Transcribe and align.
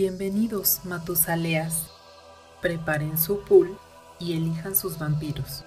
Bienvenidos, 0.00 0.82
Matusaleas. 0.84 1.92
Preparen 2.62 3.18
su 3.18 3.40
pool 3.42 3.76
y 4.20 4.34
elijan 4.34 4.76
sus 4.76 4.96
vampiros, 4.96 5.64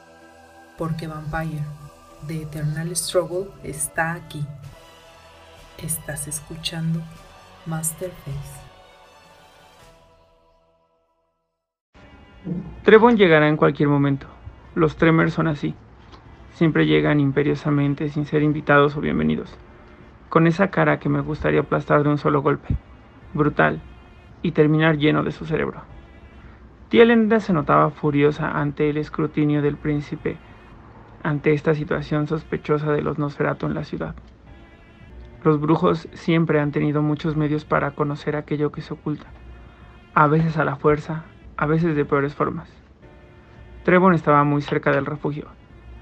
porque 0.78 1.06
Vampire, 1.06 1.66
The 2.28 2.44
Eternal 2.44 2.96
Struggle, 2.96 3.48
está 3.62 4.14
aquí. 4.14 4.42
Estás 5.78 6.30
escuchando 6.30 7.02
Masterface. 7.66 8.62
Trevon 12.86 13.18
llegará 13.18 13.50
en 13.50 13.58
cualquier 13.58 13.90
momento. 13.90 14.28
Los 14.76 14.96
Tremers 14.96 15.34
son 15.34 15.50
así. 15.50 15.76
Siempre 16.54 16.86
llegan 16.86 17.20
imperiosamente 17.20 18.08
sin 18.08 18.26
ser 18.26 18.44
invitados 18.44 18.96
o 18.96 19.02
bienvenidos. 19.02 19.54
Con 20.30 20.48
esa 20.48 20.70
cara 20.72 21.00
que 21.00 21.10
me 21.10 21.20
gustaría 21.20 21.60
aplastar 21.60 22.04
de 22.04 22.08
un 22.08 22.18
solo 22.18 22.42
golpe. 22.42 22.78
Brutal. 23.34 23.82
Y 24.42 24.52
terminar 24.52 24.98
lleno 24.98 25.24
de 25.24 25.32
su 25.32 25.46
cerebro. 25.46 25.82
Tía 26.90 27.06
Lenda 27.06 27.40
se 27.40 27.54
notaba 27.54 27.90
furiosa 27.90 28.52
ante 28.52 28.90
el 28.90 28.98
escrutinio 28.98 29.62
del 29.62 29.78
príncipe, 29.78 30.38
ante 31.24 31.54
esta 31.54 31.74
situación 31.74 32.28
sospechosa 32.28 32.92
de 32.92 33.02
los 33.02 33.18
Nosferatu 33.18 33.66
en 33.66 33.76
la 33.76 33.84
ciudad. 33.84 34.16
Los 35.44 35.60
brujos 35.60 36.08
siempre 36.14 36.60
han 36.60 36.72
tenido 36.72 37.02
muchos 37.02 37.36
medios 37.36 37.66
para 37.66 37.92
conocer 37.92 38.36
aquello 38.36 38.72
que 38.72 38.82
se 38.82 38.94
oculta, 38.94 39.28
a 40.14 40.28
veces 40.28 40.58
a 40.58 40.66
la 40.66 40.76
fuerza, 40.76 41.24
a 41.58 41.66
veces 41.66 41.96
de 41.96 42.06
peores 42.06 42.36
formas. 42.36 42.70
Trevon 43.84 44.14
estaba 44.14 44.44
muy 44.44 44.62
cerca 44.62 44.92
del 44.92 45.06
refugio. 45.06 45.48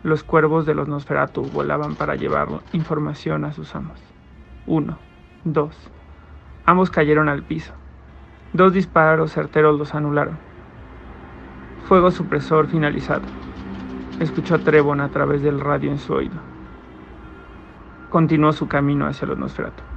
Los 0.04 0.24
cuervos 0.24 0.66
de 0.66 0.74
los 0.74 0.88
Nosferatu 0.88 1.44
volaban 1.44 1.96
para 1.96 2.16
llevar 2.16 2.48
información 2.74 3.46
a 3.46 3.54
sus 3.54 3.76
amos. 3.76 4.00
Uno, 4.66 4.98
dos. 5.44 5.92
Ambos 6.66 6.90
cayeron 6.90 7.30
al 7.30 7.44
piso. 7.44 7.74
Dos 8.52 8.74
disparos 8.74 9.32
certeros 9.32 9.78
los 9.78 9.94
anularon. 9.94 10.38
Fuego 11.88 12.10
supresor 12.10 12.68
finalizado. 12.68 13.22
Escuchó 14.20 14.56
a 14.56 14.60
Trevon 14.60 15.02
a 15.02 15.10
través 15.10 15.44
del 15.44 15.60
radio 15.60 15.92
en 15.92 16.00
su 16.00 16.14
oído. 16.14 16.36
Continuó 18.10 18.52
su 18.52 18.68
camino 18.68 19.06
hacia 19.06 19.28
los 19.28 19.38
Nosferatu. 19.38 19.89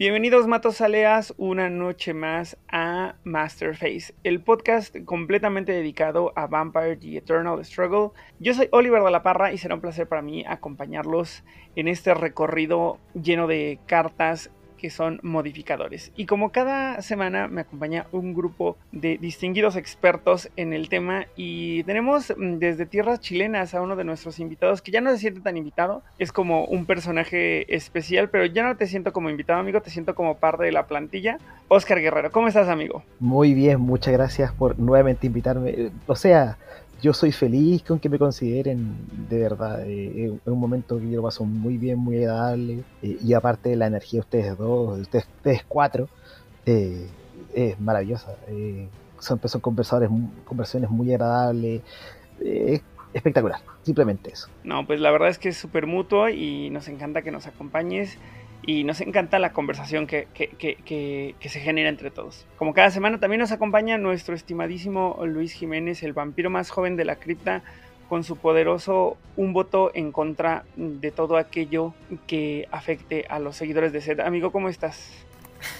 Bienvenidos 0.00 0.46
Matos 0.46 0.80
Aleas 0.80 1.34
una 1.36 1.68
noche 1.68 2.14
más 2.14 2.56
a 2.70 3.16
Masterface, 3.22 4.14
el 4.24 4.40
podcast 4.40 4.96
completamente 5.04 5.72
dedicado 5.72 6.32
a 6.36 6.46
Vampire 6.46 6.96
The 6.96 7.18
Eternal 7.18 7.62
Struggle. 7.62 8.18
Yo 8.38 8.54
soy 8.54 8.70
Oliver 8.72 9.02
de 9.02 9.10
la 9.10 9.22
Parra 9.22 9.52
y 9.52 9.58
será 9.58 9.74
un 9.74 9.82
placer 9.82 10.08
para 10.08 10.22
mí 10.22 10.42
acompañarlos 10.48 11.44
en 11.76 11.86
este 11.86 12.14
recorrido 12.14 12.98
lleno 13.12 13.46
de 13.46 13.78
cartas 13.84 14.50
que 14.80 14.90
son 14.90 15.20
modificadores. 15.22 16.10
Y 16.16 16.26
como 16.26 16.50
cada 16.50 17.02
semana 17.02 17.48
me 17.48 17.60
acompaña 17.60 18.06
un 18.12 18.34
grupo 18.34 18.76
de 18.92 19.18
distinguidos 19.18 19.76
expertos 19.76 20.48
en 20.56 20.72
el 20.72 20.88
tema 20.88 21.26
y 21.36 21.84
tenemos 21.84 22.32
mm, 22.36 22.56
desde 22.56 22.86
tierras 22.86 23.20
chilenas 23.20 23.74
a 23.74 23.82
uno 23.82 23.94
de 23.96 24.04
nuestros 24.04 24.38
invitados 24.38 24.80
que 24.82 24.90
ya 24.90 25.00
no 25.00 25.10
se 25.10 25.18
siente 25.18 25.40
tan 25.40 25.56
invitado, 25.56 26.02
es 26.18 26.32
como 26.32 26.64
un 26.64 26.86
personaje 26.86 27.74
especial, 27.74 28.30
pero 28.30 28.46
ya 28.46 28.62
no 28.62 28.76
te 28.76 28.86
siento 28.86 29.12
como 29.12 29.30
invitado 29.30 29.60
amigo, 29.60 29.82
te 29.82 29.90
siento 29.90 30.14
como 30.14 30.38
parte 30.38 30.64
de 30.64 30.72
la 30.72 30.86
plantilla. 30.86 31.38
Oscar 31.68 32.00
Guerrero, 32.00 32.32
¿cómo 32.32 32.48
estás 32.48 32.68
amigo? 32.68 33.02
Muy 33.18 33.54
bien, 33.54 33.80
muchas 33.80 34.12
gracias 34.12 34.52
por 34.52 34.78
nuevamente 34.78 35.26
invitarme. 35.26 35.90
O 36.06 36.16
sea, 36.16 36.56
yo 37.00 37.12
soy 37.12 37.32
feliz 37.32 37.82
con 37.82 37.98
que 37.98 38.08
me 38.08 38.18
consideren 38.18 38.96
de 39.28 39.38
verdad. 39.38 39.82
Eh, 39.86 40.26
es 40.26 40.46
un 40.46 40.60
momento 40.60 40.98
que 40.98 41.10
yo 41.10 41.22
paso 41.22 41.44
muy 41.44 41.78
bien, 41.78 41.98
muy 41.98 42.18
agradable. 42.18 42.82
Eh, 43.02 43.18
y 43.22 43.32
aparte 43.32 43.74
la 43.76 43.86
energía 43.86 44.18
de 44.18 44.20
ustedes 44.20 44.58
dos, 44.58 45.10
de 45.10 45.18
ustedes, 45.18 45.64
cuatro, 45.66 46.08
eh, 46.66 47.06
es 47.54 47.80
maravillosa. 47.80 48.36
son, 49.18 49.40
son 49.44 49.60
conversadores, 49.60 50.10
conversaciones 50.44 50.90
muy 50.90 51.12
agradables. 51.12 51.82
es 52.40 52.82
espectacular, 53.12 53.60
simplemente 53.82 54.30
eso. 54.32 54.48
No, 54.62 54.86
pues 54.86 55.00
la 55.00 55.10
verdad 55.10 55.28
es 55.28 55.38
que 55.38 55.48
es 55.48 55.56
súper 55.56 55.86
mutuo 55.86 56.28
y 56.28 56.70
nos 56.70 56.88
encanta 56.88 57.22
que 57.22 57.30
nos 57.30 57.46
acompañes 57.46 58.18
y 58.62 58.84
nos 58.84 59.00
encanta 59.00 59.38
la 59.38 59.52
conversación 59.52 60.06
que, 60.06 60.26
se 61.40 61.60
genera 61.60 61.88
entre 61.88 62.10
todos. 62.10 62.46
Como 62.56 62.74
cada 62.74 62.90
semana 62.90 63.18
también 63.18 63.40
nos 63.40 63.52
acompaña 63.52 63.98
nuestro 63.98 64.34
estimadísimo 64.34 65.18
Luis 65.26 65.52
Jiménez, 65.52 66.02
el 66.02 66.12
vampiro 66.12 66.50
más 66.50 66.70
joven 66.70 66.96
de 66.96 67.04
la 67.04 67.16
cripta, 67.16 67.62
con 68.08 68.24
su 68.24 68.36
poderoso 68.36 69.16
un 69.36 69.52
voto 69.52 69.92
en 69.94 70.10
contra 70.10 70.64
de 70.76 71.12
todo 71.12 71.36
aquello 71.36 71.94
que 72.26 72.66
afecte 72.72 73.24
a 73.28 73.38
los 73.38 73.56
seguidores 73.56 73.92
de 73.92 74.00
Zed. 74.00 74.20
Amigo, 74.20 74.50
¿cómo 74.50 74.68
estás? 74.68 75.24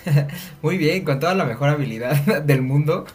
muy 0.63 0.79
bien, 0.79 1.05
con 1.05 1.19
toda 1.19 1.35
la 1.35 1.45
mejor 1.45 1.69
habilidad 1.69 2.43
del 2.45 2.63
mundo. 2.63 3.05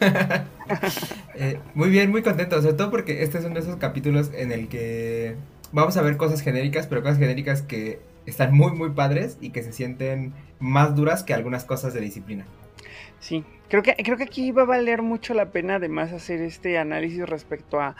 Eh, 1.38 1.60
muy 1.74 1.90
bien, 1.90 2.10
muy 2.10 2.22
contento, 2.22 2.62
sobre 2.62 2.72
todo 2.72 2.90
porque 2.90 3.22
este 3.22 3.36
es 3.36 3.44
uno 3.44 3.56
de 3.56 3.60
esos 3.60 3.76
capítulos 3.76 4.30
en 4.34 4.52
el 4.52 4.68
que 4.68 5.36
vamos 5.70 5.94
a 5.98 6.02
ver 6.02 6.16
cosas 6.16 6.40
genéricas, 6.40 6.86
pero 6.86 7.02
cosas 7.02 7.18
genéricas 7.18 7.60
que 7.60 8.00
están 8.26 8.54
muy, 8.54 8.72
muy 8.72 8.90
padres 8.90 9.38
y 9.40 9.50
que 9.50 9.62
se 9.62 9.72
sienten 9.72 10.32
más 10.58 10.94
duras 10.94 11.22
que 11.22 11.34
algunas 11.34 11.64
cosas 11.64 11.94
de 11.94 12.00
disciplina. 12.00 12.44
Sí, 13.20 13.44
creo 13.68 13.82
que, 13.82 13.94
creo 13.94 14.16
que 14.16 14.24
aquí 14.24 14.52
va 14.52 14.62
a 14.62 14.66
valer 14.66 15.02
mucho 15.02 15.34
la 15.34 15.46
pena 15.46 15.76
además 15.76 16.12
hacer 16.12 16.40
este 16.42 16.78
análisis 16.78 17.26
respecto 17.28 17.80
a 17.80 17.96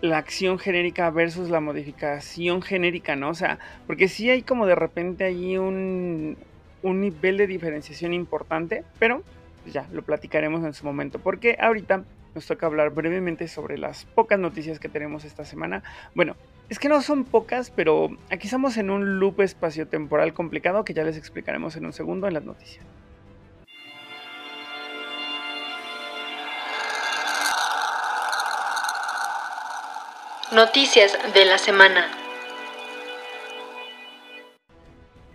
la 0.00 0.18
acción 0.18 0.58
genérica 0.58 1.10
versus 1.10 1.48
la 1.48 1.60
modificación 1.60 2.62
genérica, 2.62 3.16
¿no? 3.16 3.30
O 3.30 3.34
sea, 3.34 3.58
porque 3.86 4.08
sí 4.08 4.28
hay 4.30 4.42
como 4.42 4.66
de 4.66 4.74
repente 4.74 5.24
ahí 5.24 5.56
un, 5.56 6.36
un 6.82 7.00
nivel 7.00 7.38
de 7.38 7.46
diferenciación 7.46 8.12
importante, 8.12 8.84
pero 8.98 9.22
ya 9.66 9.88
lo 9.92 10.02
platicaremos 10.02 10.64
en 10.64 10.74
su 10.74 10.84
momento, 10.84 11.18
porque 11.18 11.56
ahorita 11.60 12.04
nos 12.34 12.46
toca 12.46 12.66
hablar 12.66 12.90
brevemente 12.90 13.48
sobre 13.48 13.78
las 13.78 14.04
pocas 14.04 14.38
noticias 14.38 14.78
que 14.78 14.88
tenemos 14.88 15.24
esta 15.24 15.44
semana. 15.44 15.82
Bueno, 16.14 16.36
es 16.68 16.78
que 16.78 16.88
no 16.88 17.00
son 17.00 17.24
pocas, 17.24 17.70
pero 17.70 18.10
aquí 18.30 18.46
estamos 18.46 18.76
en 18.76 18.90
un 18.90 19.20
loop 19.20 19.40
espaciotemporal 19.40 20.34
complicado 20.34 20.84
que 20.84 20.94
ya 20.94 21.04
les 21.04 21.16
explicaremos 21.16 21.76
en 21.76 21.86
un 21.86 21.92
segundo 21.92 22.26
en 22.26 22.34
las 22.34 22.44
noticias. 22.44 22.84
Noticias 30.52 31.18
de 31.34 31.44
la 31.44 31.58
semana. 31.58 32.25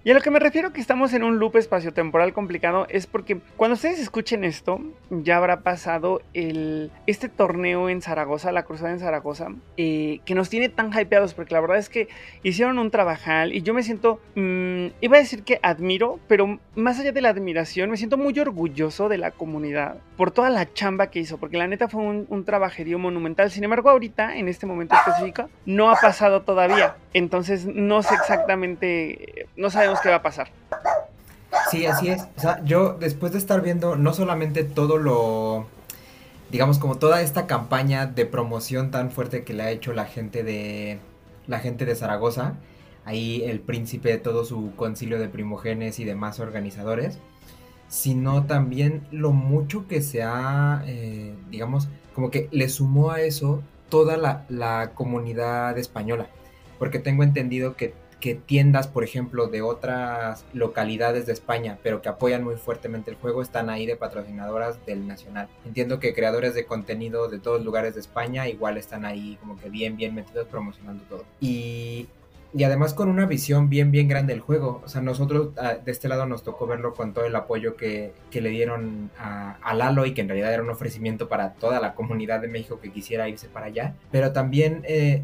Y 0.03 0.09
a 0.09 0.15
lo 0.15 0.21
que 0.21 0.31
me 0.31 0.39
refiero 0.39 0.73
que 0.73 0.81
estamos 0.81 1.13
en 1.13 1.23
un 1.23 1.37
loop 1.37 1.57
espaciotemporal 1.57 2.33
complicado 2.33 2.87
es 2.89 3.05
porque 3.05 3.39
cuando 3.55 3.75
ustedes 3.75 3.99
escuchen 3.99 4.43
esto, 4.43 4.81
ya 5.11 5.37
habrá 5.37 5.61
pasado 5.61 6.23
el, 6.33 6.89
este 7.05 7.29
torneo 7.29 7.87
en 7.87 8.01
Zaragoza, 8.01 8.51
la 8.51 8.63
cruzada 8.63 8.93
en 8.93 8.99
Zaragoza, 8.99 9.49
eh, 9.77 10.19
que 10.25 10.33
nos 10.33 10.49
tiene 10.49 10.69
tan 10.69 10.91
hypeados, 10.91 11.35
porque 11.35 11.53
la 11.53 11.61
verdad 11.61 11.77
es 11.77 11.87
que 11.87 12.07
hicieron 12.41 12.79
un 12.79 12.89
trabajal 12.89 13.53
y 13.53 13.61
yo 13.61 13.75
me 13.75 13.83
siento, 13.83 14.19
mm, 14.33 14.87
iba 15.01 15.17
a 15.17 15.19
decir 15.19 15.43
que 15.43 15.59
admiro, 15.61 16.19
pero 16.27 16.59
más 16.73 16.99
allá 16.99 17.11
de 17.11 17.21
la 17.21 17.29
admiración, 17.29 17.91
me 17.91 17.97
siento 17.97 18.17
muy 18.17 18.39
orgulloso 18.39 19.07
de 19.07 19.19
la 19.19 19.29
comunidad 19.29 19.97
por 20.17 20.31
toda 20.31 20.49
la 20.49 20.71
chamba 20.73 21.11
que 21.11 21.19
hizo, 21.19 21.37
porque 21.37 21.57
la 21.57 21.67
neta 21.67 21.87
fue 21.87 22.01
un, 22.01 22.25
un 22.27 22.43
trabajerío 22.43 22.97
monumental. 22.97 23.51
Sin 23.51 23.63
embargo, 23.63 23.91
ahorita, 23.91 24.35
en 24.37 24.47
este 24.47 24.65
momento 24.65 24.95
específico, 24.95 25.47
no 25.67 25.91
ha 25.91 25.95
pasado 25.95 26.41
todavía. 26.41 26.95
Entonces, 27.13 27.67
no 27.67 28.01
sé 28.01 28.15
exactamente, 28.15 29.47
no 29.57 29.69
sabemos 29.69 29.90
qué 29.99 30.09
va 30.09 30.15
a 30.15 30.21
pasar. 30.21 30.49
Sí, 31.69 31.85
así 31.85 32.09
es. 32.09 32.27
Yo 32.65 32.93
después 32.99 33.31
de 33.31 33.37
estar 33.37 33.61
viendo 33.61 33.95
no 33.95 34.13
solamente 34.13 34.63
todo 34.63 34.97
lo, 34.97 35.65
digamos, 36.49 36.79
como 36.79 36.97
toda 36.97 37.21
esta 37.21 37.47
campaña 37.47 38.05
de 38.05 38.25
promoción 38.25 38.91
tan 38.91 39.11
fuerte 39.11 39.43
que 39.43 39.53
le 39.53 39.63
ha 39.63 39.71
hecho 39.71 39.93
la 39.93 40.05
gente 40.05 40.43
de, 40.43 40.99
la 41.47 41.59
gente 41.59 41.85
de 41.85 41.95
Zaragoza, 41.95 42.55
ahí 43.05 43.43
el 43.45 43.59
príncipe, 43.59 44.17
todo 44.17 44.45
su 44.45 44.75
concilio 44.75 45.19
de 45.19 45.29
primogenes 45.29 45.99
y 45.99 46.05
demás 46.05 46.39
organizadores, 46.39 47.19
sino 47.87 48.45
también 48.45 49.05
lo 49.11 49.31
mucho 49.31 49.87
que 49.87 50.01
se 50.01 50.23
ha, 50.23 50.83
eh, 50.85 51.35
digamos, 51.49 51.89
como 52.15 52.31
que 52.31 52.47
le 52.51 52.69
sumó 52.69 53.11
a 53.11 53.21
eso 53.21 53.61
toda 53.89 54.17
la 54.17 54.91
comunidad 54.93 55.77
española, 55.77 56.27
porque 56.79 56.99
tengo 56.99 57.23
entendido 57.23 57.75
que 57.75 57.93
que 58.21 58.35
tiendas, 58.35 58.87
por 58.87 59.03
ejemplo, 59.03 59.47
de 59.47 59.61
otras 59.61 60.45
localidades 60.53 61.25
de 61.25 61.33
España, 61.33 61.77
pero 61.83 62.01
que 62.01 62.07
apoyan 62.07 62.43
muy 62.43 62.55
fuertemente 62.55 63.11
el 63.11 63.17
juego, 63.17 63.41
están 63.41 63.69
ahí 63.69 63.85
de 63.85 63.97
patrocinadoras 63.97 64.85
del 64.85 65.07
Nacional. 65.07 65.49
Entiendo 65.65 65.99
que 65.99 66.13
creadores 66.13 66.53
de 66.53 66.65
contenido 66.65 67.27
de 67.27 67.39
todos 67.39 67.65
lugares 67.65 67.95
de 67.95 67.99
España 67.99 68.47
igual 68.47 68.77
están 68.77 69.03
ahí 69.03 69.37
como 69.41 69.57
que 69.57 69.69
bien, 69.69 69.97
bien 69.97 70.15
metidos 70.15 70.47
promocionando 70.47 71.03
todo. 71.09 71.25
Y 71.41 72.07
y 72.53 72.63
además 72.63 72.93
con 72.93 73.07
una 73.09 73.25
visión 73.25 73.69
bien, 73.69 73.91
bien 73.91 74.07
grande 74.07 74.33
del 74.33 74.41
juego. 74.41 74.81
O 74.83 74.89
sea, 74.89 75.01
nosotros 75.01 75.49
ah, 75.57 75.75
de 75.83 75.91
este 75.91 76.07
lado 76.07 76.25
nos 76.25 76.43
tocó 76.43 76.67
verlo 76.67 76.93
con 76.93 77.13
todo 77.13 77.25
el 77.25 77.35
apoyo 77.35 77.75
que, 77.77 78.13
le 78.33 78.49
dieron 78.49 79.09
a, 79.17 79.73
Lalo 79.73 80.05
y 80.05 80.13
que 80.13 80.21
en 80.21 80.27
realidad 80.27 80.53
era 80.53 80.63
un 80.63 80.69
ofrecimiento 80.69 81.29
para 81.29 81.53
toda 81.53 81.79
la 81.79 81.95
comunidad 81.95 82.41
de 82.41 82.49
México 82.49 82.79
que 82.81 82.91
quisiera 82.91 83.29
irse 83.29 83.47
para 83.47 83.67
allá. 83.67 83.95
Pero 84.11 84.33
también 84.33 84.83
eh, 84.83 85.23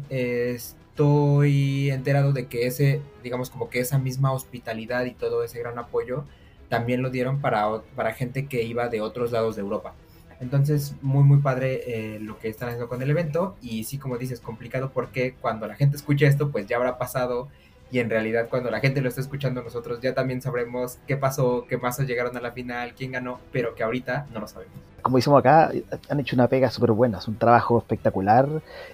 estoy 0.98 1.92
enterado 1.92 2.32
de 2.32 2.48
que 2.48 2.66
ese, 2.66 3.00
digamos, 3.22 3.50
como 3.50 3.70
que 3.70 3.78
esa 3.78 3.98
misma 3.98 4.32
hospitalidad 4.32 5.04
y 5.04 5.12
todo 5.12 5.44
ese 5.44 5.60
gran 5.60 5.78
apoyo 5.78 6.24
también 6.68 7.02
lo 7.02 7.10
dieron 7.10 7.40
para, 7.40 7.82
para 7.94 8.14
gente 8.14 8.46
que 8.46 8.64
iba 8.64 8.88
de 8.88 9.00
otros 9.00 9.30
lados 9.30 9.54
de 9.54 9.62
Europa. 9.62 9.94
Entonces, 10.40 10.96
muy, 11.00 11.22
muy 11.22 11.38
padre 11.38 11.82
eh, 11.86 12.18
lo 12.18 12.36
que 12.40 12.48
están 12.48 12.70
haciendo 12.70 12.88
con 12.88 13.00
el 13.00 13.10
evento. 13.10 13.56
Y 13.62 13.84
sí, 13.84 13.98
como 13.98 14.18
dices, 14.18 14.40
complicado 14.40 14.90
porque 14.92 15.34
cuando 15.40 15.68
la 15.68 15.76
gente 15.76 15.96
escuche 15.96 16.26
esto, 16.26 16.50
pues 16.50 16.66
ya 16.66 16.76
habrá 16.76 16.98
pasado. 16.98 17.48
Y 17.92 18.00
en 18.00 18.10
realidad, 18.10 18.48
cuando 18.50 18.68
la 18.68 18.80
gente 18.80 19.00
lo 19.00 19.08
está 19.08 19.20
escuchando, 19.20 19.62
nosotros 19.62 20.00
ya 20.00 20.14
también 20.14 20.42
sabremos 20.42 20.98
qué 21.06 21.16
pasó, 21.16 21.64
qué 21.68 21.78
más 21.78 21.96
llegaron 22.00 22.36
a 22.36 22.40
la 22.40 22.50
final, 22.50 22.94
quién 22.96 23.12
ganó, 23.12 23.38
pero 23.52 23.76
que 23.76 23.84
ahorita 23.84 24.26
no 24.34 24.40
lo 24.40 24.48
sabemos. 24.48 24.74
Como 25.08 25.16
decimos 25.16 25.38
acá, 25.38 25.72
han 26.10 26.20
hecho 26.20 26.36
una 26.36 26.48
pega 26.48 26.70
súper 26.70 26.92
buena, 26.92 27.16
es 27.16 27.26
un 27.28 27.38
trabajo 27.38 27.78
espectacular. 27.78 28.46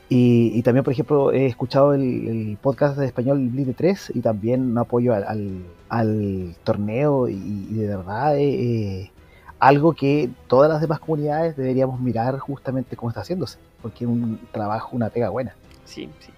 Y, 0.08 0.62
también, 0.62 0.84
por 0.84 0.92
ejemplo, 0.92 1.32
he 1.32 1.46
escuchado 1.46 1.92
el, 1.92 2.56
podcast 2.62 2.96
de 2.96 3.06
español 3.06 3.48
Blitz 3.48 3.76
3 3.76 4.12
y 4.14 4.20
también 4.20 4.70
un 4.70 4.78
apoyo 4.78 5.12
al, 5.12 5.64
al, 5.88 6.54
torneo. 6.62 7.28
Y, 7.28 7.74
de 7.74 7.88
verdad, 7.88 8.38
eh, 8.38 9.00
eh 9.02 9.10
algo 9.58 9.94
que 9.94 10.30
todas 10.46 10.70
las 10.70 10.80
demás 10.80 11.00
comunidades 11.00 11.56
deberíamos 11.56 11.98
mirar 11.98 12.38
justamente 12.38 12.94
cómo 12.94 13.10
está 13.10 13.22
haciéndose, 13.22 13.58
porque 13.82 14.04
es 14.04 14.10
un 14.10 14.38
trabajo, 14.52 14.94
una 14.94 15.08
pega 15.08 15.30
buena. 15.30 15.56
Sí, 15.84 16.08
sí. 16.20 16.30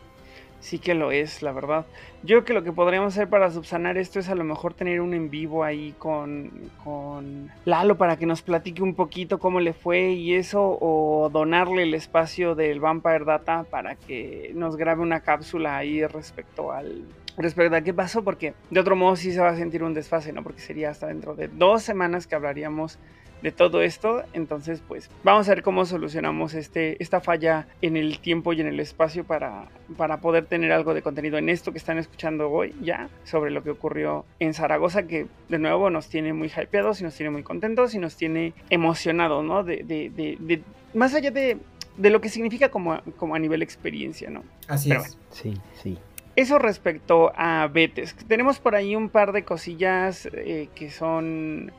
Sí 0.60 0.78
que 0.78 0.94
lo 0.94 1.12
es, 1.12 1.42
la 1.42 1.52
verdad. 1.52 1.86
Yo 2.22 2.36
creo 2.36 2.44
que 2.44 2.52
lo 2.54 2.64
que 2.64 2.72
podríamos 2.72 3.12
hacer 3.14 3.28
para 3.28 3.50
subsanar 3.50 3.98
esto 3.98 4.18
es 4.18 4.28
a 4.28 4.34
lo 4.34 4.42
mejor 4.42 4.74
tener 4.74 5.00
un 5.00 5.14
en 5.14 5.30
vivo 5.30 5.62
ahí 5.62 5.94
con, 5.98 6.50
con 6.82 7.50
Lalo 7.64 7.96
para 7.96 8.16
que 8.16 8.26
nos 8.26 8.42
platique 8.42 8.82
un 8.82 8.94
poquito 8.94 9.38
cómo 9.38 9.60
le 9.60 9.72
fue 9.72 10.10
y 10.10 10.34
eso, 10.34 10.78
o 10.80 11.30
donarle 11.32 11.84
el 11.84 11.94
espacio 11.94 12.54
del 12.54 12.80
Vampire 12.80 13.24
Data 13.24 13.64
para 13.64 13.94
que 13.94 14.50
nos 14.54 14.76
grabe 14.76 15.02
una 15.02 15.20
cápsula 15.20 15.76
ahí 15.76 16.04
respecto 16.06 16.72
al, 16.72 17.04
respecto 17.36 17.76
a 17.76 17.82
qué 17.82 17.94
pasó, 17.94 18.24
porque 18.24 18.54
de 18.70 18.80
otro 18.80 18.96
modo 18.96 19.16
sí 19.16 19.32
se 19.32 19.40
va 19.40 19.50
a 19.50 19.56
sentir 19.56 19.82
un 19.82 19.94
desfase, 19.94 20.32
¿no? 20.32 20.42
Porque 20.42 20.60
sería 20.60 20.90
hasta 20.90 21.06
dentro 21.06 21.34
de 21.34 21.48
dos 21.48 21.82
semanas 21.82 22.26
que 22.26 22.34
hablaríamos 22.34 22.98
de 23.46 23.52
todo 23.52 23.80
esto. 23.80 24.24
Entonces, 24.32 24.82
pues 24.88 25.08
vamos 25.22 25.48
a 25.48 25.54
ver 25.54 25.62
cómo 25.62 25.86
solucionamos 25.86 26.52
este, 26.54 27.00
esta 27.00 27.20
falla 27.20 27.68
en 27.80 27.96
el 27.96 28.18
tiempo 28.18 28.52
y 28.52 28.60
en 28.60 28.66
el 28.66 28.80
espacio 28.80 29.22
para, 29.22 29.68
para 29.96 30.16
poder 30.16 30.46
tener 30.46 30.72
algo 30.72 30.94
de 30.94 31.02
contenido 31.02 31.38
en 31.38 31.48
esto 31.48 31.70
que 31.70 31.78
están 31.78 31.96
escuchando 31.96 32.50
hoy 32.50 32.74
ya 32.82 33.08
sobre 33.22 33.52
lo 33.52 33.62
que 33.62 33.70
ocurrió 33.70 34.24
en 34.40 34.52
Zaragoza, 34.52 35.06
que 35.06 35.28
de 35.48 35.58
nuevo 35.60 35.90
nos 35.90 36.08
tiene 36.08 36.32
muy 36.32 36.48
hypeados 36.48 37.00
y 37.00 37.04
nos 37.04 37.14
tiene 37.14 37.30
muy 37.30 37.44
contentos 37.44 37.94
y 37.94 38.00
nos 38.00 38.16
tiene 38.16 38.52
emocionados, 38.68 39.44
¿no? 39.44 39.62
De, 39.62 39.84
de, 39.84 40.10
de, 40.10 40.62
más 40.92 41.14
allá 41.14 41.30
de, 41.30 41.58
de 41.96 42.10
lo 42.10 42.20
que 42.20 42.28
significa 42.28 42.68
como, 42.68 43.00
como 43.16 43.36
a 43.36 43.38
nivel 43.38 43.62
experiencia, 43.62 44.28
¿no? 44.28 44.42
Así 44.66 44.90
es. 44.90 45.16
Sí, 45.30 45.54
sí. 45.80 45.96
Eso 46.36 46.58
respecto 46.58 47.32
a 47.34 47.66
Betes. 47.66 48.14
Tenemos 48.28 48.58
por 48.58 48.74
ahí 48.74 48.94
un 48.94 49.08
par 49.08 49.32
de 49.32 49.42
cosillas 49.44 50.28
eh, 50.34 50.68
que 50.74 50.90
son 50.90 51.72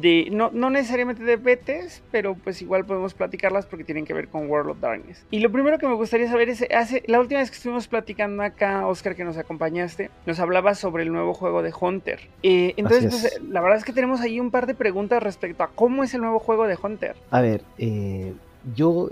de. 0.00 0.28
No, 0.32 0.50
necesariamente 0.50 1.22
de 1.22 1.36
Betes, 1.36 2.02
pero 2.10 2.34
pues 2.34 2.60
igual 2.62 2.84
podemos 2.84 3.14
platicarlas 3.14 3.64
porque 3.66 3.84
tienen 3.84 4.04
que 4.04 4.12
ver 4.12 4.26
con 4.26 4.50
World 4.50 4.70
of 4.70 4.80
Darkness. 4.80 5.24
Y 5.30 5.38
lo 5.38 5.52
primero 5.52 5.78
que 5.78 5.86
me 5.86 5.94
gustaría 5.94 6.28
saber 6.28 6.48
es: 6.48 6.66
hace, 6.74 7.04
la 7.06 7.20
última 7.20 7.38
vez 7.38 7.50
que 7.50 7.56
estuvimos 7.56 7.86
platicando 7.86 8.42
acá, 8.42 8.88
Oscar, 8.88 9.14
que 9.14 9.22
nos 9.22 9.38
acompañaste, 9.38 10.10
nos 10.26 10.40
hablaba 10.40 10.74
sobre 10.74 11.04
el 11.04 11.12
nuevo 11.12 11.32
juego 11.32 11.62
de 11.62 11.72
Hunter. 11.80 12.28
Eh, 12.42 12.74
entonces, 12.76 13.06
pues, 13.08 13.40
la 13.48 13.60
verdad 13.60 13.78
es 13.78 13.84
que 13.84 13.92
tenemos 13.92 14.20
ahí 14.20 14.40
un 14.40 14.50
par 14.50 14.66
de 14.66 14.74
preguntas 14.74 15.22
respecto 15.22 15.62
a 15.62 15.68
cómo 15.68 16.02
es 16.02 16.12
el 16.12 16.22
nuevo 16.22 16.40
juego 16.40 16.66
de 16.66 16.76
Hunter. 16.82 17.14
A 17.30 17.40
ver, 17.40 17.62
eh, 17.78 18.32
yo 18.74 19.10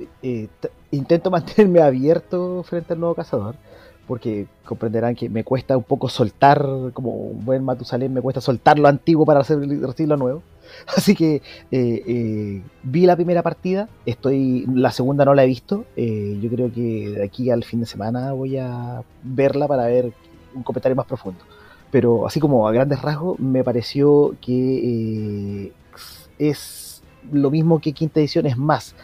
intento 0.91 1.31
mantenerme 1.31 1.81
abierto 1.81 2.65
frente 2.65 2.95
al 2.95 2.99
nuevo 2.99 3.15
cazador 3.15 3.55
porque 4.11 4.49
comprenderán 4.65 5.15
que 5.15 5.29
me 5.29 5.45
cuesta 5.45 5.77
un 5.77 5.85
poco 5.85 6.09
soltar, 6.09 6.67
como 6.95 7.13
un 7.13 7.45
buen 7.45 7.65
Matusalén, 7.65 8.13
me 8.13 8.21
cuesta 8.21 8.41
soltar 8.41 8.77
lo 8.77 8.89
antiguo 8.89 9.25
para 9.25 9.39
hacer, 9.39 9.61
recibir 9.61 10.09
lo 10.09 10.17
nuevo. 10.17 10.43
Así 10.97 11.15
que 11.15 11.37
eh, 11.37 11.43
eh, 11.71 12.61
vi 12.83 13.07
la 13.07 13.15
primera 13.15 13.45
partida, 13.45 13.89
estoy 14.07 14.67
la 14.75 14.91
segunda 14.91 15.25
no 15.25 15.33
la 15.33 15.45
he 15.45 15.47
visto, 15.47 15.85
eh, 15.95 16.37
yo 16.43 16.51
creo 16.51 16.73
que 16.73 17.11
de 17.11 17.25
aquí 17.25 17.53
al 17.53 17.63
fin 17.63 17.79
de 17.79 17.87
semana 17.87 18.33
voy 18.33 18.57
a 18.57 19.05
verla 19.23 19.69
para 19.69 19.87
ver 19.87 20.13
un 20.57 20.65
comentario 20.65 20.97
más 20.97 21.07
profundo. 21.07 21.45
Pero 21.93 22.27
así 22.27 22.41
como 22.41 22.67
a 22.67 22.73
grandes 22.73 23.01
rasgos, 23.03 23.39
me 23.39 23.63
pareció 23.63 24.35
que 24.41 25.71
es 26.37 27.01
lo 27.31 27.53
mismo 27.53 27.79
que 27.79 27.93
quinta 27.93 28.19
edición, 28.19 28.47
es 28.47 28.57
más, 28.57 28.97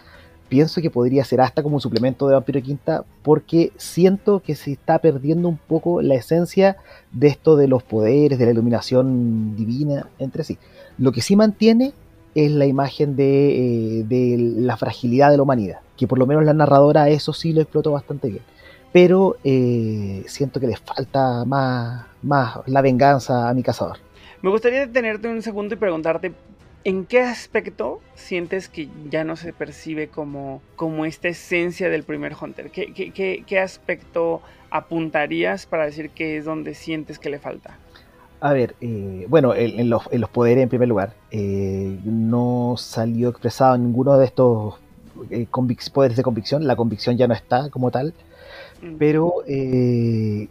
pienso 0.48 0.80
que 0.80 0.90
podría 0.90 1.24
ser 1.24 1.40
hasta 1.40 1.62
como 1.62 1.76
un 1.76 1.80
suplemento 1.80 2.28
de 2.28 2.34
Vampiro 2.34 2.62
Quinta, 2.62 3.04
porque 3.22 3.72
siento 3.76 4.40
que 4.40 4.54
se 4.54 4.72
está 4.72 4.98
perdiendo 4.98 5.48
un 5.48 5.58
poco 5.58 6.02
la 6.02 6.14
esencia 6.14 6.76
de 7.12 7.28
esto 7.28 7.56
de 7.56 7.68
los 7.68 7.82
poderes, 7.82 8.38
de 8.38 8.46
la 8.46 8.52
iluminación 8.52 9.56
divina 9.56 10.08
entre 10.18 10.44
sí. 10.44 10.58
Lo 10.98 11.12
que 11.12 11.20
sí 11.20 11.36
mantiene 11.36 11.92
es 12.34 12.50
la 12.50 12.66
imagen 12.66 13.16
de, 13.16 14.00
eh, 14.00 14.36
la 14.38 14.76
fragilidad 14.76 15.30
de 15.30 15.38
la 15.38 15.42
humanidad, 15.42 15.80
que 15.96 16.06
por 16.06 16.18
lo 16.18 16.26
menos 16.26 16.44
la 16.44 16.52
narradora 16.52 17.08
eso 17.08 17.32
sí 17.32 17.52
lo 17.52 17.62
explotó 17.62 17.92
bastante 17.92 18.28
bien. 18.28 18.42
Pero 18.92 19.36
eh, 19.44 20.24
siento 20.26 20.60
que 20.60 20.66
le 20.66 20.76
falta 20.76 21.44
más, 21.44 22.06
más 22.22 22.58
la 22.66 22.82
venganza 22.82 23.48
a 23.48 23.54
mi 23.54 23.62
cazador. 23.62 23.98
Me 24.42 24.50
gustaría 24.50 24.80
detenerte 24.80 25.28
un 25.28 25.42
segundo 25.42 25.74
y 25.74 25.78
preguntarte 25.78 26.32
¿En 26.86 27.04
qué 27.04 27.20
aspecto 27.20 27.98
sientes 28.14 28.68
que 28.68 28.88
ya 29.10 29.24
no 29.24 29.34
se 29.34 29.52
percibe 29.52 30.06
como, 30.06 30.62
como 30.76 31.04
esta 31.04 31.26
esencia 31.26 31.90
del 31.90 32.04
primer 32.04 32.36
Hunter? 32.40 32.70
¿Qué, 32.70 32.92
qué, 32.94 33.42
qué, 33.44 33.58
aspecto 33.58 34.40
apuntarías 34.70 35.66
para 35.66 35.86
decir 35.86 36.10
que 36.10 36.36
es 36.36 36.44
donde 36.44 36.74
sientes 36.74 37.18
que 37.18 37.28
le 37.28 37.40
falta? 37.40 37.76
A 38.38 38.52
ver, 38.52 38.76
eh, 38.80 39.26
bueno, 39.28 39.52
en, 39.52 39.90
los, 39.90 40.04
en, 40.12 40.20
los, 40.20 40.30
poderes 40.30 40.62
en 40.62 40.68
primer 40.68 40.86
lugar, 40.86 41.14
eh, 41.32 41.98
no 42.04 42.76
salió 42.78 43.30
expresado 43.30 43.76
ninguno 43.76 44.16
de 44.16 44.24
estos 44.24 44.76
eh, 45.30 45.48
poderes 45.92 46.16
de 46.16 46.22
convicción, 46.22 46.68
la 46.68 46.76
convicción 46.76 47.16
ya 47.16 47.26
no 47.26 47.34
está 47.34 47.68
como 47.68 47.90
tal, 47.90 48.14
mm. 48.80 48.94
pero 48.96 49.42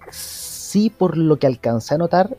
sí 0.10 0.90
por 0.90 1.16
lo 1.16 1.40
que 1.40 1.48
alcancé 1.48 1.96
a 1.96 1.98
notar, 1.98 2.36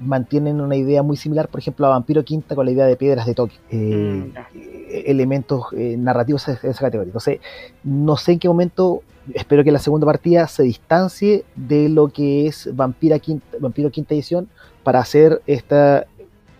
mantienen 0.00 0.60
una 0.60 0.76
idea 0.76 1.02
muy 1.02 1.16
similar, 1.16 1.48
por 1.48 1.60
ejemplo, 1.60 1.86
a 1.86 1.90
Vampiro 1.90 2.24
Quinta 2.24 2.54
con 2.54 2.66
la 2.66 2.72
idea 2.72 2.86
de 2.86 2.96
piedras 2.96 3.26
de 3.26 3.34
toque, 3.34 3.54
eh, 3.70 3.76
mm, 3.76 4.36
eh, 4.54 5.04
elementos 5.06 5.66
eh, 5.72 5.96
narrativos 5.98 6.46
de 6.46 6.54
esa 6.54 6.80
categoría. 6.80 7.10
Entonces, 7.10 7.40
no 7.84 8.16
sé 8.16 8.32
en 8.32 8.38
qué 8.38 8.48
momento, 8.48 9.02
espero 9.34 9.64
que 9.64 9.72
la 9.72 9.78
segunda 9.78 10.06
partida 10.06 10.46
se 10.48 10.62
distancie 10.62 11.44
de 11.54 11.88
lo 11.88 12.08
que 12.08 12.46
es 12.46 12.74
Vampira 12.74 13.18
Quinta, 13.18 13.46
Vampiro 13.60 13.90
Quinta 13.90 14.14
edición 14.14 14.48
para 14.82 15.00
hacer 15.00 15.42
esta 15.46 16.06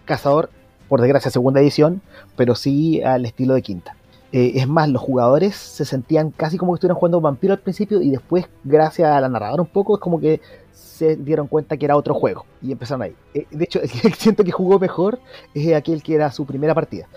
cazador, 0.05 0.51
por 0.89 1.01
desgracia, 1.01 1.31
segunda 1.31 1.61
edición, 1.61 2.03
pero 2.37 2.55
sí 2.55 3.03
al 3.03 3.25
estilo 3.25 3.55
de 3.55 3.63
Quinta. 3.63 3.97
Es 4.33 4.69
más, 4.69 4.89
los 4.89 5.03
jugadores 5.03 5.57
se 5.57 5.85
sentían 5.85 6.31
casi 6.31 6.57
como 6.57 6.73
que 6.73 6.77
estuvieran 6.77 6.99
jugando 6.99 7.21
Vampiro 7.21 7.53
al 7.53 7.61
principio 7.61 8.01
y 8.01 8.11
después, 8.11 8.49
gracias 8.65 9.11
a 9.11 9.21
la 9.21 9.29
narradora 9.29 9.63
un 9.63 9.69
poco, 9.69 9.97
es 9.97 10.01
como 10.01 10.21
que 10.21 10.41
se 10.73 11.17
dieron 11.17 11.49
cuenta 11.49 11.77
que 11.77 11.85
era 11.85 11.97
otro 11.97 12.15
juego 12.15 12.45
y 12.63 12.73
empezaron 12.73 13.03
ahí. 13.03 13.15
Eh, 13.35 13.47
de 13.51 13.65
hecho, 13.65 13.81
el 13.83 13.91
que 13.91 14.11
siento 14.11 14.45
que 14.45 14.53
jugó 14.53 14.79
mejor 14.79 15.19
es 15.55 15.75
aquel 15.75 16.03
que 16.03 16.15
era 16.15 16.31
su 16.31 16.47
primera 16.47 16.75
partida 16.75 17.09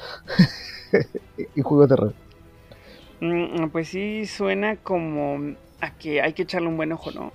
y 1.55 1.62
jugó 1.62 1.88
terror. 1.88 2.13
Mm, 3.20 3.70
pues 3.70 3.89
sí, 3.89 4.25
suena 4.25 4.77
como 4.77 5.55
a 5.83 5.91
que 5.91 6.21
hay 6.21 6.31
que 6.31 6.43
echarle 6.43 6.69
un 6.69 6.77
buen 6.77 6.93
ojo, 6.93 7.11
¿no? 7.11 7.33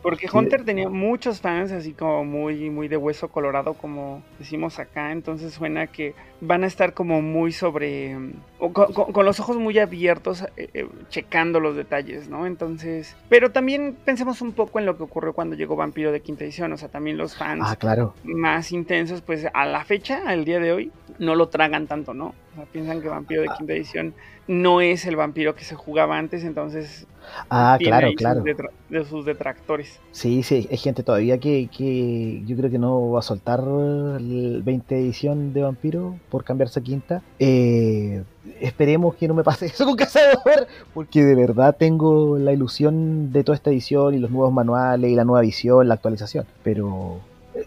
Porque 0.00 0.28
Hunter 0.32 0.64
tenía 0.64 0.88
muchos 0.88 1.40
fans 1.40 1.72
así 1.72 1.92
como 1.92 2.24
muy, 2.24 2.70
muy 2.70 2.86
de 2.86 2.96
hueso 2.96 3.28
colorado, 3.28 3.74
como 3.74 4.22
decimos 4.38 4.78
acá, 4.78 5.10
entonces 5.10 5.52
suena 5.52 5.88
que 5.88 6.14
van 6.40 6.62
a 6.62 6.68
estar 6.68 6.94
como 6.94 7.20
muy 7.20 7.50
sobre, 7.50 8.16
con, 8.58 9.24
los 9.26 9.40
ojos 9.40 9.56
muy 9.56 9.80
abiertos, 9.80 10.44
eh, 10.56 10.70
eh, 10.72 10.88
checando 11.08 11.58
los 11.58 11.74
detalles, 11.74 12.28
¿no? 12.28 12.46
Entonces, 12.46 13.16
pero 13.28 13.50
también 13.50 13.96
pensemos 14.04 14.40
un 14.40 14.52
poco 14.52 14.78
en 14.78 14.86
lo 14.86 14.96
que 14.96 15.02
ocurrió 15.02 15.32
cuando 15.32 15.56
llegó 15.56 15.74
Vampiro 15.74 16.12
de 16.12 16.20
quinta 16.20 16.44
edición, 16.44 16.72
o 16.72 16.76
sea, 16.76 16.90
también 16.90 17.16
los 17.16 17.36
fans 17.36 17.64
ah, 17.66 17.74
claro. 17.74 18.14
más 18.22 18.70
intensos, 18.70 19.20
pues 19.20 19.48
a 19.52 19.66
la 19.66 19.84
fecha, 19.84 20.22
al 20.26 20.44
día 20.44 20.60
de 20.60 20.72
hoy, 20.72 20.92
no 21.18 21.34
lo 21.34 21.48
tragan 21.48 21.88
tanto, 21.88 22.14
¿no? 22.14 22.34
O 22.52 22.54
sea, 22.54 22.66
piensan 22.66 23.02
que 23.02 23.08
Vampiro 23.08 23.42
de 23.42 23.48
ah. 23.50 23.54
quinta 23.58 23.72
edición 23.72 24.14
no 24.48 24.80
es 24.80 25.06
el 25.06 25.16
vampiro 25.16 25.54
que 25.54 25.64
se 25.64 25.74
jugaba 25.74 26.18
antes, 26.18 26.44
entonces 26.44 27.06
Ah, 27.48 27.76
claro, 27.80 28.10
claro. 28.16 28.44
de 28.88 29.04
sus 29.04 29.24
detractores. 29.24 29.98
Sí, 30.12 30.42
sí, 30.42 30.68
hay 30.70 30.76
gente 30.76 31.02
todavía 31.02 31.38
que, 31.38 31.68
que, 31.76 32.42
yo 32.46 32.56
creo 32.56 32.70
que 32.70 32.78
no 32.78 33.10
va 33.10 33.20
a 33.20 33.22
soltar 33.22 33.60
el 33.60 34.62
20 34.64 34.98
edición 34.98 35.52
de 35.52 35.62
Vampiro 35.62 36.16
por 36.30 36.44
cambiarse 36.44 36.80
a 36.80 36.82
quinta. 36.82 37.22
Eh, 37.38 38.22
esperemos 38.60 39.14
que 39.14 39.28
no 39.28 39.34
me 39.34 39.44
pase 39.44 39.66
eso 39.66 39.84
con 39.84 39.96
Cazador, 39.96 40.66
porque 40.94 41.24
de 41.24 41.34
verdad 41.34 41.76
tengo 41.78 42.38
la 42.38 42.52
ilusión 42.52 43.32
de 43.32 43.44
toda 43.44 43.56
esta 43.56 43.70
edición 43.70 44.14
y 44.14 44.18
los 44.18 44.30
nuevos 44.30 44.52
manuales 44.52 45.10
y 45.10 45.14
la 45.14 45.24
nueva 45.24 45.40
visión, 45.42 45.86
la 45.88 45.94
actualización. 45.94 46.46
Pero 46.62 47.20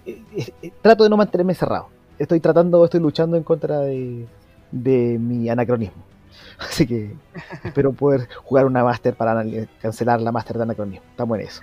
eh, 0.05 0.21
eh, 0.61 0.71
trato 0.81 1.03
de 1.03 1.09
no 1.09 1.17
mantenerme 1.17 1.53
cerrado. 1.55 1.87
Estoy 2.19 2.39
tratando, 2.39 2.85
estoy 2.85 2.99
luchando 2.99 3.37
en 3.37 3.43
contra 3.43 3.79
de, 3.79 4.25
de 4.71 5.17
mi 5.19 5.49
anacronismo. 5.49 6.12
Así 6.59 6.85
que 6.87 7.11
espero 7.63 7.93
poder 7.93 8.27
jugar 8.43 8.65
una 8.65 8.83
Master 8.83 9.15
para 9.15 9.43
cancelar 9.81 10.21
la 10.21 10.31
Master 10.31 10.57
de 10.57 10.63
anacronismo. 10.63 11.05
Estamos 11.11 11.39
en 11.39 11.45
eso. 11.45 11.61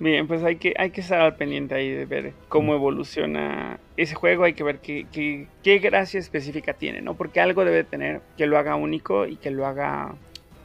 Bien, 0.00 0.26
pues 0.26 0.42
hay 0.42 0.56
que, 0.56 0.72
hay 0.78 0.90
que 0.92 1.02
estar 1.02 1.20
al 1.20 1.36
pendiente 1.36 1.74
ahí 1.74 1.90
de 1.90 2.06
ver 2.06 2.32
cómo 2.48 2.74
evoluciona 2.74 3.78
ese 3.98 4.14
juego, 4.14 4.44
hay 4.44 4.54
que 4.54 4.64
ver 4.64 4.78
qué, 4.78 5.06
qué, 5.12 5.46
qué, 5.62 5.78
gracia 5.78 6.18
específica 6.18 6.72
tiene, 6.72 7.02
¿no? 7.02 7.14
Porque 7.14 7.38
algo 7.38 7.66
debe 7.66 7.84
tener 7.84 8.22
que 8.38 8.46
lo 8.46 8.56
haga 8.56 8.76
único 8.76 9.26
y 9.26 9.36
que 9.36 9.50
lo 9.50 9.66
haga 9.66 10.14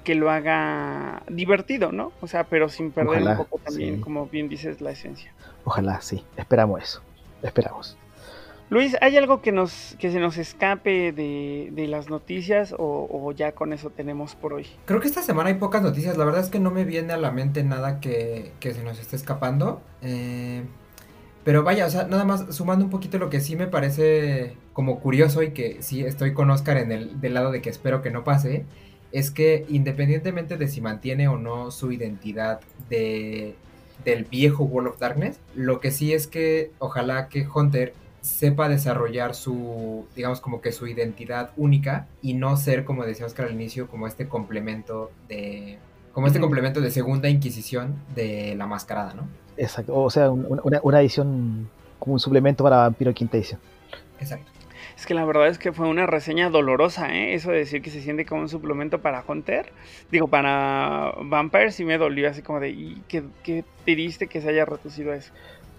que 0.06 0.16
lo 0.16 0.30
haga 0.30 1.24
divertido, 1.28 1.92
¿no? 1.92 2.14
O 2.22 2.28
sea, 2.28 2.46
pero 2.46 2.70
sin 2.70 2.92
perder 2.92 3.24
un 3.24 3.36
poco 3.36 3.58
también, 3.58 4.00
como 4.00 4.28
bien 4.28 4.48
dices, 4.48 4.80
la 4.80 4.92
esencia. 4.92 5.34
Ojalá, 5.66 6.00
sí, 6.00 6.24
esperamos 6.38 6.82
eso, 6.82 7.02
esperamos. 7.42 7.98
Luis, 8.70 8.96
¿hay 9.00 9.16
algo 9.16 9.42
que, 9.42 9.52
nos, 9.52 9.96
que 10.00 10.12
se 10.12 10.20
nos 10.20 10.38
escape 10.38 11.12
de, 11.12 11.88
las 11.88 12.10
noticias 12.10 12.74
o, 12.78 13.32
ya 13.32 13.52
con 13.52 13.74
eso 13.74 13.92
tenemos 13.92 14.36
por 14.36 14.54
hoy? 14.54 14.66
Creo 14.86 15.00
que 15.00 15.08
esta 15.08 15.22
semana 15.22 15.50
hay 15.50 15.56
pocas 15.56 15.84
noticias. 15.84 16.18
La 16.18 16.26
verdad 16.26 16.42
es 16.42 16.50
que 16.50 16.60
no 16.60 16.72
me 16.72 16.84
viene 16.84 17.14
a 17.14 17.18
la 17.18 17.32
mente 17.32 17.64
nada 17.64 18.00
que, 18.00 18.54
se 18.60 18.84
nos 18.84 19.00
esté 19.00 19.16
escapando. 19.16 19.82
Eh, 20.02 20.64
pero 21.44 21.64
vaya, 21.64 21.86
o 21.86 21.90
sea, 21.92 22.06
nada 22.06 22.26
más 22.26 22.56
sumando 22.56 22.84
un 22.84 22.90
poquito 22.90 23.20
lo 23.20 23.30
que 23.30 23.40
sí 23.40 23.56
me 23.56 23.68
parece 23.68 24.58
como 24.74 25.00
curioso 25.00 25.44
y 25.44 25.52
que 25.52 25.78
sí 25.84 26.04
estoy 26.04 26.34
con 26.34 26.50
Oscar 26.50 26.78
en 26.78 26.92
el 26.92 27.22
del 27.22 27.36
lado 27.36 27.52
de 27.52 27.62
que 27.62 27.70
espero 27.70 28.02
que 28.02 28.10
no 28.10 28.24
pase, 28.24 28.66
es 29.12 29.30
que 29.30 29.66
independientemente 29.70 30.58
de 30.58 30.68
si 30.68 30.82
mantiene 30.82 31.28
o 31.28 31.38
no 31.38 31.70
su 31.70 31.92
identidad 31.92 32.62
de, 32.90 33.54
del 34.04 34.26
viejo 34.26 34.64
World 34.64 34.90
of 34.90 35.00
Darkness, 35.00 35.40
lo 35.54 35.80
que 35.80 35.92
sí 35.92 36.14
es 36.14 36.26
que 36.26 36.72
ojalá 36.80 37.30
que 37.30 37.48
Hunter 37.48 37.94
sepa 38.26 38.68
desarrollar 38.68 39.36
su, 39.36 40.06
digamos, 40.16 40.42
como 40.42 40.60
que 40.60 40.72
su 40.72 40.88
identidad 40.88 41.52
única 41.58 42.08
y 42.24 42.34
no 42.34 42.58
ser, 42.58 42.84
como 42.84 43.06
decía 43.06 43.28
Oscar 43.28 43.46
al 43.46 43.54
inicio, 43.54 43.88
como 43.88 44.08
este 44.08 44.28
complemento 44.28 45.12
de, 45.30 45.78
como 46.12 46.26
este 46.26 46.40
complemento 46.40 46.82
de 46.82 46.90
segunda 46.90 47.30
inquisición 47.30 47.96
de 48.16 48.56
la 48.56 48.66
mascarada, 48.66 49.14
¿no? 49.14 49.28
Exacto, 49.58 49.96
o 49.96 50.10
sea, 50.10 50.32
una, 50.32 50.80
una 50.82 51.02
edición 51.02 51.70
como 52.00 52.14
un 52.14 52.20
suplemento 52.20 52.64
para 52.64 52.78
Vampiro 52.78 53.14
Quinta 53.14 53.38
edición. 53.38 53.60
Exacto. 54.20 54.52
Es 54.98 55.06
que 55.06 55.14
la 55.14 55.26
verdad 55.26 55.48
es 55.48 55.58
que 55.58 55.74
fue 55.74 55.88
una 55.88 56.08
reseña 56.08 56.50
dolorosa, 56.50 57.14
¿eh? 57.14 57.34
Eso 57.34 57.52
de 57.52 57.58
decir 57.58 57.82
que 57.82 57.90
se 57.90 58.02
siente 58.02 58.26
como 58.26 58.42
un 58.42 58.50
suplemento 58.50 59.02
para 59.02 59.24
Hunter. 59.28 59.74
Digo, 60.10 60.28
para 60.28 61.14
Vampire 61.22 61.72
sí 61.72 61.84
me 61.84 61.98
dolió 61.98 62.30
así 62.30 62.42
como 62.42 62.62
de, 62.62 62.70
y 62.70 63.04
qué, 63.08 63.24
qué 63.44 63.66
triste 63.84 64.28
que 64.28 64.40
se 64.40 64.50
haya 64.50 64.64
reducido 64.64 65.14
eso. 65.14 65.34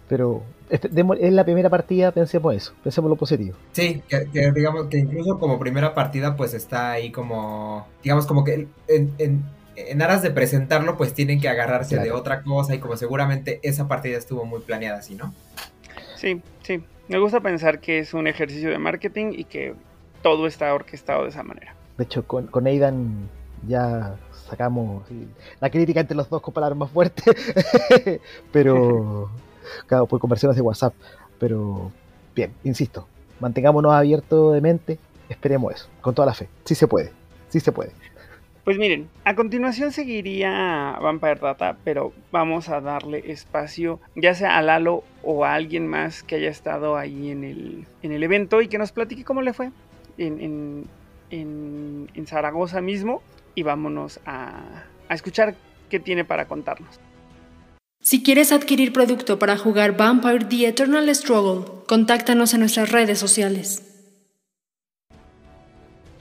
Pero 0.08 0.42
este, 0.70 0.88
es 1.20 1.32
la 1.32 1.44
primera 1.44 1.70
partida, 1.70 2.12
pensemos 2.12 2.54
eso, 2.54 2.72
pensemos 2.82 3.10
lo 3.10 3.16
positivo. 3.16 3.56
Sí, 3.72 4.02
que, 4.08 4.52
digamos 4.52 4.86
que 4.86 4.98
incluso 4.98 5.38
como 5.38 5.58
primera 5.58 5.94
partida 5.94 6.36
pues 6.36 6.54
está 6.54 6.92
ahí 6.92 7.10
como, 7.10 7.86
digamos 8.02 8.26
como 8.26 8.44
que 8.44 8.68
en, 8.88 10.02
aras 10.02 10.22
de 10.22 10.30
presentarlo 10.30 10.96
pues 10.96 11.12
tienen 11.12 11.40
que 11.40 11.48
agarrarse 11.48 11.98
de 11.98 12.12
otra 12.12 12.42
cosa 12.42 12.74
y 12.74 12.78
como 12.78 12.96
seguramente 12.96 13.60
esa 13.62 13.88
partida 13.88 14.16
estuvo 14.16 14.44
muy 14.44 14.60
planeada 14.60 14.98
así, 14.98 15.14
¿no? 15.14 15.34
Sí, 16.16 16.40
sí, 16.62 16.82
me 17.08 17.18
gusta 17.18 17.40
pensar 17.40 17.80
que 17.80 17.98
es 17.98 18.14
un 18.14 18.26
ejercicio 18.26 18.70
de 18.70 18.78
marketing 18.78 19.32
y 19.36 19.44
que 19.44 19.74
todo 20.22 20.46
está 20.46 20.72
orquestado 20.72 21.24
de 21.24 21.28
esa 21.28 21.42
manera. 21.42 21.74
De 21.98 22.04
hecho, 22.04 22.26
con, 22.26 22.46
con 22.46 22.66
Aidan 22.66 23.28
ya 23.66 24.16
sacamos 24.48 25.04
la 25.60 25.70
crítica 25.70 26.00
entre 26.00 26.16
los 26.16 26.28
dos 26.28 26.40
con 26.40 26.54
palabras 26.54 26.78
más 26.78 26.90
fuertes, 26.90 27.24
pero 28.52 29.30
claro, 29.86 30.06
por 30.06 30.20
conversiones 30.20 30.56
de 30.56 30.62
WhatsApp. 30.62 30.94
Pero 31.38 31.92
bien, 32.34 32.52
insisto, 32.64 33.06
mantengámonos 33.40 33.92
abiertos 33.92 34.54
de 34.54 34.60
mente, 34.60 34.98
esperemos 35.28 35.74
eso, 35.74 35.88
con 36.00 36.14
toda 36.14 36.26
la 36.26 36.34
fe. 36.34 36.48
Sí 36.64 36.74
se 36.74 36.86
puede, 36.86 37.12
sí 37.48 37.60
se 37.60 37.72
puede. 37.72 37.92
Pues 38.66 38.78
miren, 38.78 39.08
a 39.24 39.36
continuación 39.36 39.92
seguiría 39.92 40.98
Vampire 41.00 41.36
Data, 41.36 41.76
pero 41.84 42.12
vamos 42.32 42.68
a 42.68 42.80
darle 42.80 43.30
espacio 43.30 44.00
ya 44.16 44.34
sea 44.34 44.58
a 44.58 44.62
Lalo 44.62 45.04
o 45.22 45.44
a 45.44 45.54
alguien 45.54 45.86
más 45.86 46.24
que 46.24 46.34
haya 46.34 46.50
estado 46.50 46.96
ahí 46.96 47.30
en 47.30 47.44
el, 47.44 47.86
en 48.02 48.10
el 48.10 48.24
evento 48.24 48.60
y 48.62 48.66
que 48.66 48.78
nos 48.78 48.90
platique 48.90 49.22
cómo 49.22 49.40
le 49.40 49.52
fue 49.52 49.70
en, 50.18 50.88
en, 51.30 52.08
en, 52.12 52.26
Zaragoza 52.26 52.80
mismo 52.80 53.22
y 53.54 53.62
vámonos 53.62 54.18
a, 54.26 54.82
a 55.08 55.14
escuchar 55.14 55.54
qué 55.88 56.00
tiene 56.00 56.24
para 56.24 56.46
contarnos. 56.46 56.98
Si 58.06 58.22
quieres 58.22 58.52
adquirir 58.52 58.92
producto 58.92 59.40
para 59.40 59.58
jugar 59.58 59.96
Vampire 59.96 60.44
The 60.44 60.68
Eternal 60.68 61.12
Struggle, 61.12 61.82
contáctanos 61.88 62.54
en 62.54 62.60
nuestras 62.60 62.92
redes 62.92 63.18
sociales. 63.18 63.95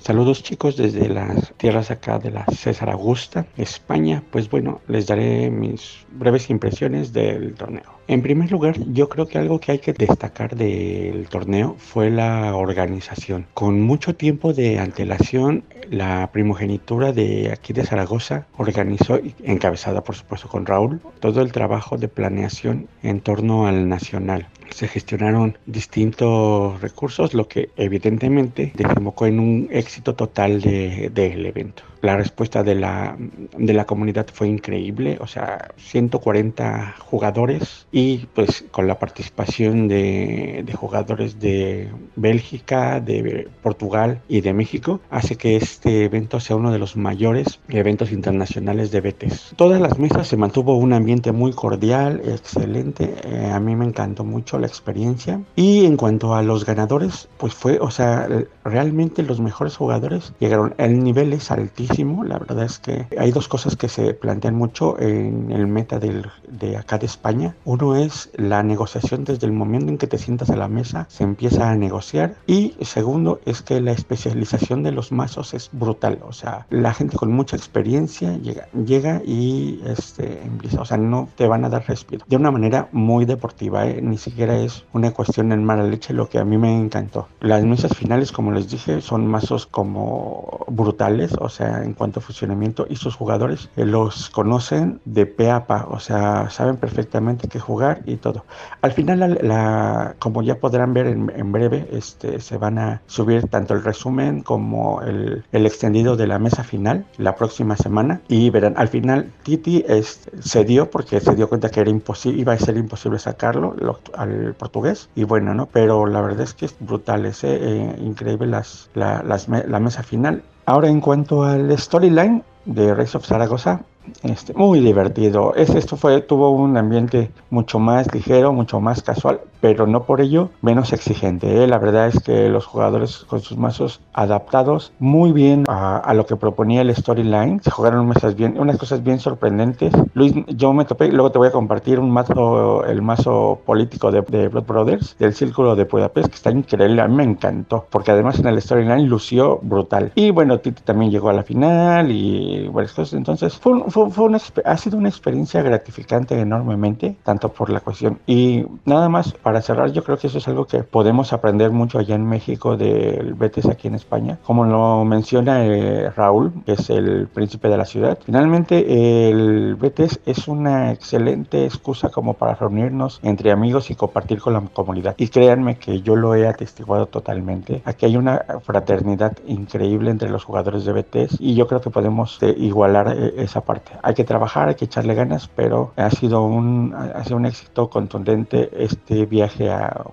Saludos 0.05 0.43
chicos 0.43 0.77
desde 0.77 1.09
las 1.09 1.51
tierras 1.57 1.89
acá 1.89 2.19
de 2.19 2.29
la 2.29 2.45
César 2.45 2.91
Augusta, 2.91 3.47
España. 3.57 4.21
Pues 4.29 4.51
bueno, 4.51 4.79
les 4.87 5.07
daré 5.07 5.49
mis 5.49 6.05
breves 6.11 6.51
impresiones 6.51 7.11
del 7.11 7.55
torneo. 7.55 7.95
En 8.07 8.21
primer 8.21 8.51
lugar, 8.51 8.75
yo 8.93 9.09
creo 9.09 9.25
que 9.25 9.39
algo 9.39 9.59
que 9.59 9.71
hay 9.71 9.79
que 9.79 9.93
destacar 9.93 10.55
del 10.55 11.27
torneo 11.27 11.75
fue 11.79 12.11
la 12.11 12.55
organización. 12.55 13.47
Con 13.55 13.81
mucho 13.81 14.15
tiempo 14.15 14.53
de 14.53 14.77
antelación, 14.77 15.63
la 15.89 16.29
primogenitura 16.31 17.11
de 17.11 17.51
aquí 17.51 17.73
de 17.73 17.83
Zaragoza 17.83 18.45
organizó, 18.57 19.19
encabezada 19.43 20.03
por 20.03 20.15
supuesto 20.15 20.47
con 20.47 20.67
Raúl, 20.67 21.01
todo 21.19 21.41
el 21.41 21.51
trabajo 21.51 21.97
de 21.97 22.09
planeación 22.09 22.87
en 23.01 23.21
torno 23.21 23.65
al 23.65 23.89
nacional 23.89 24.49
se 24.71 24.87
gestionaron 24.87 25.57
distintos 25.65 26.81
recursos, 26.81 27.33
lo 27.33 27.47
que 27.47 27.69
evidentemente 27.77 28.71
desembocó 28.75 29.25
en 29.25 29.39
un 29.39 29.67
éxito 29.71 30.15
total 30.15 30.61
del 30.61 31.13
de, 31.13 31.47
evento. 31.47 31.83
La 32.05 32.15
respuesta 32.15 32.61
de 32.61 32.75
la, 32.75 33.17
de 33.57 33.73
la 33.73 33.85
comunidad 33.85 34.27
fue 34.31 34.47
increíble, 34.47 35.17
o 35.21 35.25
sea, 35.25 35.71
140 35.77 36.93
jugadores 36.99 37.87
y 37.91 38.27
pues 38.35 38.63
con 38.69 38.85
la 38.85 38.99
participación 38.99 39.87
de, 39.87 40.61
de 40.63 40.73
jugadores 40.73 41.39
de 41.39 41.89
Bélgica, 42.15 42.99
de 42.99 43.47
Portugal 43.63 44.21
y 44.27 44.41
de 44.41 44.53
México, 44.53 44.99
hace 45.09 45.35
que 45.35 45.55
este 45.55 46.03
evento 46.03 46.39
sea 46.39 46.57
uno 46.57 46.71
de 46.71 46.77
los 46.77 46.95
mayores 46.95 47.59
eventos 47.69 48.11
internacionales 48.11 48.91
de 48.91 49.01
BETES. 49.01 49.55
Todas 49.55 49.81
las 49.81 49.97
mesas 49.97 50.27
se 50.27 50.37
mantuvo 50.37 50.77
un 50.77 50.93
ambiente 50.93 51.31
muy 51.31 51.53
cordial, 51.53 52.21
excelente, 52.23 53.15
eh, 53.23 53.49
a 53.51 53.59
mí 53.59 53.75
me 53.75 53.85
encantó 53.85 54.23
mucho 54.23 54.59
la 54.59 54.67
experiencia 54.67 55.41
y 55.55 55.85
en 55.85 55.97
cuanto 55.97 56.35
a 56.35 56.43
los 56.43 56.67
ganadores, 56.67 57.29
pues 57.39 57.55
fue, 57.55 57.79
o 57.81 57.89
sea, 57.89 58.27
realmente 58.63 59.23
los 59.23 59.39
mejores 59.39 59.75
jugadores 59.75 60.33
llegaron, 60.39 60.75
el 60.77 61.03
nivel 61.03 61.33
es 61.33 61.49
altísimo 61.49 61.94
la 62.03 62.39
verdad 62.39 62.65
es 62.65 62.79
que 62.79 63.07
hay 63.17 63.31
dos 63.31 63.47
cosas 63.47 63.75
que 63.75 63.87
se 63.87 64.13
plantean 64.13 64.55
mucho 64.55 64.99
en 64.99 65.51
el 65.51 65.67
meta 65.67 65.99
del, 65.99 66.29
de 66.47 66.77
acá 66.77 66.97
de 66.97 67.05
España. 67.05 67.55
Uno 67.63 67.95
es 67.95 68.29
la 68.35 68.63
negociación 68.63 69.23
desde 69.23 69.47
el 69.47 69.53
momento 69.53 69.89
en 69.89 69.97
que 69.97 70.07
te 70.07 70.17
sientas 70.17 70.49
a 70.49 70.57
la 70.57 70.67
mesa, 70.67 71.05
se 71.09 71.23
empieza 71.23 71.69
a 71.69 71.75
negociar. 71.75 72.35
Y 72.47 72.73
segundo 72.81 73.39
es 73.45 73.61
que 73.61 73.79
la 73.79 73.91
especialización 73.91 74.83
de 74.83 74.91
los 74.91 75.11
mazos 75.11 75.53
es 75.53 75.69
brutal. 75.71 76.19
O 76.27 76.33
sea, 76.33 76.65
la 76.69 76.93
gente 76.93 77.17
con 77.17 77.31
mucha 77.31 77.55
experiencia 77.55 78.37
llega, 78.37 78.67
llega 78.73 79.21
y 79.25 79.81
este, 79.85 80.41
empieza, 80.43 80.81
o 80.81 80.85
sea, 80.85 80.97
no 80.97 81.29
te 81.35 81.47
van 81.47 81.63
a 81.63 81.69
dar 81.69 81.87
respiro. 81.87 82.25
De 82.27 82.35
una 82.35 82.51
manera 82.51 82.89
muy 82.91 83.25
deportiva, 83.25 83.87
¿eh? 83.87 84.01
ni 84.01 84.17
siquiera 84.17 84.57
es 84.57 84.83
una 84.91 85.11
cuestión 85.11 85.51
en 85.51 85.63
mala 85.63 85.83
leche 85.83 86.13
lo 86.13 86.27
que 86.27 86.39
a 86.39 86.45
mí 86.45 86.57
me 86.57 86.77
encantó. 86.77 87.27
Las 87.39 87.63
mesas 87.63 87.95
finales, 87.95 88.31
como 88.31 88.51
les 88.51 88.69
dije, 88.69 89.01
son 89.01 89.27
mazos 89.27 89.65
como 89.65 90.65
brutales, 90.67 91.33
o 91.39 91.49
sea, 91.49 91.84
en 91.85 91.93
cuanto 91.93 92.19
a 92.19 92.23
funcionamiento 92.23 92.85
y 92.89 92.95
sus 92.97 93.15
jugadores 93.15 93.69
eh, 93.77 93.85
los 93.85 94.29
conocen 94.29 94.99
de 95.05 95.25
pe 95.25 95.49
a 95.51 95.67
pa, 95.67 95.87
o 95.89 95.99
sea, 95.99 96.49
saben 96.49 96.77
perfectamente 96.77 97.47
qué 97.47 97.59
jugar 97.59 98.01
y 98.05 98.17
todo. 98.17 98.45
Al 98.81 98.91
final, 98.91 99.39
la, 99.41 100.15
como 100.19 100.41
ya 100.41 100.55
podrán 100.55 100.93
ver 100.93 101.07
en, 101.07 101.51
breve, 101.51 101.87
este, 101.91 102.39
se 102.39 102.57
van 102.57 102.77
a 102.79 103.01
subir 103.05 103.47
tanto 103.47 103.73
el 103.73 103.83
resumen 103.83 104.41
como 104.41 105.01
el, 105.01 105.43
el, 105.51 105.65
extendido 105.65 106.15
de 106.15 106.27
la 106.27 106.39
mesa 106.39 106.63
final 106.63 107.05
la 107.17 107.35
próxima 107.35 107.77
semana 107.77 108.21
y 108.27 108.49
verán, 108.49 108.73
al 108.77 108.87
final 108.87 109.31
Titi 109.43 109.83
es, 109.87 110.29
se 110.39 110.63
dio 110.63 110.89
porque 110.89 111.19
se 111.19 111.35
dio 111.35 111.47
cuenta 111.47 111.69
que 111.69 111.81
era 111.81 111.89
imposible, 111.89 112.41
iba 112.41 112.53
a 112.53 112.57
ser 112.57 112.77
imposible 112.77 113.19
sacarlo 113.19 113.75
al 114.13 114.55
portugués 114.55 115.09
y 115.15 115.23
bueno, 115.23 115.53
¿no? 115.53 115.67
Pero 115.67 116.05
la 116.05 116.21
verdad 116.21 116.41
es 116.41 116.53
que 116.53 116.65
es 116.65 116.75
brutal, 116.79 117.25
es 117.25 117.43
eh, 117.43 117.95
increíble 117.99 118.47
las, 118.47 118.89
la, 118.93 119.23
las, 119.23 119.47
la 119.47 119.79
mesa 119.79 120.03
final 120.03 120.43
Ahora 120.65 120.89
en 120.89 120.99
cuanto 120.99 121.43
al 121.43 121.77
storyline 121.77 122.43
de 122.65 122.93
Race 122.93 123.15
of 123.15 123.25
Zaragoza, 123.25 123.81
este, 124.23 124.53
muy 124.53 124.79
divertido. 124.79 125.53
Es, 125.55 125.69
esto 125.69 125.97
fue, 125.97 126.21
tuvo 126.21 126.51
un 126.51 126.77
ambiente 126.77 127.31
mucho 127.49 127.79
más 127.79 128.11
ligero, 128.13 128.51
mucho 128.53 128.79
más 128.79 129.01
casual, 129.01 129.41
pero 129.65 129.87
no 129.87 130.03
por 130.03 130.21
ello 130.21 130.51
menos 130.61 130.93
exigente. 130.93 131.63
¿eh? 131.63 131.65
La 131.65 131.79
verdad 131.79 132.07
es 132.07 132.21
que 132.21 132.49
los 132.49 132.67
jugadores 132.67 133.25
con 133.27 133.41
sus 133.41 133.57
mazos 133.57 133.99
adaptados 134.13 134.91
muy 134.99 135.31
bien 135.31 135.65
a, 135.67 136.13
lo 136.13 136.27
que 136.27 136.35
proponía 136.35 136.81
el 136.81 136.95
storyline, 136.95 137.63
se 137.63 137.71
jugaron 137.71 138.05
unas, 138.05 138.35
bien, 138.35 138.59
unas 138.59 138.77
cosas 138.77 139.03
bien 139.03 139.19
sorprendentes. 139.19 139.91
Luis, 140.13 140.35
yo 140.49 140.71
me 140.71 140.85
topé, 140.85 141.07
luego 141.07 141.31
te 141.31 141.39
voy 141.39 141.47
a 141.47 141.51
compartir 141.51 141.99
un 141.99 142.11
mazo, 142.11 142.85
el 142.85 143.01
mazo 143.01 143.59
político 143.65 144.11
de, 144.11 144.21
de 144.21 144.49
Blood 144.49 144.65
Brothers, 144.67 145.17
del 145.17 145.33
Círculo 145.33 145.75
de 145.75 145.85
Budapest, 145.85 146.29
que 146.29 146.35
está 146.35 146.51
increíble, 146.51 147.01
a 147.01 147.07
mí 147.07 147.15
me 147.15 147.23
encantó, 147.23 147.87
porque 147.89 148.11
además 148.11 148.37
en 148.37 148.45
el 148.45 148.61
storyline 148.61 149.07
lució 149.07 149.57
brutal. 149.63 150.11
Y 150.13 150.29
bueno, 150.29 150.59
Titi 150.59 150.83
también 150.83 151.09
llegó 151.09 151.29
a 151.29 151.33
la 151.33 151.41
final 151.41 152.11
y 152.11 152.67
varias 152.67 152.93
cosas, 152.93 153.15
entonces 153.15 153.57
fue, 153.57 153.81
fue, 153.89 154.25
una, 154.25 154.37
ha 154.63 154.77
sido 154.77 154.99
una 154.99 155.09
experiencia 155.09 155.63
gratificante 155.63 156.39
enormemente, 156.39 157.17
tanto 157.23 157.49
por 157.49 157.71
la 157.71 157.79
cuestión. 157.79 158.19
Y 158.27 158.63
nada 158.85 159.09
más, 159.09 159.33
para 159.33 159.54
cerrar, 159.61 159.91
yo 159.91 160.03
creo 160.03 160.17
que 160.17 160.27
eso 160.27 160.37
es 160.37 160.47
algo 160.47 160.65
que 160.65 160.83
podemos 160.83 161.33
aprender 161.33 161.71
mucho 161.71 161.99
allá 161.99 162.15
en 162.15 162.25
México 162.25 162.77
del 162.77 163.33
Betis 163.33 163.65
aquí 163.67 163.87
en 163.87 163.95
España. 163.95 164.37
Como 164.43 164.65
lo 164.65 165.05
menciona 165.05 165.65
eh, 165.65 166.09
Raúl, 166.09 166.53
que 166.65 166.73
es 166.73 166.89
el 166.89 167.27
príncipe 167.27 167.69
de 167.69 167.77
la 167.77 167.85
ciudad, 167.85 168.17
finalmente 168.25 169.29
el 169.29 169.75
Betis 169.75 170.19
es 170.25 170.47
una 170.47 170.91
excelente 170.91 171.65
excusa 171.65 172.09
como 172.09 172.33
para 172.33 172.55
reunirnos 172.55 173.19
entre 173.23 173.51
amigos 173.51 173.91
y 173.91 173.95
compartir 173.95 174.39
con 174.39 174.53
la 174.53 174.61
comunidad. 174.61 175.15
Y 175.17 175.27
créanme 175.27 175.77
que 175.77 176.01
yo 176.01 176.15
lo 176.15 176.35
he 176.35 176.47
atestiguado 176.47 177.07
totalmente. 177.07 177.81
Aquí 177.85 178.05
hay 178.05 178.17
una 178.17 178.43
fraternidad 178.63 179.37
increíble 179.47 180.11
entre 180.11 180.29
los 180.29 180.43
jugadores 180.43 180.85
de 180.85 180.93
Betis 180.93 181.37
y 181.39 181.55
yo 181.55 181.67
creo 181.67 181.81
que 181.81 181.89
podemos 181.89 182.41
eh, 182.41 182.53
igualar 182.57 183.13
eh, 183.15 183.33
esa 183.37 183.61
parte. 183.61 183.91
Hay 184.01 184.13
que 184.13 184.23
trabajar, 184.23 184.69
hay 184.69 184.75
que 184.75 184.85
echarle 184.85 185.15
ganas, 185.15 185.49
pero 185.55 185.91
ha 185.95 186.09
sido 186.09 186.43
un, 186.43 186.93
ha 186.93 187.23
sido 187.23 187.37
un 187.37 187.45
éxito 187.45 187.89
contundente 187.89 188.69
este 188.73 189.25
viaje 189.25 189.44
a, 189.69 190.05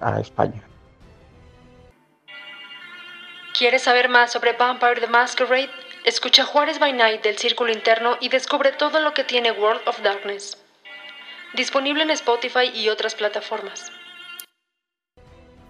a, 0.00 0.20
España. 0.20 0.62
¿Quieres 3.56 3.82
saber 3.82 4.08
más 4.08 4.32
sobre 4.32 4.52
Vampire 4.52 5.00
the 5.00 5.06
Masquerade? 5.06 5.70
Escucha 6.04 6.44
Juárez 6.44 6.78
by 6.78 6.92
Night 6.92 7.22
del 7.22 7.38
Círculo 7.38 7.72
Interno 7.72 8.16
y 8.20 8.28
descubre 8.28 8.72
todo 8.72 9.00
lo 9.00 9.14
que 9.14 9.24
tiene 9.24 9.52
World 9.52 9.82
of 9.86 10.02
Darkness. 10.02 10.58
Disponible 11.54 12.02
en 12.02 12.10
Spotify 12.10 12.70
y 12.74 12.88
otras 12.88 13.14
plataformas. 13.14 13.92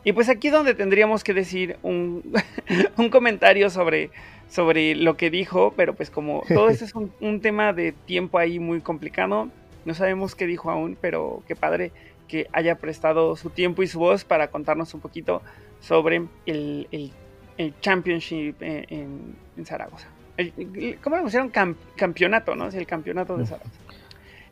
Y 0.05 0.13
pues 0.13 0.29
aquí 0.29 0.49
es 0.49 0.53
donde 0.53 0.75
tendríamos 0.75 1.25
que 1.25 1.33
decir 1.33 1.79
un, 1.83 2.23
un 2.97 3.09
comentario 3.09 3.71
sobre, 3.71 4.11
sobre 4.49 4.95
lo 4.95 5.17
que 5.17 5.31
dijo, 5.31 5.73
pero 5.77 5.95
pues 5.95 6.11
como 6.11 6.43
todo 6.49 6.69
esto 6.69 6.85
es 6.85 6.95
un, 6.95 7.41
tema 7.41 7.73
de 7.73 7.93
tiempo 7.93 8.39
ahí 8.39 8.59
muy 8.59 8.81
complicado, 8.81 9.49
no 9.85 9.95
sabemos 9.95 10.35
qué 10.35 10.47
dijo 10.47 10.71
aún, 10.71 10.97
pero 11.01 11.43
qué 11.49 11.57
padre 11.57 11.91
que 12.29 12.49
haya 12.53 12.77
prestado 12.77 13.37
su 13.37 13.51
tiempo 13.51 13.83
y 13.83 13.87
su 13.87 13.99
voz 13.99 14.25
para 14.25 14.49
contarnos 14.49 14.95
un 14.95 15.01
poquito 15.01 15.43
sobre 15.81 16.27
el, 16.47 16.89
el, 16.91 17.75
Championship 17.81 18.57
en, 18.61 19.37
Zaragoza. 19.65 20.09
¿Cómo 21.03 21.17
le 21.17 21.23
pusieron? 21.23 21.53
campeonato, 21.97 22.57
¿no? 22.57 22.67
Es 22.67 22.75
el 22.75 22.87
campeonato 22.87 23.37
de 23.37 23.47
Zaragoza. 23.47 23.79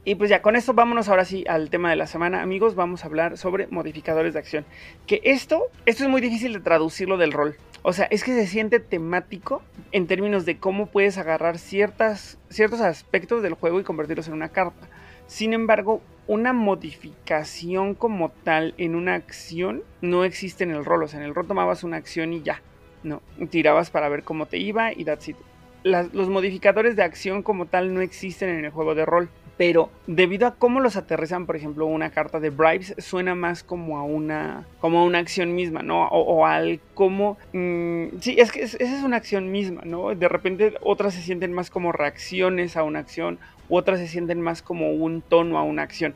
Y 0.04 0.16
pues 0.16 0.30
ya, 0.30 0.42
con 0.42 0.56
esto 0.56 0.74
vámonos 0.74 1.08
ahora 1.08 1.24
sí 1.24 1.44
al 1.48 1.70
tema 1.70 1.90
de 1.90 1.96
la 1.96 2.08
semana. 2.08 2.42
Amigos, 2.42 2.74
vamos 2.74 3.04
a 3.04 3.06
hablar 3.06 3.38
sobre 3.38 3.68
modificadores 3.68 4.32
de 4.34 4.40
acción. 4.40 4.64
Que 5.06 5.20
esto, 5.24 5.68
esto 5.86 6.02
es 6.02 6.10
muy 6.10 6.20
difícil 6.20 6.52
de 6.52 6.60
traducirlo 6.60 7.18
del 7.18 7.32
rol. 7.32 7.56
O 7.82 7.92
sea, 7.92 8.06
es 8.06 8.24
que 8.24 8.32
se 8.32 8.46
siente 8.48 8.80
temático 8.80 9.62
en 9.92 10.08
términos 10.08 10.44
de 10.44 10.58
cómo 10.58 10.86
puedes 10.86 11.18
agarrar 11.18 11.58
ciertas, 11.58 12.38
ciertos 12.48 12.80
aspectos 12.80 13.42
del 13.42 13.54
juego 13.54 13.78
y 13.78 13.84
convertirlos 13.84 14.26
en 14.26 14.34
una 14.34 14.48
carta. 14.48 14.88
Sin 15.28 15.52
embargo, 15.52 16.02
una 16.26 16.52
modificación 16.52 17.94
como 17.94 18.30
tal 18.30 18.74
en 18.78 18.94
una 18.94 19.14
acción 19.14 19.82
no 20.00 20.24
existe 20.24 20.64
en 20.64 20.70
el 20.70 20.84
rol. 20.84 21.02
O 21.02 21.08
sea, 21.08 21.20
en 21.20 21.26
el 21.26 21.34
rol 21.34 21.46
tomabas 21.46 21.84
una 21.84 21.96
acción 21.96 22.32
y 22.32 22.42
ya. 22.42 22.62
No, 23.02 23.20
tirabas 23.50 23.90
para 23.90 24.08
ver 24.08 24.22
cómo 24.22 24.46
te 24.46 24.58
iba 24.58 24.92
y 24.92 25.04
that's 25.04 25.28
it. 25.28 25.36
los 25.82 26.28
modificadores 26.28 26.94
de 26.94 27.02
acción 27.02 27.42
como 27.42 27.66
tal 27.66 27.92
no 27.92 28.00
existen 28.00 28.48
en 28.48 28.64
el 28.64 28.70
juego 28.70 28.94
de 28.94 29.04
rol 29.04 29.28
pero 29.56 29.90
debido 30.06 30.46
a 30.46 30.54
cómo 30.56 30.80
los 30.80 30.96
aterrizan, 30.96 31.46
por 31.46 31.56
ejemplo, 31.56 31.86
una 31.86 32.10
carta 32.10 32.40
de 32.40 32.50
bribes 32.50 32.94
suena 32.98 33.34
más 33.34 33.62
como 33.62 33.98
a 33.98 34.02
una, 34.02 34.66
como 34.80 35.00
a 35.00 35.04
una 35.04 35.18
acción 35.18 35.54
misma, 35.54 35.82
¿no? 35.82 36.08
O, 36.08 36.46
al 36.46 36.80
como... 36.94 37.36
Mm, 37.52 38.18
sí, 38.20 38.36
es 38.38 38.50
que 38.50 38.62
esa 38.62 38.78
es 38.78 39.02
una 39.02 39.18
acción 39.18 39.50
misma, 39.50 39.82
¿no? 39.84 40.14
De 40.14 40.28
repente 40.28 40.74
otras 40.80 41.14
se 41.14 41.22
sienten 41.22 41.52
más 41.52 41.70
como 41.70 41.92
reacciones 41.92 42.76
a 42.76 42.82
una 42.82 43.00
acción, 43.00 43.38
otras 43.76 43.98
se 43.98 44.08
sienten 44.08 44.40
más 44.40 44.62
como 44.62 44.92
un 44.92 45.22
tono 45.22 45.58
a 45.58 45.62
una 45.62 45.82
acción. 45.82 46.14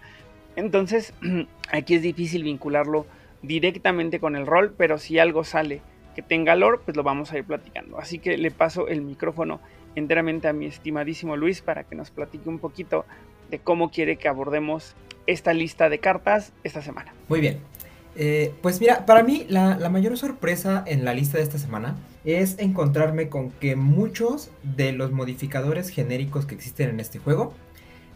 Entonces, 0.57 1.13
aquí 1.73 1.95
es 1.95 2.03
difícil 2.03 2.43
vincularlo 2.43 3.07
directamente 3.43 4.21
con 4.21 4.37
el 4.37 4.47
rol, 4.47 4.75
pero 4.77 4.99
si 4.99 5.19
algo 5.19 5.45
sale 5.45 5.81
que 6.15 6.23
tenga 6.23 6.57
lore, 6.57 6.79
pues 6.85 6.97
lo 6.97 7.03
vamos 7.03 7.33
a 7.33 7.39
ir 7.39 7.45
platicando. 7.45 7.99
Así 7.99 8.19
que 8.19 8.39
le 8.39 8.51
paso 8.51 8.89
el 8.89 9.03
micrófono 9.03 9.61
enteramente 9.95 10.49
a 10.49 10.53
mi 10.53 10.67
estimadísimo 10.67 11.37
Luis 11.37 11.61
para 11.61 11.85
que 11.85 11.95
nos 11.95 12.11
platique 12.11 12.49
un 12.49 12.59
poquito 12.59 13.05
de 13.51 13.59
cómo 13.59 13.91
quiere 13.91 14.17
que 14.17 14.29
abordemos 14.29 14.95
esta 15.27 15.53
lista 15.53 15.89
de 15.89 15.99
cartas 15.99 16.53
esta 16.65 16.83
semana. 16.83 17.13
Muy 17.29 17.41
bien. 17.41 17.59
Eh, 18.17 18.55
pues 18.63 18.81
mira, 18.81 19.05
para 19.05 19.23
mí 19.23 19.45
la, 19.49 19.77
mayor 19.91 20.17
sorpresa 20.17 20.83
en 20.87 21.05
la 21.05 21.13
lista 21.13 21.37
de 21.37 21.45
esta 21.45 21.59
semana 21.59 21.97
es 22.27 22.59
encontrarme 22.59 23.29
con 23.29 23.51
que 23.51 23.77
muchos 23.77 24.51
de 24.63 24.93
los 24.93 25.13
modificadores 25.13 25.89
genéricos 25.89 26.45
que 26.45 26.55
existen 26.55 26.91
en 26.91 27.01
este 27.01 27.19
juego 27.19 27.55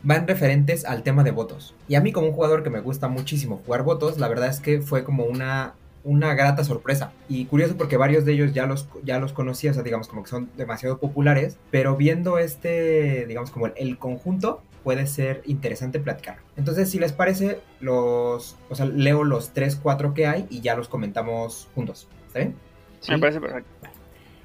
van 0.03 0.27
referentes 0.27 0.85
al 0.85 1.03
tema 1.03 1.25
de 1.25 1.31
votos. 1.31 1.75
Y 1.89 1.95
a 1.95 2.01
mí 2.01 2.13
como 2.13 2.27
un 2.27 2.33
jugador 2.33 2.63
que 2.63 2.71
me 2.71 2.81
gusta 2.81 3.09
muchísimo 3.09 3.63
jugar 3.65 3.83
votos, 3.83 4.19
la 4.19 4.29
verdad 4.29 4.49
es 4.49 4.61
que 4.61 4.81
fue 4.81 5.05
como 5.05 5.25
una 5.25 5.75
una 6.05 6.35
grata 6.35 6.65
sorpresa. 6.65 7.13
Y 7.29 7.45
curioso 7.47 7.77
porque 7.77 7.97
varios 7.97 8.25
de 8.25 8.33
ellos 8.33 8.53
ya 8.53 8.67
los, 8.67 8.89
ya 9.05 9.19
los 9.19 9.33
conocía, 9.33 9.71
o 9.71 9.75
sea, 9.75 9.83
digamos 9.83 10.09
como 10.09 10.23
que 10.23 10.31
son 10.31 10.51
demasiado 10.57 10.99
populares, 10.99 11.59
pero 11.71 11.97
viendo 11.97 12.39
este, 12.39 13.27
digamos 13.27 13.51
como 13.51 13.67
el, 13.67 13.99
conjunto, 13.99 14.63
puede 14.83 15.07
ser 15.07 15.43
interesante 15.45 16.01
platicar. 16.01 16.39
Entonces, 16.57 16.91
si 16.91 16.99
les 16.99 17.13
parece, 17.13 17.61
los, 17.81 18.57
o 18.69 18.75
sea, 18.75 18.87
leo 18.87 19.25
los 19.25 19.51
3, 19.51 19.77
4 19.77 20.15
que 20.15 20.27
hay 20.27 20.47
y 20.51 20.61
ya 20.61 20.75
los 20.75 20.89
comentamos 20.89 21.69
juntos. 21.75 22.09
¿Está 22.29 22.41
bien? 22.41 22.55
Sí. 23.01 23.13
Me 23.13 23.19
parece 23.19 23.41
perfecto. 23.41 23.71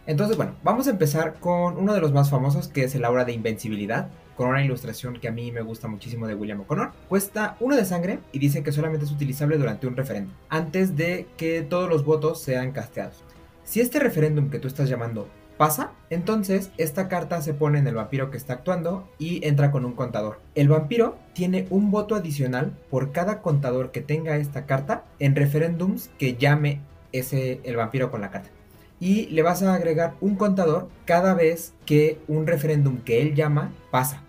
Entonces, 0.07 0.37
bueno, 0.37 0.55
vamos 0.63 0.87
a 0.87 0.91
empezar 0.91 1.35
con 1.39 1.77
uno 1.77 1.93
de 1.93 2.01
los 2.01 2.13
más 2.13 2.29
famosos, 2.29 2.67
que 2.67 2.83
es 2.83 2.93
el 2.93 3.05
aura 3.05 3.25
de 3.25 3.33
invencibilidad 3.33 4.09
con 4.35 4.49
una 4.49 4.63
ilustración 4.63 5.19
que 5.19 5.27
a 5.27 5.31
mí 5.31 5.51
me 5.51 5.61
gusta 5.61 5.87
muchísimo 5.87 6.27
de 6.27 6.35
William 6.35 6.61
O'Connor. 6.61 6.91
Cuesta 7.09 7.55
uno 7.59 7.75
de 7.75 7.85
sangre 7.85 8.19
y 8.31 8.39
dice 8.39 8.63
que 8.63 8.71
solamente 8.71 9.05
es 9.05 9.11
utilizable 9.11 9.57
durante 9.57 9.87
un 9.87 9.95
referéndum, 9.95 10.33
antes 10.49 10.95
de 10.95 11.27
que 11.37 11.61
todos 11.61 11.89
los 11.89 12.05
votos 12.05 12.41
sean 12.41 12.71
casteados. 12.71 13.23
Si 13.63 13.81
este 13.81 13.99
referéndum 13.99 14.49
que 14.49 14.59
tú 14.59 14.67
estás 14.67 14.89
llamando 14.89 15.27
pasa, 15.57 15.91
entonces 16.09 16.69
esta 16.77 17.07
carta 17.07 17.41
se 17.41 17.53
pone 17.53 17.79
en 17.79 17.87
el 17.87 17.95
vampiro 17.95 18.29
que 18.29 18.37
está 18.37 18.53
actuando 18.53 19.09
y 19.17 19.45
entra 19.47 19.71
con 19.71 19.85
un 19.85 19.93
contador. 19.93 20.39
El 20.53 20.67
vampiro 20.67 21.17
tiene 21.33 21.65
un 21.69 21.89
voto 21.89 22.13
adicional 22.13 22.73
por 22.91 23.11
cada 23.11 23.41
contador 23.41 23.91
que 23.91 24.01
tenga 24.01 24.37
esta 24.37 24.65
carta 24.65 25.05
en 25.17 25.35
referéndums 25.35 26.09
que 26.19 26.35
llame 26.35 26.81
ese 27.13 27.61
el 27.63 27.77
vampiro 27.77 28.11
con 28.11 28.19
la 28.21 28.29
carta 28.29 28.54
y 28.99 29.27
le 29.27 29.41
vas 29.41 29.62
a 29.63 29.73
agregar 29.73 30.15
un 30.21 30.36
contador 30.36 30.89
cada 31.05 31.34
vez 31.34 31.73
que 31.86 32.19
un 32.27 32.47
referéndum 32.47 32.99
que 32.99 33.21
él 33.21 33.36
llama 33.36 33.71
pasa. 33.91 34.21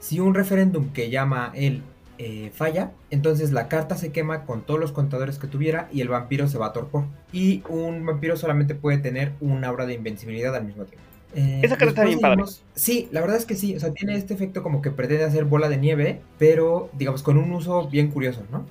Si 0.00 0.20
un 0.20 0.34
referéndum 0.34 0.90
que 0.92 1.10
llama 1.10 1.50
él 1.54 1.82
eh, 2.18 2.50
falla, 2.54 2.92
entonces 3.10 3.52
la 3.52 3.68
carta 3.68 3.96
se 3.96 4.12
quema 4.12 4.44
con 4.44 4.62
todos 4.62 4.78
los 4.78 4.92
contadores 4.92 5.38
que 5.38 5.48
tuviera 5.48 5.88
y 5.92 6.00
el 6.00 6.08
vampiro 6.08 6.46
se 6.48 6.58
va 6.58 6.66
a 6.66 6.72
torpor. 6.72 7.04
Y 7.32 7.62
un 7.68 8.04
vampiro 8.06 8.36
solamente 8.36 8.74
puede 8.74 8.98
tener 8.98 9.32
una 9.40 9.68
aura 9.68 9.86
de 9.86 9.94
invencibilidad 9.94 10.54
al 10.54 10.64
mismo 10.64 10.84
tiempo. 10.84 11.04
Eh, 11.34 11.60
Esa 11.62 11.76
carta 11.76 11.90
está 11.90 12.04
bien 12.04 12.20
padre. 12.20 12.44
Sí, 12.74 13.08
la 13.10 13.20
verdad 13.20 13.36
es 13.38 13.46
que 13.46 13.56
sí. 13.56 13.74
O 13.74 13.80
sea, 13.80 13.92
tiene 13.92 14.16
este 14.16 14.34
efecto 14.34 14.62
como 14.62 14.80
que 14.82 14.90
pretende 14.92 15.24
hacer 15.24 15.44
bola 15.44 15.68
de 15.68 15.78
nieve, 15.78 16.20
pero 16.38 16.90
digamos 16.92 17.22
con 17.22 17.38
un 17.38 17.50
uso 17.52 17.88
bien 17.88 18.10
curioso, 18.10 18.44
¿no? 18.50 18.66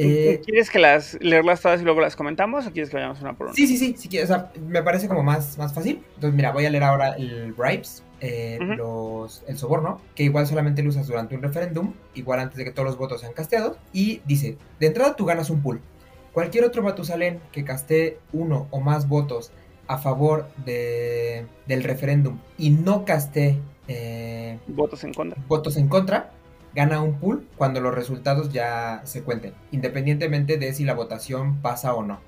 Eh, 0.00 0.40
¿Quieres 0.44 0.70
que 0.70 0.78
las 0.78 1.18
leerlas 1.20 1.60
todas 1.60 1.80
y 1.80 1.84
luego 1.84 2.00
las 2.00 2.14
comentamos 2.14 2.66
o 2.66 2.70
quieres 2.70 2.88
que 2.88 2.96
vayamos 2.96 3.20
una 3.20 3.32
por 3.32 3.48
una? 3.48 3.54
Sí, 3.54 3.66
sí, 3.66 3.76
sí, 3.76 3.96
sí 3.98 4.20
o 4.20 4.26
sea, 4.26 4.52
me 4.66 4.80
parece 4.82 5.08
como 5.08 5.24
más, 5.24 5.58
más 5.58 5.74
fácil. 5.74 6.02
Entonces, 6.14 6.34
mira, 6.34 6.52
voy 6.52 6.66
a 6.66 6.70
leer 6.70 6.84
ahora 6.84 7.16
el 7.16 7.52
bribes, 7.52 8.04
eh, 8.20 8.58
los, 8.60 9.42
el 9.48 9.58
soborno, 9.58 10.00
que 10.14 10.22
igual 10.22 10.46
solamente 10.46 10.84
lo 10.84 10.90
usas 10.90 11.08
durante 11.08 11.34
un 11.34 11.42
referéndum, 11.42 11.94
igual 12.14 12.38
antes 12.38 12.56
de 12.56 12.64
que 12.64 12.70
todos 12.70 12.86
los 12.86 12.96
votos 12.96 13.22
sean 13.22 13.32
casteados. 13.32 13.76
Y 13.92 14.22
dice, 14.24 14.56
de 14.78 14.86
entrada 14.86 15.16
tú 15.16 15.24
ganas 15.24 15.50
un 15.50 15.62
pool. 15.62 15.80
Cualquier 16.32 16.64
otro 16.64 16.84
Matusalén 16.84 17.40
que 17.50 17.64
castee 17.64 18.18
uno 18.32 18.68
o 18.70 18.80
más 18.80 19.08
votos 19.08 19.50
a 19.88 19.98
favor 19.98 20.48
de, 20.64 21.46
del 21.66 21.82
referéndum 21.82 22.38
y 22.56 22.70
no 22.70 23.04
castee 23.04 23.58
eh, 23.88 24.58
votos 24.68 25.02
en 25.02 25.12
contra. 25.12 25.42
Votos 25.48 25.76
en 25.76 25.88
contra 25.88 26.30
gana 26.78 27.02
un 27.02 27.18
pool 27.18 27.44
cuando 27.56 27.80
los 27.80 27.92
resultados 27.92 28.52
ya 28.52 29.00
se 29.02 29.24
cuenten, 29.24 29.52
independientemente 29.72 30.58
de 30.58 30.72
si 30.72 30.84
la 30.84 30.94
votación 30.94 31.60
pasa 31.60 31.92
o 31.92 32.04
no. 32.04 32.20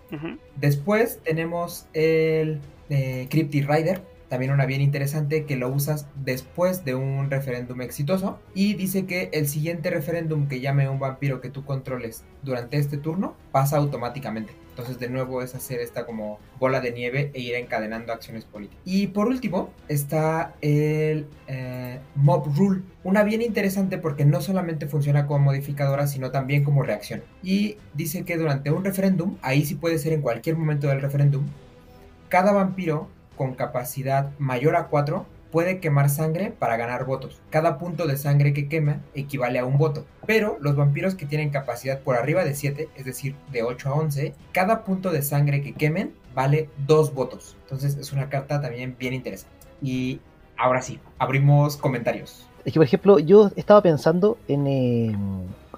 Después 0.57 1.21
tenemos 1.23 1.87
el 1.93 2.61
eh, 2.89 3.29
Crypty 3.31 3.63
Rider, 3.63 4.03
también 4.29 4.51
una 4.51 4.67
bien 4.67 4.81
interesante 4.81 5.45
que 5.45 5.55
lo 5.55 5.69
usas 5.69 6.09
después 6.17 6.85
de 6.85 6.97
un 6.97 7.31
referéndum 7.31 7.81
exitoso 7.81 8.41
y 8.53 8.75
dice 8.75 9.07
que 9.07 9.31
el 9.33 9.47
siguiente 9.47 9.89
referéndum 9.89 10.49
que 10.49 10.59
llame 10.59 10.89
un 10.89 10.99
vampiro 10.99 11.41
que 11.41 11.51
tú 11.51 11.65
controles 11.65 12.25
durante 12.43 12.77
este 12.77 12.97
turno 12.97 13.37
pasa 13.53 13.77
automáticamente. 13.77 14.53
Entonces 14.71 14.99
de 14.99 15.09
nuevo 15.09 15.43
es 15.43 15.55
hacer 15.55 15.81
esta 15.81 16.07
como 16.07 16.39
bola 16.59 16.81
de 16.81 16.93
nieve 16.93 17.31
e 17.35 17.41
ir 17.41 17.55
encadenando 17.55 18.13
acciones 18.13 18.45
políticas. 18.45 18.81
Y 18.85 19.09
por 19.09 19.29
último 19.29 19.71
está 19.89 20.55
el 20.61 21.27
eh, 21.47 22.01
Mob 22.15 22.47
Rule. 22.57 22.83
Una 23.05 23.23
bien 23.23 23.43
interesante 23.43 23.99
porque 23.99 24.25
no 24.25 24.41
solamente 24.41 24.87
funciona 24.87 25.27
como 25.27 25.41
modificadora 25.47 26.07
sino 26.07 26.31
también 26.31 26.65
como 26.65 26.83
reacción. 26.83 27.23
Y 27.43 27.77
dice 27.95 28.25
que 28.25 28.37
durante 28.37 28.71
un 28.71 28.85
referéndum, 28.85 29.37
ahí 29.43 29.65
sí 29.65 29.75
puede 29.75 29.99
ser 29.99 30.13
en 30.13 30.23
cualquier 30.23 30.57
momento 30.57 30.87
del 30.89 31.01
referéndum, 31.01 31.47
cada 32.29 32.53
vampiro 32.53 33.09
con 33.37 33.55
capacidad 33.55 34.31
mayor 34.39 34.77
a 34.77 34.89
4 34.89 35.27
puede 35.51 35.81
quemar 35.81 36.11
sangre 36.11 36.53
para 36.57 36.77
ganar 36.77 37.05
votos. 37.05 37.41
Cada 37.51 37.79
punto 37.79 38.07
de 38.07 38.17
sangre 38.17 38.53
que 38.53 38.69
quema 38.69 39.01
equivale 39.15 39.59
a 39.59 39.65
un 39.65 39.79
voto. 39.79 40.05
Pero 40.27 40.59
los 40.61 40.77
vampiros 40.77 41.15
que 41.15 41.27
tienen 41.27 41.51
capacidad 41.51 42.01
por 42.01 42.17
arriba 42.17 42.45
de 42.45 42.55
7, 42.55 42.89
es 42.97 43.05
decir, 43.05 43.35
de 43.53 43.63
8 43.63 43.89
a 43.89 43.95
11, 43.95 44.35
cada 44.53 44.85
punto 44.85 45.11
de 45.11 45.23
sangre 45.23 45.63
que 45.63 45.75
quemen 45.75 46.15
vale 46.35 46.69
2 46.87 47.15
votos. 47.15 47.57
Entonces 47.63 47.97
es 47.97 48.13
una 48.13 48.29
carta 48.29 48.61
también 48.61 48.97
bien 48.99 49.15
interesante. 49.15 49.55
Y 49.83 50.21
ahora 50.57 50.83
sí, 50.83 51.01
abrimos 51.19 51.77
comentarios. 51.77 52.47
Es 52.65 52.73
que, 52.73 52.79
por 52.79 52.87
ejemplo, 52.87 53.19
yo 53.19 53.51
estaba 53.57 53.83
pensando 53.83 54.37
en, 54.47 54.67
eh, 54.67 55.17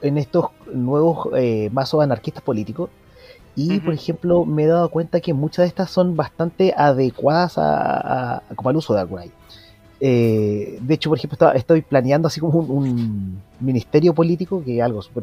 en 0.02 0.18
estos 0.18 0.46
nuevos 0.72 1.28
eh, 1.36 1.70
mazos 1.72 2.02
anarquistas 2.02 2.42
políticos 2.42 2.90
y, 3.54 3.80
por 3.80 3.92
ejemplo, 3.92 4.46
me 4.46 4.64
he 4.64 4.66
dado 4.66 4.88
cuenta 4.88 5.20
que 5.20 5.34
muchas 5.34 5.64
de 5.64 5.66
estas 5.68 5.90
son 5.90 6.16
bastante 6.16 6.72
adecuadas 6.74 7.54
a, 7.58 8.42
como 8.56 8.70
al 8.70 8.76
uso 8.76 8.94
de 8.94 9.00
Arcurite. 9.00 9.34
Eh, 10.04 10.78
de 10.80 10.94
hecho, 10.94 11.10
por 11.10 11.18
ejemplo, 11.18 11.52
estoy 11.52 11.82
planeando 11.82 12.26
así 12.26 12.40
como 12.40 12.58
un, 12.58 13.40
ministerio 13.60 14.12
político, 14.12 14.60
que 14.64 14.78
es 14.78 14.82
algo 14.82 15.00
súper 15.00 15.22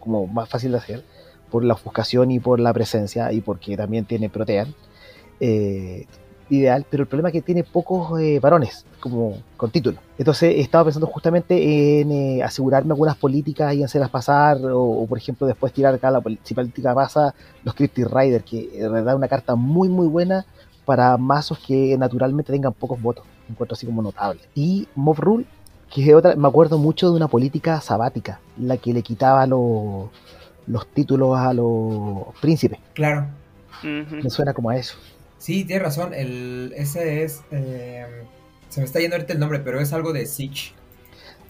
como 0.00 0.26
más 0.26 0.48
fácil 0.48 0.72
de 0.72 0.78
hacer, 0.78 1.04
por 1.48 1.62
la 1.62 1.74
ofuscación 1.74 2.32
y 2.32 2.40
por 2.40 2.58
la 2.58 2.72
presencia, 2.72 3.32
y 3.32 3.40
porque 3.40 3.76
también 3.76 4.04
tiene 4.04 4.28
Protean. 4.28 4.74
Eh, 5.38 6.06
ideal, 6.48 6.84
pero 6.90 7.02
el 7.02 7.08
problema 7.08 7.28
es 7.28 7.34
que 7.34 7.42
tiene 7.42 7.64
pocos 7.64 8.20
eh, 8.20 8.40
varones 8.40 8.84
como 9.00 9.38
con 9.56 9.70
título. 9.70 9.98
Entonces 10.18 10.54
estaba 10.58 10.84
pensando 10.84 11.06
justamente 11.06 12.00
en 12.00 12.10
eh, 12.10 12.42
asegurarme 12.42 12.92
algunas 12.92 13.16
políticas 13.16 13.74
y 13.74 13.82
hacerlas 13.82 14.10
pasar, 14.10 14.58
o, 14.64 15.06
por 15.08 15.18
ejemplo 15.18 15.46
después 15.46 15.72
tirar 15.72 15.94
acá 15.94 16.10
la 16.10 16.22
si 16.42 16.54
política 16.54 16.94
pasa 16.94 17.34
los 17.64 17.74
Cryptic 17.74 18.08
Rider, 18.12 18.42
que 18.42 18.70
en 18.74 18.90
realidad 18.90 19.14
es 19.14 19.18
una 19.18 19.28
carta 19.28 19.54
muy 19.54 19.88
muy 19.88 20.06
buena 20.06 20.46
para 20.84 21.16
mazos 21.16 21.58
que 21.58 21.96
naturalmente 21.98 22.52
tengan 22.52 22.72
pocos 22.72 23.00
votos. 23.00 23.24
Encuentro 23.48 23.74
así 23.74 23.86
como 23.86 24.02
notable. 24.02 24.40
Y 24.54 24.88
Mob 24.94 25.18
Rule, 25.18 25.44
que 25.92 26.02
es 26.02 26.14
otra, 26.14 26.34
me 26.36 26.48
acuerdo 26.48 26.78
mucho 26.78 27.10
de 27.10 27.16
una 27.16 27.28
política 27.28 27.80
sabática, 27.80 28.40
la 28.58 28.76
que 28.76 28.92
le 28.92 29.02
quitaba 29.02 29.46
los, 29.46 30.10
los 30.66 30.86
títulos 30.88 31.38
a 31.38 31.52
los 31.52 32.34
príncipes. 32.40 32.78
Claro. 32.94 33.26
Me 33.82 34.30
suena 34.30 34.54
como 34.54 34.70
a 34.70 34.76
eso. 34.76 34.96
Sí, 35.38 35.64
tienes 35.64 35.84
razón. 35.84 36.14
El, 36.14 36.72
ese 36.76 37.22
es. 37.22 37.42
Eh, 37.50 38.24
se 38.68 38.80
me 38.80 38.86
está 38.86 39.00
yendo 39.00 39.16
ahorita 39.16 39.32
el 39.32 39.38
nombre, 39.38 39.60
pero 39.60 39.80
es 39.80 39.92
algo 39.92 40.12
de 40.12 40.26
Siege. 40.26 40.72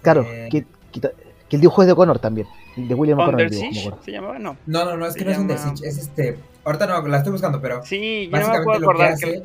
Claro, 0.03 0.27
eh, 0.29 0.49
que, 0.51 0.67
que, 0.93 1.11
el 1.51 1.61
dibujo 1.61 1.83
es 1.83 1.89
de 1.89 1.95
Connor 1.95 2.19
también. 2.19 2.47
De 2.77 2.95
William 2.95 3.19
O'Connor. 3.19 3.49
¿Se 3.51 4.13
llamaba? 4.13 4.39
No. 4.39 4.57
No, 4.67 4.85
no, 4.85 4.97
no, 4.97 5.07
es 5.07 5.15
que 5.15 5.25
no 5.25 5.31
es 5.31 5.39
un 5.39 5.47
de 5.47 5.57
Siege. 5.57 5.87
Es 5.87 5.99
este. 5.99 6.37
Ahorita 6.65 6.87
no, 6.87 7.07
la 7.07 7.19
estoy 7.19 7.33
buscando, 7.33 7.61
pero. 7.61 7.83
Sí, 7.85 8.29
básicamente 8.31 8.81
lo 8.81 8.89
que 8.91 9.03
hace 9.05 9.45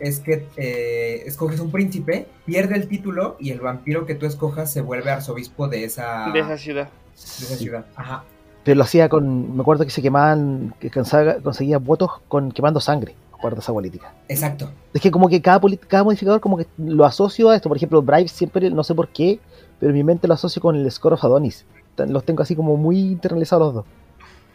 es 0.00 0.20
que 0.20 0.46
eh, 0.56 1.22
escoges 1.26 1.60
un 1.60 1.70
príncipe, 1.70 2.26
pierde 2.44 2.76
el 2.76 2.88
título 2.88 3.36
y 3.40 3.50
el 3.50 3.60
vampiro 3.60 4.06
que 4.06 4.14
tú 4.14 4.26
escojas 4.26 4.72
se 4.72 4.80
vuelve 4.80 5.10
arzobispo 5.10 5.68
de 5.68 5.84
esa. 5.84 6.30
De 6.32 6.40
esa 6.40 6.58
ciudad. 6.58 6.88
De 7.14 7.46
esa 7.46 7.56
ciudad, 7.56 7.86
ajá. 7.96 8.24
Pero 8.64 8.76
lo 8.76 8.84
hacía 8.84 9.08
con. 9.08 9.56
Me 9.56 9.62
acuerdo 9.62 9.84
que 9.84 9.90
se 9.90 10.02
quemaban. 10.02 10.74
que 10.80 10.90
conseguía 10.90 11.78
votos 11.78 12.10
con 12.28 12.50
quemando 12.50 12.80
sangre 12.80 13.14
acuerdo 13.36 13.60
esa 13.60 13.72
política. 13.72 14.12
Exacto. 14.28 14.70
Es 14.92 15.00
que 15.00 15.10
como 15.10 15.28
que 15.28 15.40
cada, 15.40 15.60
cada 15.88 16.04
modificador 16.04 16.40
como 16.40 16.56
que 16.56 16.66
lo 16.78 17.04
asocio 17.04 17.50
a 17.50 17.56
esto. 17.56 17.68
Por 17.68 17.76
ejemplo, 17.76 18.02
Brave 18.02 18.28
siempre, 18.28 18.70
no 18.70 18.82
sé 18.82 18.94
por 18.94 19.08
qué, 19.08 19.40
pero 19.78 19.90
en 19.90 19.96
mi 19.96 20.04
mente 20.04 20.26
lo 20.26 20.34
asocio 20.34 20.60
con 20.60 20.76
el 20.76 20.90
Score 20.90 21.14
of 21.14 21.24
Adonis. 21.24 21.64
Los 21.96 22.24
tengo 22.24 22.42
así 22.42 22.54
como 22.54 22.76
muy 22.76 22.98
internalizados 22.98 23.66
los 23.66 23.74
dos. 23.74 23.84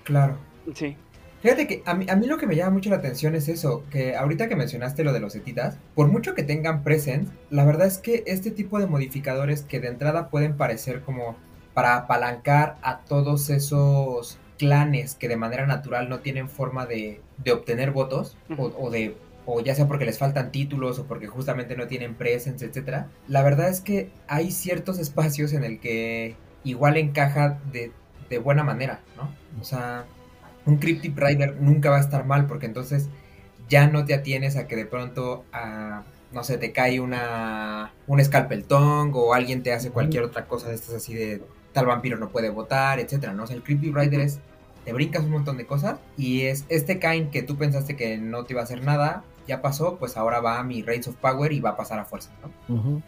Claro. 0.03 0.35
Sí. 0.73 0.95
Fíjate 1.41 1.67
que 1.67 1.81
a 1.85 1.95
mí, 1.95 2.05
a 2.07 2.15
mí 2.15 2.27
lo 2.27 2.37
que 2.37 2.45
me 2.45 2.55
llama 2.55 2.71
mucho 2.71 2.91
la 2.91 2.97
atención 2.97 3.33
es 3.33 3.49
eso, 3.49 3.83
que 3.89 4.15
ahorita 4.15 4.47
que 4.47 4.55
mencionaste 4.55 5.03
lo 5.03 5.11
de 5.11 5.19
los 5.19 5.35
etitas, 5.35 5.77
por 5.95 6.07
mucho 6.07 6.35
que 6.35 6.43
tengan 6.43 6.83
present, 6.83 7.29
la 7.49 7.65
verdad 7.65 7.87
es 7.87 7.97
que 7.97 8.23
este 8.27 8.51
tipo 8.51 8.79
de 8.79 8.85
modificadores 8.85 9.63
que 9.63 9.79
de 9.79 9.87
entrada 9.87 10.29
pueden 10.29 10.55
parecer 10.55 11.01
como 11.01 11.35
para 11.73 11.95
apalancar 11.95 12.77
a 12.83 12.99
todos 12.99 13.49
esos 13.49 14.37
clanes 14.59 15.15
que 15.15 15.27
de 15.27 15.37
manera 15.37 15.65
natural 15.65 16.09
no 16.09 16.19
tienen 16.19 16.47
forma 16.47 16.85
de, 16.85 17.21
obtener 17.51 17.89
votos 17.89 18.37
o, 18.57 18.91
de 18.91 19.15
o 19.47 19.59
ya 19.61 19.73
sea 19.73 19.87
porque 19.87 20.05
les 20.05 20.19
faltan 20.19 20.51
títulos 20.51 20.99
o 20.99 21.05
porque 21.05 21.25
justamente 21.25 21.75
no 21.75 21.87
tienen 21.87 22.13
presence, 22.13 22.63
etcétera. 22.63 23.07
La 23.27 23.41
verdad 23.41 23.69
es 23.69 23.81
que 23.81 24.09
hay 24.27 24.51
ciertos 24.51 24.99
espacios 25.05 25.53
en 25.53 25.63
el 25.63 25.79
que 25.79 26.35
igual 26.63 26.97
encaja 26.97 27.59
de, 27.71 27.91
de 28.29 28.37
buena 28.37 28.63
manera, 28.63 28.99
¿no? 29.17 29.33
O 29.59 29.63
sea, 29.63 30.05
un 30.65 30.77
Cryptic 30.77 31.17
Rider 31.17 31.57
nunca 31.59 31.89
va 31.89 31.97
a 31.97 32.01
estar 32.01 32.25
mal 32.25 32.47
porque 32.47 32.65
entonces 32.65 33.09
ya 33.69 33.87
no 33.87 34.05
te 34.05 34.13
atienes 34.13 34.57
a 34.57 34.67
que 34.67 34.75
de 34.75 34.85
pronto 34.85 35.43
a 35.53 36.03
no 36.31 36.43
sé, 36.45 36.57
te 36.57 36.71
cae 36.71 36.99
una 36.99 37.93
un 38.07 38.23
Scalpel 38.23 38.63
Tongue 38.63 39.19
o 39.19 39.33
alguien 39.33 39.63
te 39.63 39.73
hace 39.73 39.91
cualquier 39.91 40.23
otra 40.23 40.45
cosa 40.45 40.69
de 40.69 40.75
estas 40.75 40.95
así 40.95 41.13
de 41.13 41.41
tal 41.73 41.85
vampiro 41.85 42.17
no 42.17 42.29
puede 42.29 42.49
votar, 42.49 42.99
etcétera, 42.99 43.33
¿no? 43.33 43.43
O 43.43 43.47
sea, 43.47 43.55
el 43.55 43.63
Cryptic 43.63 43.95
Rider 43.95 44.19
es 44.21 44.39
te 44.85 44.93
brincas 44.93 45.23
un 45.23 45.31
montón 45.31 45.57
de 45.57 45.65
cosas 45.65 45.99
y 46.17 46.41
es 46.41 46.65
este 46.69 46.99
Kain 46.99 47.29
que 47.29 47.43
tú 47.43 47.55
pensaste 47.57 47.95
que 47.95 48.17
no 48.17 48.45
te 48.45 48.53
iba 48.53 48.61
a 48.61 48.63
hacer 48.63 48.83
nada, 48.83 49.23
ya 49.47 49.61
pasó, 49.61 49.97
pues 49.97 50.17
ahora 50.17 50.39
va 50.39 50.59
a 50.59 50.63
mi 50.63 50.81
Reigns 50.81 51.07
of 51.07 51.15
Power 51.15 51.51
y 51.51 51.59
va 51.59 51.71
a 51.71 51.77
pasar 51.77 51.99
a 51.99 52.05
fuerza, 52.05 52.31
¿no? 52.67 53.01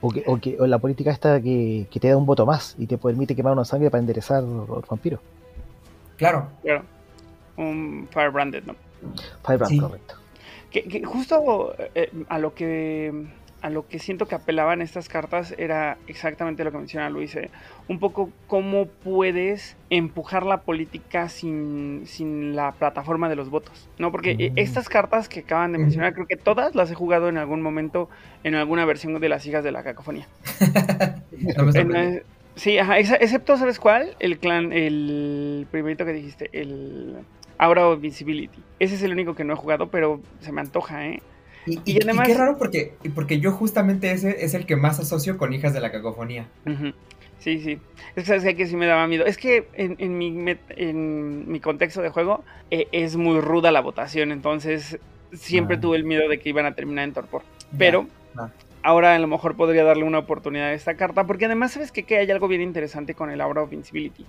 o, 0.00 0.10
que, 0.10 0.24
o, 0.26 0.38
que, 0.38 0.56
la 0.60 0.78
política 0.78 1.10
esta 1.10 1.40
que, 1.40 1.86
te 2.00 2.08
da 2.08 2.16
un 2.16 2.26
voto 2.26 2.46
más 2.46 2.74
y 2.78 2.86
te 2.86 2.98
permite 2.98 3.36
quemar 3.36 3.52
una 3.52 3.64
sangre 3.64 3.90
para 3.90 4.00
enderezar 4.00 4.42
los 4.42 4.86
vampiros. 4.88 5.20
Claro. 6.16 6.48
Claro. 6.62 6.82
Un 7.56 8.08
Firebranded, 8.10 8.64
¿no? 8.64 8.76
Firebrand, 9.44 9.80
correcto. 9.80 10.14
Que, 10.70 11.02
justo 11.04 11.74
eh, 11.94 12.10
a 12.28 12.38
lo 12.38 12.52
que 12.54 13.12
a 13.64 13.70
lo 13.70 13.88
que 13.88 13.98
siento 13.98 14.26
que 14.26 14.34
apelaban 14.34 14.82
estas 14.82 15.08
cartas 15.08 15.54
era 15.56 15.96
exactamente 16.06 16.64
lo 16.64 16.70
que 16.70 16.76
menciona 16.76 17.08
Luis. 17.08 17.34
Eh. 17.34 17.50
Un 17.88 17.98
poco 17.98 18.28
cómo 18.46 18.84
puedes 18.84 19.78
empujar 19.88 20.44
la 20.44 20.60
política 20.60 21.30
sin, 21.30 22.02
sin, 22.04 22.54
la 22.54 22.72
plataforma 22.72 23.30
de 23.30 23.36
los 23.36 23.48
votos. 23.48 23.88
¿No? 23.96 24.12
Porque 24.12 24.32
eh, 24.38 24.50
mm. 24.50 24.58
estas 24.58 24.90
cartas 24.90 25.30
que 25.30 25.40
acaban 25.40 25.72
de 25.72 25.78
mencionar, 25.78 26.12
creo 26.12 26.26
que 26.26 26.36
todas 26.36 26.74
las 26.74 26.90
he 26.90 26.94
jugado 26.94 27.30
en 27.30 27.38
algún 27.38 27.62
momento 27.62 28.10
en 28.42 28.54
alguna 28.54 28.84
versión 28.84 29.18
de 29.18 29.28
las 29.30 29.46
hijas 29.46 29.64
de 29.64 29.72
la 29.72 29.82
cacofonía. 29.82 30.28
sí, 32.56 32.78
ajá, 32.78 32.98
excepto, 32.98 33.56
¿sabes 33.56 33.78
cuál? 33.78 34.16
El 34.18 34.38
clan, 34.38 34.72
el 34.72 35.66
primerito 35.70 36.04
que 36.04 36.12
dijiste, 36.12 36.50
el 36.52 37.16
Aura 37.58 37.88
of 37.88 38.00
Visibility. 38.00 38.62
Ese 38.78 38.94
es 38.94 39.02
el 39.02 39.12
único 39.12 39.34
que 39.34 39.44
no 39.44 39.54
he 39.54 39.56
jugado, 39.56 39.88
pero 39.88 40.20
se 40.40 40.52
me 40.52 40.60
antoja, 40.60 41.06
¿eh? 41.06 41.22
Y, 41.66 42.02
además... 42.02 42.28
qué 42.28 42.34
raro 42.34 42.58
porque, 42.58 42.92
porque 43.14 43.40
yo 43.40 43.52
justamente 43.52 44.12
ese 44.12 44.44
es 44.44 44.52
el 44.54 44.66
que 44.66 44.76
más 44.76 45.00
asocio 45.00 45.38
con 45.38 45.54
Hijas 45.54 45.72
de 45.72 45.80
la 45.80 45.90
Cacofonía. 45.90 46.46
Sí, 47.38 47.60
sí. 47.60 47.78
Es 48.16 48.28
que, 48.28 48.56
que 48.56 48.66
sí 48.66 48.76
me 48.76 48.86
daba 48.86 49.06
miedo. 49.06 49.24
Es 49.24 49.38
que 49.38 49.68
en, 49.74 50.18
mi, 50.18 50.56
en 50.70 51.50
mi 51.50 51.60
contexto 51.60 52.02
de 52.02 52.10
juego 52.10 52.44
eh, 52.70 52.88
es 52.92 53.16
muy 53.16 53.40
ruda 53.40 53.70
la 53.70 53.80
votación, 53.80 54.30
entonces 54.30 54.98
siempre 55.32 55.76
ah. 55.76 55.80
tuve 55.80 55.96
el 55.96 56.04
miedo 56.04 56.28
de 56.28 56.38
que 56.38 56.50
iban 56.50 56.66
a 56.66 56.74
terminar 56.74 57.04
en 57.04 57.14
torpor. 57.14 57.42
Pero 57.76 58.06
ahora 58.84 59.14
a 59.14 59.18
lo 59.18 59.26
mejor 59.26 59.56
podría 59.56 59.82
darle 59.82 60.04
una 60.04 60.18
oportunidad 60.18 60.66
a 60.66 60.74
esta 60.74 60.94
carta, 60.94 61.26
porque 61.26 61.46
además 61.46 61.72
sabes 61.72 61.90
que, 61.90 62.02
que 62.04 62.18
hay 62.18 62.30
algo 62.30 62.48
bien 62.48 62.60
interesante 62.60 63.14
con 63.14 63.30
el 63.30 63.40
Aura 63.40 63.62
of 63.62 63.72
Invincibility, 63.72 64.26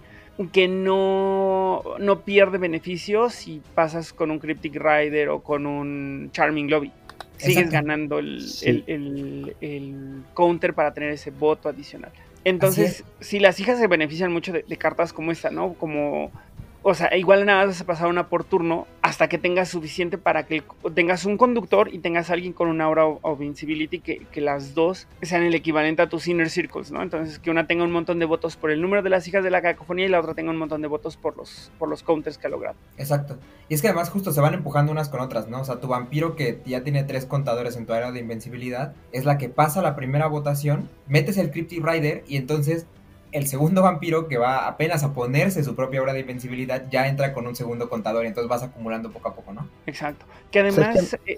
que 0.51 0.69
no, 0.69 1.83
no 1.99 2.21
pierde 2.21 2.57
beneficios 2.57 3.33
si 3.33 3.61
pasas 3.75 4.13
con 4.13 4.31
un 4.31 4.39
Cryptic 4.39 4.75
Rider 4.75 5.29
o 5.29 5.41
con 5.41 5.67
un 5.67 6.29
Charming 6.31 6.69
Lobby. 6.69 6.91
Sigues 7.37 7.69
ganando 7.69 8.17
el, 8.17 10.23
counter 10.33 10.73
para 10.73 10.93
tener 10.93 11.11
ese 11.11 11.31
voto 11.31 11.67
adicional. 11.67 12.11
Entonces, 12.45 13.03
si 13.19 13.39
las 13.39 13.59
hijas 13.59 13.77
se 13.77 13.87
benefician 13.87 14.31
mucho 14.31 14.53
de, 14.53 14.77
cartas 14.77 15.11
como 15.11 15.33
esta, 15.33 15.51
¿no? 15.51 15.73
Como 15.73 16.31
o 16.87 16.93
sea, 16.93 17.17
igual 17.17 17.47
nada 17.47 17.65
más 17.65 17.69
vas 17.69 17.81
a 17.81 17.85
pasar 17.85 18.07
una 18.09 18.29
por 18.29 18.43
turno 18.43 18.85
hasta 19.01 19.27
que 19.27 19.39
tengas 19.39 19.69
suficiente 19.69 20.19
para 20.19 20.45
que 20.45 20.61
tengas 20.93 21.25
un 21.25 21.35
conductor 21.35 21.91
y 21.91 21.97
tengas 21.97 22.29
alguien 22.29 22.53
con 22.53 22.67
una 22.67 22.83
aura 22.83 23.07
of 23.07 23.41
invincibility 23.41 24.01
que, 24.01 24.27
que, 24.31 24.39
las 24.39 24.75
dos 24.75 25.07
sean 25.23 25.41
el 25.41 25.55
equivalente 25.55 26.03
a 26.03 26.09
tus 26.09 26.27
inner 26.27 26.47
circles, 26.47 26.91
¿no? 26.91 27.01
Entonces 27.01 27.39
que 27.39 27.49
una 27.49 27.65
tenga 27.65 27.83
un 27.83 27.91
montón 27.91 28.19
de 28.19 28.25
votos 28.25 28.55
por 28.55 28.69
el 28.69 28.83
número 28.83 29.01
de 29.01 29.09
las 29.09 29.27
hijas 29.27 29.43
de 29.43 29.49
la 29.49 29.63
cacofonía 29.63 30.05
y 30.05 30.09
la 30.09 30.19
otra 30.19 30.35
tenga 30.35 30.51
un 30.51 30.57
montón 30.57 30.83
de 30.83 30.87
votos 30.87 31.17
por 31.17 31.35
los, 31.35 31.71
por 31.79 31.89
los 31.89 32.03
counters 32.03 32.37
que 32.37 32.45
ha 32.45 32.51
logrado. 32.51 32.75
Exacto. 32.99 33.39
Y 33.67 33.73
es 33.73 33.81
que 33.81 33.87
además 33.87 34.11
justo 34.11 34.31
se 34.31 34.39
van 34.39 34.53
empujando 34.53 34.91
unas 34.91 35.09
con 35.09 35.21
otras, 35.21 35.47
¿no? 35.47 35.61
O 35.61 35.65
sea, 35.65 35.79
tu 35.79 35.87
vampiro 35.87 36.35
que 36.35 36.61
ya 36.67 36.83
tiene 36.83 37.03
tres 37.03 37.25
contadores 37.25 37.77
en 37.77 37.87
tu 37.87 37.93
área 37.93 38.11
de 38.11 38.19
invencibilidad 38.19 38.93
es 39.11 39.25
la 39.25 39.39
que 39.39 39.49
pasa 39.49 39.81
la 39.81 39.95
primera 39.95 40.27
votación, 40.27 40.87
metes 41.07 41.39
el 41.39 41.49
Cryptic 41.49 41.83
Rider 41.83 42.23
y 42.27 42.37
entonces 42.37 42.85
el 43.35 43.47
segundo 43.47 43.81
vampiro 43.81 44.27
que 44.29 44.37
va 44.37 44.65
apenas 44.65 45.03
a 45.03 45.13
ponerse 45.13 45.63
su 45.63 45.75
propia 45.75 46.01
obra 46.01 46.13
de 46.13 46.21
invencibilidad 46.21 46.85
ya 46.89 47.07
entra 47.07 47.33
con 47.33 47.45
un 47.45 47.55
segundo 47.55 47.89
contador 47.89 48.23
y 48.23 48.27
entonces 48.29 48.49
vas 48.49 48.63
acumulando 48.63 49.11
poco 49.11 49.27
a 49.27 49.35
poco, 49.35 49.51
¿no? 49.51 49.67
Exacto. 49.85 50.25
Que 50.51 50.59
además, 50.59 51.17
eh, 51.25 51.37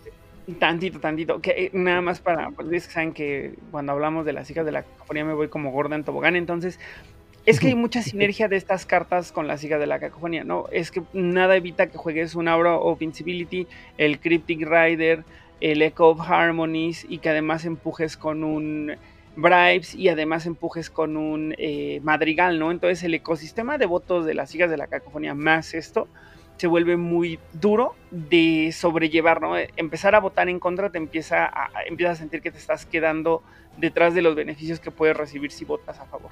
tantito, 0.59 0.99
tantito, 0.99 1.41
que 1.41 1.51
eh, 1.51 1.69
nada 1.73 2.01
más 2.01 2.21
para, 2.21 2.51
pues 2.51 2.83
saben 2.83 3.13
que 3.13 3.55
cuando 3.71 3.93
hablamos 3.93 4.25
de 4.25 4.33
las 4.33 4.49
hijas 4.51 4.63
de 4.63 4.71
la 4.71 4.83
cacofonía 4.83 5.25
me 5.25 5.33
voy 5.33 5.47
como 5.47 5.71
gorda 5.71 5.95
en 5.95 6.03
tobogán, 6.03 6.35
entonces 6.35 6.79
es 7.47 7.59
que 7.59 7.67
hay 7.67 7.75
mucha 7.75 8.03
sinergia 8.03 8.47
de 8.47 8.57
estas 8.57 8.85
cartas 8.85 9.31
con 9.31 9.47
las 9.47 9.63
hijas 9.63 9.79
de 9.79 9.87
la 9.87 9.99
cacofonía, 9.99 10.43
¿no? 10.43 10.65
Es 10.71 10.91
que 10.91 11.01
nada 11.13 11.55
evita 11.55 11.87
que 11.87 11.97
juegues 11.97 12.35
un 12.35 12.47
Aura 12.47 12.75
of 12.75 13.01
Invincibility, 13.01 13.67
el 13.97 14.19
Cryptic 14.19 14.67
Rider, 14.67 15.23
el 15.61 15.81
Echo 15.81 16.09
of 16.09 16.21
Harmonies 16.21 17.07
y 17.09 17.17
que 17.17 17.29
además 17.29 17.65
empujes 17.65 18.17
con 18.17 18.43
un 18.43 18.97
bribes 19.37 19.95
y 19.95 20.09
además 20.09 20.45
empujes 20.45 20.89
con 20.89 21.15
un 21.15 21.55
eh, 21.57 22.01
madrigal, 22.03 22.59
¿no? 22.59 22.71
Entonces 22.71 23.03
el 23.03 23.13
ecosistema 23.13 23.77
de 23.77 23.85
votos 23.85 24.25
de 24.25 24.33
las 24.33 24.53
hijas 24.53 24.69
de 24.69 24.77
la 24.77 24.87
cacofonía 24.87 25.33
más 25.33 25.73
esto 25.73 26.07
se 26.57 26.65
vuelve 26.65 26.97
muy 26.97 27.39
duro 27.53 27.95
de 28.09 28.71
sobrellevar, 28.73 29.39
¿no? 29.39 29.53
Empezar 29.77 30.15
a 30.15 30.19
votar 30.19 30.49
en 30.49 30.59
contra 30.59 30.89
te 30.89 30.97
empieza 30.97 31.45
a, 31.45 31.69
empieza 31.85 32.13
a 32.13 32.15
sentir 32.15 32.41
que 32.41 32.51
te 32.51 32.57
estás 32.57 32.85
quedando 32.87 33.43
detrás 33.77 34.15
de 34.15 34.23
los 34.23 34.35
beneficios 34.35 34.79
que 34.79 34.89
puedes 34.89 35.15
recibir 35.15 35.51
si 35.51 35.65
votas 35.65 35.99
a 35.99 36.05
favor. 36.05 36.31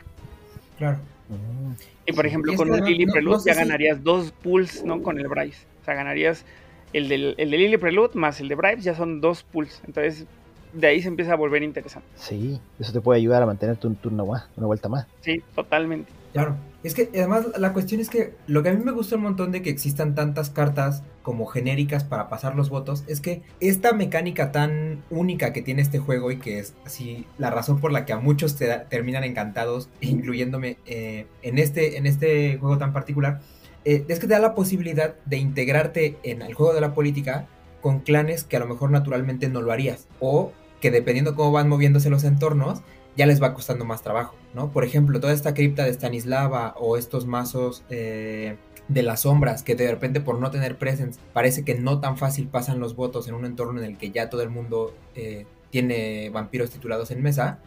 Claro. 0.80 0.98
Y 2.08 2.12
por 2.12 2.26
ejemplo, 2.26 2.54
con 2.56 2.72
un 2.72 2.84
Lily 2.84 3.06
Prelude 3.06 3.44
ya 3.46 3.54
ganarías 3.54 4.04
dos 4.04 4.32
pools, 4.32 4.84
¿no? 4.84 5.02
Con 5.04 5.20
el 5.20 5.28
Bribes. 5.28 5.68
O 5.82 5.86
sea, 5.86 5.94
ganarías 5.94 6.44
el, 6.92 7.08
del, 7.08 7.36
el 7.38 7.52
de 7.52 7.58
Lily 7.58 7.78
Prelude 7.78 8.12
más 8.16 8.42
el 8.42 8.48
de 8.48 8.56
Bribes, 8.56 8.84
ya 8.84 8.96
son 8.96 9.22
dos 9.22 9.44
pools. 9.44 9.82
Entonces, 9.86 10.26
de 10.76 10.88
ahí 10.88 11.02
se 11.02 11.08
empieza 11.08 11.34
a 11.34 11.36
volver 11.36 11.64
interesante. 11.64 12.08
Sí, 12.16 12.60
eso 12.80 12.92
te 12.92 13.02
puede 13.02 13.20
ayudar 13.20 13.42
a 13.42 13.46
mantenerte 13.46 13.88
un 13.88 13.96
turno 13.96 14.26
más, 14.26 14.48
una 14.58 14.68
vuelta 14.68 14.90
más. 14.90 15.08
Sí, 15.22 15.42
totalmente. 15.56 16.12
Claro, 16.34 16.58
es 16.84 16.94
que 16.94 17.10
además 17.14 17.46
la 17.58 17.72
cuestión 17.72 18.02
es 18.02 18.10
que 18.10 18.34
lo 18.46 18.62
que 18.62 18.68
a 18.68 18.74
mí 18.74 18.84
me 18.84 18.92
gusta 18.92 19.16
un 19.16 19.22
montón 19.22 19.54
de 19.54 19.62
que 19.62 19.70
existan 19.70 20.16
tantas 20.16 20.50
cartas 20.50 21.02
como 21.24 21.46
genéricas 21.46 22.04
para 22.04 22.28
pasar 22.28 22.58
los 22.58 22.70
votos 22.70 23.06
es 23.08 23.22
que 23.22 23.42
esta 23.62 23.94
mecánica 23.94 24.52
tan 24.52 25.02
única 25.10 25.54
que 25.54 25.62
tiene 25.62 25.82
este 25.82 25.98
juego 25.98 26.32
y 26.32 26.40
que 26.40 26.60
es 26.60 26.74
así 26.86 27.26
la 27.38 27.52
razón 27.52 27.80
por 27.80 27.94
la 27.94 28.06
que 28.06 28.12
a 28.12 28.20
muchos 28.20 28.58
te 28.58 28.68
terminan 28.90 29.24
encantados, 29.24 29.88
incluyéndome 30.02 30.78
eh, 30.86 31.26
en, 31.42 31.58
este, 31.58 31.98
en 31.98 32.06
este 32.06 32.58
juego 32.58 32.78
tan 32.78 32.92
particular, 32.92 33.40
eh, 33.86 34.04
es 34.10 34.20
que 34.20 34.28
te 34.28 34.34
da 34.34 34.40
la 34.40 34.56
posibilidad 34.56 35.16
de 35.26 35.38
integrarte 35.38 36.18
en 36.24 36.42
el 36.42 36.54
juego 36.54 36.74
de 36.74 36.82
la 36.82 36.94
política 36.94 37.48
con 37.80 38.00
clanes 38.00 38.44
que 38.44 38.58
a 38.58 38.60
lo 38.60 38.68
mejor 38.68 38.92
naturalmente 38.92 39.48
no 39.48 39.62
lo 39.62 39.72
harías 39.72 40.08
o 40.20 40.52
que 40.86 40.92
dependiendo 40.92 41.34
cómo 41.34 41.52
van 41.52 41.68
moviéndose 41.68 42.12
los 42.12 42.24
entornos, 42.26 42.84
ya 43.18 43.26
les 43.26 43.42
va 43.42 43.56
costando 43.56 43.86
más 43.86 44.04
trabajo, 44.04 44.36
¿no? 44.54 44.70
Por 44.72 44.84
ejemplo, 44.84 45.20
toda 45.20 45.34
esta 45.34 45.56
cripta 45.56 45.84
de 45.84 45.92
Stanislava 45.92 46.76
o 46.78 46.96
estos 46.96 47.26
mazos 47.26 47.84
eh, 47.90 48.58
de 48.88 49.02
las 49.02 49.22
sombras 49.22 49.64
que 49.64 49.74
de 49.74 49.90
repente 49.90 50.22
por 50.22 50.38
no 50.40 50.52
tener 50.52 50.78
presence 50.78 51.20
parece 51.34 51.66
que 51.66 51.74
no 51.74 52.02
tan 52.02 52.18
fácil 52.18 52.48
pasan 52.50 52.80
los 52.80 52.96
votos 52.96 53.28
en 53.28 53.34
un 53.34 53.46
entorno 53.46 53.82
en 53.82 53.88
el 53.88 53.98
que 53.98 54.12
ya 54.12 54.30
todo 54.30 54.44
el 54.44 54.52
mundo 54.52 54.94
eh, 55.16 55.48
tiene 55.72 56.30
vampiros 56.30 56.70
titulados 56.70 57.10
en 57.10 57.24
mesa, 57.24 57.58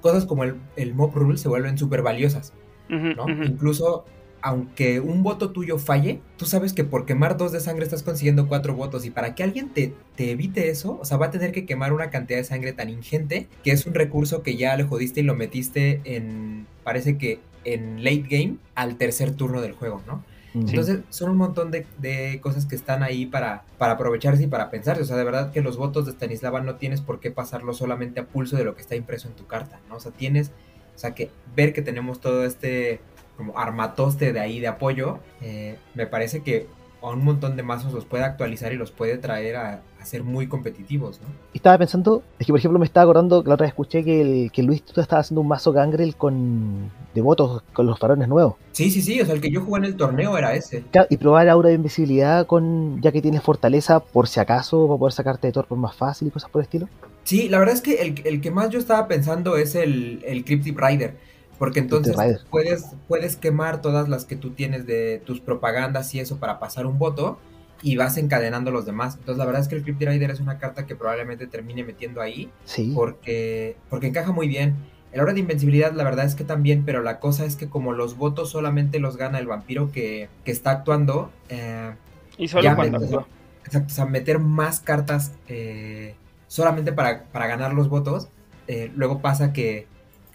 cosas 0.00 0.26
como 0.26 0.42
el, 0.42 0.56
el 0.74 0.92
mob 0.92 1.14
rule 1.14 1.38
se 1.38 1.48
vuelven 1.48 1.78
súper 1.78 2.02
valiosas, 2.02 2.52
¿no? 2.88 3.28
Incluso 3.44 4.06
aunque 4.46 5.00
un 5.00 5.24
voto 5.24 5.50
tuyo 5.50 5.76
falle, 5.76 6.20
tú 6.36 6.46
sabes 6.46 6.72
que 6.72 6.84
por 6.84 7.04
quemar 7.04 7.36
dos 7.36 7.50
de 7.50 7.58
sangre 7.58 7.82
estás 7.82 8.04
consiguiendo 8.04 8.46
cuatro 8.46 8.76
votos 8.76 9.04
y 9.04 9.10
para 9.10 9.34
que 9.34 9.42
alguien 9.42 9.70
te, 9.70 9.92
te, 10.14 10.30
evite 10.30 10.70
eso, 10.70 11.00
o 11.00 11.04
sea, 11.04 11.16
va 11.16 11.26
a 11.26 11.30
tener 11.32 11.50
que 11.50 11.66
quemar 11.66 11.92
una 11.92 12.10
cantidad 12.10 12.38
de 12.38 12.44
sangre 12.44 12.72
tan 12.72 12.88
ingente 12.88 13.48
que 13.64 13.72
es 13.72 13.86
un 13.86 13.94
recurso 13.94 14.44
que 14.44 14.56
ya 14.56 14.76
le 14.76 14.84
jodiste 14.84 15.18
y 15.18 15.22
lo 15.24 15.34
metiste 15.34 16.00
en, 16.04 16.68
parece 16.84 17.18
que 17.18 17.40
en 17.64 18.04
late 18.04 18.26
game 18.30 18.58
al 18.76 18.94
tercer 18.98 19.34
turno 19.34 19.60
del 19.62 19.72
juego, 19.72 20.00
¿no? 20.06 20.22
Entonces 20.54 21.00
son 21.10 21.32
un 21.32 21.36
montón 21.38 21.72
de, 21.72 21.84
de, 21.98 22.40
cosas 22.40 22.66
que 22.66 22.76
están 22.76 23.02
ahí 23.02 23.26
para, 23.26 23.64
para 23.78 23.94
aprovecharse 23.94 24.44
y 24.44 24.46
para 24.46 24.70
pensarse. 24.70 25.02
O 25.02 25.04
sea, 25.04 25.16
de 25.16 25.24
verdad 25.24 25.50
que 25.50 25.60
los 25.60 25.76
votos 25.76 26.06
de 26.06 26.12
Stanislava 26.12 26.62
no 26.62 26.76
tienes 26.76 27.02
por 27.02 27.20
qué 27.20 27.30
pasarlo 27.30 27.74
solamente 27.74 28.20
a 28.20 28.26
pulso 28.26 28.56
de 28.56 28.64
lo 28.64 28.74
que 28.74 28.80
está 28.80 28.94
impreso 28.94 29.28
en 29.28 29.34
tu 29.34 29.46
carta, 29.46 29.80
¿no? 29.90 29.96
O 29.96 30.00
sea, 30.00 30.12
tienes, 30.12 30.52
o 30.94 30.98
sea, 30.98 31.14
que 31.14 31.30
ver 31.54 31.74
que 31.74 31.82
tenemos 31.82 32.22
todo 32.22 32.46
este 32.46 33.00
como 33.36 33.58
armatoste 33.58 34.32
de 34.32 34.40
ahí 34.40 34.60
de 34.60 34.68
apoyo, 34.68 35.18
eh, 35.42 35.76
me 35.94 36.06
parece 36.06 36.42
que 36.42 36.66
a 37.02 37.10
un 37.10 37.24
montón 37.24 37.56
de 37.56 37.62
mazos 37.62 37.92
los 37.92 38.04
puede 38.04 38.24
actualizar 38.24 38.72
y 38.72 38.76
los 38.76 38.90
puede 38.90 39.18
traer 39.18 39.56
a, 39.56 39.82
ser 40.02 40.22
muy 40.22 40.46
competitivos, 40.46 41.20
¿no? 41.20 41.26
Y 41.52 41.58
estaba 41.58 41.76
pensando, 41.78 42.22
es 42.38 42.46
que 42.46 42.52
por 42.52 42.60
ejemplo 42.60 42.78
me 42.78 42.84
estaba 42.84 43.02
acordando, 43.02 43.42
la 43.44 43.54
otra 43.54 43.64
vez 43.64 43.70
escuché 43.70 44.04
que, 44.04 44.20
el, 44.20 44.52
que 44.52 44.62
Luis 44.62 44.84
tú 44.84 45.00
estaba 45.00 45.20
haciendo 45.20 45.40
un 45.40 45.48
mazo 45.48 45.72
gangrel 45.72 46.14
con 46.14 46.92
de 47.12 47.20
votos 47.20 47.64
con 47.72 47.86
los 47.86 47.98
farones 47.98 48.28
nuevos. 48.28 48.54
Sí, 48.70 48.88
sí, 48.92 49.02
sí, 49.02 49.20
o 49.20 49.26
sea, 49.26 49.34
el 49.34 49.40
que 49.40 49.50
yo 49.50 49.62
jugué 49.62 49.78
en 49.78 49.84
el 49.86 49.96
torneo 49.96 50.38
era 50.38 50.54
ese. 50.54 50.84
y 51.10 51.16
probar 51.16 51.48
aura 51.48 51.70
de 51.70 51.74
invisibilidad 51.74 52.46
con, 52.46 53.02
ya 53.02 53.10
que 53.10 53.20
tienes 53.20 53.42
fortaleza, 53.42 53.98
por 53.98 54.28
si 54.28 54.38
acaso, 54.38 54.86
para 54.86 54.98
poder 54.98 55.12
sacarte 55.12 55.48
de 55.48 55.52
torpor 55.52 55.76
más 55.76 55.96
fácil 55.96 56.28
y 56.28 56.30
cosas 56.30 56.50
por 56.50 56.60
el 56.60 56.66
estilo. 56.66 56.88
Sí, 57.24 57.48
la 57.48 57.58
verdad 57.58 57.74
es 57.74 57.80
que 57.80 57.94
el, 57.94 58.22
el 58.24 58.40
que 58.40 58.52
más 58.52 58.70
yo 58.70 58.78
estaba 58.78 59.08
pensando 59.08 59.56
es 59.56 59.74
el, 59.74 60.22
el 60.24 60.44
Cryptic 60.44 60.80
Rider 60.80 61.16
porque 61.58 61.80
entonces 61.80 62.16
puedes, 62.50 62.86
puedes 63.08 63.36
quemar 63.36 63.80
todas 63.80 64.08
las 64.08 64.24
que 64.24 64.36
tú 64.36 64.50
tienes 64.50 64.86
de 64.86 65.22
tus 65.24 65.40
propagandas 65.40 66.14
y 66.14 66.20
eso 66.20 66.36
para 66.38 66.58
pasar 66.58 66.86
un 66.86 66.98
voto 66.98 67.38
y 67.82 67.96
vas 67.96 68.16
encadenando 68.16 68.70
los 68.70 68.86
demás. 68.86 69.14
Entonces 69.14 69.38
la 69.38 69.44
verdad 69.44 69.62
es 69.62 69.68
que 69.68 69.76
el 69.76 69.82
Crypt 69.82 70.02
Rider 70.02 70.30
es 70.30 70.40
una 70.40 70.58
carta 70.58 70.86
que 70.86 70.96
probablemente 70.96 71.46
termine 71.46 71.84
metiendo 71.84 72.20
ahí. 72.20 72.50
Sí. 72.64 72.92
Porque, 72.94 73.76
porque 73.88 74.08
encaja 74.08 74.32
muy 74.32 74.48
bien. 74.48 74.76
El 75.12 75.20
hora 75.20 75.32
de 75.32 75.40
invencibilidad 75.40 75.92
la 75.92 76.04
verdad 76.04 76.26
es 76.26 76.34
que 76.34 76.44
también, 76.44 76.84
pero 76.84 77.02
la 77.02 77.20
cosa 77.20 77.44
es 77.44 77.56
que 77.56 77.68
como 77.68 77.92
los 77.92 78.16
votos 78.16 78.50
solamente 78.50 78.98
los 78.98 79.16
gana 79.16 79.38
el 79.38 79.46
vampiro 79.46 79.90
que, 79.92 80.28
está 80.44 80.72
actuando. 80.72 81.30
Eh, 81.48 81.94
y 82.38 82.48
solo 82.48 82.74
cuando 82.74 82.98
actúa. 82.98 83.26
Exacto, 83.64 83.92
o 83.92 83.94
sea, 83.94 84.06
meter 84.06 84.38
más 84.38 84.78
cartas 84.80 85.32
eh, 85.48 86.14
solamente 86.46 86.92
para, 86.92 87.24
para, 87.24 87.46
ganar 87.46 87.72
los 87.72 87.88
votos. 87.88 88.28
Eh, 88.68 88.92
luego 88.94 89.20
pasa 89.20 89.52
que 89.52 89.86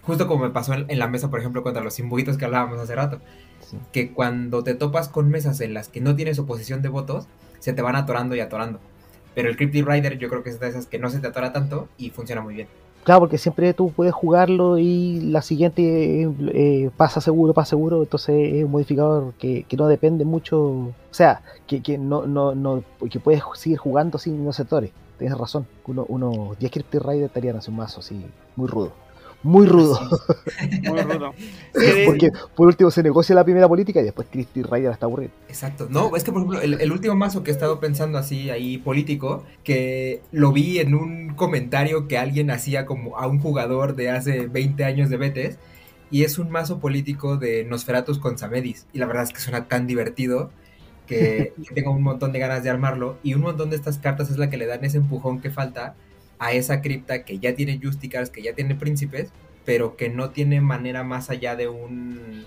Justo 0.04 0.26
como 0.26 0.44
me 0.44 0.50
pasó 0.50 0.74
en, 0.74 0.98
la 0.98 1.06
mesa, 1.06 1.30
por 1.30 1.38
ejemplo, 1.38 1.62
contra 1.62 1.82
los 1.82 1.98
imbuitos 1.98 2.36
que 2.36 2.44
hablábamos 2.44 2.78
hace 2.80 2.94
rato. 2.94 3.20
Que 3.92 4.12
cuando 4.12 4.64
te 4.64 4.74
topas 4.74 5.08
con 5.08 5.30
mesas 5.30 5.60
en 5.60 5.74
las 5.74 5.88
que 5.88 6.00
no 6.00 6.16
tienes 6.16 6.38
oposición 6.38 6.82
de 6.82 6.88
votos, 6.88 7.26
se 7.60 7.72
te 7.72 7.82
van 7.82 7.94
atorando 7.94 8.34
y 8.34 8.40
atorando. 8.40 8.80
Pero 9.34 9.48
el 9.48 9.56
Cryptic 9.56 9.86
Rider 9.86 10.18
yo 10.18 10.28
creo 10.28 10.42
que 10.42 10.50
es 10.50 10.58
de 10.58 10.68
esas 10.68 10.86
que 10.86 10.98
no 10.98 11.08
se 11.08 11.20
te 11.20 11.28
atora 11.28 11.52
tanto 11.52 11.88
y 11.96 12.10
funciona 12.10 12.42
muy 12.42 12.54
bien. 12.54 12.68
Claro, 13.04 13.20
porque 13.20 13.38
siempre 13.38 13.74
tú 13.74 13.90
puedes 13.90 14.12
jugarlo 14.12 14.78
y 14.78 15.20
la 15.20 15.42
siguiente 15.42 16.28
eh, 16.52 16.90
pasa 16.96 17.20
seguro, 17.20 17.52
pasa 17.52 17.70
seguro, 17.70 18.02
entonces 18.02 18.54
es 18.54 18.64
un 18.64 18.70
modificador 18.70 19.32
que, 19.34 19.66
no 19.76 19.88
depende 19.88 20.24
mucho, 20.24 20.60
o 20.60 20.94
sea, 21.10 21.42
que, 21.66 21.82
que 21.82 21.98
no, 21.98 22.26
no, 22.26 22.54
no, 22.54 22.84
que 23.10 23.18
puedes 23.18 23.42
seguir 23.54 23.78
jugando 23.78 24.18
sin 24.18 24.44
no 24.44 24.52
sectores. 24.52 24.92
Tienes 25.18 25.36
razón, 25.36 25.66
uno, 25.86 26.04
uno 26.08 26.54
10 26.60 26.72
Cryptic 26.72 27.02
Rider 27.02 27.24
estarían 27.24 27.56
hace 27.56 27.70
un 27.70 27.78
mazo 27.78 28.00
así, 28.00 28.24
muy 28.54 28.68
rudo 28.68 29.01
muy 29.42 29.66
rudo. 29.66 29.98
Muy 30.82 31.00
rudo. 31.00 31.34
Porque 32.06 32.30
por 32.54 32.68
último 32.68 32.90
se 32.90 33.02
negocia 33.02 33.34
la 33.34 33.44
primera 33.44 33.68
política 33.68 34.00
y 34.00 34.04
después 34.04 34.28
Christy 34.30 34.62
Ryder 34.62 34.92
está 34.92 35.06
aburrido. 35.06 35.32
Exacto. 35.48 35.88
No, 35.90 36.14
es 36.16 36.24
que 36.24 36.32
por 36.32 36.42
ejemplo, 36.42 36.60
el, 36.60 36.92
último 36.92 37.14
mazo 37.14 37.42
que 37.42 37.50
he 37.50 37.54
estado 37.54 37.80
pensando 37.80 38.18
así 38.18 38.50
ahí 38.50 38.78
político, 38.78 39.44
que 39.64 40.22
lo 40.30 40.52
vi 40.52 40.78
en 40.78 40.94
un 40.94 41.34
comentario 41.34 42.06
que 42.08 42.18
alguien 42.18 42.50
hacía 42.50 42.86
como 42.86 43.18
a 43.18 43.26
un 43.26 43.40
jugador 43.40 43.96
de 43.96 44.10
hace 44.10 44.46
20 44.46 44.84
años 44.84 45.10
de 45.10 45.16
Betes, 45.16 45.58
y 46.10 46.24
es 46.24 46.38
un 46.38 46.50
mazo 46.50 46.78
político 46.78 47.36
de 47.36 47.64
Nosferatus 47.64 48.18
con 48.18 48.38
Samedis. 48.38 48.86
Y 48.92 48.98
la 48.98 49.06
verdad 49.06 49.24
es 49.24 49.32
que 49.32 49.40
suena 49.40 49.66
tan 49.66 49.86
divertido. 49.86 50.50
Que, 51.06 51.52
que 51.66 51.74
tengo 51.74 51.90
un 51.90 52.02
montón 52.02 52.32
de 52.32 52.38
ganas 52.38 52.62
de 52.62 52.70
armarlo 52.70 53.18
y 53.24 53.34
un 53.34 53.42
montón 53.42 53.70
de 53.70 53.76
estas 53.76 53.98
cartas 53.98 54.30
es 54.30 54.38
la 54.38 54.48
que 54.48 54.56
le 54.56 54.66
dan 54.66 54.84
ese 54.84 54.98
empujón 54.98 55.40
que 55.40 55.50
falta 55.50 55.96
a 56.42 56.50
esa 56.50 56.82
cripta 56.82 57.24
que 57.24 57.38
ya 57.38 57.54
tiene 57.54 57.78
Justicars, 57.80 58.28
que 58.30 58.42
ya 58.42 58.52
tiene 58.52 58.74
príncipes, 58.74 59.30
pero 59.64 59.96
que 59.96 60.08
no 60.08 60.30
tiene 60.30 60.60
manera 60.60 61.04
más 61.04 61.30
allá 61.30 61.54
de 61.54 61.68
un 61.68 62.44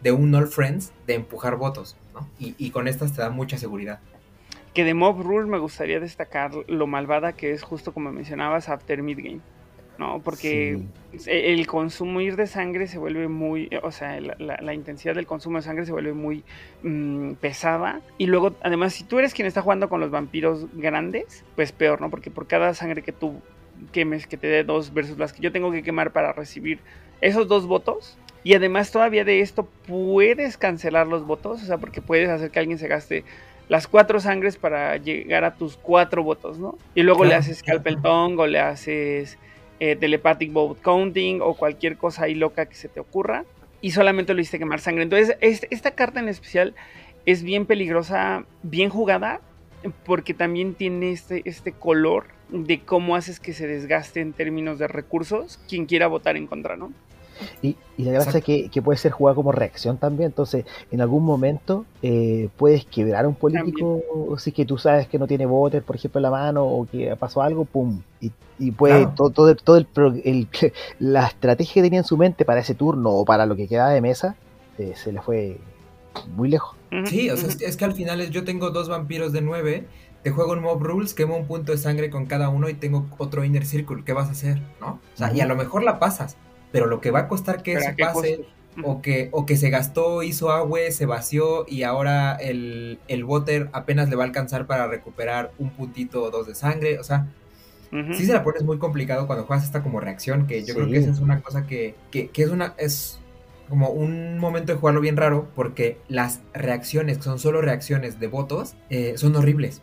de 0.00 0.12
un 0.12 0.32
All 0.32 0.46
Friends 0.46 0.92
de 1.08 1.14
empujar 1.14 1.56
votos, 1.56 1.96
¿no? 2.14 2.28
Y, 2.38 2.70
con 2.70 2.86
estas 2.86 3.12
te 3.14 3.22
da 3.22 3.30
mucha 3.30 3.58
seguridad. 3.58 3.98
Que 4.74 4.84
de 4.84 4.94
Mob 4.94 5.20
Rule 5.22 5.48
me 5.48 5.58
gustaría 5.58 5.98
destacar 5.98 6.52
lo 6.68 6.86
malvada 6.86 7.32
que 7.32 7.50
es 7.50 7.64
justo 7.64 7.92
como 7.92 8.12
mencionabas 8.12 8.68
After 8.68 9.02
Midgame. 9.02 9.40
¿No? 9.98 10.20
Porque 10.20 10.80
e, 11.26 11.54
el 11.54 11.66
consumir 11.66 12.36
de 12.36 12.46
sangre 12.46 12.86
se 12.86 12.98
vuelve 12.98 13.28
muy, 13.28 13.70
o 13.82 13.90
sea, 13.90 14.20
la, 14.20 14.74
intensidad 14.74 15.14
del 15.14 15.26
consumo 15.26 15.58
de 15.58 15.62
sangre 15.62 15.86
se 15.86 15.92
vuelve 15.92 16.12
muy 16.12 16.44
mm, 16.82 17.32
pesada. 17.34 18.00
Y 18.18 18.26
luego, 18.26 18.54
además, 18.62 18.94
si 18.94 19.04
tú 19.04 19.18
eres 19.18 19.34
quien 19.34 19.46
está 19.46 19.62
jugando 19.62 19.88
con 19.88 20.00
los 20.00 20.10
vampiros 20.10 20.66
grandes, 20.74 21.44
pues 21.54 21.72
peor, 21.72 22.00
¿no? 22.00 22.10
Porque 22.10 22.30
por 22.30 22.46
cada 22.46 22.74
sangre 22.74 23.02
que 23.02 23.12
tú 23.12 23.40
quemes, 23.92 24.26
que 24.26 24.36
te 24.36 24.46
dé 24.46 24.64
dos 24.64 24.92
versus 24.92 25.18
las 25.18 25.32
que 25.32 25.42
yo 25.42 25.52
tengo 25.52 25.70
que 25.70 25.82
quemar 25.82 26.12
para 26.12 26.32
recibir 26.32 26.78
esos 27.20 27.48
dos 27.48 27.66
votos. 27.66 28.18
Y 28.44 28.54
además 28.54 28.92
todavía 28.92 29.24
de 29.24 29.40
esto 29.40 29.68
puedes 29.86 30.56
cancelar 30.56 31.08
los 31.08 31.26
votos, 31.26 31.62
o 31.62 31.66
sea, 31.66 31.78
porque 31.78 32.00
puedes 32.00 32.28
hacer 32.28 32.50
que 32.50 32.60
alguien 32.60 32.78
se 32.78 32.86
gaste 32.86 33.24
las 33.68 33.88
cuatro 33.88 34.20
sangres 34.20 34.56
para 34.56 34.96
llegar 34.96 35.44
a 35.44 35.54
tus 35.56 35.76
cuatro 35.76 36.22
votos, 36.22 36.58
¿no? 36.58 36.78
Y 36.94 37.02
luego 37.02 37.24
le 37.24 37.34
haces 37.34 37.58
Scalpel 37.58 38.00
Tongue 38.00 38.42
o 38.42 38.46
le 38.46 38.60
haces 38.60 39.38
eh, 39.80 39.96
Telepathic 39.96 40.52
Vote 40.52 40.80
Counting 40.82 41.40
o 41.42 41.54
cualquier 41.54 41.96
cosa 41.96 42.24
ahí 42.24 42.34
loca 42.34 42.66
que 42.66 42.74
se 42.74 42.88
te 42.88 43.00
ocurra. 43.00 43.44
Y 43.80 43.90
solamente 43.90 44.34
lo 44.34 44.40
hiciste 44.40 44.58
quemar 44.58 44.80
sangre. 44.80 45.02
Entonces, 45.02 45.36
esta 45.40 45.90
carta 45.92 46.20
en 46.20 46.28
especial 46.28 46.74
es 47.26 47.42
bien 47.42 47.66
peligrosa, 47.66 48.44
bien 48.62 48.88
jugada, 48.88 49.40
porque 50.04 50.34
también 50.34 50.74
tiene 50.74 51.12
este, 51.12 51.42
este 51.44 51.72
color 51.72 52.26
de 52.48 52.80
cómo 52.80 53.16
haces 53.16 53.40
que 53.40 53.52
se 53.52 53.66
desgaste 53.66 54.20
en 54.20 54.32
términos 54.32 54.78
de 54.78 54.88
recursos 54.88 55.58
quien 55.68 55.86
quiera 55.86 56.06
votar 56.06 56.36
en 56.36 56.46
contra, 56.46 56.76
¿no? 56.76 56.92
Y, 57.62 57.76
la 57.98 58.12
gracia 58.12 58.38
es 58.38 58.70
que, 58.70 58.82
puede 58.82 58.98
ser 58.98 59.12
jugada 59.12 59.34
como 59.34 59.52
reacción 59.52 59.96
también. 59.96 60.28
Entonces, 60.28 60.64
en 60.90 61.00
algún 61.00 61.24
momento 61.24 61.86
eh, 62.02 62.48
puedes 62.56 62.84
quebrar 62.84 63.24
a 63.24 63.28
un 63.28 63.34
político 63.34 64.02
si 64.38 64.50
es 64.50 64.56
que 64.56 64.66
tú 64.66 64.76
sabes 64.76 65.08
que 65.08 65.18
no 65.18 65.26
tiene 65.26 65.46
votos, 65.46 65.82
por 65.82 65.96
ejemplo, 65.96 66.18
en 66.18 66.22
la 66.22 66.30
mano 66.30 66.64
o 66.64 66.86
que 66.86 67.14
pasó 67.16 67.40
algo, 67.42 67.64
¡pum! 67.64 68.02
Y, 68.20 68.30
y 68.58 68.70
puede 68.70 69.06
todo, 69.16 69.30
todo, 69.30 69.54
todo 69.56 69.76
el, 69.76 70.48
la 70.98 71.26
estrategia 71.26 71.74
que 71.74 71.82
tenía 71.82 72.00
en 72.00 72.04
su 72.04 72.16
mente 72.16 72.44
para 72.44 72.60
ese 72.60 72.74
turno 72.74 73.10
o 73.10 73.24
para 73.24 73.46
lo 73.46 73.56
que 73.56 73.66
quedaba 73.66 73.90
de 73.90 74.00
mesa 74.00 74.36
eh, 74.78 74.92
se 74.94 75.12
le 75.12 75.20
fue 75.22 75.58
muy 76.34 76.48
lejos. 76.48 76.76
Sí, 77.06 77.30
o 77.30 77.36
sea, 77.36 77.48
es, 77.48 77.76
que 77.76 77.84
al 77.84 77.92
final 77.92 78.30
yo 78.30 78.44
tengo 78.44 78.70
dos 78.70 78.88
vampiros 78.88 79.32
de 79.32 79.40
nueve 79.40 79.86
te 80.26 80.32
juego 80.32 80.54
un 80.54 80.60
Mob 80.60 80.82
Rules, 80.82 81.14
quemo 81.14 81.36
un 81.36 81.46
punto 81.46 81.70
de 81.70 81.78
sangre 81.78 82.10
con 82.10 82.26
cada 82.26 82.48
uno 82.48 82.68
y 82.68 82.74
tengo 82.74 83.06
otro 83.16 83.44
Inner 83.44 83.64
Circle. 83.64 84.02
¿Qué 84.04 84.12
vas 84.12 84.26
a 84.26 84.32
hacer? 84.32 84.60
¿No? 84.80 84.98
O 85.14 85.16
sea, 85.16 85.32
y 85.32 85.40
a 85.40 85.46
lo 85.46 85.54
mejor 85.54 85.84
la 85.84 86.00
pasas, 86.00 86.36
pero 86.76 86.88
lo 86.88 87.00
que 87.00 87.10
va 87.10 87.20
a 87.20 87.28
costar 87.28 87.62
que 87.62 87.72
eso 87.72 87.88
pase, 87.98 88.44
o 88.84 89.00
que, 89.00 89.30
o 89.32 89.46
que 89.46 89.56
se 89.56 89.70
gastó, 89.70 90.22
hizo 90.22 90.50
agua, 90.50 90.80
se 90.90 91.06
vació 91.06 91.64
y 91.66 91.84
ahora 91.84 92.34
el, 92.34 92.98
el 93.08 93.24
water 93.24 93.70
apenas 93.72 94.10
le 94.10 94.16
va 94.16 94.24
a 94.24 94.26
alcanzar 94.26 94.66
para 94.66 94.86
recuperar 94.86 95.52
un 95.58 95.70
puntito 95.70 96.22
o 96.22 96.30
dos 96.30 96.46
de 96.46 96.54
sangre, 96.54 96.98
o 96.98 97.02
sea, 97.02 97.28
sí 98.12 98.26
se 98.26 98.32
la 98.34 98.44
pones 98.44 98.62
muy 98.62 98.76
complicado 98.76 99.26
cuando 99.26 99.46
juegas 99.46 99.64
esta 99.64 99.82
como 99.82 100.00
reacción, 100.00 100.46
que 100.46 100.64
yo 100.64 100.74
creo 100.74 100.86
que 100.90 100.98
esa 100.98 101.12
es 101.12 101.20
una 101.20 101.40
cosa 101.40 101.66
que, 101.66 101.94
que, 102.10 102.28
que 102.28 102.42
es 102.42 102.50
una, 102.50 102.74
es 102.76 103.20
como 103.70 103.88
un 103.88 104.38
momento 104.38 104.74
de 104.74 104.78
jugarlo 104.78 105.00
bien 105.00 105.16
raro, 105.16 105.48
porque 105.54 105.96
las 106.08 106.42
reacciones, 106.52 107.16
que 107.16 107.24
son 107.24 107.38
solo 107.38 107.62
reacciones 107.62 108.20
de 108.20 108.26
votos, 108.26 108.76
eh, 108.90 109.14
son 109.16 109.34
horribles. 109.34 109.80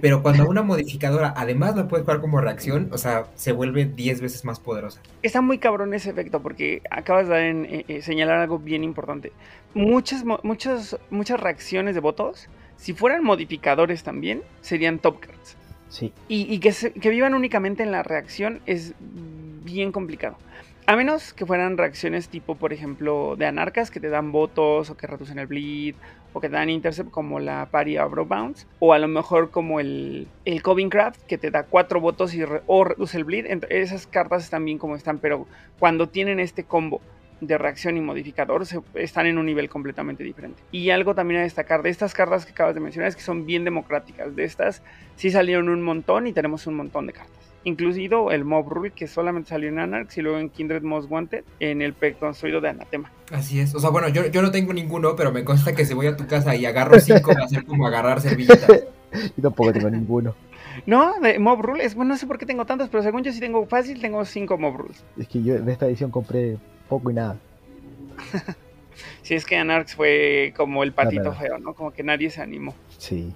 Pero 0.00 0.22
cuando 0.22 0.48
una 0.48 0.62
modificadora 0.62 1.34
además 1.36 1.76
la 1.76 1.88
puedes 1.88 2.04
jugar 2.04 2.20
como 2.20 2.40
reacción, 2.40 2.88
o 2.92 2.98
sea, 2.98 3.26
se 3.34 3.52
vuelve 3.52 3.84
10 3.84 4.20
veces 4.20 4.44
más 4.44 4.60
poderosa. 4.60 5.00
Está 5.22 5.40
muy 5.40 5.58
cabrón 5.58 5.94
ese 5.94 6.10
efecto 6.10 6.40
porque 6.42 6.82
acabas 6.90 7.28
de 7.28 7.50
eh, 7.50 7.84
eh, 7.88 8.02
señalar 8.02 8.40
algo 8.40 8.58
bien 8.58 8.84
importante. 8.84 9.32
Muchas, 9.74 10.24
muchas, 10.42 10.98
muchas 11.10 11.40
reacciones 11.40 11.94
de 11.94 12.00
votos, 12.00 12.48
si 12.76 12.92
fueran 12.92 13.22
modificadores 13.24 14.02
también, 14.02 14.42
serían 14.60 14.98
top 14.98 15.20
cards. 15.20 15.56
Sí. 15.88 16.12
Y, 16.28 16.58
que, 16.58 16.72
que 16.72 17.10
vivan 17.10 17.34
únicamente 17.34 17.82
en 17.82 17.92
la 17.92 18.02
reacción 18.02 18.60
es 18.66 18.94
bien 18.98 19.92
complicado. 19.92 20.36
A 20.88 20.94
menos 20.94 21.32
que 21.32 21.44
fueran 21.44 21.76
reacciones 21.76 22.28
tipo, 22.28 22.54
por 22.54 22.72
ejemplo, 22.72 23.34
de 23.36 23.44
anarcas 23.44 23.90
que 23.90 23.98
te 23.98 24.08
dan 24.08 24.30
votos 24.30 24.88
o 24.88 24.96
que 24.96 25.08
reducen 25.08 25.40
el 25.40 25.48
bleed 25.48 25.96
o 26.32 26.40
que 26.40 26.48
dan 26.48 26.70
intercept 26.70 27.10
como 27.10 27.40
la 27.40 27.66
Party 27.72 27.96
Abro 27.96 28.24
Bounce 28.24 28.68
o 28.78 28.92
a 28.92 29.00
lo 29.00 29.08
mejor 29.08 29.50
como 29.50 29.80
el, 29.80 30.28
el 30.44 30.62
Coving 30.62 30.88
Craft 30.88 31.22
que 31.22 31.38
te 31.38 31.50
da 31.50 31.64
cuatro 31.64 32.00
votos 32.00 32.32
o 32.66 32.84
reduce 32.84 33.16
el 33.16 33.24
bleed. 33.24 33.64
esas 33.68 34.06
cartas 34.06 34.44
están 34.44 34.64
bien 34.64 34.78
como 34.78 34.94
están, 34.94 35.18
pero 35.18 35.48
cuando 35.80 36.08
tienen 36.08 36.38
este 36.38 36.62
combo 36.62 37.00
de 37.40 37.58
reacción 37.58 37.96
y 37.96 38.00
modificador 38.00 38.62
están 38.94 39.26
en 39.26 39.38
un 39.38 39.46
nivel 39.46 39.68
completamente 39.68 40.22
diferente. 40.22 40.62
Y 40.70 40.90
algo 40.90 41.16
también 41.16 41.40
a 41.40 41.42
destacar 41.42 41.82
de 41.82 41.90
estas 41.90 42.14
cartas 42.14 42.46
que 42.46 42.52
acabas 42.52 42.76
de 42.76 42.80
mencionar 42.80 43.08
es 43.08 43.16
que 43.16 43.22
son 43.22 43.44
bien 43.44 43.64
democráticas. 43.64 44.36
De 44.36 44.44
estas 44.44 44.84
sí 45.16 45.32
salieron 45.32 45.68
un 45.68 45.82
montón 45.82 46.28
y 46.28 46.32
tenemos 46.32 46.68
un 46.68 46.76
montón 46.76 47.08
de 47.08 47.12
cartas 47.12 47.55
incluido 47.66 48.30
el 48.30 48.44
Mob 48.44 48.68
Rule 48.68 48.92
que 48.92 49.08
solamente 49.08 49.48
salió 49.48 49.68
en 49.68 49.80
Anarx 49.80 50.16
y 50.16 50.22
luego 50.22 50.38
en 50.38 50.50
Kindred 50.50 50.82
Most 50.82 51.10
Wanted 51.10 51.42
en 51.58 51.82
el 51.82 51.94
pack 51.94 52.20
construido 52.20 52.60
de 52.60 52.68
Anatema. 52.68 53.10
Así 53.32 53.58
es, 53.58 53.74
o 53.74 53.80
sea, 53.80 53.90
bueno, 53.90 54.08
yo, 54.08 54.26
yo 54.26 54.40
no 54.40 54.52
tengo 54.52 54.72
ninguno, 54.72 55.16
pero 55.16 55.32
me 55.32 55.44
consta 55.44 55.74
que 55.74 55.84
si 55.84 55.92
voy 55.92 56.06
a 56.06 56.16
tu 56.16 56.28
casa 56.28 56.54
y 56.54 56.64
agarro 56.64 57.00
cinco 57.00 57.32
va 57.36 57.44
a 57.44 57.48
ser 57.48 57.64
como 57.66 57.84
agarrar 57.84 58.20
servilletas. 58.20 58.84
yo 59.36 59.42
tampoco 59.42 59.72
tengo 59.72 59.90
ninguno. 59.90 60.36
No, 60.86 61.18
de 61.18 61.40
Mob 61.40 61.60
Rules, 61.60 61.96
bueno, 61.96 62.10
no 62.10 62.18
sé 62.18 62.28
por 62.28 62.38
qué 62.38 62.46
tengo 62.46 62.66
tantos, 62.66 62.88
pero 62.88 63.02
según 63.02 63.24
yo 63.24 63.32
sí 63.32 63.40
tengo 63.40 63.66
fácil, 63.66 64.00
tengo 64.00 64.24
cinco 64.24 64.56
Mob 64.58 64.76
Rules. 64.76 65.04
Es 65.18 65.26
que 65.26 65.42
yo 65.42 65.56
en 65.56 65.68
esta 65.68 65.86
edición 65.86 66.12
compré 66.12 66.58
poco 66.88 67.10
y 67.10 67.14
nada. 67.14 67.36
sí, 69.22 69.34
es 69.34 69.44
que 69.44 69.56
Anarx 69.56 69.96
fue 69.96 70.54
como 70.56 70.84
el 70.84 70.92
patito 70.92 71.32
feo, 71.32 71.58
¿no? 71.58 71.74
Como 71.74 71.90
que 71.90 72.04
nadie 72.04 72.30
se 72.30 72.40
animó. 72.42 72.76
Sí. 72.96 73.34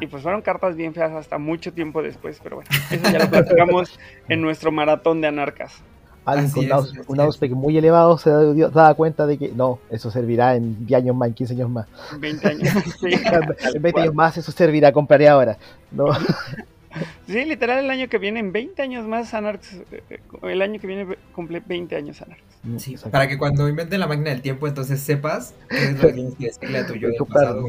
Y 0.00 0.06
pues 0.06 0.22
fueron 0.22 0.42
cartas 0.42 0.76
bien 0.76 0.94
feas 0.94 1.12
hasta 1.12 1.38
mucho 1.38 1.72
tiempo 1.72 2.02
después, 2.02 2.40
pero 2.42 2.56
bueno, 2.56 2.70
eso 2.90 3.10
ya 3.10 3.18
lo 3.18 3.30
platicamos 3.30 3.98
en 4.28 4.40
nuestro 4.40 4.72
maratón 4.72 5.20
de 5.20 5.28
anarcas. 5.28 5.82
Alguien 6.24 6.50
con 6.50 7.04
un 7.06 7.20
auspec 7.20 7.52
muy 7.52 7.78
elevado 7.78 8.18
se 8.18 8.30
da 8.30 8.94
cuenta 8.94 9.26
de 9.26 9.38
que 9.38 9.52
no, 9.52 9.78
eso 9.90 10.10
servirá 10.10 10.56
en 10.56 10.84
10 10.84 11.02
años 11.02 11.16
más, 11.16 11.28
en 11.28 11.34
15 11.34 11.54
años 11.54 11.70
más. 11.70 11.86
20 12.18 12.48
años. 12.48 12.68
en 13.74 13.82
20 13.82 14.00
años 14.00 14.14
más 14.14 14.36
eso 14.36 14.50
servirá, 14.50 14.92
compraré 14.92 15.28
ahora. 15.28 15.56
No. 15.92 16.06
Sí, 17.26 17.44
literal 17.44 17.84
el 17.84 17.90
año 17.90 18.08
que 18.08 18.18
viene, 18.18 18.40
en 18.40 18.52
20 18.52 18.80
años 18.82 19.06
más, 19.06 19.34
Anarx, 19.34 19.74
eh, 19.90 20.20
el 20.42 20.62
año 20.62 20.80
que 20.80 20.86
viene 20.86 21.16
cumple 21.32 21.60
20 21.64 21.96
años 21.96 22.22
Anarx. 22.22 22.42
Sí, 22.78 22.96
para 23.10 23.28
que 23.28 23.38
cuando 23.38 23.68
inventen 23.68 24.00
la 24.00 24.06
máquina 24.08 24.30
del 24.30 24.42
tiempo, 24.42 24.66
entonos 24.66 24.88
sepas 24.88 25.54
qué 25.68 25.84
es 25.84 26.02
lo 26.02 26.08
que 26.08 26.12
tienes 26.14 26.34
que 26.34 26.44
decirle 26.46 26.78
a 26.78 26.86
tu 26.86 26.94
yo 26.94 27.08
del 27.08 27.16
pasado. 27.18 27.62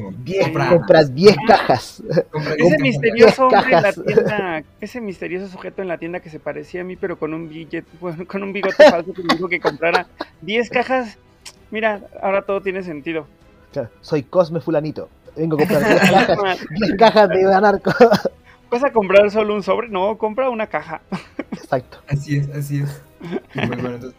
compras 0.70 1.14
10 1.14 1.36
cajas. 1.48 2.04
ese 2.58 2.78
misterioso 2.80 3.48
hombre 3.48 3.76
en 3.76 3.84
la 3.84 3.94
tienda, 3.94 4.64
ese 4.82 5.02
misterioso 5.02 5.48
sujeto 5.50 5.82
en 5.84 5.88
la 5.88 5.98
tienda 5.98 6.20
que 6.20 6.30
se 6.30 6.40
parecía 6.40 6.82
a 6.82 6.84
mí, 6.84 6.96
pero 6.96 7.20
con 7.20 7.34
un 7.34 7.48
billete, 7.48 7.86
con 8.28 8.44
un 8.44 8.54
bigote 8.54 8.90
falso 8.90 9.14
que 9.14 9.24
me 9.24 9.36
dijo 9.36 9.48
que 9.48 9.60
comprara 9.60 10.08
10 10.42 10.70
cajas. 10.70 11.18
Mira, 11.70 12.02
ahora 12.22 12.44
todo 12.44 12.62
tiene 12.62 12.82
sentido. 12.82 13.28
soy 14.02 14.24
Cosme 14.24 14.62
Fulanito. 14.62 15.10
Vengo 15.36 15.58
a 15.58 15.60
comprar 15.60 15.84
10 16.02 16.10
cajas, 16.10 16.60
10 16.72 16.98
cajas 16.98 17.30
de 17.30 17.54
anarco. 17.54 17.94
¿Vas 18.70 18.84
a 18.84 18.92
comprar 18.92 19.30
solo 19.32 19.56
un 19.56 19.64
sobre? 19.64 19.90
No, 19.90 20.18
compra 20.18 20.50
una 20.50 20.68
caja. 20.68 21.02
Exacto. 21.52 22.00
Así 22.08 22.38
es, 22.38 22.50
así 22.50 22.82
es. 22.82 23.02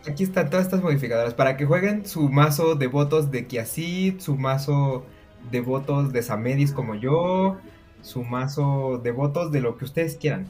aquí 0.08 0.24
están 0.24 0.50
todas 0.50 0.66
estas 0.66 0.82
modificadoras 0.82 1.34
para 1.34 1.56
que 1.56 1.66
jueguen 1.66 2.06
su 2.06 2.28
mazo 2.28 2.74
de 2.74 2.86
votos 2.86 3.30
de 3.30 3.46
Kiasid, 3.46 4.20
su 4.20 4.36
mazo 4.36 5.04
de 5.50 5.60
votos 5.60 6.12
de 6.12 6.22
Samedis 6.22 6.72
como 6.72 6.94
yo, 6.94 7.58
su 8.02 8.24
mazo 8.24 9.00
de 9.02 9.10
votos 9.12 9.52
de 9.52 9.60
lo 9.60 9.76
que 9.76 9.84
ustedes 9.84 10.16
quieran. 10.16 10.46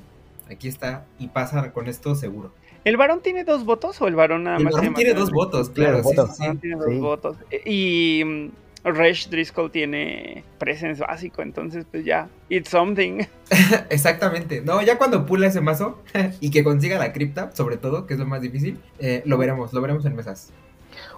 Aquí 0.51 0.69
está 0.69 1.05
y 1.19 1.29
pasan 1.29 1.71
con 1.73 1.89
esto 1.89 2.15
seguro. 2.15 2.53
¿El 2.85 2.97
varón 2.97 3.21
tiene 3.21 3.45
dos 3.45 3.65
votos 3.65 4.01
o 4.01 4.09
el 4.09 4.15
varón 4.15 4.45
nada 4.45 4.59
más? 4.59 4.73
El 4.73 4.81
varón 4.81 4.95
tiene 4.95 5.13
dos 5.13 5.31
votos, 5.31 5.69
claro. 5.71 6.03
Sí, 6.03 6.15
sí, 6.17 6.23
sí. 6.37 6.57
Tiene 6.59 6.77
dos 6.77 7.01
votos. 7.01 7.37
Y 7.67 8.23
mm, 8.25 8.49
Resh 8.85 9.29
Driscoll 9.29 9.71
tiene 9.71 10.45
presence 10.59 11.03
básico, 11.03 11.43
entonces 11.43 11.85
pues 11.91 12.05
ya, 12.05 12.29
it's 12.49 12.71
something. 12.71 13.25
Exactamente. 13.91 14.61
No, 14.61 14.81
ya 14.83 14.99
cuando 14.99 15.27
pula 15.27 15.47
ese 15.49 15.61
mazo 15.61 16.03
y 16.41 16.51
que 16.51 16.65
consiga 16.65 16.99
la 16.99 17.13
cripta, 17.13 17.51
sobre 17.55 17.77
todo, 17.77 18.07
que 18.07 18.15
es 18.15 18.21
lo 18.21 18.27
más 18.27 18.41
difícil, 18.41 18.79
eh, 18.99 19.23
lo 19.27 19.39
veremos, 19.39 19.73
lo 19.73 19.81
veremos 19.81 20.05
en 20.05 20.17
mesas. 20.17 20.53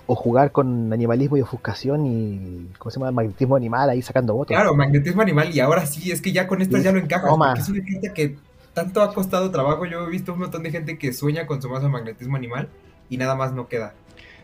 O 0.07 0.15
jugar 0.15 0.53
con 0.53 0.93
animalismo 0.93 1.37
y 1.37 1.43
ofuscación 1.43 2.07
y, 2.07 2.69
¿cómo 2.79 2.91
se 2.91 2.99
llama? 2.99 3.13
Magnetismo 3.13 3.57
animal 3.57 3.91
ahí 3.91 4.03
sacando 4.03 4.35
votos. 4.35 4.55
Claro, 4.55 4.75
magnetismo 4.75 5.23
animal 5.23 5.55
y 5.55 5.61
ahora 5.61 5.87
sí, 5.87 6.11
es 6.11 6.21
que 6.21 6.33
ya 6.33 6.47
con 6.47 6.61
estas 6.61 6.83
ya 6.83 6.93
lo 6.93 6.99
encajas. 6.99 7.31
Porque 7.31 7.61
es 7.61 7.69
una 7.69 7.85
gente 7.85 8.13
que 8.13 8.37
tanto 8.75 9.03
ha 9.03 9.15
costado 9.15 9.51
trabajo. 9.51 9.87
Yo 9.87 10.07
he 10.07 10.11
visto 10.11 10.33
un 10.33 10.41
montón 10.41 10.63
de 10.63 10.71
gente 10.71 10.99
que 10.99 11.13
sueña 11.13 11.47
con 11.47 11.63
su 11.63 11.69
mazo 11.69 11.85
de 11.85 11.91
magnetismo 11.91 12.37
animal 12.37 12.69
y 13.09 13.17
nada 13.17 13.37
más 13.37 13.53
no 13.53 13.69
queda. 13.69 13.95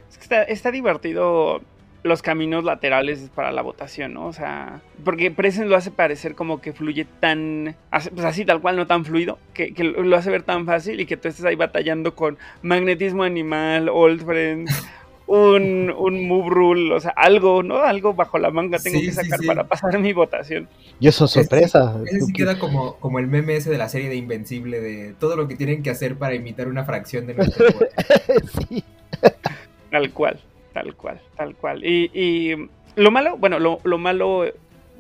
Es 0.08 0.16
que 0.16 0.22
está, 0.22 0.42
está 0.44 0.70
divertido 0.70 1.60
los 2.06 2.22
caminos 2.22 2.64
laterales 2.64 3.30
para 3.34 3.52
la 3.52 3.62
votación, 3.62 4.14
¿no? 4.14 4.26
O 4.26 4.32
sea, 4.32 4.80
porque 5.04 5.30
Presence 5.30 5.68
lo 5.68 5.76
hace 5.76 5.90
parecer 5.90 6.34
como 6.34 6.60
que 6.60 6.72
fluye 6.72 7.06
tan, 7.20 7.76
pues 7.90 8.24
así 8.24 8.44
tal 8.44 8.60
cual, 8.60 8.76
no 8.76 8.86
tan 8.86 9.04
fluido, 9.04 9.38
que, 9.54 9.72
lo 9.82 10.16
hace 10.16 10.30
ver 10.30 10.42
tan 10.42 10.66
fácil 10.66 11.00
y 11.00 11.06
que 11.06 11.16
tú 11.16 11.28
estés 11.28 11.44
ahí 11.44 11.56
batallando 11.56 12.14
con 12.14 12.38
magnetismo 12.62 13.22
animal, 13.24 13.88
old 13.88 14.24
friends, 14.24 14.72
un, 15.26 15.90
un 15.90 16.26
move 16.28 16.48
rule, 16.50 16.94
o 16.94 17.00
sea, 17.00 17.10
algo, 17.16 17.62
¿no? 17.62 17.78
Algo 17.78 18.14
bajo 18.14 18.38
la 18.38 18.50
manga 18.50 18.78
tengo 18.78 19.00
Sí, 19.00 19.06
que 19.06 19.12
sacar 19.12 19.40
sí. 19.40 19.46
para 19.46 19.64
pasar 19.64 19.98
mi 19.98 20.12
votación. 20.12 20.68
Yo 21.00 21.10
son 21.12 21.26
sorpresas. 21.28 21.96
Ese 22.06 22.20
sí 22.20 22.32
queda 22.32 22.58
como, 22.58 22.96
como 22.96 23.18
el 23.18 23.26
meme 23.26 23.56
ese 23.56 23.70
de 23.70 23.78
la 23.78 23.88
serie 23.88 24.08
de 24.08 24.16
Invencible, 24.16 24.80
de 24.80 25.14
todo 25.18 25.36
lo 25.36 25.48
que 25.48 25.56
tienen 25.56 25.82
que 25.82 25.90
hacer 25.90 26.16
para 26.16 26.34
imitar 26.34 26.68
una 26.68 26.84
fracción 26.84 27.26
de 27.26 27.34
nuestro 27.34 27.66
poder. 27.72 27.90
sí. 28.68 28.84
Tal 29.90 30.12
cual, 30.12 30.40
tal 30.76 30.94
cual, 30.94 31.18
tal 31.36 31.54
cual. 31.56 31.82
Y, 31.86 32.10
y 32.12 32.68
lo 32.96 33.10
malo, 33.10 33.38
bueno, 33.38 33.58
lo, 33.58 33.80
lo 33.82 33.96
malo, 33.96 34.44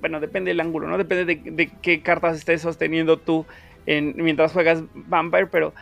bueno, 0.00 0.20
depende 0.20 0.48
del 0.48 0.60
ángulo, 0.60 0.88
¿no? 0.88 0.96
Depende 0.96 1.26
de, 1.26 1.50
de 1.50 1.70
qué 1.82 2.00
cartas 2.00 2.38
estés 2.38 2.62
sosteniendo 2.62 3.18
tú 3.18 3.44
en, 3.84 4.14
mientras 4.16 4.54
juegas 4.54 4.82
Vampire, 4.94 5.48
pero 5.48 5.74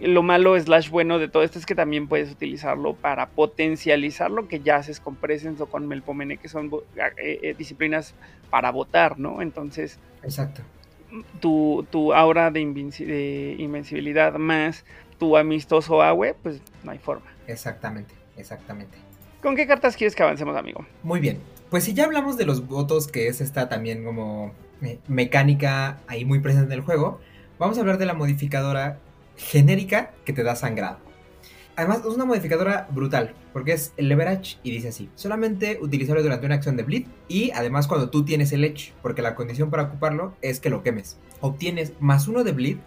lo 0.00 0.22
malo 0.22 0.60
slash 0.60 0.90
bueno 0.90 1.18
de 1.18 1.28
todo 1.28 1.42
esto 1.42 1.58
es 1.58 1.64
que 1.64 1.74
también 1.74 2.08
puedes 2.08 2.30
utilizarlo 2.30 2.92
para 2.92 3.30
potencializar 3.30 4.30
lo 4.30 4.48
que 4.48 4.60
ya 4.60 4.76
haces 4.76 5.00
con 5.00 5.16
Presence 5.16 5.62
o 5.62 5.66
con 5.66 5.88
Melpomene, 5.88 6.36
que 6.36 6.50
son 6.50 6.70
eh, 6.96 7.40
eh, 7.42 7.54
disciplinas 7.56 8.14
para 8.50 8.70
votar, 8.70 9.18
¿no? 9.18 9.40
Entonces, 9.40 9.98
Exacto. 10.22 10.60
tu, 11.40 11.86
tu 11.90 12.12
aura 12.12 12.50
de 12.50 12.60
invencibilidad 12.60 14.34
más 14.34 14.84
tu 15.18 15.38
amistoso 15.38 16.02
Awe, 16.02 16.34
pues 16.34 16.60
no 16.84 16.90
hay 16.90 16.98
forma. 16.98 17.26
Exactamente, 17.46 18.14
exactamente. 18.36 18.98
¿Con 19.42 19.54
qué 19.54 19.66
cartas 19.68 19.96
quieres 19.96 20.16
que 20.16 20.22
avancemos, 20.24 20.56
amigo? 20.56 20.84
Muy 21.02 21.20
bien. 21.20 21.38
Pues 21.70 21.84
si 21.84 21.94
ya 21.94 22.04
hablamos 22.04 22.36
de 22.36 22.44
los 22.44 22.66
votos, 22.66 23.06
que 23.06 23.28
es 23.28 23.40
esta 23.40 23.68
también 23.68 24.04
como 24.04 24.52
eh, 24.82 24.98
mecánica 25.06 26.00
ahí 26.08 26.24
muy 26.24 26.40
presente 26.40 26.72
en 26.72 26.80
el 26.80 26.84
juego, 26.84 27.20
vamos 27.58 27.76
a 27.78 27.80
hablar 27.80 27.98
de 27.98 28.06
la 28.06 28.14
modificadora 28.14 28.98
genérica 29.36 30.10
que 30.24 30.32
te 30.32 30.42
da 30.42 30.56
sangrado. 30.56 30.98
Además, 31.76 32.00
es 32.00 32.06
una 32.06 32.24
modificadora 32.24 32.88
brutal, 32.90 33.34
porque 33.52 33.72
es 33.72 33.92
el 33.96 34.08
leverage 34.08 34.58
y 34.64 34.72
dice 34.72 34.88
así: 34.88 35.08
solamente 35.14 35.78
utilizable 35.80 36.24
durante 36.24 36.46
una 36.46 36.56
acción 36.56 36.76
de 36.76 36.82
bleed 36.82 37.06
y 37.28 37.52
además 37.52 37.86
cuando 37.86 38.10
tú 38.10 38.24
tienes 38.24 38.50
el 38.50 38.64
edge, 38.64 38.92
porque 39.02 39.22
la 39.22 39.36
condición 39.36 39.70
para 39.70 39.84
ocuparlo 39.84 40.34
es 40.42 40.58
que 40.58 40.70
lo 40.70 40.82
quemes. 40.82 41.18
Obtienes 41.40 41.92
más 42.00 42.26
uno 42.26 42.42
de 42.42 42.50
bleed, 42.50 42.78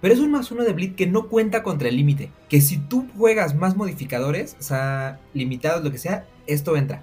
pero 0.00 0.14
es 0.14 0.20
un 0.20 0.30
más 0.30 0.50
uno 0.50 0.64
de 0.64 0.72
bleed 0.72 0.94
que 0.94 1.06
no 1.06 1.28
cuenta 1.28 1.62
contra 1.62 1.88
el 1.88 1.96
límite. 1.96 2.30
Que 2.48 2.60
si 2.60 2.78
tú 2.78 3.08
juegas 3.16 3.54
más 3.54 3.76
modificadores, 3.76 4.56
o 4.58 4.62
sea, 4.62 5.18
limitados, 5.34 5.82
lo 5.82 5.90
que 5.90 5.98
sea, 5.98 6.26
esto 6.46 6.76
entra. 6.76 7.02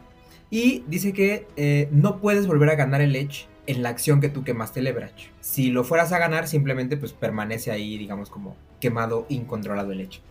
Y 0.49 0.83
dice 0.87 1.13
que 1.13 1.47
eh, 1.57 1.89
no 1.91 2.19
puedes 2.19 2.47
volver 2.47 2.69
a 2.69 2.75
ganar 2.75 3.01
el 3.01 3.15
edge 3.15 3.47
en 3.67 3.83
la 3.83 3.89
acción 3.89 4.21
que 4.21 4.29
tú 4.29 4.43
quemaste 4.43 4.79
el 4.79 4.85
leverage. 4.85 5.31
Si 5.41 5.71
lo 5.71 5.83
fueras 5.83 6.11
a 6.13 6.19
ganar, 6.19 6.47
simplemente 6.47 6.97
pues 6.97 7.13
permanece 7.13 7.71
ahí, 7.71 7.97
digamos, 7.97 8.29
como 8.29 8.55
quemado, 8.79 9.25
incontrolado 9.29 9.91
el 9.91 10.01
edge. 10.01 10.21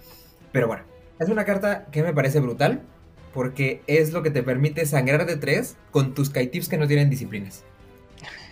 Pero 0.52 0.68
bueno, 0.68 0.84
es 1.18 1.28
una 1.28 1.44
carta 1.44 1.86
que 1.90 2.02
me 2.02 2.12
parece 2.12 2.40
brutal. 2.40 2.82
Porque 3.32 3.82
es 3.88 4.12
lo 4.12 4.22
que 4.22 4.30
te 4.30 4.44
permite 4.44 4.86
sangrar 4.86 5.26
de 5.26 5.36
3 5.36 5.76
con 5.90 6.14
tus 6.14 6.30
Kaitips 6.30 6.68
que 6.68 6.78
no 6.78 6.86
tienen 6.86 7.10
disciplinas. 7.10 7.64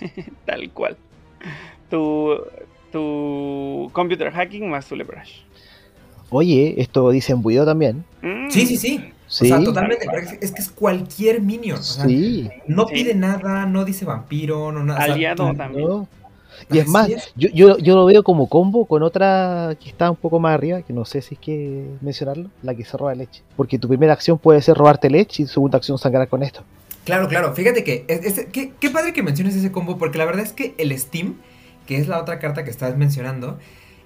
Tal 0.44 0.72
cual. 0.72 0.96
Tu, 1.88 2.36
tu 2.92 3.90
computer 3.92 4.30
hacking 4.30 4.68
más 4.70 4.86
tu 4.86 4.94
leverage. 4.96 5.42
Oye, 6.30 6.74
esto 6.80 7.10
dice 7.10 7.32
en 7.32 7.42
Buido 7.42 7.64
también. 7.66 8.04
Mm. 8.22 8.48
Sí, 8.50 8.66
sí, 8.66 8.76
sí. 8.76 9.12
Sí. 9.26 9.46
O 9.46 9.48
sea, 9.56 9.64
totalmente. 9.64 10.06
es, 10.42 10.52
que 10.52 10.60
es 10.60 10.70
cualquier 10.70 11.40
minion. 11.40 11.78
O 11.78 11.82
sea, 11.82 12.04
Sí. 12.06 12.48
no 12.66 12.86
Sí. 12.86 12.94
pide 12.94 13.14
nada, 13.14 13.64
no 13.66 13.84
dice 13.84 14.04
vampiro, 14.04 14.70
no 14.72 14.84
nada. 14.84 15.00
o 15.00 15.04
sea, 15.04 15.14
Aliado 15.14 15.54
también. 15.54 15.88
¿no? 15.88 16.08
Y 16.70 16.78
es 16.78 16.86
más, 16.86 17.08
es. 17.08 17.32
yo, 17.34 17.48
yo, 17.52 17.78
yo 17.78 17.94
lo 17.96 18.04
veo 18.04 18.22
como 18.22 18.46
combo 18.48 18.84
con 18.86 19.02
otra 19.02 19.74
que 19.82 19.88
está 19.88 20.10
un 20.10 20.16
poco 20.16 20.38
más 20.38 20.54
arriba, 20.54 20.82
que 20.82 20.92
no 20.92 21.04
sé 21.06 21.22
si 21.22 21.34
es 21.34 21.40
que 21.40 21.86
mencionarlo, 22.02 22.50
la 22.62 22.74
que 22.74 22.84
se 22.84 22.96
roba 22.96 23.14
leche. 23.14 23.42
Porque 23.56 23.78
tu 23.78 23.88
primera 23.88 24.12
acción 24.12 24.38
puede 24.38 24.60
ser 24.62 24.76
robarte 24.76 25.08
leche 25.10 25.42
y 25.42 25.46
tu 25.46 25.52
segunda 25.52 25.78
acción 25.78 25.96
sangrar 25.98 26.28
con 26.28 26.42
esto. 26.42 26.62
Claro, 27.04 27.26
claro. 27.26 27.52
Fíjate 27.54 27.82
que, 27.84 28.04
es- 28.06 28.38
es- 28.38 28.46
qué, 28.52 28.72
qué 28.78 28.90
padre 28.90 29.12
que 29.12 29.22
menciones 29.22 29.56
ese 29.56 29.72
combo, 29.72 29.96
porque 29.98 30.18
la 30.18 30.24
verdad 30.26 30.44
es 30.44 30.52
que 30.52 30.74
el 30.78 30.96
Steam, 30.98 31.36
que 31.86 31.96
es 31.96 32.08
la 32.08 32.20
otra 32.20 32.38
carta 32.38 32.64
que 32.64 32.70
estás 32.70 32.96
mencionando, 32.96 33.58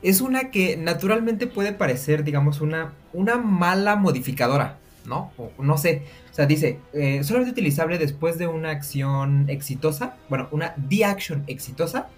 es 0.03 0.21
una 0.21 0.51
que 0.51 0.77
naturalmente 0.77 1.47
puede 1.47 1.73
parecer, 1.73 2.25
digamos, 2.25 2.61
una, 2.61 2.93
una 3.13 3.37
mala 3.37 3.97
modificadora, 3.97 4.79
¿no? 5.05 5.33
No 5.59 5.79
sé. 5.79 6.03
O 6.31 6.35
sea, 6.35 6.47
dice, 6.47 6.79
eh, 6.93 7.25
solamente 7.25 7.53
utilizable 7.53 7.99
después 7.99 8.39
de 8.39 8.47
una 8.47 8.71
acción 8.71 9.47
exitosa, 9.49 10.17
bueno, 10.29 10.49
una 10.53 10.75
D-action 10.77 11.45
exitosa 11.47 12.09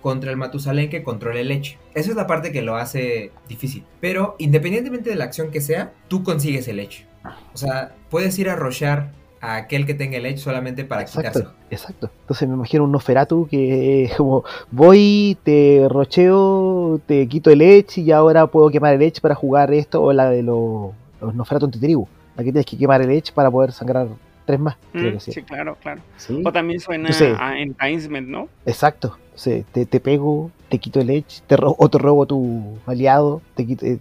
contra 0.00 0.30
el 0.30 0.36
Matusalén 0.36 0.90
que 0.90 1.02
controle 1.02 1.40
el 1.40 1.50
Edge. 1.50 1.78
Esa 1.94 2.10
es 2.10 2.16
la 2.16 2.26
parte 2.26 2.52
que 2.52 2.62
lo 2.62 2.76
hace 2.76 3.32
difícil. 3.48 3.84
Pero 4.00 4.36
independientemente 4.38 5.10
de 5.10 5.16
la 5.16 5.24
acción 5.24 5.50
que 5.50 5.60
sea, 5.60 5.92
tú 6.08 6.22
consigues 6.22 6.68
el 6.68 6.78
Edge. 6.78 7.06
O 7.54 7.56
sea, 7.56 7.94
puedes 8.10 8.38
ir 8.38 8.50
a 8.50 8.54
rochar 8.54 9.12
a 9.44 9.56
aquel 9.56 9.84
que 9.86 9.94
tenga 9.94 10.16
el 10.16 10.26
Edge 10.26 10.38
solamente 10.38 10.84
para. 10.84 11.02
Exacto, 11.02 11.52
exacto. 11.70 12.10
Entonces 12.22 12.48
me 12.48 12.54
imagino 12.54 12.84
un 12.84 12.92
Noferatu 12.92 13.46
que 13.48 14.04
es 14.04 14.14
como 14.16 14.44
voy, 14.70 15.36
te 15.42 15.86
rocheo, 15.88 17.00
te 17.06 17.26
quito 17.28 17.50
el 17.50 17.60
Edge 17.62 17.98
y 18.00 18.10
ahora 18.12 18.46
puedo 18.46 18.70
quemar 18.70 18.94
el 18.94 19.02
Edge 19.02 19.20
para 19.20 19.34
jugar 19.34 19.72
esto 19.74 20.02
o 20.02 20.12
la 20.12 20.30
de 20.30 20.42
los, 20.42 20.92
los 21.20 21.34
Noferatu 21.34 21.66
antitribu. 21.66 22.08
La 22.36 22.42
que 22.42 22.50
tienes 22.52 22.66
que 22.66 22.76
quemar 22.78 23.00
el 23.02 23.10
Edge 23.10 23.32
para 23.32 23.50
poder 23.50 23.72
sangrar 23.72 24.08
tres 24.46 24.58
más. 24.60 24.76
Creo 24.92 25.10
Mm, 25.10 25.14
que 25.14 25.20
sí. 25.20 25.32
sí, 25.32 25.42
claro, 25.42 25.76
claro. 25.80 26.00
Sí, 26.16 26.42
O 26.44 26.52
también 26.52 26.80
suena 26.80 27.12
sé. 27.12 27.32
a 27.38 27.58
enticement, 27.58 28.28
¿no? 28.28 28.48
Exacto. 28.66 29.16
Sí, 29.36 29.64
te, 29.72 29.84
te 29.86 30.00
pego, 30.00 30.50
te 30.68 30.78
quito 30.78 31.00
el 31.00 31.10
Edge, 31.10 31.40
te 31.46 31.56
ro- 31.56 31.74
o 31.78 31.88
te 31.88 31.98
robo 31.98 32.24
tu 32.26 32.78
aliado, 32.86 33.40
te 33.56 33.66
quito. 33.66 33.84
eh, 33.84 33.98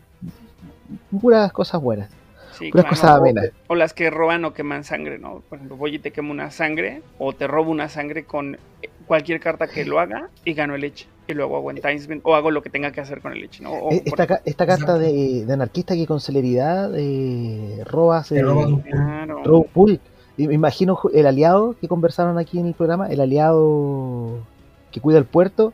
puras 1.22 1.52
cosas 1.52 1.82
buenas, 1.82 2.10
Sí, 2.54 2.70
puras 2.72 2.86
claro. 2.86 3.22
cosas 3.24 3.51
O-. 3.68 3.74
O 3.74 3.76
las 3.76 3.93
que 3.93 4.10
roban 4.10 4.45
o 4.45 4.54
queman 4.54 4.84
sangre, 4.84 5.20
¿no? 5.20 5.41
Por 5.49 5.58
ejemplo, 5.58 5.78
voy 5.78 5.95
y 5.95 5.99
te 5.99 6.12
quemo 6.12 6.32
una 6.32 6.51
sangre 6.51 7.01
o 7.20 7.34
te 7.34 7.47
robo 7.47 7.72
una 7.72 7.89
sangre 7.89 8.24
con 8.26 8.58
cualquier 9.08 9.39
carta 9.39 9.68
que 9.68 9.86
lo 9.86 9.99
haga 9.99 10.30
y 10.45 10.54
gano 10.54 10.76
el 10.76 10.84
Edge. 10.84 11.08
Y 11.28 11.34
luego 11.34 11.56
hago 11.58 11.72
enticement 11.72 12.22
o 12.26 12.36
hago 12.36 12.51
lo 12.51 12.62
que 12.62 12.70
tenga 12.70 12.91
que 12.91 12.99
hacer 13.01 13.22
con 13.22 13.32
el 13.34 13.43
Edge, 13.43 13.62
¿no? 13.62 13.72
O, 13.72 13.91
Eh, 13.91 13.99
por- 13.99 14.08
Esta, 14.08 14.28
ca- 14.28 14.41
esta 14.45 14.66
carta 14.66 14.97
de, 14.97 15.45
de 15.45 15.54
anarquista 15.54 15.95
que 15.95 16.06
con 16.06 16.20
celeridad 16.20 16.91
eh, 16.95 17.82
robas, 17.86 18.32
eh, 18.32 18.41
Claro. 18.41 19.41
roba 19.43 19.58
un 19.60 19.64
pool. 19.66 19.99
Y 20.36 20.47
me 20.47 20.54
imagino 20.56 20.99
el 21.14 21.28
aliado 21.28 21.76
que 21.80 21.88
conversaron 21.88 22.38
aquí 22.39 22.60
en 22.60 22.66
el 22.68 22.74
programa, 22.74 23.08
el 23.08 23.22
aliado 23.22 24.39
que 24.91 24.99
cuida 24.99 25.18
el 25.18 25.26
puerto, 25.26 25.74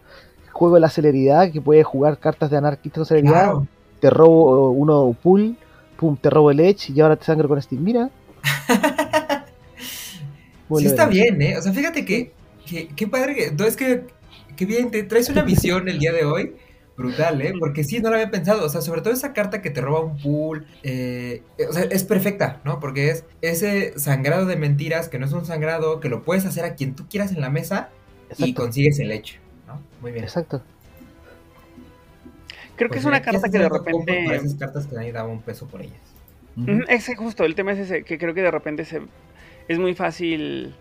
juego 0.52 0.76
de 0.76 0.82
la 0.82 0.90
celeridad, 0.90 1.52
que 1.52 1.62
puede 1.62 1.84
jugar 1.84 2.18
cartas 2.20 2.50
de 2.52 2.58
anarquista 2.58 2.98
con 3.00 3.06
celeridad, 3.06 3.44
Claro. 3.46 3.68
te 4.02 4.10
robo 4.10 4.70
uno 4.72 5.16
pool, 5.24 5.56
pum, 6.00 6.16
te 6.16 6.30
robo 6.30 6.52
el 6.52 6.62
edge 6.62 6.91
y 6.91 7.02
ahora 7.02 7.18
te 7.18 7.26
sangro 7.26 7.47
con 7.47 7.62
Steam. 7.62 7.84
Mira. 7.84 8.10
Sí 10.78 10.86
está 10.86 11.08
bien, 11.08 11.41
¿eh? 11.41 11.58
O 11.58 11.62
sea, 11.64 11.74
fíjate 11.74 12.06
que, 12.06 12.32
que, 12.68 12.89
qué 12.89 13.08
padre 13.08 13.34
que, 13.34 13.52
no, 13.52 13.66
es 13.66 13.76
que, 13.76 14.04
qué 14.56 14.66
bien, 14.68 14.91
te 14.91 15.02
traes 15.02 15.28
una 15.30 15.41
visión 15.41 15.89
el 15.89 15.97
día 15.97 16.14
de 16.14 16.26
hoy, 16.26 16.54
brutal, 16.95 17.41
¿eh? 17.41 17.54
Porque 17.60 17.84
sí, 17.84 18.00
no 18.00 18.10
lo 18.10 18.16
había 18.18 18.30
pensado, 18.30 18.64
o 18.64 18.70
sea, 18.70 18.82
sobre 18.82 19.02
todo 19.02 19.12
esa 19.12 19.34
carta 19.34 19.64
que 19.64 19.72
te 19.72 19.82
roba 19.82 20.02
un 20.02 20.22
pool, 20.22 20.68
eh, 20.84 21.41
o 21.68 21.74
sea, 21.74 21.86
es 21.86 22.04
perfecta, 22.04 22.62
¿no? 22.66 22.80
Porque 22.80 23.10
es 23.10 23.26
ese 23.41 23.97
sangrado 23.97 24.45
de 24.45 24.58
mentiras, 24.58 25.10
que 25.10 25.18
no 25.18 25.26
es 25.26 25.32
un 25.32 25.43
sangrado, 25.43 26.00
que 26.00 26.10
lo 26.10 26.22
puedes 26.24 26.45
hacer 26.45 26.66
a 26.66 26.76
quien 26.76 26.95
tú 26.95 27.08
quieras 27.10 27.32
en 27.32 27.41
la 27.41 27.50
mesa 27.50 27.89
y 28.38 28.54
consigues 28.54 29.00
el 29.00 29.12
hecho, 29.12 29.39
¿no? 29.66 29.82
Muy 30.02 30.12
bien. 30.12 30.24
Exacto. 30.24 30.62
Creo 32.80 32.90
que 32.90 32.96
Pues 32.96 33.02
es 33.02 33.06
una 33.06 33.22
carta 33.22 33.50
que 33.50 33.60
de 33.60 33.70
repente... 33.70 34.24
Para 34.26 34.38
esas 34.38 34.56
cartas 34.56 34.88
que 34.88 34.96
nadie 34.96 35.12
daba 35.12 35.30
un 35.30 35.42
peso 35.42 35.68
por 35.68 35.82
ellas. 35.82 36.00
Es 36.88 37.06
que 37.06 37.16
justo, 37.16 37.46
el 37.46 37.54
tema 37.56 37.74
es 37.74 37.80
ese, 37.80 38.04
que 38.04 38.18
creo 38.18 38.34
que 38.34 38.42
de 38.42 38.52
repente 38.52 38.84
se, 38.86 39.02
es 39.68 39.80
muy 39.80 39.94
fácil 39.96 40.74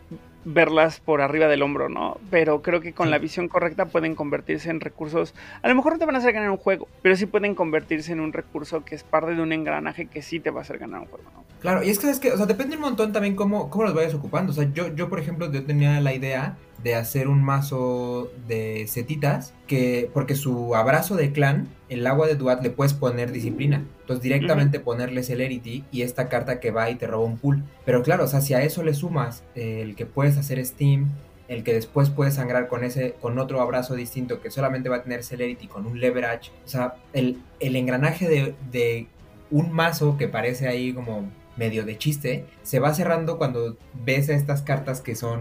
verlas 0.45 1.01
por 1.01 1.21
arriba 1.21 1.47
del 1.47 1.63
hombro, 1.63 1.89
¿no? 1.89 2.19
Pero 2.31 2.63
creo 2.63 2.81
que 2.81 2.93
con 2.93 3.09
Sí. 3.09 3.11
la 3.11 3.19
visión 3.19 3.49
correcta 3.49 3.87
pueden 3.87 4.15
convertirse 4.15 4.71
en 4.71 4.81
recursos, 4.81 5.35
a 5.61 5.69
lo 5.69 5.75
mejor 5.75 5.93
no 5.93 5.99
te 5.99 6.07
van 6.07 6.15
a 6.15 6.19
hacer 6.19 6.33
ganar 6.33 6.51
un 6.51 6.57
juego, 6.57 6.89
pero 7.03 7.17
sí 7.17 7.27
pueden 7.27 7.55
convertirse 7.55 8.13
en 8.13 8.21
un 8.21 8.33
recurso 8.33 8.85
que 8.85 8.95
es 8.95 9.03
parte 9.03 9.35
de 9.35 9.43
un 9.43 9.53
engranaje 9.53 10.07
que 10.07 10.23
sí 10.23 10.41
te 10.41 10.51
va 10.51 10.61
a 10.61 10.63
hacer 10.63 10.79
ganar 10.79 11.01
un 11.01 11.07
juego, 11.07 11.25
¿no? 11.35 11.45
Claro, 11.61 11.83
y 11.83 11.91
es 11.91 11.99
que, 11.99 12.07
¿sabes 12.07 12.21
qué? 12.21 12.33
O 12.33 12.37
sea, 12.37 12.47
depende 12.47 12.77
un 12.77 12.83
montón 12.83 13.13
también 13.13 13.35
cómo, 13.35 13.69
cómo 13.69 13.85
los 13.85 13.93
vayas 13.95 14.15
ocupando. 14.15 14.53
O 14.53 14.55
sea, 14.55 14.69
yo, 14.73 14.95
yo, 14.95 15.09
por 15.09 15.19
ejemplo, 15.19 15.51
yo 15.53 15.65
tenía 15.65 16.01
la 16.01 16.15
idea 16.15 16.57
de 16.85 16.95
hacer 16.95 17.27
un 17.27 17.43
mazo 17.43 18.31
de 18.47 18.87
setitas 18.87 19.53
que, 19.67 20.09
porque 20.15 20.37
su 20.37 20.77
abrazo 20.77 21.17
de 21.17 21.33
clan, 21.33 21.69
el 21.89 22.07
agua 22.07 22.27
de 22.27 22.35
Duat, 22.35 22.63
le 22.63 22.71
puedes 22.71 22.95
poner 22.95 23.33
disciplina. 23.33 23.85
Entonces, 24.01 24.23
directamente 24.23 24.81
ponerle 24.81 25.23
Celerity 25.23 25.85
y 25.91 26.03
esta 26.03 26.29
carta 26.29 26.61
que 26.61 26.71
va 26.71 26.91
y 26.91 26.97
te 26.97 27.07
roba 27.07 27.25
un 27.25 27.39
pool. 27.39 27.63
Pero 27.85 28.03
claro, 28.03 28.25
o 28.25 28.27
sea, 28.29 28.41
si 28.41 28.55
a 28.55 28.63
eso 28.63 28.83
le 28.83 28.95
sumas 28.95 29.45
eh, 29.55 29.81
el 29.83 29.95
que 29.97 30.07
puedes 30.07 30.37
hacer 30.37 30.65
Steam, 30.65 31.11
el 31.49 31.65
que 31.65 31.73
después 31.73 32.11
puedes 32.11 32.35
sangrar 32.35 32.69
con 32.69 32.85
ese 32.85 33.15
con 33.23 33.39
otro 33.39 33.63
abrazo 33.63 33.95
distinto 33.95 34.43
que 34.43 34.51
solamente 34.51 34.91
va 34.91 34.97
a 34.97 35.03
tener 35.03 35.25
Celerity 35.25 35.67
con 35.67 35.87
un 35.87 35.99
leverage. 35.99 36.51
O 36.65 36.69
sea, 36.69 36.97
el, 37.15 37.39
el 37.59 37.75
engranaje 37.77 38.29
de, 38.29 38.55
de 38.71 39.07
un 39.51 39.73
mazo 39.73 40.19
que 40.19 40.29
parece 40.29 40.69
ahí 40.69 40.93
como 40.93 41.31
medio 41.57 41.85
de 41.85 41.99
chiste, 41.99 42.45
se 42.63 42.79
va 42.79 42.95
cerrando 42.95 43.39
cuando 43.39 43.77
ves 44.05 44.29
a 44.29 44.35
estas 44.35 44.63
cartas 44.63 45.01
que 45.01 45.17
son 45.17 45.41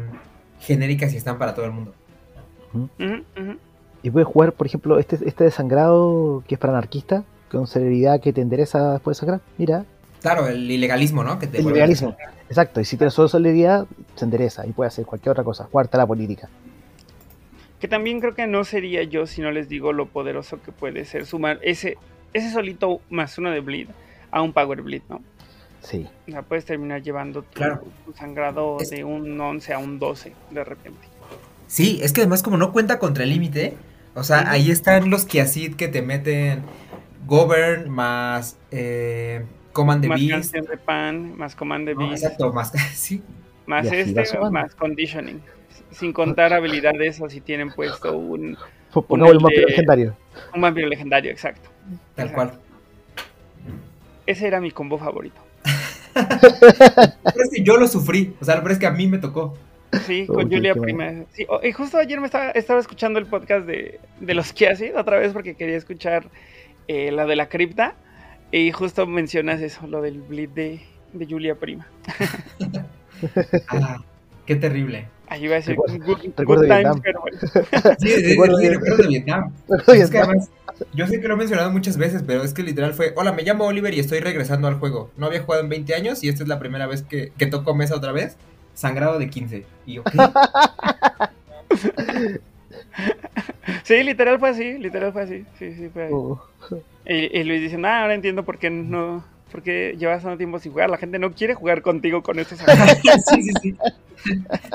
genéricas 0.60 1.14
y 1.14 1.18
están 1.18 1.38
para 1.38 1.54
todo 1.54 1.66
el 1.66 1.72
mundo. 1.72 1.94
Ujú, 2.74 2.90
ujú. 3.00 3.60
Y 4.04 4.12
puedes 4.12 4.28
jugar, 4.28 4.54
por 4.54 4.68
ejemplo, 4.68 5.00
este, 5.00 5.18
este 5.26 5.44
desangrado 5.44 6.44
que 6.48 6.56
es 6.56 6.60
para 6.60 6.74
anarquista, 6.74 7.24
con 7.52 7.68
celeridad 7.68 8.22
que 8.22 8.34
te 8.34 8.42
endereza 8.42 8.94
después 8.94 9.18
de 9.18 9.20
sangrar. 9.20 9.42
Mira, 9.58 9.86
Claro, 10.22 10.48
el 10.48 10.70
ilegalismo, 10.70 11.24
¿no? 11.24 11.38
Que 11.38 11.48
te 11.48 11.60
el 11.60 11.68
ilegalismo, 11.68 12.16
exacto. 12.50 12.82
Y 12.82 12.86
si 12.86 12.98
tienes 12.98 13.14
solo 13.14 13.28
solidaridad, 13.28 13.86
se 14.16 14.26
endereza 14.26 14.66
y 14.66 14.72
puede 14.72 14.88
hacer 14.88 15.06
cualquier 15.06 15.32
otra 15.32 15.44
cosa. 15.44 15.68
Cuarta 15.72 15.98
la 15.98 16.08
política. 16.08 16.50
Que 17.80 17.88
también 17.88 18.20
creo 18.20 18.34
que 18.34 18.48
no 18.48 18.64
sería 18.64 19.04
yo 19.04 19.28
si 19.28 19.42
no 19.42 19.52
les 19.52 19.70
digo 19.70 19.94
lo 19.94 20.08
poderoso 20.08 20.60
que 20.62 20.72
puede 20.72 21.06
ser 21.06 21.28
sumar 21.28 21.60
ese, 21.62 21.98
ese 22.34 22.52
solito 22.52 23.02
más 23.10 23.38
uno 23.38 23.52
de 23.52 23.60
bleed 23.60 23.90
a 24.32 24.42
un 24.42 24.52
power 24.52 24.82
bleed, 24.82 25.04
¿no? 25.10 25.22
Sí. 25.82 26.08
O 26.28 26.32
sea, 26.32 26.42
puedes 26.42 26.66
terminar 26.66 27.04
llevando 27.04 27.44
tu, 27.44 27.64
sangrado 28.18 28.78
de 28.90 29.04
un 29.04 29.40
11 29.40 29.74
a 29.74 29.78
un 29.78 30.00
12 30.00 30.34
de 30.50 30.64
repente. 30.64 31.08
Sí, 31.68 32.00
es 32.02 32.14
que 32.14 32.22
además 32.22 32.44
como 32.44 32.58
no 32.58 32.72
cuenta 32.72 33.00
contra 33.00 33.24
el 33.24 33.30
límite, 33.30 33.76
o 34.16 34.24
sea, 34.24 34.50
ahí 34.50 34.72
están 34.72 35.10
los 35.10 35.26
Kiasid 35.26 35.76
que 35.76 35.88
te 35.88 36.02
meten 36.02 36.64
Govern 37.26 37.90
más 37.90 38.58
eh, 38.72 39.46
Command 39.74 40.02
the 40.02 40.08
más 40.08 40.20
Beast. 40.20 40.56
de 40.56 40.78
pan, 40.78 41.38
más 41.38 41.56
Command 41.56 41.86
the 41.88 41.94
Beast. 41.94 42.24
exacto, 42.24 42.52
más, 42.54 42.72
sí. 42.94 43.22
Más 43.66 43.86
este, 43.92 44.40
más 44.50 44.74
Conditioning. 44.76 45.42
Sin 45.92 46.14
contar 46.14 46.54
habilidades 46.54 47.22
o 47.22 47.30
si 47.30 47.42
tienen 47.42 47.72
puesto 47.72 48.18
un... 48.18 48.58
Un, 48.94 49.22
un 49.22 49.38
vampiro 49.38 49.68
legendario. 49.68 50.16
Un 50.56 50.62
vampiro 50.62 50.88
legendario, 50.88 51.32
exacto. 51.32 51.70
Tal 52.16 52.32
cual. 52.32 52.54
Ese 54.26 54.48
era 54.48 54.60
mi 54.60 54.72
combo 54.72 54.98
favorito. 54.98 55.40
pero 56.14 57.44
es 57.44 57.50
que 57.54 57.64
yo 57.64 57.78
lo 57.78 57.88
sufrí, 57.88 58.36
o 58.42 58.46
sea, 58.46 58.56
lo 58.56 58.62
peor 58.62 58.72
es 58.72 58.80
que 58.80 58.88
a 58.88 58.92
mí 58.92 59.08
me 59.08 59.20
tocó. 59.20 59.58
Sí, 60.06 60.26
con 60.28 60.50
Julia 60.50 60.74
Prima. 60.76 61.26
Sí, 61.32 61.46
y 61.64 61.72
justo 61.72 61.98
ayer 61.98 62.20
me 62.20 62.26
estaba, 62.26 62.52
estaba 62.52 62.80
escuchando 62.80 63.20
el 63.20 63.26
podcast 63.26 63.66
de, 63.66 64.00
de 64.20 64.34
los 64.34 64.54
Kiasi 64.54 64.92
otra 64.92 65.18
vez 65.18 65.34
porque 65.34 65.56
quería 65.56 65.78
escuchar 65.78 66.30
eh, 66.88 67.12
la 67.12 67.26
de 67.26 67.36
la 67.36 67.50
cripta. 67.50 67.96
Y 68.52 68.72
justo 68.72 69.06
mencionas 69.06 69.62
eso, 69.62 69.88
lo 69.88 70.02
del 70.02 70.22
bleed 70.22 70.50
de, 70.50 70.82
de 71.14 71.26
Julia 71.26 71.56
Prima. 71.56 71.86
ah, 73.68 74.02
qué 74.46 74.56
terrible. 74.56 75.08
Ahí 75.30 75.44
iba 75.44 75.56
a 75.56 75.58
decir 75.58 75.76
recuerdo, 75.76 76.06
good, 76.06 76.68
times, 76.68 77.02
pero 77.04 77.22
bueno. 77.22 77.38
Sí, 78.00 78.08
sí, 78.08 78.30
recuerdo, 78.30 78.58
sí, 78.58 78.70
recuerdo 78.70 78.98
de 78.98 79.08
Vietnam. 79.10 79.54
Es 79.88 80.10
que 80.10 80.20
además, 80.20 80.50
yo 80.94 81.06
sé 81.08 81.20
que 81.20 81.28
lo 81.28 81.34
he 81.34 81.38
mencionado 81.38 81.70
muchas 81.72 81.98
veces, 81.98 82.24
pero 82.26 82.44
es 82.44 82.54
que 82.54 82.64
literal 82.64 82.94
fue, 82.94 83.12
hola, 83.18 83.34
me 83.34 83.44
llamo 83.44 83.66
Oliver 83.66 83.94
y 83.94 84.00
estoy 84.00 84.22
regresando 84.22 84.70
al 84.70 84.76
juego. 84.76 85.12
No 85.18 85.26
había 85.26 85.42
jugado 85.42 85.64
en 85.64 85.70
20 85.70 85.94
años 85.96 86.24
y 86.24 86.30
esta 86.30 86.44
es 86.44 86.50
la 86.50 86.60
primera 86.60 86.88
vez 86.88 87.02
que, 87.02 87.34
que 87.38 87.48
toco 87.48 87.76
mesa 87.76 87.96
otra 87.96 88.14
vez. 88.14 88.38
Sangrado 88.78 89.18
de 89.18 89.28
15. 89.28 89.66
Y 89.88 89.94
yo, 89.94 90.04
¿qué? 90.04 90.18
sí, 93.84 94.04
literal 94.04 94.38
fue 94.38 94.50
así, 94.50 94.78
literal 94.78 95.12
fue 95.12 95.24
así. 95.24 95.46
Sí, 95.58 95.74
sí, 95.74 95.90
fue 95.92 96.06
así. 96.06 96.14
Uh. 96.14 96.38
Y, 97.08 97.44
Luis 97.44 97.62
dice, 97.62 97.76
ah, 97.84 98.04
ahora 98.04 98.14
entiendo 98.14 98.46
por 98.46 98.60
qué 98.60 98.70
no, 98.70 99.26
porque 99.52 99.96
llevas 99.98 100.22
tanto 100.22 100.38
tiempo 100.38 100.60
sin 100.60 100.74
jugar. 100.74 100.92
La 100.92 100.98
gente 100.98 101.18
no 101.18 101.32
quiere 101.32 101.56
jugar 101.56 101.82
contigo 101.82 102.22
con 102.22 102.38
estos 102.38 102.60
Sí, 102.60 103.42
sí, 103.42 103.52
sí. 103.64 103.76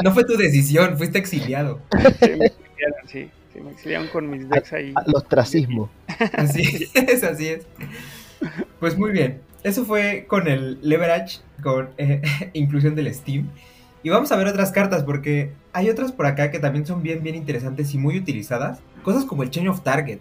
No 0.02 0.12
fue 0.12 0.24
tu 0.24 0.36
decisión, 0.36 0.98
fuiste 0.98 1.18
exiliado. 1.18 1.78
Sí, 1.92 2.30
me 2.36 2.46
exiliaron, 2.46 3.06
sí. 3.06 3.30
sí 3.52 3.60
me 3.60 3.70
exiliaron 3.70 4.08
con 4.08 4.28
mis 4.28 4.48
decks 4.48 4.72
ahí. 4.72 4.92
Los 5.06 5.22
ostracismo. 5.22 5.88
Así 6.32 6.88
es, 6.94 7.22
así 7.22 7.50
es. 7.50 7.68
Pues 8.80 8.98
muy 8.98 9.12
bien. 9.12 9.42
Eso 9.62 9.84
fue 9.84 10.24
con 10.26 10.48
el 10.48 10.80
leverage, 10.82 11.38
con 11.62 11.90
eh, 11.98 12.20
inclusión 12.52 12.96
del 12.96 13.14
Steam. 13.14 13.48
Y 14.02 14.10
vamos 14.10 14.32
a 14.32 14.36
ver 14.36 14.46
otras 14.48 14.72
cartas 14.72 15.04
porque 15.04 15.52
hay 15.72 15.88
otras 15.88 16.12
por 16.12 16.26
acá 16.26 16.50
que 16.50 16.58
también 16.58 16.86
son 16.86 17.02
bien, 17.02 17.22
bien 17.22 17.36
interesantes 17.36 17.94
y 17.94 17.98
muy 17.98 18.18
utilizadas. 18.18 18.80
Cosas 19.02 19.24
como 19.24 19.42
el 19.42 19.50
Change 19.50 19.68
of 19.68 19.82
Target. 19.82 20.18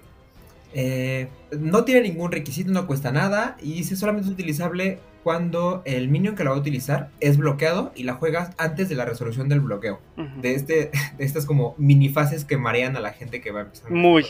Eh, 0.73 1.27
no 1.59 1.84
tiene 1.84 2.01
ningún 2.01 2.32
requisito, 2.32 2.71
no 2.71 2.88
cuesta 2.88 3.11
nada 3.11 3.57
y 3.61 3.82
es 3.82 3.99
solamente 3.99 4.29
utilizable 4.29 4.99
cuando 5.23 5.82
el 5.86 6.07
minion 6.07 6.36
que 6.36 6.43
lo 6.43 6.51
va 6.51 6.55
a 6.55 6.59
utilizar 6.59 7.09
es 7.19 7.38
bloqueado 7.38 7.91
y 7.95 8.03
la 8.03 8.13
juegas 8.13 8.51
antes 8.57 8.89
de 8.89 8.95
la 8.95 9.05
resolución 9.05 9.49
del 9.49 9.59
bloqueo. 9.59 9.99
de, 10.41 10.55
este, 10.55 10.91
de 11.17 11.25
estas 11.25 11.45
como 11.45 11.75
mini 11.77 12.09
fases 12.09 12.45
que 12.45 12.57
marean 12.57 12.95
a 12.95 12.99
la 12.99 13.11
gente 13.11 13.41
que 13.41 13.51
va 13.51 13.61
empezando. 13.61 13.95
Muy, 13.95 14.25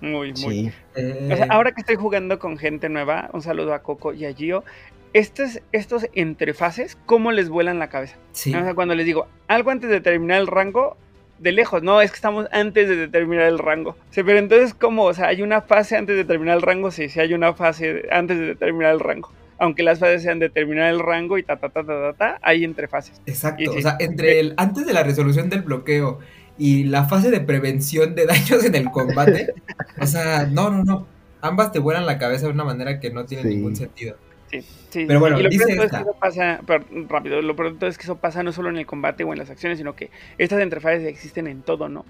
muy, 0.00 0.32
muy. 0.34 0.72
Eh, 0.94 1.46
ahora 1.48 1.72
que 1.72 1.80
estoy 1.80 1.96
jugando 1.96 2.38
con 2.38 2.56
gente 2.58 2.88
nueva, 2.88 3.30
un 3.32 3.42
saludo 3.42 3.74
a 3.74 3.80
Coco 3.82 4.12
y 4.12 4.26
a 4.26 4.34
Gio. 4.34 4.64
Estos, 5.12 5.60
estos 5.72 6.06
entrefaces, 6.14 6.98
¿cómo 7.06 7.32
les 7.32 7.48
vuelan 7.48 7.78
la 7.78 7.88
cabeza? 7.88 8.16
Sí. 8.32 8.54
O 8.54 8.62
sea, 8.62 8.74
cuando 8.74 8.94
les 8.94 9.06
digo 9.06 9.26
algo 9.46 9.70
antes 9.70 9.90
de 9.90 10.00
terminar 10.00 10.40
el 10.40 10.46
rango, 10.46 10.96
de 11.38 11.52
lejos, 11.52 11.82
no, 11.82 12.00
es 12.00 12.10
que 12.10 12.16
estamos 12.16 12.46
antes 12.52 12.88
de 12.88 12.96
determinar 12.96 13.46
el 13.46 13.58
rango. 13.58 13.96
Sí, 14.10 14.22
pero 14.22 14.38
entonces, 14.38 14.74
¿cómo? 14.74 15.04
O 15.04 15.14
sea, 15.14 15.28
hay 15.28 15.42
una 15.42 15.62
fase 15.62 15.96
antes 15.96 16.16
de 16.16 16.24
determinar 16.24 16.56
el 16.56 16.62
rango, 16.62 16.90
sí, 16.90 17.08
sí 17.08 17.20
hay 17.20 17.32
una 17.34 17.54
fase 17.54 18.08
antes 18.10 18.38
de 18.38 18.46
determinar 18.46 18.92
el 18.92 19.00
rango. 19.00 19.32
Aunque 19.60 19.82
las 19.82 19.98
fases 19.98 20.22
sean 20.22 20.38
determinar 20.38 20.90
el 20.90 21.00
rango 21.00 21.36
y 21.36 21.42
ta, 21.42 21.56
ta, 21.56 21.68
ta, 21.68 21.84
ta, 21.84 21.86
ta, 21.86 22.12
ta 22.12 22.38
hay 22.42 22.64
entre 22.64 22.86
fases. 22.86 23.20
Exacto, 23.26 23.72
o 23.76 23.80
sea, 23.80 23.96
entre 23.98 24.40
el 24.40 24.54
antes 24.56 24.86
de 24.86 24.92
la 24.92 25.02
resolución 25.02 25.48
del 25.48 25.62
bloqueo 25.62 26.20
y 26.58 26.84
la 26.84 27.04
fase 27.04 27.30
de 27.30 27.40
prevención 27.40 28.14
de 28.14 28.26
daños 28.26 28.64
en 28.64 28.74
el 28.74 28.90
combate, 28.90 29.54
o 30.00 30.06
sea, 30.06 30.46
no, 30.46 30.70
no, 30.70 30.84
no. 30.84 31.06
Ambas 31.40 31.70
te 31.70 31.78
vuelan 31.78 32.04
la 32.04 32.18
cabeza 32.18 32.46
de 32.46 32.52
una 32.52 32.64
manera 32.64 32.98
que 32.98 33.10
no 33.10 33.24
tiene 33.24 33.48
ningún 33.48 33.76
sentido. 33.76 34.16
Sí, 34.50 34.62
sí. 34.62 35.04
Pero 35.06 35.20
bueno, 35.20 35.38
y 35.38 35.42
lo 35.42 35.48
dice 35.48 35.64
es 35.72 35.90
que 35.90 35.96
eso 35.96 36.16
pasa, 36.18 36.60
rápido, 37.08 37.42
lo 37.42 37.54
pronto 37.54 37.86
es 37.86 37.98
que 37.98 38.04
eso 38.04 38.16
pasa 38.16 38.42
no 38.42 38.52
solo 38.52 38.70
en 38.70 38.78
el 38.78 38.86
combate 38.86 39.24
o 39.24 39.32
en 39.32 39.38
las 39.38 39.50
acciones, 39.50 39.78
sino 39.78 39.94
que 39.94 40.10
estas 40.38 40.62
interfaces 40.62 41.04
existen 41.04 41.46
en 41.46 41.62
todo, 41.62 41.88
¿no? 41.88 42.04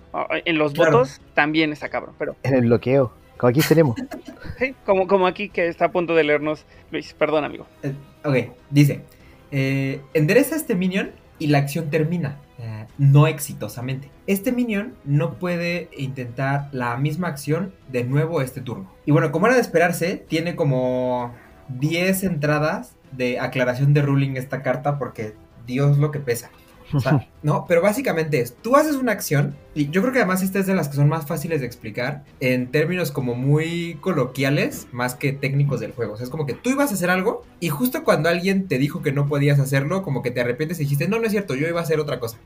En 0.44 0.58
los 0.58 0.74
votos 0.74 1.20
también 1.34 1.72
está 1.72 1.88
cabrón, 1.88 2.14
pero... 2.18 2.36
En 2.42 2.54
el 2.54 2.62
bloqueo, 2.62 3.12
como 3.36 3.50
aquí 3.50 3.60
tenemos. 3.60 3.96
sí, 4.58 4.74
como, 4.84 5.06
como 5.06 5.26
aquí 5.26 5.48
que 5.48 5.68
está 5.68 5.86
a 5.86 5.92
punto 5.92 6.14
de 6.14 6.24
leernos 6.24 6.64
Luis, 6.90 7.12
perdón 7.14 7.44
amigo. 7.44 7.66
Eh, 7.82 7.94
ok, 8.24 8.56
dice, 8.70 9.02
eh, 9.50 10.00
endereza 10.14 10.56
este 10.56 10.74
minion 10.74 11.10
y 11.38 11.48
la 11.48 11.58
acción 11.58 11.90
termina. 11.90 12.38
Eh, 12.58 12.86
no 12.98 13.28
exitosamente. 13.28 14.10
Este 14.26 14.50
minion 14.50 14.94
no 15.04 15.34
puede 15.34 15.88
intentar 15.96 16.68
la 16.72 16.96
misma 16.96 17.28
acción 17.28 17.72
de 17.88 18.02
nuevo 18.02 18.42
este 18.42 18.60
turno. 18.60 18.90
Y 19.06 19.12
bueno, 19.12 19.30
como 19.30 19.46
era 19.46 19.54
de 19.54 19.60
esperarse, 19.60 20.16
tiene 20.16 20.56
como 20.56 21.34
10 21.68 22.24
entradas 22.24 22.96
de 23.12 23.40
aclaración 23.40 23.94
de 23.94 24.02
ruling 24.02 24.36
esta 24.36 24.62
carta 24.62 24.98
porque 24.98 25.34
Dios 25.66 25.98
lo 25.98 26.10
que 26.10 26.20
pesa. 26.20 26.50
O 26.92 27.00
sea, 27.00 27.28
no, 27.42 27.66
pero 27.68 27.82
básicamente 27.82 28.40
es, 28.40 28.54
tú 28.54 28.76
haces 28.76 28.96
una 28.96 29.12
acción, 29.12 29.54
y 29.74 29.90
yo 29.90 30.00
creo 30.00 30.12
que 30.12 30.20
además 30.20 30.42
esta 30.42 30.58
es 30.58 30.66
de 30.66 30.74
las 30.74 30.88
que 30.88 30.96
son 30.96 31.08
más 31.08 31.26
fáciles 31.26 31.60
de 31.60 31.66
explicar, 31.66 32.24
en 32.40 32.70
términos 32.70 33.12
como 33.12 33.34
muy 33.34 33.98
coloquiales, 34.00 34.88
más 34.92 35.14
que 35.14 35.32
técnicos 35.32 35.80
del 35.80 35.92
juego. 35.92 36.14
O 36.14 36.16
sea, 36.16 36.24
es 36.24 36.30
como 36.30 36.46
que 36.46 36.54
tú 36.54 36.70
ibas 36.70 36.90
a 36.90 36.94
hacer 36.94 37.10
algo, 37.10 37.44
y 37.60 37.68
justo 37.68 38.04
cuando 38.04 38.28
alguien 38.28 38.68
te 38.68 38.78
dijo 38.78 39.02
que 39.02 39.12
no 39.12 39.26
podías 39.26 39.60
hacerlo, 39.60 40.02
como 40.02 40.22
que 40.22 40.30
te 40.30 40.40
arrepientes 40.40 40.80
y 40.80 40.84
dijiste, 40.84 41.08
no, 41.08 41.18
no 41.18 41.26
es 41.26 41.32
cierto, 41.32 41.54
yo 41.54 41.68
iba 41.68 41.80
a 41.80 41.82
hacer 41.82 42.00
otra 42.00 42.18
cosa. 42.18 42.38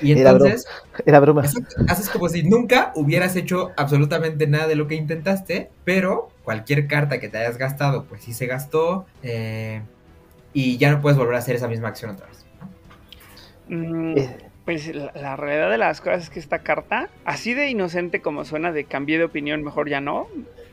Y 0.00 0.12
entonces, 0.12 0.66
era 1.06 1.20
broma. 1.20 1.42
Haces 1.88 2.08
como 2.08 2.28
si 2.28 2.42
nunca 2.42 2.92
hubieras 2.94 3.36
hecho 3.36 3.70
absolutamente 3.76 4.46
nada 4.46 4.66
de 4.66 4.76
lo 4.76 4.88
que 4.88 4.94
intentaste, 4.94 5.70
pero 5.84 6.28
cualquier 6.44 6.86
carta 6.86 7.20
que 7.20 7.28
te 7.28 7.38
hayas 7.38 7.58
gastado, 7.58 8.04
pues 8.04 8.22
sí 8.22 8.32
se 8.32 8.46
gastó 8.46 9.06
eh, 9.22 9.82
y 10.52 10.76
ya 10.76 10.90
no 10.90 11.00
puedes 11.00 11.18
volver 11.18 11.34
a 11.36 11.38
hacer 11.38 11.56
esa 11.56 11.68
misma 11.68 11.88
acción 11.88 12.12
otra 12.12 12.26
vez. 12.26 12.44
Mm, 13.68 14.18
eh. 14.18 14.38
pues 14.64 14.94
la, 14.94 15.36
realidad 15.36 15.70
de 15.70 15.78
las 15.78 16.00
cosas 16.00 16.24
es 16.24 16.30
que 16.30 16.40
esta 16.40 16.60
carta, 16.60 17.08
así 17.24 17.54
de 17.54 17.68
inocente 17.68 18.20
como 18.20 18.44
suena 18.44 18.72
de 18.72 18.84
cambié 18.84 19.18
de 19.18 19.24
opinión, 19.24 19.62
mejor 19.62 19.88
ya 19.88 20.00
no, 20.00 20.28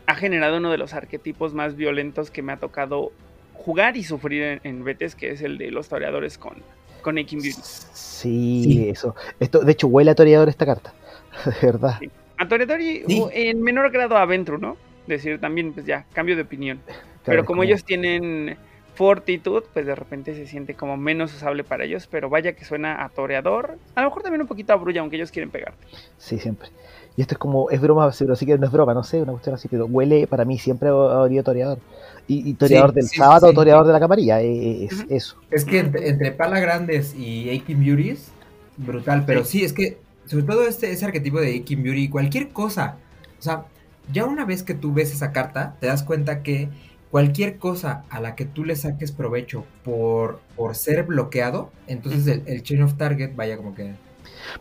ha 0.06 0.16
generado 0.16 0.58
uno 0.58 0.72
de 0.72 0.78
los 0.78 0.94
arquetipos 0.94 1.54
más 1.54 1.76
violentos 1.76 2.32
que 2.32 2.42
me 2.42 2.52
ha 2.52 2.58
tocado 2.58 3.12
jugar 3.54 3.96
y 3.96 4.04
sufrir 4.04 4.60
en, 4.64 4.84
Betes, 4.84 5.16
que 5.16 5.32
es 5.32 5.42
el 5.42 5.58
de 5.58 5.70
los 5.70 5.88
toreadores 5.88 6.38
con, 6.38 6.64
con 7.02 7.18
Aching 7.18 7.42
Beauty. 7.42 7.62
Sí, 7.62 8.90
eso. 8.90 9.16
Esto, 9.40 9.60
de 9.60 9.72
hecho, 9.72 9.88
huele 9.88 10.12
a 10.12 10.16
toreador 10.16 10.50
esta 10.50 10.66
carta, 10.66 10.94
de 11.46 11.68
verdad. 11.68 12.00
A 12.38 12.48
toreador 12.48 12.82
y 12.82 13.04
en 13.34 13.62
menor 13.62 13.92
grado 13.92 14.18
a 14.18 14.26
Ventru, 14.26 14.58
¿no? 14.58 14.78
Decir 15.18 15.39
también, 15.39 15.74
pues 15.74 15.86
ya, 15.86 16.05
cambio 16.14 16.36
de 16.36 16.43
opinión. 16.43 16.80
pero 17.26 17.45
como, 17.45 17.64
ellos 17.64 17.84
tienen 17.84 18.57
fortitud, 18.95 19.64
pues 19.74 19.86
de 19.86 19.95
repente 19.95 20.36
se 20.36 20.45
siente 20.45 20.74
como 20.74 20.97
menos 20.97 21.34
usable 21.34 21.64
para 21.64 21.86
ellos, 21.86 22.07
pero 22.12 22.30
vaya 22.30 22.53
que 22.53 22.66
suena 22.66 23.03
a 23.03 23.10
toreador, 23.10 23.78
a 23.95 24.01
lo 24.01 24.10
mejor 24.10 24.24
también 24.24 24.41
un 24.41 24.47
poquito 24.47 24.74
a 24.74 24.76
brulla, 24.76 25.01
aunque 25.01 25.16
ellos 25.16 25.32
quieren 25.32 25.49
pegarte. 25.51 25.88
Sí, 26.18 26.38
siempre. 26.38 26.68
Y 27.16 27.22
esto 27.22 27.36
es 27.36 27.39
como, 27.39 27.70
es 27.70 27.82
broma, 27.82 28.12
pero 28.18 28.36
sí 28.36 28.45
que 28.45 28.57
no 28.57 28.66
es 28.66 28.72
broma, 28.72 28.93
no 28.93 29.03
sé, 29.03 29.22
una 29.22 29.32
cuestión 29.32 29.55
así, 29.55 29.68
pero 29.68 29.86
huele 29.86 30.28
para 30.28 30.45
mí 30.45 30.57
siempre 30.57 30.89
a 30.89 30.93
oído 30.93 31.43
toreador. 31.43 31.80
Y, 32.28 32.53
toreador 32.53 32.93
del 32.93 33.07
sábado, 33.07 33.51
toreador 33.53 33.88
de 33.88 33.93
la 33.93 33.99
camarilla, 33.99 34.39
es, 34.39 35.05
eso. 35.10 35.36
Es 35.49 35.66
que 35.66 35.80
entre, 35.80 36.32
Pala 36.32 36.60
Grandes 36.60 37.16
y 37.16 37.49
Aching 37.49 37.84
Beauties, 37.84 38.32
brutal, 38.78 39.24
pero 39.26 39.43
sí. 39.43 39.64
es 39.64 39.74
que, 39.74 39.97
sobre 40.26 40.43
todo 40.43 40.68
este, 40.68 40.91
ese 40.91 41.05
arquetipo 41.05 41.41
de 41.41 41.60
Aching 41.60 41.82
Beauty, 41.82 42.10
cualquier 42.10 42.49
cosa, 42.49 42.97
o 43.39 43.41
sea, 43.41 43.66
ya 44.12 44.26
una 44.26 44.45
vez 44.45 44.64
que 44.64 44.74
tú 44.74 44.93
ves 44.93 45.14
esa 45.14 45.32
carta, 45.32 45.76
te 45.80 45.88
das 45.88 46.03
cuenta 46.03 46.41
que 46.43 46.70
cualquier 47.12 47.57
cosa 47.57 48.03
a 48.10 48.20
la 48.20 48.36
que 48.36 48.45
tú 48.45 48.66
le 48.66 48.76
saques 48.76 49.12
provecho 49.12 49.66
por, 49.84 50.39
por 50.55 50.76
ser 50.76 51.03
bloqueado, 51.03 51.72
entonces 51.88 52.28
el, 52.28 52.43
el 52.45 52.64
chain 52.64 52.84
of 52.84 52.95
target 52.95 53.36
vaya 53.36 53.57
como 53.57 53.74
que... 53.74 53.93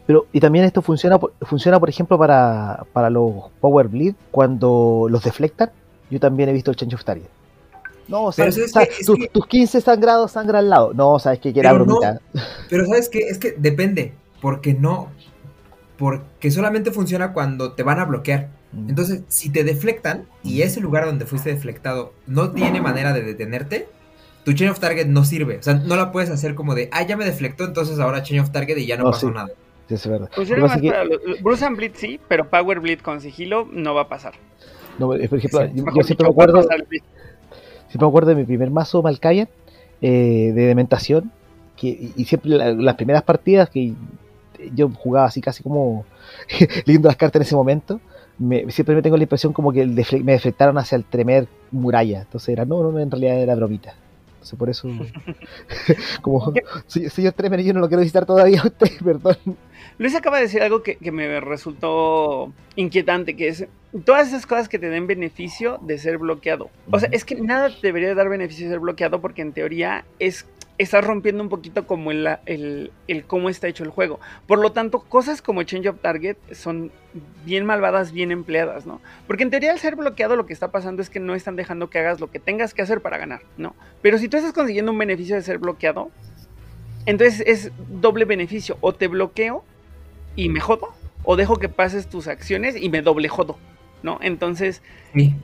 Pero, 0.06 0.26
y 0.32 0.40
también 0.40 0.64
esto 0.64 0.82
funciona, 0.82 1.18
funciona 1.42 1.78
por 1.78 1.88
ejemplo, 1.88 2.18
para, 2.18 2.84
para 2.92 3.10
los 3.10 3.50
Power 3.60 3.88
Bleed, 3.88 4.14
cuando 4.30 5.06
los 5.08 5.22
deflectan, 5.22 5.70
yo 6.10 6.20
también 6.20 6.48
he 6.48 6.52
visto 6.52 6.70
el 6.70 6.76
Change 6.76 6.94
of 6.94 7.04
Target. 7.04 7.28
No, 8.08 8.24
o 8.24 8.32
sea, 8.32 8.48
tus 9.32 9.46
15 9.46 9.80
sangrados 9.82 10.32
sangra 10.32 10.60
al 10.60 10.70
lado. 10.70 10.94
No, 10.94 11.18
sabes 11.18 11.40
que 11.40 11.50
era 11.50 11.74
bromita. 11.74 12.20
pero 12.70 12.86
sabes 12.86 13.10
que 13.10 13.18
es 13.18 13.38
que 13.38 13.54
depende, 13.58 14.14
porque 14.40 14.72
no, 14.72 15.10
porque 15.98 16.50
solamente 16.50 16.90
funciona 16.90 17.34
cuando 17.34 17.72
te 17.72 17.82
van 17.82 18.00
a 18.00 18.06
bloquear. 18.06 18.48
Entonces, 18.72 19.22
si 19.28 19.50
te 19.50 19.64
deflectan 19.64 20.26
y 20.42 20.62
ese 20.62 20.80
lugar 20.80 21.06
donde 21.06 21.24
fuiste 21.24 21.50
deflectado 21.50 22.12
no 22.26 22.52
tiene 22.52 22.80
manera 22.80 23.12
de 23.12 23.22
detenerte, 23.22 23.88
tu 24.44 24.52
chain 24.52 24.70
of 24.70 24.78
target 24.78 25.06
no 25.06 25.24
sirve. 25.24 25.58
O 25.58 25.62
sea, 25.62 25.74
no 25.74 25.96
la 25.96 26.12
puedes 26.12 26.30
hacer 26.30 26.54
como 26.54 26.74
de, 26.74 26.88
ah, 26.92 27.02
ya 27.06 27.16
me 27.16 27.24
deflectó, 27.24 27.64
entonces 27.64 27.98
ahora 27.98 28.22
chain 28.22 28.40
of 28.40 28.50
target 28.50 28.76
y 28.78 28.86
ya 28.86 28.96
no, 28.96 29.10
pasó 29.10 29.30
nada. 29.30 29.50
Sí, 29.88 29.94
es 29.94 30.06
verdad. 30.06 30.30
Pues 30.34 30.50
Bruce 31.42 31.64
and 31.64 31.76
Bleed 31.76 31.92
sí, 31.94 32.20
pero 32.28 32.48
Power 32.48 32.80
Bleed 32.80 33.00
con 33.00 33.20
sigilo 33.20 33.66
no 33.72 33.94
va 33.94 34.02
a 34.02 34.08
pasar. 34.08 34.34
No, 34.98 35.08
por 35.08 35.20
ejemplo, 35.20 35.66
yo, 35.94 36.02
siempre 36.02 36.26
me 36.26 36.30
acuerdo. 36.30 36.62
Siempre 36.62 38.00
me 38.00 38.06
acuerdo 38.06 38.30
de 38.30 38.34
mi 38.34 38.44
primer 38.44 38.70
mazo 38.70 39.02
Malkavian 39.02 39.48
eh, 40.02 40.52
de 40.54 40.66
Dementación. 40.66 41.32
Que, 41.76 42.10
y 42.16 42.24
siempre 42.24 42.50
las 42.50 42.96
primeras 42.96 43.22
partidas 43.22 43.70
que 43.70 43.94
yo 44.74 44.90
jugaba 44.90 45.26
así 45.26 45.40
casi 45.40 45.62
como 45.62 46.04
leyendo 46.84 47.08
las 47.08 47.16
cartas 47.16 47.40
en 47.40 47.42
ese 47.42 47.54
momento. 47.54 48.00
Me, 48.38 48.70
siempre 48.70 48.94
me 48.94 49.02
tengo 49.02 49.16
la 49.16 49.24
impresión 49.24 49.52
como 49.52 49.72
que 49.72 49.84
me 49.86 50.32
deflectaron 50.32 50.78
hacia 50.78 50.96
el 50.96 51.04
tremer 51.04 51.48
muralla. 51.70 52.20
Entonces 52.20 52.50
era, 52.50 52.64
no, 52.64 52.82
no, 52.82 52.98
en 52.98 53.10
realidad 53.10 53.40
era 53.40 53.54
bromita. 53.54 53.94
Entonces 54.38 54.58
por 54.58 54.70
eso, 54.70 54.88
como, 56.22 56.52
señor 56.86 57.32
Tremer, 57.32 57.60
yo 57.60 57.74
no 57.74 57.80
lo 57.80 57.88
quiero 57.88 58.02
visitar 58.02 58.24
todavía 58.24 58.62
usted, 58.64 58.92
perdón. 59.04 59.36
Luis 59.98 60.14
acaba 60.14 60.36
de 60.36 60.44
decir 60.44 60.62
algo 60.62 60.84
que, 60.84 60.96
que, 60.96 61.10
me 61.10 61.40
resultó 61.40 62.52
inquietante, 62.76 63.34
que 63.34 63.48
es 63.48 63.66
todas 64.04 64.28
esas 64.28 64.46
cosas 64.46 64.68
que 64.68 64.78
te 64.78 64.90
den 64.90 65.08
beneficio 65.08 65.80
de 65.82 65.98
ser 65.98 66.18
bloqueado. 66.18 66.70
O 66.92 67.00
sea, 67.00 67.08
es 67.10 67.24
que 67.24 67.34
nada 67.34 67.68
te 67.68 67.88
debería 67.88 68.14
dar 68.14 68.28
beneficio 68.28 68.66
de 68.66 68.74
ser 68.74 68.80
bloqueado 68.80 69.20
porque 69.20 69.42
en 69.42 69.52
teoría 69.52 70.04
es 70.20 70.46
estás 70.78 71.04
rompiendo 71.04 71.42
un 71.42 71.48
poquito 71.48 71.86
como 71.86 72.12
el, 72.12 72.28
el, 72.46 72.92
el, 73.08 73.24
cómo 73.24 73.48
está 73.48 73.66
hecho 73.66 73.82
el 73.82 73.90
juego. 73.90 74.20
Por 74.46 74.60
lo 74.60 74.72
tanto, 74.72 75.00
cosas 75.00 75.42
como 75.42 75.64
Change 75.64 75.88
of 75.88 76.00
Target 76.00 76.36
son 76.52 76.92
bien 77.44 77.66
malvadas, 77.66 78.12
bien 78.12 78.30
empleadas, 78.30 78.86
¿no? 78.86 79.00
Porque 79.26 79.42
en 79.42 79.50
teoría 79.50 79.72
al 79.72 79.80
ser 79.80 79.96
bloqueado 79.96 80.36
lo 80.36 80.46
que 80.46 80.52
está 80.52 80.70
pasando 80.70 81.02
es 81.02 81.10
que 81.10 81.18
no 81.18 81.34
están 81.34 81.56
dejando 81.56 81.90
que 81.90 81.98
hagas 81.98 82.20
lo 82.20 82.30
que 82.30 82.38
tengas 82.38 82.74
que 82.74 82.82
hacer 82.82 83.00
para 83.00 83.18
ganar, 83.18 83.40
¿no? 83.56 83.74
Pero 84.02 84.18
si 84.18 84.28
tú 84.28 84.36
estás 84.36 84.52
consiguiendo 84.52 84.92
un 84.92 84.98
beneficio 84.98 85.34
de 85.34 85.42
ser 85.42 85.58
bloqueado, 85.58 86.10
entonces 87.06 87.42
es 87.46 87.72
doble 87.88 88.24
beneficio. 88.24 88.78
O 88.80 88.94
te 88.94 89.08
bloqueo 89.08 89.64
y 90.36 90.48
me 90.48 90.60
jodo, 90.60 90.94
o 91.24 91.34
dejo 91.34 91.56
que 91.56 91.68
pases 91.68 92.08
tus 92.08 92.28
acciones 92.28 92.76
y 92.80 92.88
me 92.88 93.02
doble 93.02 93.28
jodo, 93.28 93.58
¿no? 94.02 94.18
Entonces... 94.22 94.80
Sí. 95.12 95.34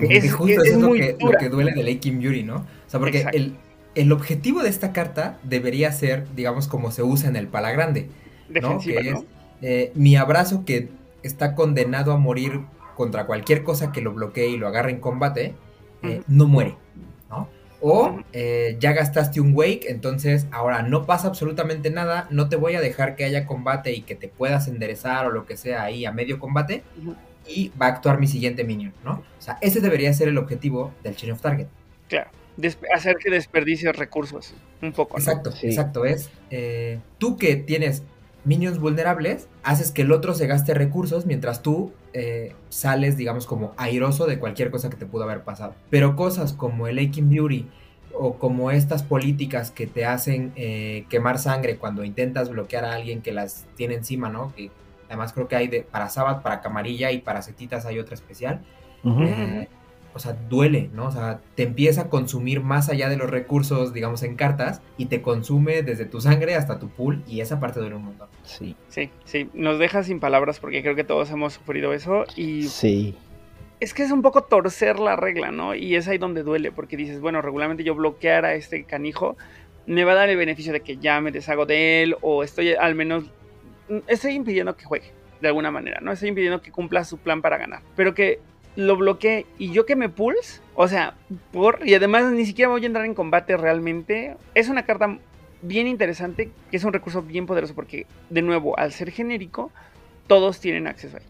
Es, 0.00 0.34
justo 0.34 0.62
es, 0.64 0.76
lo, 0.76 0.92
que, 0.94 1.16
lo, 1.18 1.30
que, 1.38 1.48
duele 1.48 1.72
de 1.72 1.84
Lake 1.84 2.10
Beauty, 2.10 2.42
¿no? 2.42 2.56
O 2.56 2.90
sea, 2.90 2.98
porque 2.98 3.24
el, 3.32 3.54
el 3.96 4.12
objetivo 4.12 4.62
de 4.62 4.68
esta 4.68 4.92
carta 4.92 5.38
debería 5.42 5.90
ser, 5.90 6.26
digamos, 6.36 6.68
como 6.68 6.92
se 6.92 7.02
usa 7.02 7.30
en 7.30 7.36
el 7.36 7.48
pala 7.48 7.72
grande, 7.72 8.08
¿no? 8.50 8.78
Que 8.78 8.98
es 8.98 9.24
eh, 9.62 9.90
mi 9.94 10.16
abrazo 10.16 10.64
que 10.66 10.90
está 11.22 11.54
condenado 11.54 12.12
a 12.12 12.18
morir 12.18 12.60
contra 12.94 13.26
cualquier 13.26 13.64
cosa 13.64 13.92
que 13.92 14.02
lo 14.02 14.12
bloquee 14.12 14.48
y 14.48 14.58
lo 14.58 14.68
agarre 14.68 14.90
en 14.90 15.00
combate, 15.00 15.54
eh, 16.02 16.22
no 16.28 16.46
muere, 16.46 16.76
¿no? 17.30 17.48
O 17.80 18.20
eh, 18.34 18.76
ya 18.78 18.92
gastaste 18.92 19.40
un 19.40 19.52
wake, 19.54 19.86
entonces 19.88 20.46
ahora 20.50 20.82
no 20.82 21.06
pasa 21.06 21.28
absolutamente 21.28 21.90
nada, 21.90 22.26
no 22.30 22.50
te 22.50 22.56
voy 22.56 22.74
a 22.74 22.82
dejar 22.82 23.16
que 23.16 23.24
haya 23.24 23.46
combate 23.46 23.92
y 23.92 24.02
que 24.02 24.14
te 24.14 24.28
puedas 24.28 24.68
enderezar 24.68 25.26
o 25.26 25.30
lo 25.30 25.46
que 25.46 25.56
sea 25.56 25.84
ahí 25.84 26.04
a 26.04 26.12
medio 26.12 26.38
combate, 26.38 26.82
y 27.48 27.72
va 27.80 27.86
a 27.86 27.90
actuar 27.90 28.20
mi 28.20 28.26
siguiente 28.26 28.62
minion, 28.62 28.92
¿no? 29.04 29.22
O 29.38 29.42
sea, 29.42 29.56
ese 29.62 29.80
debería 29.80 30.12
ser 30.12 30.28
el 30.28 30.36
objetivo 30.36 30.92
del 31.02 31.16
Chain 31.16 31.32
of 31.32 31.40
Target. 31.40 31.68
Claro 32.08 32.35
hacer 32.94 33.16
que 33.16 33.30
desperdicies 33.30 33.94
recursos. 33.96 34.54
Un 34.82 34.92
poco. 34.92 35.18
Exacto, 35.18 35.50
exacto. 35.62 36.04
Es 36.04 36.30
eh, 36.50 37.00
tú 37.18 37.36
que 37.36 37.56
tienes 37.56 38.02
minions 38.44 38.78
vulnerables, 38.78 39.48
haces 39.62 39.90
que 39.90 40.02
el 40.02 40.12
otro 40.12 40.34
se 40.34 40.46
gaste 40.46 40.72
recursos 40.74 41.26
mientras 41.26 41.62
tú 41.62 41.92
eh, 42.12 42.54
sales, 42.68 43.16
digamos, 43.16 43.46
como 43.46 43.74
airoso 43.76 44.26
de 44.26 44.38
cualquier 44.38 44.70
cosa 44.70 44.88
que 44.88 44.96
te 44.96 45.06
pudo 45.06 45.24
haber 45.24 45.42
pasado. 45.42 45.74
Pero 45.90 46.16
cosas 46.16 46.52
como 46.52 46.86
el 46.86 46.98
Aching 46.98 47.28
Beauty 47.28 47.66
o 48.14 48.38
como 48.38 48.70
estas 48.70 49.02
políticas 49.02 49.70
que 49.70 49.86
te 49.86 50.06
hacen 50.06 50.52
eh, 50.56 51.04
quemar 51.10 51.38
sangre 51.38 51.76
cuando 51.76 52.04
intentas 52.04 52.48
bloquear 52.48 52.84
a 52.84 52.94
alguien 52.94 53.20
que 53.20 53.32
las 53.32 53.66
tiene 53.76 53.94
encima, 53.94 54.28
¿no? 54.28 54.54
Que 54.54 54.70
además 55.08 55.32
creo 55.32 55.48
que 55.48 55.56
hay 55.56 55.68
de, 55.68 55.82
para 55.82 56.08
Sabbath, 56.08 56.42
para 56.42 56.60
Camarilla 56.60 57.10
y 57.10 57.18
para 57.18 57.42
Setitas 57.42 57.84
hay 57.84 57.98
otra 57.98 58.14
especial 58.14 58.62
o 60.16 60.18
sea, 60.18 60.32
duele, 60.32 60.90
¿no? 60.94 61.06
O 61.06 61.10
sea, 61.12 61.40
te 61.54 61.62
empieza 61.62 62.02
a 62.02 62.08
consumir 62.08 62.60
más 62.60 62.88
allá 62.88 63.08
de 63.08 63.16
los 63.16 63.30
recursos, 63.30 63.92
digamos, 63.92 64.22
en 64.22 64.34
cartas, 64.34 64.80
y 64.96 65.06
te 65.06 65.22
consume 65.22 65.82
desde 65.82 66.06
tu 66.06 66.20
sangre 66.20 66.54
hasta 66.54 66.78
tu 66.78 66.88
pool, 66.88 67.22
y 67.28 67.40
esa 67.40 67.60
parte 67.60 67.80
duele 67.80 67.96
un 67.96 68.06
montón. 68.06 68.28
Sí. 68.42 68.74
Sí, 68.88 69.10
sí, 69.24 69.48
nos 69.54 69.78
deja 69.78 70.02
sin 70.02 70.18
palabras 70.18 70.58
porque 70.58 70.82
creo 70.82 70.96
que 70.96 71.04
todos 71.04 71.30
hemos 71.30 71.52
sufrido 71.52 71.92
eso, 71.92 72.24
y... 72.34 72.64
Sí. 72.64 73.14
Es 73.78 73.92
que 73.92 74.02
es 74.02 74.10
un 74.10 74.22
poco 74.22 74.44
torcer 74.44 74.98
la 74.98 75.16
regla, 75.16 75.50
¿no? 75.50 75.74
Y 75.74 75.96
es 75.96 76.08
ahí 76.08 76.16
donde 76.16 76.42
duele, 76.42 76.72
porque 76.72 76.96
dices, 76.96 77.20
bueno, 77.20 77.42
regularmente 77.42 77.84
yo 77.84 77.94
bloquear 77.94 78.46
a 78.46 78.54
este 78.54 78.84
canijo 78.84 79.36
me 79.86 80.02
va 80.04 80.12
a 80.12 80.14
dar 80.16 80.30
el 80.30 80.38
beneficio 80.38 80.72
de 80.72 80.80
que 80.80 80.96
ya 80.96 81.20
me 81.20 81.30
deshago 81.30 81.66
de 81.66 82.02
él, 82.02 82.16
o 82.22 82.42
estoy 82.42 82.72
al 82.72 82.94
menos... 82.94 83.24
Estoy 84.06 84.32
impidiendo 84.32 84.76
que 84.76 84.86
juegue, 84.86 85.12
de 85.40 85.48
alguna 85.48 85.70
manera, 85.70 86.00
¿no? 86.00 86.10
Estoy 86.10 86.30
impidiendo 86.30 86.62
que 86.62 86.72
cumpla 86.72 87.04
su 87.04 87.18
plan 87.18 87.42
para 87.42 87.58
ganar. 87.58 87.82
Pero 87.94 88.14
que 88.14 88.40
lo 88.76 88.96
bloqueé 88.96 89.46
y 89.58 89.72
yo 89.72 89.86
que 89.86 89.96
me 89.96 90.08
pulse, 90.08 90.60
o 90.74 90.86
sea, 90.86 91.14
por 91.52 91.80
y 91.84 91.94
además 91.94 92.30
ni 92.32 92.46
siquiera 92.46 92.70
voy 92.70 92.82
a 92.84 92.86
entrar 92.86 93.04
en 93.04 93.14
combate 93.14 93.56
realmente. 93.56 94.36
Es 94.54 94.68
una 94.68 94.84
carta 94.84 95.18
bien 95.62 95.86
interesante, 95.86 96.50
que 96.70 96.76
es 96.76 96.84
un 96.84 96.92
recurso 96.92 97.22
bien 97.22 97.46
poderoso 97.46 97.74
porque 97.74 98.06
de 98.30 98.42
nuevo, 98.42 98.78
al 98.78 98.92
ser 98.92 99.10
genérico, 99.10 99.70
todos 100.26 100.60
tienen 100.60 100.86
acceso 100.86 101.16
a 101.16 101.20
él. 101.20 101.26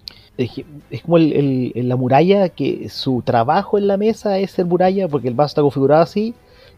Es, 0.90 1.02
como 1.02 1.16
el, 1.16 1.72
la 1.74 1.96
muralla, 1.96 2.50
que 2.50 2.88
su 2.90 3.22
trabajo 3.24 3.78
en 3.78 3.86
la 3.86 3.96
mesa 3.96 4.38
es 4.38 4.50
ser 4.50 4.66
muralla, 4.66 5.08
porque 5.08 5.28
el 5.28 5.34
vaso 5.34 5.48
está 5.48 5.62
configurado 5.62 6.02
así, 6.02 6.34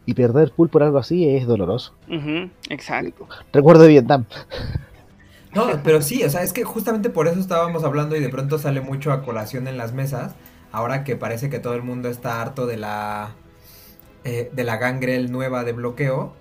y 0.07 0.15
perder 0.15 0.53
pool 0.53 0.69
por 0.69 0.83
algo 0.83 0.99
así 0.99 1.29
es 1.29 1.47
doloroso. 1.47 1.95
exacto. 2.71 3.29
Recuerdo 3.53 3.83
de 3.83 3.89
Vietnam. 3.89 4.27
No, 5.55 5.67
pero 5.83 6.03
sí, 6.03 6.23
o 6.23 6.31
sea, 6.31 6.43
es 6.43 6.53
que 6.53 6.63
justamente 6.63 7.11
por 7.11 7.27
eso 7.27 7.41
estábamos 7.41 7.83
hablando 7.83 8.15
y 8.17 8.21
de 8.21 8.29
pronto 8.29 8.59
sale 8.59 8.81
mucho 8.81 9.13
a 9.13 9.23
colación 9.23 9.67
en 9.67 9.77
las 9.77 9.93
mesas, 9.93 10.35
ahora 10.73 11.05
que 11.05 11.17
parece 11.17 11.51
que 11.51 11.59
todo 11.59 11.75
el 11.75 11.83
mundo 11.83 12.09
está 12.09 12.41
harto 12.41 12.67
de 12.67 12.77
la 12.77 13.35
eh, 14.25 14.51
de 14.53 14.65
la 14.65 14.77
gangrel 14.77 15.31
nueva 15.31 15.65
de 15.65 15.73
bloqueo, 15.73 16.35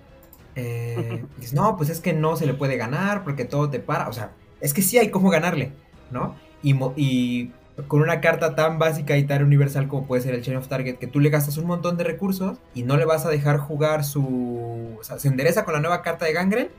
eh, 0.56 1.24
dices, 1.36 1.54
no, 1.54 1.76
pues 1.76 1.90
es 1.90 2.00
que 2.00 2.12
no 2.12 2.36
se 2.36 2.46
le 2.46 2.54
puede 2.54 2.76
ganar 2.76 3.24
porque 3.24 3.44
todo 3.44 3.70
te 3.70 3.78
para, 3.78 4.08
o 4.08 4.12
sea, 4.12 4.32
es 4.60 4.74
que 4.74 4.82
sí 4.82 4.98
hay 4.98 5.10
cómo 5.10 5.30
ganarle, 5.30 5.72
¿no? 6.10 6.34
Y, 6.62 6.74
y 6.96 7.52
con 7.86 8.02
una 8.02 8.20
carta 8.20 8.56
tan 8.56 8.78
básica 8.78 9.16
y 9.16 9.24
tan 9.24 9.44
universal 9.44 9.86
como 9.86 10.06
puede 10.06 10.22
ser 10.22 10.34
el 10.34 10.42
Chain 10.42 10.56
of 10.56 10.66
Target, 10.66 10.96
que 10.96 11.06
tú 11.06 11.20
le 11.20 11.30
gastas 11.30 11.56
un 11.56 11.66
montón 11.66 11.96
de 11.96 12.04
recursos 12.04 12.58
y 12.74 12.82
no 12.82 12.96
le 12.96 13.04
vas 13.04 13.24
a 13.24 13.30
dejar 13.30 13.58
jugar 13.58 14.04
su... 14.04 14.96
O 14.98 15.04
sea, 15.04 15.18
se 15.20 15.28
endereza 15.28 15.64
con 15.64 15.74
la 15.74 15.80
nueva 15.80 16.02
carta 16.02 16.26
de 16.26 16.32
gangrel, 16.32 16.70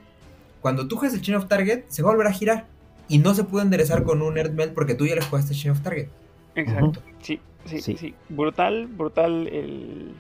cuando 0.62 0.88
tú 0.88 0.98
juegas 0.98 1.16
el 1.16 1.22
Chain 1.22 1.38
of 1.38 1.48
Target, 1.48 1.86
se 1.88 2.04
va 2.04 2.10
a 2.10 2.12
volver 2.12 2.28
a 2.28 2.34
girar. 2.34 2.68
Y 3.08 3.20
no 3.20 3.34
se 3.34 3.46
puede 3.46 3.64
enderezar 3.64 4.04
con 4.04 4.22
un 4.22 4.38
Earthmelt 4.38 4.74
porque 4.74 4.94
tú 4.94 5.08
ya 5.08 5.16
le 5.16 5.22
jugaste 5.22 5.56
Chain 5.56 5.72
of 5.72 5.82
Target. 5.82 6.10
Exacto. 6.56 7.02
sí, 7.22 7.40
sí, 7.66 7.82
sí, 7.82 8.16
Brutal, 8.30 8.88
brutal 8.88 9.48
el, 9.48 10.14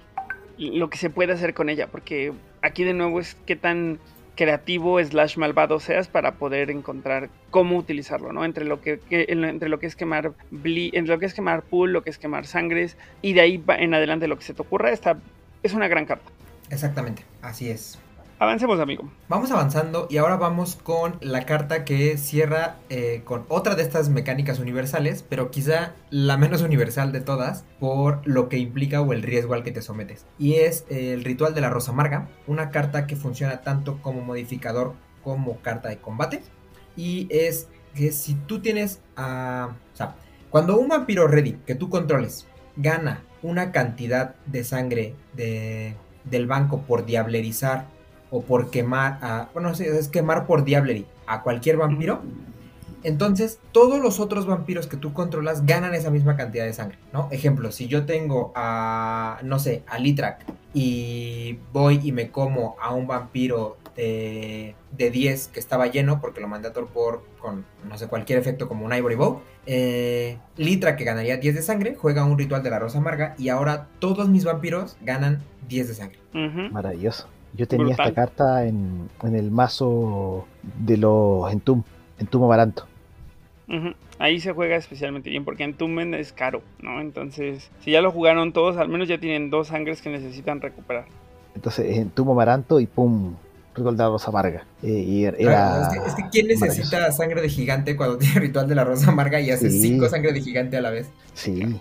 lo 0.57 0.89
que 0.89 0.97
se 0.97 1.09
puede 1.09 1.34
hacer 1.34 1.53
con 1.53 1.69
ella. 1.69 1.88
Porque 1.88 2.34
aquí 2.61 2.84
de 2.84 2.93
nuevo 2.93 3.19
es 3.19 3.36
qué 3.45 3.55
tan 3.55 3.99
creativo 4.36 5.03
slash 5.03 5.38
malvado 5.38 5.82
seas 5.82 6.07
para 6.07 6.36
poder 6.36 6.71
encontrar 6.71 7.30
cómo 7.49 7.77
utilizarlo, 7.77 8.32
¿no? 8.32 8.45
Entre 8.45 8.63
lo 8.63 8.80
que, 8.80 9.01
entre 9.09 9.67
lo 9.67 9.80
que 9.80 9.88
es 9.88 9.97
quemar 9.97 10.34
entre 10.63 11.13
lo 11.13 11.19
que 11.19 11.25
es 11.25 11.34
quemar 11.34 11.63
pool, 11.63 11.91
lo 11.91 12.03
que 12.03 12.09
es 12.09 12.17
quemar 12.17 12.45
sangres 12.45 12.95
y 13.21 13.34
de 13.34 13.41
ahí 13.41 13.63
en 13.67 13.93
adelante 13.93 14.30
lo 14.30 14.38
que 14.38 14.45
se 14.45 14.53
te 14.53 14.61
ocurra, 14.61 14.91
esta 14.91 15.17
es 15.61 15.73
una 15.73 15.89
gran 15.89 16.05
carta. 16.05 16.32
Exactamente, 16.69 17.23
así 17.41 17.69
es. 17.69 17.99
Avancemos, 18.41 18.79
amigo. 18.79 19.11
Vamos 19.27 19.51
avanzando 19.51 20.07
y 20.09 20.15
ahora 20.15 20.37
vamos 20.37 20.77
con 20.77 21.17
la 21.19 21.45
carta 21.45 21.83
que 21.83 22.17
cierra 22.17 22.77
eh, 22.89 23.21
con 23.25 23.43
otra 23.49 23.75
de 23.75 23.83
estas 23.83 24.07
mecánicas 24.07 24.59
universales, 24.59 25.25
pero 25.27 25.51
quizá 25.51 25.93
la 26.09 26.37
menos 26.37 26.61
universal 26.61 27.11
de 27.11 27.19
todas 27.19 27.65
por 27.81 28.25
lo 28.25 28.47
que 28.47 28.57
implica 28.57 29.01
o 29.01 29.11
el 29.11 29.23
riesgo 29.23 29.55
al 29.55 29.63
que 29.63 29.73
te 29.73 29.81
sometes. 29.81 30.25
Y 30.37 30.53
es 30.53 30.85
el 30.89 31.25
ritual 31.25 31.53
de 31.53 31.59
la 31.59 31.69
rosa 31.69 31.91
amarga, 31.91 32.29
una 32.47 32.69
carta 32.69 33.07
que 33.07 33.17
funciona 33.17 33.59
tanto 33.59 34.01
como 34.01 34.21
modificador 34.21 34.93
como 35.21 35.57
carta 35.57 35.89
de 35.89 35.97
combate. 35.97 36.41
Y 36.95 37.27
es 37.29 37.67
que 37.93 38.13
si 38.13 38.35
tú 38.35 38.61
tienes 38.61 39.01
a... 39.17 39.75
o 39.93 39.97
sea, 39.97 40.15
cuando 40.49 40.79
un 40.79 40.87
vampiro 40.87 41.27
ready 41.27 41.57
que 41.67 41.75
tú 41.75 41.89
controles 41.89 42.47
gana 42.77 43.21
una 43.41 43.73
cantidad 43.73 44.35
de 44.45 44.63
sangre 44.63 45.13
de, 45.33 45.95
del 46.23 46.47
banco 46.47 46.83
por 46.83 47.05
diablerizar 47.05 47.98
o 48.32 48.41
por 48.41 48.69
quemar 48.69 49.19
a. 49.21 49.49
Bueno, 49.53 49.71
es 49.71 50.07
quemar 50.07 50.45
por 50.45 50.63
Diablery 50.63 51.05
a 51.27 51.41
cualquier 51.41 51.77
vampiro. 51.77 52.21
Entonces, 53.03 53.59
todos 53.71 54.01
los 54.01 54.19
otros 54.19 54.45
vampiros 54.45 54.88
que 54.88 54.97
tú 54.97 55.13
controlas 55.13 55.65
ganan 55.65 55.95
esa 55.95 56.11
misma 56.11 56.36
cantidad 56.36 56.65
de 56.65 56.73
sangre, 56.73 56.97
¿no? 57.13 57.30
Ejemplo, 57.32 57.71
si 57.71 57.88
yo 57.88 58.05
tengo 58.05 58.51
a, 58.55 59.39
no 59.43 59.57
sé, 59.57 59.84
a 59.88 59.99
Litrak 59.99 60.43
y 60.73 61.59
voy 61.71 62.01
y 62.03 62.11
me 62.11 62.30
como 62.30 62.75
a 62.82 62.93
un 62.93 63.07
vampiro 63.07 63.77
de, 63.95 64.75
de 64.91 65.11
10 65.11 65.47
que 65.47 65.59
estaba 65.61 65.88
lleno 65.88 66.19
porque 66.19 66.41
lo 66.41 66.49
mandé 66.49 66.67
a 66.67 66.73
torpor 66.73 67.23
con, 67.39 67.65
no 67.88 67.97
sé, 67.97 68.07
cualquier 68.07 68.38
efecto 68.38 68.67
como 68.67 68.86
un 68.86 68.93
Ivory 68.93 69.15
Bow, 69.15 69.41
eh, 69.65 70.38
Litra, 70.57 70.95
que 70.95 71.03
ganaría 71.03 71.38
10 71.38 71.55
de 71.55 71.61
sangre, 71.61 71.95
juega 71.95 72.25
un 72.25 72.38
ritual 72.38 72.63
de 72.63 72.69
la 72.69 72.80
Rosa 72.80 72.97
Amarga 72.97 73.36
y 73.38 73.49
ahora 73.49 73.88
todos 73.99 74.27
mis 74.27 74.43
vampiros 74.43 74.97
ganan 75.01 75.41
10 75.67 75.88
de 75.88 75.93
sangre. 75.93 76.19
Maravilloso. 76.71 77.27
Yo 77.55 77.67
tenía 77.67 77.87
Brutal. 77.87 78.07
esta 78.09 78.15
carta 78.15 78.65
en, 78.65 79.09
en 79.23 79.35
el 79.35 79.51
mazo 79.51 80.45
de 80.79 80.97
los 80.97 81.51
Entum, 81.51 81.83
Entum 82.19 82.43
Amaranto. 82.43 82.85
Ujú. 83.67 83.93
Ahí 84.17 84.39
se 84.39 84.51
juega 84.53 84.75
especialmente 84.75 85.29
bien 85.29 85.45
porque 85.45 85.63
Entombment 85.63 86.13
es 86.15 86.33
caro, 86.33 86.61
¿no? 86.81 86.99
Entonces, 87.01 87.69
si 87.83 87.91
ya 87.91 88.01
lo 88.01 88.11
jugaron 88.11 88.51
todos, 88.51 88.77
al 88.77 88.89
menos 88.89 89.07
ya 89.07 89.17
tienen 89.19 89.49
dos 89.49 89.67
sangres 89.67 90.01
que 90.01 90.09
necesitan 90.09 90.59
recuperar. 90.61 91.05
Entonces, 91.55 91.97
Entum 91.97 92.29
Amaranto 92.31 92.79
y 92.79 92.85
pum, 92.87 93.35
ritual 93.75 93.95
de 93.95 94.03
la 94.03 94.09
Rosa 94.09 94.29
Amarga. 94.29 94.65
Eh, 94.83 94.89
y 94.89 95.23
era, 95.25 95.81
es, 95.83 95.87
que, 95.89 96.07
es 96.09 96.15
que 96.15 96.23
¿quién 96.31 96.47
necesita 96.47 97.11
sangre 97.11 97.41
de 97.41 97.49
gigante 97.49 97.95
cuando 97.95 98.17
tiene 98.17 98.39
ritual 98.41 98.67
de 98.67 98.75
la 98.75 98.83
Rosa 98.83 99.11
Amarga 99.11 99.39
y 99.39 99.51
hace 99.51 99.69
Sí. 99.69 99.81
5 99.81 100.09
sangre 100.09 100.33
de 100.33 100.41
gigante 100.41 100.77
a 100.77 100.81
la 100.81 100.89
vez? 100.89 101.09
Sí, 101.33 101.79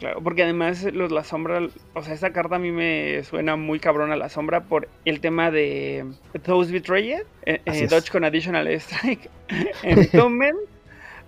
Claro, 0.00 0.22
porque 0.22 0.42
además 0.42 0.82
los 0.94 1.12
La 1.12 1.24
Sombra, 1.24 1.68
o 1.94 2.02
sea, 2.02 2.14
esta 2.14 2.32
carta 2.32 2.56
a 2.56 2.58
mí 2.58 2.72
me 2.72 3.22
suena 3.22 3.56
muy 3.56 3.78
cabrón 3.78 4.10
a 4.12 4.16
La 4.16 4.30
Sombra 4.30 4.62
por 4.62 4.88
el 5.04 5.20
tema 5.20 5.50
de 5.50 6.06
Those 6.42 6.72
Betrayed, 6.72 7.24
eh, 7.44 7.60
eh. 7.66 7.86
Dodge 7.86 8.10
con 8.10 8.24
Additional 8.24 8.66
Strike, 8.68 9.28
Entombment, 9.82 10.58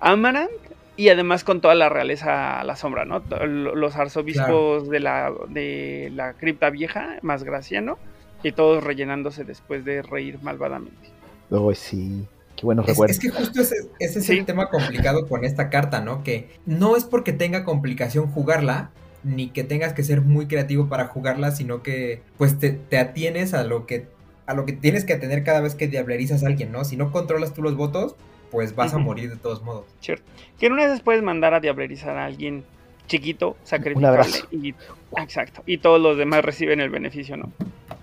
Amaranth 0.00 0.50
y 0.96 1.10
además 1.10 1.44
con 1.44 1.60
toda 1.60 1.74
la 1.74 1.90
realeza 1.90 2.60
a 2.60 2.64
La 2.64 2.74
Sombra, 2.74 3.04
¿no? 3.04 3.22
Los 3.46 3.96
arzobispos 3.96 4.88
de, 4.88 5.00
la, 5.00 5.30
de 5.48 6.10
la 6.14 6.32
cripta 6.32 6.70
vieja, 6.70 7.18
más 7.20 7.44
Graciano, 7.44 7.98
y 8.42 8.52
todos 8.52 8.82
rellenándose 8.82 9.44
después 9.44 9.84
de 9.84 10.00
reír 10.00 10.38
malvadamente. 10.40 11.10
luego 11.50 11.74
sí, 11.74 12.26
qué 12.62 12.66
buenos 12.66 12.84
Es, 12.86 12.90
recuerdos. 12.92 13.16
es 13.16 13.22
que 13.22 13.28
justo 13.30 13.60
ese, 13.60 13.74
ese 13.98 14.18
es 14.20 14.24
Sí. 14.26 14.38
el 14.38 14.44
tema 14.46 14.70
complicado 14.70 15.26
con 15.28 15.44
esta 15.44 15.68
carta, 15.68 16.00
¿no? 16.00 16.22
Que 16.22 16.48
no 16.64 16.96
es 16.96 17.04
porque 17.04 17.32
tenga 17.32 17.64
complicación 17.64 18.28
jugarla, 18.28 18.90
ni 19.24 19.48
que 19.50 19.64
tengas 19.64 19.92
que 19.92 20.02
ser 20.04 20.20
muy 20.20 20.46
creativo 20.46 20.88
para 20.88 21.06
jugarla, 21.06 21.50
sino 21.50 21.82
que 21.82 22.22
pues 22.38 22.58
te, 22.58 22.70
te 22.70 22.98
atienes 22.98 23.52
a 23.54 23.64
lo 23.64 23.86
que 23.86 24.06
a 24.46 24.54
lo 24.54 24.64
que 24.66 24.72
tienes 24.72 25.04
que 25.04 25.12
atender 25.12 25.44
cada 25.44 25.60
vez 25.60 25.74
que 25.76 25.86
diablerizas 25.86 26.42
a 26.42 26.46
alguien, 26.48 26.72
¿no? 26.72 26.84
Si 26.84 26.96
no 26.96 27.12
controlas 27.12 27.54
tú 27.54 27.62
los 27.62 27.76
votos, 27.76 28.16
pues 28.50 28.74
vas 28.74 28.92
a 28.94 28.98
morir 28.98 29.30
de 29.30 29.36
todos 29.36 29.62
modos. 29.62 29.84
Cierto. 30.00 30.24
Que 30.58 30.66
en 30.66 30.72
una 30.72 30.86
vez 30.88 31.00
puedes 31.00 31.22
mandar 31.22 31.54
a 31.54 31.60
diablerizar 31.60 32.16
a 32.16 32.24
alguien 32.26 32.64
chiquito, 33.06 33.56
sacrificable, 33.64 34.08
abrazo. 34.08 34.46
y, 34.50 34.74
exacto, 35.16 35.62
y 35.66 35.78
todos 35.78 36.00
los 36.00 36.16
demás 36.18 36.44
reciben 36.44 36.80
el 36.80 36.90
beneficio, 36.90 37.36
¿no? 37.36 37.52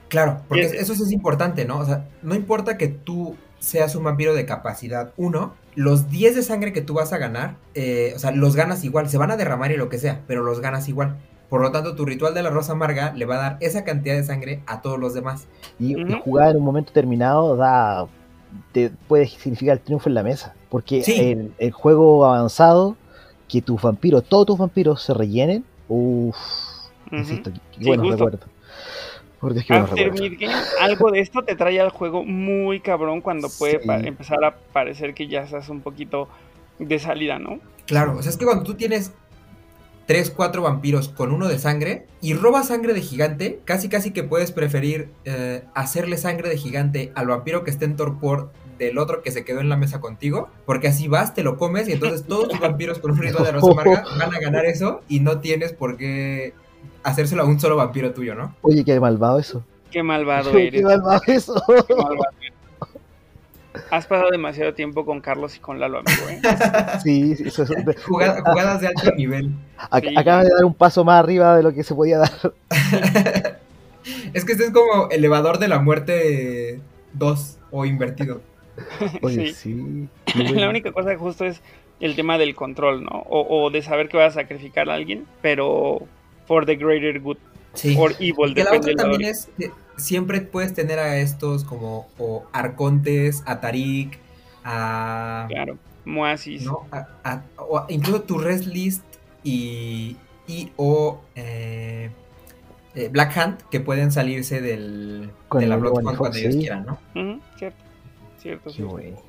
Claro, 0.07 0.41
porque 0.47 0.64
es- 0.64 0.74
eso 0.74 0.95
sí 0.95 1.03
es 1.03 1.12
importante, 1.12 1.66
¿no? 1.66 1.80
O 1.80 1.86
sea, 1.86 2.07
no 2.22 2.36
importa 2.36 2.78
que 2.78 2.88
tú 2.88 3.36
seas 3.60 3.95
un 3.95 4.03
vampiro 4.03 4.34
de 4.34 4.45
capacidad 4.45 5.12
1, 5.18 5.53
los 5.76 6.10
10 6.10 6.36
de 6.36 6.43
sangre 6.43 6.74
que 6.74 6.82
tú 6.82 6.93
vas 6.95 7.14
a 7.14 7.18
ganar, 7.18 7.55
eh, 7.76 8.14
o 8.16 8.20
sea, 8.20 8.32
los 8.32 8.55
ganas 8.55 8.84
igual, 8.84 9.10
se 9.10 9.18
van 9.18 9.32
a 9.32 9.38
derramar 9.38 9.72
y 9.72 9.78
lo 9.78 9.89
que 9.89 9.97
sea, 9.97 10.22
pero 10.28 10.43
los 10.43 10.60
ganas 10.60 10.88
igual. 10.89 11.18
Por 11.49 11.62
lo 11.62 11.72
tanto, 11.72 11.95
tu 11.95 12.05
ritual 12.05 12.34
de 12.34 12.43
la 12.43 12.51
rosa 12.51 12.74
amarga 12.74 13.12
le 13.14 13.26
va 13.26 13.36
a 13.36 13.41
dar 13.41 13.57
esa 13.60 13.84
cantidad 13.84 14.16
de 14.16 14.24
sangre 14.24 14.62
a 14.68 14.82
todos 14.82 14.99
los 14.99 15.14
demás. 15.14 15.47
Y, 15.80 15.99
y 15.99 16.03
Ujú. 16.03 16.22
jugar 16.24 16.51
en 16.51 16.57
un 16.57 16.64
momento 16.64 16.89
determinado 16.91 17.55
da 17.55 18.07
te 18.72 18.91
puede 19.07 19.28
significar 19.28 19.78
el 19.78 19.84
triunfo 19.84 20.10
en 20.10 20.16
la 20.16 20.24
mesa. 20.24 20.53
Porque 20.70 21.03
Sí. 21.03 21.16
en 21.20 21.53
el 21.57 21.72
juego 21.72 22.26
avanzado, 22.26 22.95
que 23.47 23.62
tus 23.62 23.82
vampiros, 23.82 24.24
todos 24.26 24.45
tus 24.45 24.57
vampiros 24.60 25.01
se 25.01 25.14
rellenen, 25.14 25.66
uff, 25.88 26.36
insisto, 27.12 27.51
Sí, 27.51 27.86
buenos 27.86 28.07
justo. 28.07 28.39
After. 29.42 30.12
Midgame, 30.12 30.54
algo 30.82 31.12
de 31.12 31.20
esto 31.22 31.44
te 31.44 31.56
trae 31.56 31.80
al 31.80 31.90
juego 31.90 32.24
muy 32.24 32.80
cabrón 32.80 33.22
cuando 33.22 33.50
puede 33.50 33.80
Sí. 33.82 34.08
empezar 34.08 34.44
a 34.44 34.56
parecer 34.74 35.14
que 35.14 35.28
ya 35.28 35.42
estás 35.42 35.70
un 35.70 35.82
poquito 35.82 36.28
de 36.80 37.00
salida, 37.00 37.40
¿no? 37.40 37.60
Claro, 37.86 38.18
o 38.18 38.22
sea, 38.22 38.30
es 38.32 38.38
que 38.38 38.46
cuando 38.46 38.64
tú 38.64 38.76
tienes 38.76 39.12
3, 40.06 40.32
4 40.32 40.62
vampiros 40.64 41.10
con 41.10 41.32
uno 41.32 41.48
de 41.48 41.60
sangre 41.60 42.06
y 42.22 42.34
robas 42.34 42.68
sangre 42.70 42.94
de 42.94 43.02
gigante, 43.02 43.60
casi 43.64 43.90
casi 43.90 44.12
que 44.12 44.24
puedes 44.24 44.52
preferir 44.52 45.10
eh, 45.26 45.64
hacerle 45.76 46.18
sangre 46.18 46.50
de 46.50 46.58
gigante 46.58 47.12
al 47.16 47.28
vampiro 47.28 47.64
que 47.64 47.70
esté 47.72 47.86
en 47.86 47.96
torpor 47.96 48.52
del 48.80 48.98
otro 48.98 49.22
que 49.22 49.32
se 49.32 49.44
quedó 49.46 49.60
en 49.60 49.70
la 49.70 49.76
mesa 49.76 50.00
contigo, 50.00 50.50
porque 50.66 50.88
así 50.88 51.08
vas, 51.08 51.34
te 51.34 51.44
lo 51.44 51.58
comes 51.58 51.88
y 51.90 51.92
entonces 51.92 52.26
todos 52.26 52.48
tus 52.48 52.60
vampiros 52.60 52.98
con 53.00 53.12
un 53.12 53.18
ritual 53.18 53.44
de 53.44 53.52
rosa 53.52 53.72
amarga 53.72 54.04
van 54.18 54.34
a 54.34 54.40
ganar 54.40 54.66
eso 54.66 55.02
y 55.10 55.20
no 55.20 55.40
tienes 55.42 55.74
por 55.74 55.98
qué 55.98 56.54
hacérselo 57.10 57.43
a 57.43 57.45
un 57.45 57.60
solo 57.60 57.76
vampiro 57.76 58.12
tuyo, 58.14 58.36
¿no? 58.36 58.55
Oye, 58.62 58.84
qué 58.84 58.99
malvado 58.99 59.39
eso. 59.39 59.64
Qué 59.91 60.03
malvado 60.03 60.51
qué 60.53 60.68
eres. 60.68 60.82
malvado 60.84 61.22
eso. 61.28 61.64
qué 61.88 61.95
malvado 61.95 62.26
eres. 62.41 62.53
Has 63.91 64.05
pasado 64.07 64.30
demasiado 64.32 64.74
tiempo 64.74 65.05
con 65.05 65.22
Carlos 65.22 65.55
y 65.55 65.60
con 65.60 65.80
Lalo, 65.80 65.99
amigo, 65.99 66.30
¿eh? 66.30 66.41
sí, 67.03 67.36
sí, 67.36 67.43
eso 67.47 67.64
es- 67.64 67.70
Jugada- 68.03 68.41
jugadas 68.43 68.82
de 68.82 68.88
alto 68.88 69.12
nivel. 69.16 69.51
ac- 69.91 70.10
Sí. 70.10 70.16
Acaba 70.18 70.43
de 70.43 70.49
dar 70.49 70.66
un 70.66 70.74
paso 70.74 71.03
más 71.03 71.20
arriba 71.20 71.55
de 71.55 71.64
lo 71.64 71.74
que 71.74 71.84
se 71.84 71.95
podía 71.95 72.20
dar. 72.20 72.32
es 74.34 74.45
que 74.45 74.51
este 74.53 74.66
es 74.66 74.72
como 74.72 75.10
elevador 75.10 75.60
de 75.60 75.68
la 75.68 75.80
muerte 75.80 76.82
2 77.14 77.57
o 77.72 77.86
invertido. 77.86 78.41
Oye, 79.22 79.53
Sí. 79.53 79.74
sí. 79.76 80.07
qué 80.26 80.43
bueno. 80.43 80.60
La 80.62 80.70
única 80.70 80.91
cosa 80.91 81.16
justo 81.18 81.45
es 81.45 81.62
el 81.99 82.16
tema 82.16 82.38
del 82.38 82.55
control, 82.55 83.03
¿no? 83.03 83.10
O, 83.30 83.66
o 83.66 83.70
de 83.70 83.82
saber 83.82 84.10
que 84.10 84.18
vas 84.18 84.36
a 84.38 84.41
sacrificar 84.41 84.89
a 84.89 84.93
alguien, 84.95 85.26
pero 85.41 86.01
for 86.50 86.66
the 86.66 86.76
greater 86.76 87.20
good, 87.22 87.38
Sí. 87.76 87.95
or 87.97 88.14
evil, 88.20 88.54
Que 88.56 88.64
la 88.64 88.72
depende 88.72 88.93
otra 88.93 89.04
también 89.04 89.30
es 89.30 89.47
que 89.56 89.72
siempre 89.97 90.41
puedes 90.41 90.74
tener 90.74 90.97
a 90.97 91.18
estos 91.18 91.64
como 91.64 92.08
o 92.18 92.43
arcontes, 92.52 93.43
a 93.45 93.62
Tarik, 93.62 94.18
a, 94.64 95.45
Claro, 95.50 95.78
Moasis. 96.06 96.64
¿no? 96.64 96.88
a- 96.91 97.08
a- 97.24 97.43
o 97.58 97.86
incluso 97.89 98.24
tu 98.24 98.39
rest 98.39 98.66
list 98.66 99.04
y, 99.43 100.18
y 100.47 100.72
o 100.78 101.22
eh, 101.36 102.10
eh, 102.95 103.10
Black 103.12 103.38
Hand 103.38 103.62
que 103.70 103.80
pueden 103.80 104.12
salirse 104.12 104.60
del, 104.62 105.30
Con 105.47 105.62
de 105.62 105.68
la 105.68 105.78
Bloodhound 105.78 106.18
cuando 106.18 106.38
ellos 106.39 106.56
sí. 106.56 106.60
quieran, 106.62 106.86
¿no? 106.88 107.00
Ujú, 107.16 107.39
cierto, 107.60 107.84
cierto, 108.41 108.70
Qué 108.72 108.76
cierto. 108.76 109.24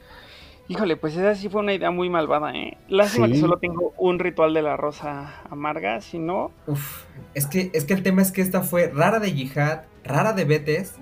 Híjole, 0.71 0.97
pues 0.97 1.16
esa 1.16 1.35
sí 1.35 1.49
fue 1.49 1.61
una 1.62 1.75
idea 1.75 1.91
muy 1.91 2.09
malvada, 2.09 2.53
¿eh? 2.55 2.79
Lástima 2.89 3.27
que 3.27 3.39
solo 3.41 3.59
tengo 3.59 3.93
un 3.99 4.21
ritual 4.21 4.55
de 4.55 4.62
la 4.62 4.77
rosa 4.77 5.43
amarga, 5.51 6.01
si 6.01 6.18
no, 6.21 6.53
Uf, 6.68 7.05
es 7.35 7.47
que, 7.47 7.71
es 7.75 7.85
que 7.85 7.93
el 7.95 8.05
tema 8.05 8.23
es 8.23 8.31
que 8.31 8.41
esta 8.41 8.62
fue 8.62 8.87
rara 8.95 9.18
de 9.18 9.33
Jihad, 9.33 9.83
rara 10.05 10.33
de 10.33 10.45
Betes, 10.45 10.95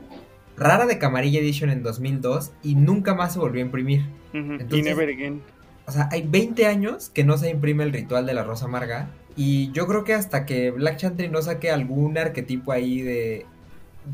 rara 0.57 0.87
de 0.87 0.99
Camarilla 0.99 1.41
Edition 1.41 1.69
en 1.69 1.83
2002 1.83 2.53
y 2.63 2.77
nunca 2.77 3.15
más 3.15 3.35
se 3.35 3.39
volvió 3.41 3.63
a 3.63 3.67
imprimir. 3.67 4.07
y 4.33 4.39
Entonces- 4.39 4.85
never 4.85 5.09
again. 5.11 5.43
O 5.87 5.91
sea, 5.91 6.09
hay 6.13 6.23
20 6.23 6.67
años 6.67 7.11
que 7.11 7.25
no 7.25 7.37
se 7.39 7.49
imprime 7.51 7.85
el 7.85 7.93
ritual 7.93 8.27
de 8.27 8.35
la 8.35 8.45
rosa 8.45 8.67
amarga. 8.67 9.09
Y 9.37 9.71
yo 9.73 9.87
creo 9.87 10.05
que 10.05 10.13
hasta 10.15 10.45
que 10.47 10.71
Black 10.71 10.97
Chantry 10.97 11.29
no 11.29 11.41
saque 11.43 11.71
algún 11.71 12.19
arquetipo 12.19 12.73
ahí 12.73 13.01
de, 13.03 13.47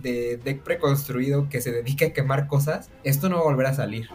de 0.03 0.37
deck 0.37 0.63
preconstruido 0.63 1.49
que 1.49 1.61
se 1.61 1.73
dedique 1.73 2.05
a 2.07 2.13
quemar 2.13 2.47
cosas, 2.47 2.91
esto 3.05 3.29
no 3.29 3.37
va 3.37 3.43
a 3.43 3.45
volver 3.47 3.67
a 3.67 3.75
salir. 3.75 4.09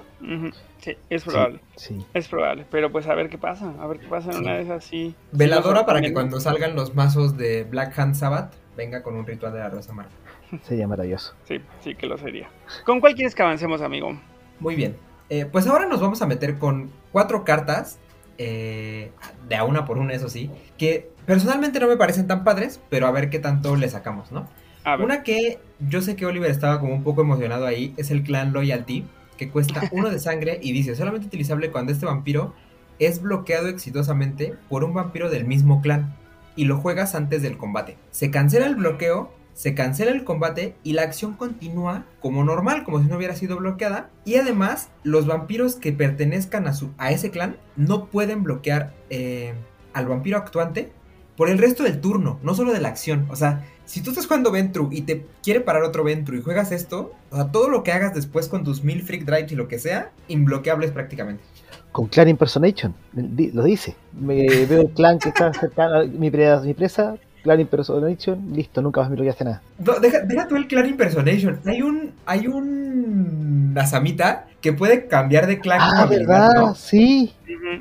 Sí, 0.80 0.98
es 1.10 1.24
probable, 1.24 1.60
Sí. 1.76 2.06
es 2.14 2.28
probable, 2.28 2.66
pero 2.70 2.92
pues 2.92 3.08
a 3.08 3.16
ver 3.16 3.30
qué 3.30 3.38
pasa, 3.38 3.74
a 3.80 3.88
ver 3.88 4.00
qué 4.00 4.08
pasa 4.08 4.30
en 4.32 4.38
Sí. 4.38 4.42
una 4.44 4.54
de 4.56 4.62
esas 4.64 4.84
sí. 4.84 5.16
Veladora 5.32 5.80
sí 5.80 5.86
para 5.86 6.02
que 6.02 6.14
cuando 6.14 6.40
salgan 6.40 6.76
los 6.76 6.94
mazos 6.96 7.38
de 7.38 7.64
Black 7.64 7.98
Hand 7.98 8.16
Sabbath 8.16 8.54
venga 8.76 9.02
con 9.04 9.16
un 9.16 9.26
ritual 9.26 9.54
de 9.54 9.60
la 9.60 9.70
rosa 9.70 9.92
amarga. 9.92 10.12
Sería 10.64 10.88
maravilloso. 10.88 11.34
Sí, 11.46 11.62
sí 11.82 11.96
que 11.96 12.08
lo 12.08 12.18
sería. 12.18 12.50
¿Con 12.86 13.00
cuál 13.00 13.16
quieres 13.16 13.36
que 13.36 13.44
avancemos, 13.44 13.82
amigo? 13.82 14.20
Muy 14.60 14.76
bien. 14.76 14.98
Eh, 15.30 15.46
pues 15.46 15.68
ahora 15.68 15.86
nos 15.86 16.02
vamos 16.02 16.22
a 16.22 16.26
meter 16.28 16.58
con 16.58 16.90
cuatro 17.12 17.44
cartas. 17.44 18.00
eh, 18.42 19.12
de 19.50 19.56
a 19.58 19.66
una 19.66 19.84
por 19.84 19.98
una, 19.98 20.14
eso 20.14 20.30
sí. 20.30 20.50
Que 20.78 21.12
personalmente 21.26 21.78
no 21.82 21.88
me 21.88 21.98
parecen 21.98 22.26
tan 22.26 22.46
padres, 22.46 22.80
pero 22.90 23.06
a 23.06 23.12
ver 23.12 23.30
qué 23.30 23.38
tanto 23.40 23.76
le 23.76 23.90
sacamos, 23.90 24.32
¿no? 24.32 24.48
A 24.86 24.96
ver, 24.96 25.06
Una 25.06 25.24
que 25.24 25.60
yo 25.82 26.02
sé 26.02 26.16
que 26.16 26.26
Oliver 26.26 26.50
estaba 26.50 26.80
como 26.80 26.94
un 26.94 27.04
poco 27.04 27.20
emocionado 27.22 27.66
ahí 27.68 27.94
es 27.98 28.12
el 28.12 28.24
clan 28.24 28.54
Loyalty, 28.54 29.04
que 29.40 29.50
cuesta 29.50 29.82
uno 29.92 30.10
de 30.12 30.20
sangre 30.20 30.60
y 30.62 30.74
dice 30.74 30.96
solamente 30.96 31.28
utilizable 31.28 31.72
cuando 31.72 31.94
este 31.94 32.06
vampiro 32.06 32.54
es 33.00 33.22
bloqueado 33.22 33.70
exitosamente 33.70 34.54
por 34.68 34.84
un 34.84 34.94
vampiro 34.94 35.30
del 35.30 35.46
mismo 35.46 35.82
clan 35.82 36.14
y 36.58 36.66
lo 36.66 36.78
juegas 36.78 37.16
antes 37.16 37.42
del 37.42 37.58
combate. 37.58 37.98
Se 38.12 38.30
cancela 38.30 38.68
el 38.68 38.76
bloqueo, 38.76 39.32
se 39.54 39.74
cancela 39.74 40.12
el 40.12 40.26
combate 40.26 40.76
y 40.84 40.92
la 40.92 41.04
acción 41.04 41.36
continúa 41.36 42.06
como 42.20 42.44
normal, 42.44 42.84
como 42.84 43.02
si 43.02 43.08
no 43.08 43.16
hubiera 43.16 43.36
sido 43.36 43.56
bloqueada. 43.56 44.10
Y 44.26 44.36
además, 44.36 44.90
los 45.04 45.26
vampiros 45.26 45.78
que 45.78 45.94
pertenezcan 45.94 46.68
a, 46.68 46.74
su, 46.74 46.92
a 46.98 47.12
ese 47.12 47.32
clan 47.32 47.56
no 47.78 48.08
pueden 48.08 48.44
bloquear 48.44 48.94
eh, 49.10 49.54
al 49.94 50.08
vampiro 50.08 50.38
actuante 50.38 50.92
por 51.38 51.50
el 51.50 51.58
resto 51.58 51.84
del 51.84 52.02
turno, 52.02 52.40
no 52.44 52.54
solo 52.54 52.74
de 52.74 52.82
la 52.82 52.90
acción. 52.90 53.26
O 53.30 53.38
sea, 53.38 53.66
si 53.90 54.02
tú 54.02 54.12
estás 54.12 54.28
jugando 54.28 54.52
Ventru 54.52 54.90
y 54.92 55.02
te 55.02 55.26
quiere 55.42 55.62
parar 55.62 55.82
otro 55.82 56.04
Ventru 56.04 56.36
y 56.36 56.44
juegas 56.44 56.72
esto, 56.72 57.14
o 57.32 57.36
sea, 57.36 57.52
todo 57.52 57.70
lo 57.70 57.82
que 57.82 57.92
hagas 57.92 58.14
después 58.14 58.48
con 58.48 58.64
tus 58.64 58.84
mil 58.84 59.02
Freak 59.02 59.26
Drives 59.26 59.52
y 59.52 59.56
lo 59.56 59.68
que 59.68 59.80
sea, 59.80 60.12
imbloqueables 60.28 60.92
prácticamente. 60.92 61.44
Con 61.92 62.06
Clan 62.06 62.30
Impersonation, 62.30 62.94
lo 63.16 63.64
dice. 63.64 63.96
Me 64.14 64.46
veo 64.68 64.82
el 64.82 64.90
clan 64.90 65.18
que 65.18 65.30
está 65.30 65.52
cercano 65.54 66.02
a 66.02 66.04
mi, 66.04 66.30
mi 66.30 66.30
presa, 66.30 67.16
Clan 67.42 67.60
Impersonation, 67.60 68.54
listo, 68.54 68.80
nunca 68.84 69.02
más 69.02 69.10
me 69.10 69.16
bloqueaste 69.16 69.46
nada. 69.46 69.64
No, 69.80 70.00
deja, 70.00 70.20
deja 70.20 70.48
tú 70.48 70.56
el 70.56 70.68
clan 70.68 70.88
impersonation. 70.88 71.60
Hay 71.66 71.82
un. 71.82 72.12
Hay 72.28 72.46
un. 72.46 73.74
Nasamita 73.74 74.46
que 74.62 74.74
puede 74.74 75.08
cambiar 75.08 75.48
de 75.48 75.60
clan 75.60 75.80
Ah, 75.82 76.02
habilidad, 76.04 76.28
¿verdad? 76.28 76.54
¿no? 76.56 76.76
Sí, 76.76 77.34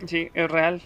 Sí, 0.07 0.29
es 0.33 0.51
real. 0.51 0.81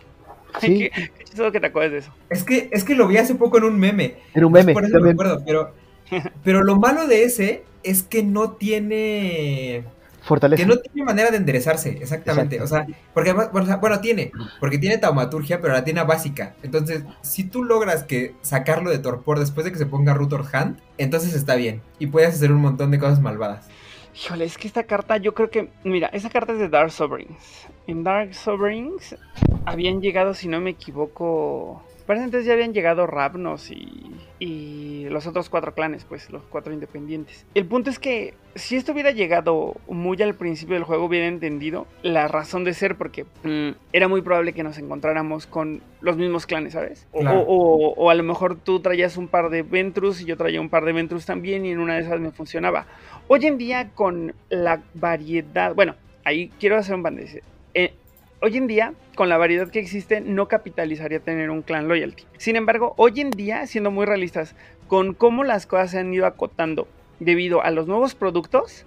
Sí. 0.60 0.90
qué, 0.94 1.10
qué 1.18 1.24
chistoso 1.24 1.52
que 1.52 1.60
te 1.60 1.66
acuerdes 1.66 1.92
de 1.92 1.98
eso. 1.98 2.12
Es 2.30 2.44
que, 2.44 2.68
es 2.72 2.84
que 2.84 2.94
lo 2.94 3.06
vi 3.08 3.16
hace 3.16 3.34
poco 3.34 3.58
en 3.58 3.64
un 3.64 3.78
meme. 3.78 4.16
Era 4.34 4.46
un 4.46 4.52
meme. 4.52 4.72
Por 4.72 4.84
eso 4.84 5.00
me 5.00 5.10
acuerdo, 5.10 5.42
pero. 5.44 5.74
Pero 6.44 6.62
lo 6.62 6.76
malo 6.76 7.06
de 7.06 7.24
ese 7.24 7.64
es 7.82 8.02
que 8.02 8.22
no 8.22 8.52
tiene. 8.52 9.84
Fortaleza. 10.22 10.62
Que 10.62 10.66
no 10.66 10.76
tiene 10.76 11.04
manera 11.04 11.30
de 11.30 11.38
enderezarse, 11.38 11.98
exactamente. 12.00 12.56
Exacto. 12.56 12.92
O 12.92 12.94
sea, 12.94 12.98
porque 13.12 13.30
además, 13.30 13.50
bueno, 13.50 13.64
o 13.64 13.66
sea, 13.66 13.76
bueno, 13.78 14.00
tiene, 14.00 14.30
porque 14.60 14.78
tiene 14.78 14.98
taumaturgia, 14.98 15.60
pero 15.60 15.72
la 15.72 15.82
tiene 15.82 16.00
a 16.00 16.04
básica. 16.04 16.54
Entonces, 16.62 17.02
si 17.22 17.44
tú 17.44 17.64
logras 17.64 18.04
que 18.04 18.34
sacarlo 18.42 18.90
de 18.90 18.98
torpor 18.98 19.40
después 19.40 19.64
de 19.64 19.72
que 19.72 19.78
se 19.78 19.86
ponga 19.86 20.14
Rutor 20.14 20.44
Hand, 20.52 20.78
entonces 20.96 21.34
está 21.34 21.56
bien. 21.56 21.82
Y 21.98 22.06
puedes 22.06 22.34
hacer 22.34 22.52
un 22.52 22.60
montón 22.60 22.92
de 22.92 23.00
cosas 23.00 23.20
malvadas. 23.20 23.66
Híjole, 24.14 24.44
es 24.44 24.58
que 24.58 24.66
esta 24.66 24.84
carta 24.84 25.16
yo 25.16 25.34
creo 25.34 25.50
que... 25.50 25.70
Mira, 25.84 26.08
esa 26.08 26.28
carta 26.28 26.52
es 26.52 26.58
de 26.58 26.68
Dark 26.68 26.90
Sovereigns. 26.90 27.66
En 27.86 28.04
Dark 28.04 28.34
Sovereigns 28.34 29.16
habían 29.64 30.00
llegado, 30.00 30.34
si 30.34 30.48
no 30.48 30.60
me 30.60 30.70
equivoco... 30.70 31.82
Parece 32.06 32.24
entonces 32.24 32.46
ya 32.46 32.54
habían 32.54 32.72
llegado 32.74 33.06
Ravnos 33.06 33.70
y, 33.70 34.10
y 34.38 35.06
los 35.08 35.26
otros 35.26 35.48
cuatro 35.48 35.72
clanes, 35.74 36.04
pues 36.04 36.30
los 36.30 36.42
cuatro 36.44 36.72
independientes. 36.72 37.46
El 37.54 37.66
punto 37.66 37.90
es 37.90 37.98
que 37.98 38.34
si 38.54 38.76
esto 38.76 38.92
hubiera 38.92 39.12
llegado 39.12 39.76
muy 39.88 40.20
al 40.22 40.34
principio 40.34 40.74
del 40.74 40.84
juego, 40.84 41.04
hubiera 41.04 41.26
entendido 41.26 41.86
la 42.02 42.28
razón 42.28 42.64
de 42.64 42.74
ser, 42.74 42.96
porque 42.96 43.24
mm, 43.44 43.70
era 43.92 44.08
muy 44.08 44.20
probable 44.22 44.52
que 44.52 44.62
nos 44.62 44.78
encontráramos 44.78 45.46
con 45.46 45.80
los 46.00 46.16
mismos 46.16 46.46
clanes, 46.46 46.72
¿sabes? 46.72 47.06
O, 47.12 47.20
Claro. 47.20 47.40
o- 47.46 47.94
o 47.96 48.10
a 48.10 48.14
lo 48.14 48.22
mejor 48.22 48.56
tú 48.56 48.80
traías 48.80 49.16
un 49.16 49.28
par 49.28 49.48
de 49.50 49.62
Ventrus 49.62 50.20
y 50.20 50.24
yo 50.24 50.36
traía 50.36 50.60
un 50.60 50.68
par 50.70 50.84
de 50.84 50.92
Ventrus 50.92 51.24
también, 51.24 51.64
y 51.64 51.70
en 51.70 51.78
una 51.78 51.94
de 51.94 52.00
esas 52.02 52.20
me 52.20 52.30
funcionaba. 52.32 52.86
Hoy 53.28 53.46
en 53.46 53.58
día 53.58 53.90
con 53.94 54.34
la 54.50 54.82
variedad, 54.94 55.74
bueno, 55.74 55.94
ahí 56.24 56.50
quiero 56.58 56.76
hacer 56.76 56.94
un 56.94 57.02
bandez. 57.02 57.40
Eh, 57.74 57.94
hoy 58.42 58.56
en 58.58 58.66
día, 58.66 58.92
con 59.14 59.28
la 59.28 59.38
variedad 59.38 59.68
que 59.70 59.78
existe, 59.78 60.20
no 60.20 60.48
capitalizaría 60.48 61.20
tener 61.20 61.50
un 61.50 61.62
clan 61.62 61.88
loyalty. 61.88 62.24
Sin 62.36 62.56
embargo, 62.56 62.94
hoy 62.96 63.20
en 63.20 63.30
día, 63.30 63.66
siendo 63.66 63.90
muy 63.90 64.04
realistas, 64.04 64.54
con 64.88 65.14
cómo 65.14 65.44
las 65.44 65.66
cosas 65.66 65.92
se 65.92 65.98
han 66.00 66.12
ido 66.12 66.26
acotando 66.26 66.86
debido 67.20 67.62
a 67.62 67.70
los 67.70 67.86
nuevos 67.86 68.14
productos, 68.14 68.84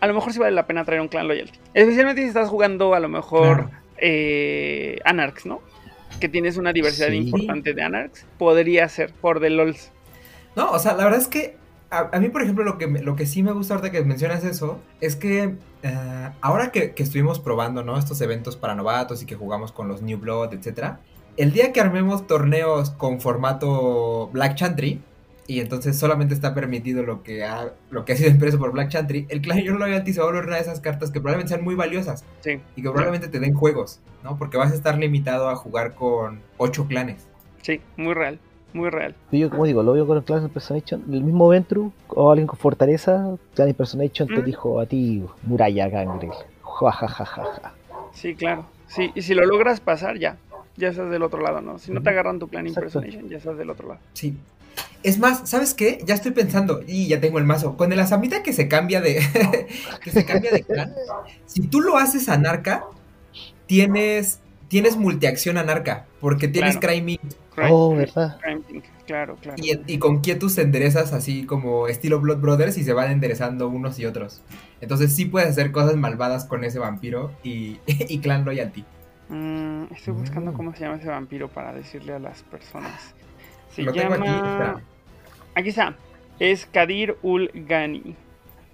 a 0.00 0.06
lo 0.06 0.14
mejor 0.14 0.32
sí 0.32 0.38
vale 0.38 0.52
la 0.52 0.66
pena 0.66 0.84
traer 0.84 1.00
un 1.00 1.08
clan 1.08 1.28
loyalty. 1.28 1.58
Especialmente 1.74 2.22
si 2.22 2.28
estás 2.28 2.48
jugando 2.48 2.94
a 2.94 3.00
lo 3.00 3.08
mejor 3.08 3.56
Claro. 3.68 3.70
eh, 3.98 4.98
Anarchs, 5.04 5.46
¿no? 5.46 5.60
Que 6.20 6.28
tienes 6.28 6.56
una 6.56 6.72
diversidad 6.72 7.08
Sí. 7.08 7.16
importante 7.16 7.72
de 7.74 7.82
Anarchs. 7.82 8.26
Podría 8.38 8.88
ser 8.88 9.12
por 9.12 9.40
the 9.40 9.50
LOLs. 9.50 9.92
No, 10.56 10.70
o 10.72 10.78
sea, 10.78 10.94
la 10.94 11.04
verdad 11.04 11.20
es 11.20 11.28
que 11.28 11.56
a, 11.90 12.08
a 12.12 12.20
mí, 12.20 12.28
por 12.28 12.42
ejemplo, 12.42 12.64
lo 12.64 12.76
que, 12.78 12.86
lo 12.86 13.14
que 13.16 13.26
sí 13.26 13.42
me 13.42 13.52
gusta 13.52 13.74
ahorita 13.74 13.92
que 13.92 14.02
mencionas 14.04 14.44
eso 14.44 14.80
es 15.00 15.16
que 15.16 15.54
eh, 15.82 16.30
ahora 16.40 16.70
que, 16.70 16.92
que 16.92 17.02
estuvimos 17.02 17.38
probando, 17.38 17.82
¿no? 17.82 17.98
Estos 17.98 18.20
eventos 18.20 18.56
para 18.56 18.74
novatos 18.74 19.22
y 19.22 19.26
que 19.26 19.36
jugamos 19.36 19.72
con 19.72 19.88
los 19.88 20.02
New 20.02 20.18
Blood, 20.18 20.54
etcétera, 20.54 21.00
el 21.36 21.52
día 21.52 21.72
que 21.72 21.80
armemos 21.80 22.26
torneos 22.26 22.90
con 22.90 23.20
formato 23.20 24.28
Black 24.32 24.56
Chantry, 24.56 25.00
y 25.46 25.58
entonces 25.58 25.98
solamente 25.98 26.32
está 26.32 26.54
permitido 26.54 27.02
lo 27.02 27.24
que 27.24 27.44
ha, 27.44 27.72
lo 27.90 28.04
que 28.04 28.12
ha 28.12 28.16
sido 28.16 28.30
impreso 28.30 28.56
por 28.58 28.70
Black 28.70 28.88
Chantry, 28.90 29.26
el 29.30 29.40
Clan 29.40 29.58
Your 29.62 29.80
Loyalty 29.80 30.12
se 30.12 30.20
va 30.20 30.26
a 30.26 30.28
volver 30.28 30.46
una 30.46 30.56
de 30.56 30.62
esas 30.62 30.78
cartas 30.78 31.10
que 31.10 31.20
probablemente 31.20 31.54
sean 31.54 31.64
muy 31.64 31.74
valiosas 31.74 32.24
Sí, 32.40 32.60
y 32.76 32.82
que 32.82 32.88
probablemente 32.88 33.26
te 33.26 33.40
den 33.40 33.54
juegos, 33.54 34.00
¿no? 34.22 34.38
Porque 34.38 34.58
vas 34.58 34.70
a 34.70 34.74
estar 34.74 34.96
limitado 34.96 35.48
a 35.48 35.56
jugar 35.56 35.94
con 35.94 36.40
ocho 36.56 36.86
clanes. 36.86 37.26
sí, 37.62 37.80
muy 37.96 38.14
real, 38.14 38.38
muy 38.72 38.90
real. 38.90 39.14
Yo, 39.32 39.50
como 39.50 39.64
digo, 39.64 39.82
lo 39.82 39.92
veo 39.92 40.06
con 40.06 40.16
el 40.18 40.22
Clan 40.24 40.42
Impersonation. 40.42 41.02
El 41.12 41.22
mismo 41.24 41.48
Ventru 41.48 41.92
o 42.08 42.30
alguien 42.30 42.46
con 42.46 42.58
Fortaleza, 42.58 43.36
Clan 43.54 43.68
Impersonation 43.68 44.28
te 44.28 44.40
Mm. 44.40 44.44
dijo 44.44 44.80
a 44.80 44.86
ti, 44.86 45.24
Muralla 45.44 45.88
Gangrel. 45.88 46.30
Ja, 46.62 46.92
ja, 46.92 47.08
ja, 47.08 47.24
ja, 47.24 47.44
ja. 47.44 47.72
Sí, 48.12 48.34
claro. 48.34 48.66
Sí, 48.86 49.10
y 49.14 49.22
si 49.22 49.34
lo 49.34 49.44
logras 49.44 49.80
pasar, 49.80 50.18
ya. 50.18 50.36
Ya 50.76 50.88
estás 50.88 51.10
del 51.10 51.22
otro 51.22 51.40
lado, 51.42 51.60
¿no? 51.60 51.78
Si 51.78 51.92
no 51.92 52.00
te 52.02 52.10
agarran 52.10 52.38
tu 52.38 52.48
clan 52.48 52.66
Exacto. 52.66 52.88
impersonation, 52.88 53.28
ya 53.28 53.36
estás 53.38 53.58
del 53.58 53.70
otro 53.70 53.88
lado. 53.88 54.00
Sí. 54.14 54.36
Es 55.02 55.18
más, 55.18 55.48
¿sabes 55.48 55.74
qué? 55.74 55.98
Ya 56.06 56.14
estoy 56.14 56.32
pensando, 56.32 56.80
y 56.86 57.08
ya 57.08 57.20
tengo 57.20 57.38
el 57.38 57.44
mazo. 57.44 57.76
Con 57.76 57.92
el 57.92 58.00
Asamita 58.00 58.42
que 58.42 58.52
se 58.52 58.68
cambia 58.68 59.00
de. 59.00 59.20
que 60.04 60.10
se 60.10 60.24
cambia 60.24 60.50
de 60.52 60.62
clan. 60.62 60.94
Si 61.46 61.66
tú 61.68 61.80
lo 61.80 61.96
haces 61.98 62.28
anarca, 62.28 62.84
tienes. 63.66 64.40
Tienes 64.70 64.96
multiacción 64.96 65.58
anarca. 65.58 66.06
Porque 66.20 66.48
tienes 66.48 66.78
Claro. 66.78 66.94
Crime 66.94 67.12
Ink, 67.12 67.20
Crime- 67.54 67.68
Oh, 67.70 67.94
¿verdad? 67.94 68.38
Crime 68.40 68.62
Claro, 69.06 69.36
claro. 69.42 69.56
y, 69.60 69.78
y 69.92 69.98
con 69.98 70.20
Quietus 70.20 70.54
te 70.54 70.62
enderezas 70.62 71.12
así 71.12 71.44
como 71.44 71.88
estilo 71.88 72.20
Blood 72.20 72.38
Brothers 72.38 72.78
y 72.78 72.84
se 72.84 72.92
van 72.92 73.10
enderezando 73.10 73.68
unos 73.68 73.98
y 73.98 74.06
otros. 74.06 74.40
Entonces 74.80 75.14
sí 75.16 75.24
puedes 75.24 75.48
hacer 75.50 75.72
cosas 75.72 75.96
malvadas 75.96 76.44
con 76.44 76.62
ese 76.62 76.78
vampiro 76.78 77.32
y, 77.42 77.78
y 77.86 78.20
Clan 78.20 78.44
Loyalty. 78.44 78.84
Mm, 79.28 79.92
estoy 79.92 80.14
buscando 80.14 80.52
Mm. 80.52 80.54
cómo 80.56 80.72
se 80.74 80.80
llama 80.84 80.96
ese 80.96 81.08
vampiro 81.08 81.48
para 81.48 81.72
decirle 81.72 82.12
a 82.14 82.18
las 82.20 82.42
personas. 82.44 83.14
Se 83.74 83.82
Lo 83.82 83.92
tengo 83.92 84.14
aquí, 84.14 84.24
llama. 84.24 84.36
espera. 84.52 84.80
Aquí 85.56 85.68
está. 85.70 85.96
Es 86.38 86.66
Kadir 86.66 87.16
Ul 87.22 87.50
Ghani. 87.52 88.14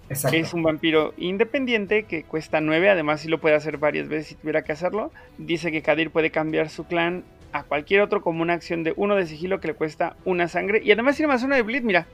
Exacto. 0.09 0.37
Es 0.37 0.53
un 0.53 0.63
vampiro 0.63 1.13
independiente 1.17 2.03
que 2.03 2.23
cuesta 2.23 2.61
9. 2.61 2.89
Además, 2.89 3.21
sí 3.21 3.27
lo 3.27 3.39
puede 3.39 3.55
hacer 3.55 3.77
varias 3.77 4.07
veces 4.07 4.27
si 4.27 4.35
tuviera 4.35 4.63
que 4.63 4.71
hacerlo. 4.71 5.11
Dice 5.37 5.71
que 5.71 5.81
Kadir 5.81 6.11
puede 6.11 6.31
cambiar 6.31 6.69
su 6.69 6.85
clan 6.85 7.23
a 7.51 7.63
cualquier 7.63 8.01
otro 8.01 8.21
como 8.21 8.41
una 8.41 8.53
acción 8.53 8.83
de 8.83 8.93
uno 8.95 9.15
de 9.15 9.25
sigilo 9.25 9.59
que 9.59 9.69
le 9.69 9.73
cuesta 9.73 10.15
una 10.25 10.47
sangre. 10.47 10.81
Y 10.83 10.91
además 10.91 11.15
tiene 11.15 11.31
más 11.31 11.43
uno 11.43 11.55
de 11.55 11.61
bleed, 11.61 11.83
mira. 11.83 12.07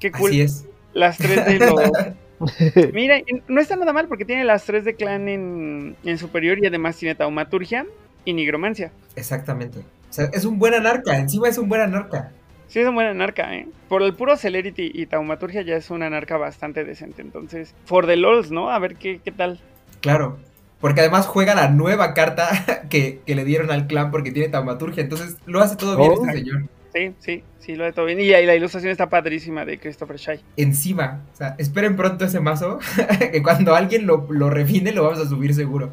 Qué 0.00 0.10
cool. 0.10 0.30
Así 0.30 0.40
es. 0.40 0.66
Las 0.94 1.18
tres 1.18 1.44
de. 1.44 2.14
Mira, 2.92 3.20
no 3.48 3.60
está 3.60 3.74
nada 3.74 3.92
mal 3.92 4.06
porque 4.06 4.24
tiene 4.24 4.44
las 4.44 4.64
tres 4.64 4.84
de 4.84 4.94
clan 4.94 5.28
en, 5.28 5.96
en 6.04 6.18
superior 6.18 6.58
y 6.62 6.66
además 6.66 6.96
tiene 6.96 7.16
taumaturgia 7.16 7.84
y 8.24 8.32
nigromancia. 8.32 8.92
Exactamente. 9.16 9.80
O 9.80 10.12
sea, 10.12 10.26
es 10.32 10.44
un 10.44 10.58
buen 10.58 10.74
anarca. 10.74 11.18
Encima 11.18 11.48
es 11.48 11.58
un 11.58 11.68
buen 11.68 11.80
anarca. 11.80 12.32
Sí, 12.68 12.80
es 12.80 12.86
un 12.86 12.94
buen 12.94 13.06
anarca, 13.06 13.54
¿eh? 13.54 13.66
Por 13.88 14.02
el 14.02 14.14
puro 14.14 14.36
celerity 14.36 14.90
y 14.94 15.06
taumaturgia 15.06 15.62
ya 15.62 15.76
es 15.76 15.90
un 15.90 16.02
anarca 16.02 16.36
bastante 16.36 16.84
decente. 16.84 17.22
Entonces, 17.22 17.74
for 17.86 18.06
the 18.06 18.16
lols, 18.16 18.50
¿no? 18.50 18.70
A 18.70 18.78
ver 18.78 18.96
qué, 18.96 19.20
qué 19.24 19.32
tal. 19.32 19.60
Claro. 20.00 20.38
Porque 20.80 21.00
además 21.00 21.26
juega 21.26 21.54
la 21.54 21.68
nueva 21.70 22.14
carta 22.14 22.48
que, 22.90 23.20
que 23.26 23.34
le 23.34 23.44
dieron 23.44 23.70
al 23.70 23.86
clan 23.86 24.10
porque 24.10 24.30
tiene 24.32 24.48
taumaturgia. 24.50 25.02
Entonces 25.02 25.38
lo 25.46 25.60
hace 25.60 25.76
todo 25.76 25.96
bien 25.96 26.12
Oh. 26.12 26.14
este 26.14 26.38
señor. 26.38 26.64
Sí, 26.94 27.14
sí, 27.18 27.44
sí, 27.58 27.74
lo 27.76 27.84
de 27.84 27.92
todo 27.92 28.06
bien. 28.06 28.20
Y 28.20 28.32
ahí 28.32 28.46
la 28.46 28.54
ilustración 28.54 28.90
está 28.92 29.08
padrísima 29.08 29.64
de 29.64 29.78
Christopher 29.78 30.16
Shai. 30.16 30.40
Encima. 30.56 31.24
O 31.32 31.36
sea, 31.36 31.54
esperen 31.58 31.96
pronto 31.96 32.24
ese 32.24 32.40
mazo. 32.40 32.78
que 33.32 33.42
cuando 33.42 33.74
alguien 33.74 34.06
lo, 34.06 34.26
lo 34.30 34.50
refine 34.50 34.92
lo 34.92 35.04
vamos 35.04 35.18
a 35.20 35.28
subir 35.28 35.54
seguro. 35.54 35.92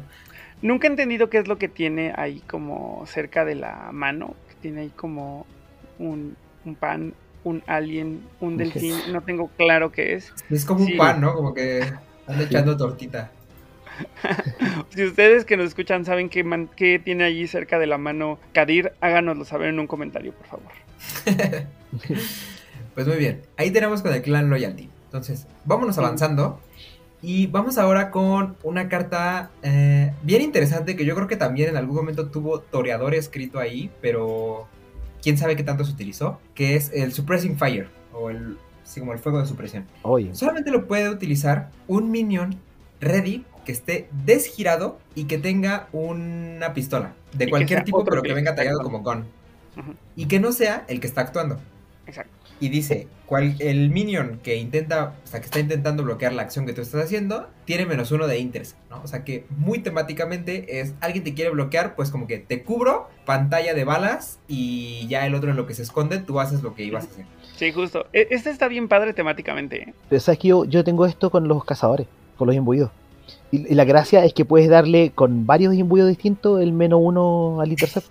Nunca 0.62 0.86
he 0.86 0.90
entendido 0.90 1.28
qué 1.30 1.38
es 1.38 1.48
lo 1.48 1.58
que 1.58 1.68
tiene 1.68 2.12
ahí 2.16 2.40
como 2.48 3.04
cerca 3.06 3.44
de 3.44 3.54
la 3.56 3.90
mano. 3.92 4.34
Que 4.48 4.54
tiene 4.62 4.82
ahí 4.82 4.92
como 4.94 5.46
un, 5.98 6.36
un 6.66 6.74
pan, 6.74 7.14
un 7.44 7.62
alien, 7.66 8.22
un 8.40 8.56
delfín. 8.56 8.94
No 9.12 9.22
tengo 9.22 9.48
claro 9.56 9.92
qué 9.92 10.14
es. 10.14 10.32
Es 10.50 10.64
como 10.64 10.84
un 10.84 10.96
pan, 10.96 11.20
¿no? 11.20 11.32
Como 11.34 11.54
que 11.54 11.80
anda 12.26 12.42
echando 12.44 12.76
tortita. 12.76 13.30
Si 14.90 15.04
ustedes 15.04 15.46
que 15.46 15.56
nos 15.56 15.68
escuchan 15.68 16.04
saben 16.04 16.28
qué, 16.28 16.44
man- 16.44 16.68
qué 16.76 16.98
tiene 16.98 17.24
allí 17.24 17.46
cerca 17.46 17.78
de 17.78 17.86
la 17.86 17.96
mano 17.96 18.38
Kadir, 18.52 18.92
háganoslo 19.00 19.44
saber 19.46 19.68
en 19.70 19.78
un 19.80 19.86
comentario, 19.86 20.32
por 20.34 20.46
favor. 20.46 20.72
Pues 22.94 23.06
muy 23.06 23.16
bien, 23.18 23.42
ahí 23.58 23.70
tenemos 23.70 24.00
con 24.02 24.12
el 24.14 24.22
clan 24.22 24.48
Loyalty. 24.48 24.88
Entonces, 25.04 25.46
vámonos 25.66 25.98
avanzando. 25.98 26.60
Y 27.22 27.46
vamos 27.46 27.76
ahora 27.78 28.10
con 28.10 28.56
una 28.62 28.88
carta 28.88 29.50
eh, 29.62 30.12
bien 30.22 30.40
interesante 30.42 30.96
que 30.96 31.04
yo 31.04 31.14
creo 31.14 31.26
que 31.28 31.36
también 31.36 31.68
en 31.70 31.76
algún 31.76 31.96
momento 31.96 32.28
tuvo 32.28 32.60
Toreador 32.60 33.14
escrito 33.14 33.58
ahí, 33.58 33.90
pero 34.00 34.66
quién 35.26 35.36
sabe 35.36 35.56
qué 35.56 35.64
tanto 35.64 35.84
se 35.84 35.90
utilizó, 35.90 36.38
que 36.54 36.76
es 36.76 36.92
el 36.94 37.12
Suppressing 37.12 37.58
Fire, 37.58 37.88
o 38.12 38.30
el, 38.30 38.58
sí, 38.84 39.00
como 39.00 39.12
el 39.12 39.18
fuego 39.18 39.40
de 39.40 39.46
supresión. 39.46 39.84
Oye, 40.02 40.32
Solamente 40.36 40.70
lo 40.70 40.86
puede 40.86 41.10
utilizar 41.10 41.70
un 41.88 42.12
minion 42.12 42.54
ready 43.00 43.44
que 43.64 43.72
esté 43.72 44.08
desgirado 44.24 45.00
y 45.16 45.24
que 45.24 45.38
tenga 45.38 45.88
una 45.90 46.72
pistola 46.74 47.14
de 47.32 47.50
cualquier 47.50 47.82
tipo, 47.82 48.04
pero 48.04 48.22
que 48.22 48.34
venga 48.34 48.54
tallado 48.54 48.78
como 48.84 49.00
gun. 49.00 49.24
Ujú, 49.76 49.94
Y 50.14 50.26
que 50.26 50.38
no 50.38 50.52
sea 50.52 50.84
el 50.86 51.00
que 51.00 51.08
está 51.08 51.22
actuando. 51.22 51.58
Exacto. 52.06 52.35
Y 52.58 52.70
dice, 52.70 53.06
cual, 53.26 53.54
el 53.58 53.90
minion 53.90 54.40
que 54.42 54.56
intenta, 54.56 55.14
o 55.24 55.26
sea, 55.26 55.40
que 55.40 55.46
está 55.46 55.60
intentando 55.60 56.02
bloquear 56.04 56.32
la 56.32 56.40
acción 56.42 56.64
que 56.64 56.72
tú 56.72 56.80
estás 56.80 57.04
haciendo, 57.04 57.48
tiene 57.66 57.84
menos 57.84 58.10
uno 58.12 58.26
de 58.26 58.38
interest, 58.38 58.76
¿no? 58.88 59.02
O 59.02 59.06
sea 59.06 59.24
que 59.24 59.44
muy 59.58 59.80
temáticamente 59.80 60.80
es, 60.80 60.94
alguien 61.00 61.22
te 61.22 61.34
quiere 61.34 61.50
bloquear, 61.50 61.94
pues 61.96 62.10
como 62.10 62.26
que 62.26 62.38
te 62.38 62.62
cubro, 62.62 63.08
pantalla 63.26 63.74
de 63.74 63.84
balas, 63.84 64.38
y 64.48 65.06
ya 65.08 65.26
el 65.26 65.34
otro 65.34 65.50
en 65.50 65.56
lo 65.56 65.66
que 65.66 65.74
se 65.74 65.82
esconde, 65.82 66.18
tú 66.18 66.40
haces 66.40 66.62
lo 66.62 66.74
que 66.74 66.84
ibas 66.84 67.04
a 67.04 67.08
hacer. 67.08 67.26
Sí, 67.56 67.72
justo. 67.72 68.06
E- 68.14 68.28
Este 68.30 68.48
está 68.48 68.68
bien 68.68 68.88
padre 68.88 69.12
temáticamente, 69.12 69.82
¿eh? 69.82 69.94
pero 70.08 70.20
sabes 70.20 70.38
que 70.38 70.48
yo, 70.48 70.64
yo 70.64 70.82
tengo 70.82 71.04
esto 71.04 71.28
con 71.30 71.46
los 71.48 71.62
cazadores, 71.64 72.06
con 72.38 72.46
los 72.46 72.56
imbuidos. 72.56 72.90
Y, 73.50 73.70
y 73.70 73.74
la 73.74 73.84
gracia 73.84 74.24
es 74.24 74.32
que 74.32 74.44
puedes 74.46 74.68
darle 74.70 75.10
con 75.14 75.44
varios 75.46 75.74
imbuidos 75.74 76.08
distintos 76.08 76.60
el 76.62 76.72
menos 76.72 77.00
uno 77.02 77.60
al 77.60 77.70
intercept. 77.70 78.06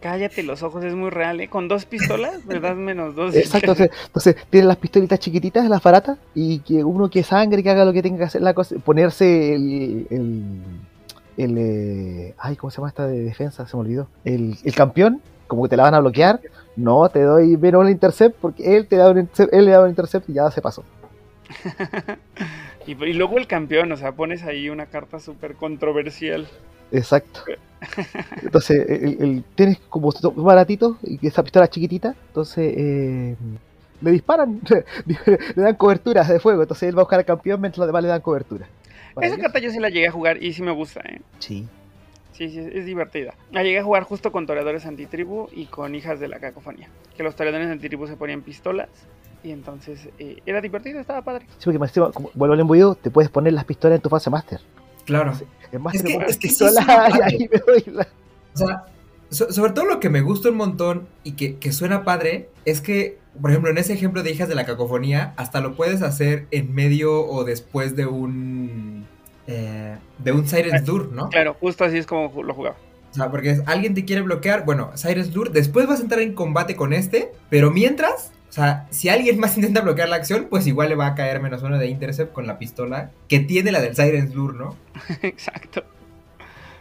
Cállate 0.00 0.44
los 0.44 0.62
ojos, 0.62 0.84
es 0.84 0.94
muy 0.94 1.10
real, 1.10 1.40
¿eh? 1.40 1.48
Con 1.48 1.66
dos 1.66 1.84
pistolas, 1.84 2.44
me 2.46 2.60
das 2.60 2.76
menos 2.76 3.16
dos. 3.16 3.34
Exacto, 3.34 3.72
entonces, 3.72 3.90
entonces 4.06 4.36
tienen 4.48 4.68
las 4.68 4.76
pistolitas 4.76 5.18
chiquititas, 5.18 5.68
las 5.68 5.82
baratas, 5.82 6.18
y 6.34 6.60
que 6.60 6.84
uno 6.84 7.10
que 7.10 7.22
sangre, 7.22 7.62
que 7.62 7.70
haga 7.70 7.84
lo 7.84 7.92
que 7.92 8.02
tenga 8.02 8.18
que 8.18 8.24
hacer, 8.24 8.42
la 8.42 8.54
cosa, 8.54 8.76
ponerse 8.76 9.54
el, 9.54 10.06
el, 10.10 10.44
el, 11.36 11.58
eh, 11.58 12.34
ay, 12.38 12.56
¿cómo 12.56 12.70
se 12.70 12.76
llama 12.76 12.88
esta 12.88 13.06
de 13.06 13.22
defensa? 13.22 13.66
Se 13.66 13.76
me 13.76 13.80
olvidó. 13.80 14.08
El, 14.24 14.56
el 14.62 14.74
campeón, 14.74 15.20
como 15.48 15.64
que 15.64 15.70
te 15.70 15.76
la 15.76 15.84
van 15.84 15.94
a 15.94 16.00
bloquear, 16.00 16.40
no, 16.76 17.08
te 17.08 17.22
doy 17.22 17.56
menos 17.56 17.82
un 17.82 17.90
intercept, 17.90 18.36
porque 18.40 18.76
él 18.76 18.86
te 18.86 18.96
da 18.96 19.10
un 19.10 19.18
intercept, 19.18 19.52
él 19.52 19.64
le 19.64 19.72
da 19.72 19.82
un 19.82 19.88
intercept 19.88 20.28
y 20.28 20.34
ya 20.34 20.48
se 20.52 20.62
pasó. 20.62 20.84
y, 22.86 22.92
y 22.92 23.12
luego 23.14 23.36
el 23.38 23.48
campeón, 23.48 23.90
o 23.90 23.96
sea, 23.96 24.12
pones 24.12 24.44
ahí 24.44 24.70
una 24.70 24.86
carta 24.86 25.18
súper 25.18 25.56
controversial. 25.56 26.46
Exacto. 26.92 27.40
Entonces, 28.42 28.84
el, 28.88 29.22
el- 29.22 29.44
tienes 29.54 29.78
como 29.88 30.12
baratitos 30.36 30.96
y 31.02 31.24
esa 31.26 31.42
pistola 31.42 31.68
chiquitita, 31.68 32.14
entonces 32.28 32.74
eh, 32.76 33.36
le 34.00 34.10
disparan, 34.10 34.60
le 35.06 35.62
dan 35.62 35.74
cobertura 35.76 36.24
de 36.24 36.40
fuego, 36.40 36.62
entonces 36.62 36.88
él 36.88 36.96
va 36.96 37.02
a 37.02 37.04
buscar 37.04 37.20
al 37.20 37.24
campeón 37.24 37.60
mientras 37.60 37.78
los 37.78 37.86
demás 37.88 38.02
le 38.02 38.08
dan 38.08 38.20
cobertura. 38.20 38.66
Esa 39.20 39.36
carta 39.36 39.58
yo 39.58 39.70
sí 39.70 39.80
la 39.80 39.88
llegué 39.90 40.08
a 40.08 40.12
jugar 40.12 40.40
y 40.42 40.52
sí 40.52 40.62
me 40.62 40.70
gusta, 40.70 41.00
¿eh? 41.00 41.20
Sí. 41.40 41.66
Sí, 42.32 42.50
sí, 42.50 42.58
es 42.72 42.84
divertida. 42.84 43.34
La 43.50 43.64
llegué 43.64 43.80
a 43.80 43.84
jugar 43.84 44.04
justo 44.04 44.30
con 44.30 44.46
toreadores 44.46 44.86
antitribu 44.86 45.48
y 45.52 45.66
con 45.66 45.96
hijas 45.96 46.20
de 46.20 46.28
la 46.28 46.38
cacofonía. 46.38 46.88
Que 47.16 47.24
los 47.24 47.34
toreadores 47.34 47.68
antitribu 47.68 48.06
se 48.06 48.16
ponían 48.16 48.42
pistolas 48.42 48.88
y 49.42 49.50
entonces 49.50 50.08
eh, 50.20 50.38
era 50.46 50.60
divertido, 50.60 51.00
estaba 51.00 51.22
padre. 51.22 51.46
Sí, 51.58 51.64
porque 51.64 51.80
más 51.80 51.92
como 51.92 52.30
vuelvo 52.34 52.54
al 52.54 52.60
embuido, 52.60 52.94
te 52.94 53.10
puedes 53.10 53.28
poner 53.28 53.54
las 53.54 53.64
pistolas 53.64 53.96
en 53.96 54.02
tu 54.02 54.08
fase 54.08 54.30
master. 54.30 54.60
Claro. 55.08 55.32
Master 55.80 56.04
que- 56.04 56.24
es 56.28 56.36
que 56.36 56.48
sí 56.50 56.64
y 56.64 56.84
padre. 56.86 57.24
ahí 57.24 57.48
me 57.50 57.58
doy 57.66 57.82
la- 57.94 58.08
O 58.54 58.56
sea, 58.58 58.84
so- 59.30 59.50
sobre 59.52 59.72
todo 59.72 59.84
lo 59.86 59.98
que 60.00 60.08
me 60.10 60.20
gusta 60.20 60.50
un 60.50 60.56
montón 60.56 61.08
y 61.24 61.32
que, 61.32 61.56
que 61.56 61.72
suena 61.72 62.04
padre 62.04 62.48
es 62.64 62.80
que, 62.80 63.18
por 63.40 63.50
ejemplo, 63.50 63.70
en 63.70 63.78
ese 63.78 63.92
ejemplo 63.94 64.22
de 64.22 64.30
hijas 64.30 64.48
de 64.48 64.54
la 64.54 64.64
cacofonía, 64.66 65.32
hasta 65.36 65.60
lo 65.60 65.74
puedes 65.74 66.02
hacer 66.02 66.46
en 66.50 66.74
medio 66.74 67.24
o 67.26 67.44
después 67.44 67.96
de 67.96 68.06
un. 68.06 69.06
eh, 69.46 69.96
de 70.18 70.32
un 70.32 70.46
Siren's 70.46 70.84
Dur, 70.84 71.10
¿no? 71.12 71.28
Claro, 71.30 71.56
justo 71.58 71.84
así 71.84 71.96
es 71.98 72.06
como 72.06 72.42
lo 72.42 72.54
jugaba. 72.54 72.76
O 73.10 73.14
sea, 73.14 73.30
porque 73.30 73.50
es, 73.52 73.62
alguien 73.66 73.94
te 73.94 74.04
quiere 74.04 74.20
bloquear, 74.22 74.66
bueno, 74.66 74.90
Cyrus 74.96 75.34
Lure, 75.34 75.50
después 75.50 75.86
vas 75.86 76.00
a 76.00 76.02
entrar 76.02 76.20
en 76.20 76.34
combate 76.34 76.76
con 76.76 76.92
este, 76.92 77.32
pero 77.48 77.70
mientras, 77.70 78.32
o 78.48 78.52
sea, 78.52 78.86
si 78.90 79.08
alguien 79.08 79.38
más 79.38 79.56
intenta 79.56 79.80
bloquear 79.80 80.08
la 80.08 80.16
acción, 80.16 80.46
pues 80.48 80.66
igual 80.66 80.88
le 80.88 80.94
va 80.94 81.08
a 81.08 81.14
caer 81.14 81.40
menos 81.40 81.62
uno 81.62 81.78
de 81.78 81.88
Intercept 81.88 82.32
con 82.32 82.46
la 82.46 82.58
pistola 82.58 83.10
que 83.28 83.40
tiene 83.40 83.72
la 83.72 83.80
del 83.80 83.94
Siren's 83.94 84.34
Lure, 84.34 84.56
¿no? 84.58 84.76
Exacto. 85.22 85.84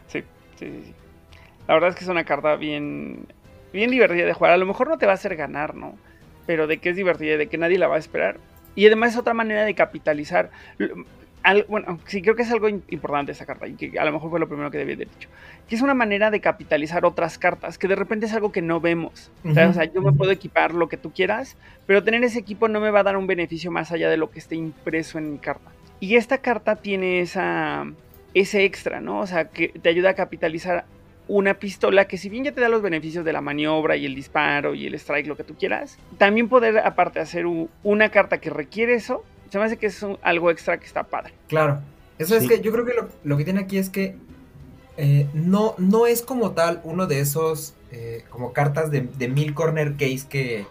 Sí, 0.08 0.24
sí, 0.58 0.66
sí, 0.66 0.82
sí. 0.86 0.94
La 1.68 1.74
verdad 1.74 1.90
es 1.90 1.96
que 1.96 2.06
es 2.06 2.10
una 2.10 2.24
carta 2.24 2.56
bien, 2.56 3.28
bien 3.74 3.92
divertida 3.92 4.26
de 4.26 4.34
jugar. 4.34 4.54
A 4.54 4.58
lo 4.58 4.66
mejor 4.66 4.88
no 4.88 4.98
te 4.98 5.06
va 5.06 5.12
a 5.12 5.16
hacer 5.16 5.36
ganar, 5.36 5.76
¿no? 5.76 5.98
Pero 6.46 6.66
de 6.66 6.78
que 6.78 6.90
es 6.90 6.96
divertida 6.96 7.34
y 7.34 7.38
de 7.38 7.48
que 7.48 7.58
nadie 7.58 7.78
la 7.78 7.88
va 7.88 7.96
a 7.96 8.00
esperar. 8.00 8.40
Y 8.76 8.86
además 8.86 9.12
es 9.12 9.18
otra 9.18 9.34
manera 9.34 9.66
de 9.66 9.76
capitalizar. 9.76 10.52
Al- 11.48 11.66
bueno, 11.70 12.02
sí, 12.08 12.22
creo 12.22 12.36
que 12.36 12.42
es 12.44 12.52
algo 12.52 12.68
im- 12.68 12.84
importante 12.90 13.32
esa 13.32 13.46
carta 13.46 13.68
y 13.68 13.76
que 13.78 13.98
a 13.98 14.04
lo 14.06 14.12
mejor 14.12 14.30
fue 14.30 14.40
lo 14.40 14.48
primero 14.50 14.70
que 14.70 14.78
debí 14.80 14.94
haber 14.94 15.08
dicho. 15.10 15.30
Que 15.68 15.76
es 15.76 15.82
una 15.82 15.94
manera 15.94 16.30
de 16.30 16.42
capitalizar 16.42 17.06
otras 17.06 17.38
cartas, 17.38 17.78
que 17.78 17.88
de 17.88 17.96
repente 17.96 18.26
es 18.26 18.34
algo 18.34 18.52
que 18.52 18.62
no 18.62 18.82
vemos. 18.82 19.32
O 19.48 19.54
sea, 19.54 19.64
Ujú, 19.64 19.70
o 19.70 19.74
sea, 19.74 19.86
yo 19.86 20.02
me 20.02 20.12
puedo 20.14 20.32
equipar 20.32 20.74
lo 20.74 20.90
que 20.90 20.98
tú 20.98 21.14
quieras, 21.14 21.58
pero 21.86 22.04
tener 22.04 22.24
ese 22.24 22.40
equipo 22.40 22.68
no 22.68 22.82
me 22.82 22.92
va 22.92 23.00
a 23.00 23.04
dar 23.04 23.18
un 23.18 23.28
beneficio 23.28 23.72
más 23.72 23.92
allá 23.92 24.10
de 24.10 24.18
lo 24.18 24.30
que 24.30 24.40
esté 24.40 24.56
impreso 24.56 25.18
en 25.20 25.32
mi 25.32 25.40
carta. 25.40 25.78
Y 26.00 26.16
esta 26.18 26.40
carta 26.40 26.76
tiene 26.82 27.22
esa, 27.22 27.86
ese 28.34 28.66
extra, 28.66 29.02
¿no? 29.02 29.20
O 29.22 29.28
sea, 29.28 29.50
que 29.50 29.70
te 29.70 29.90
ayuda 29.90 30.12
a 30.12 30.16
capitalizar 30.16 30.86
una 31.28 31.56
pistola 31.56 32.08
que 32.08 32.18
si 32.18 32.30
bien 32.30 32.44
ya 32.46 32.54
te 32.54 32.62
da 32.62 32.70
los 32.70 32.82
beneficios 32.82 33.26
de 33.26 33.34
la 33.34 33.42
maniobra 33.42 33.98
y 33.98 34.06
el 34.06 34.16
disparo 34.16 34.76
y 34.76 34.86
el 34.86 34.96
strike, 34.96 35.28
lo 35.28 35.36
que 35.38 35.44
tú 35.44 35.56
quieras, 35.58 36.00
también 36.18 36.48
poder 36.50 36.78
aparte 36.80 37.20
hacer 37.20 37.46
una 37.84 38.10
carta 38.10 38.40
que 38.40 38.50
requiere 38.50 38.94
eso, 38.96 39.28
se 39.50 39.58
me 39.60 39.66
hace 39.66 39.78
que 39.78 39.88
es 39.88 40.02
un- 40.04 40.18
algo 40.22 40.50
extra 40.52 40.78
que 40.80 40.86
está 40.86 41.04
padre. 41.04 41.34
Claro. 41.48 41.80
Eso 42.18 42.38
Sí. 42.40 42.46
es 42.46 42.50
que 42.50 42.62
yo 42.62 42.72
creo 42.72 42.86
que 42.86 42.94
lo, 42.94 43.10
lo 43.24 43.38
que 43.38 43.44
tiene 43.44 43.62
aquí 43.62 43.78
es 43.78 43.90
que 43.90 44.16
eh, 44.98 45.28
no, 45.34 45.76
no 45.78 46.08
es 46.08 46.22
como 46.24 46.52
tal 46.52 46.82
uno 46.84 47.06
de 47.06 47.20
esos 47.20 47.74
eh, 47.92 48.24
como 48.30 48.52
cartas 48.54 48.90
de, 48.92 49.02
de 49.02 49.28
mil 49.28 49.54
corner 49.54 49.94
case 49.94 50.26
que 50.28 50.66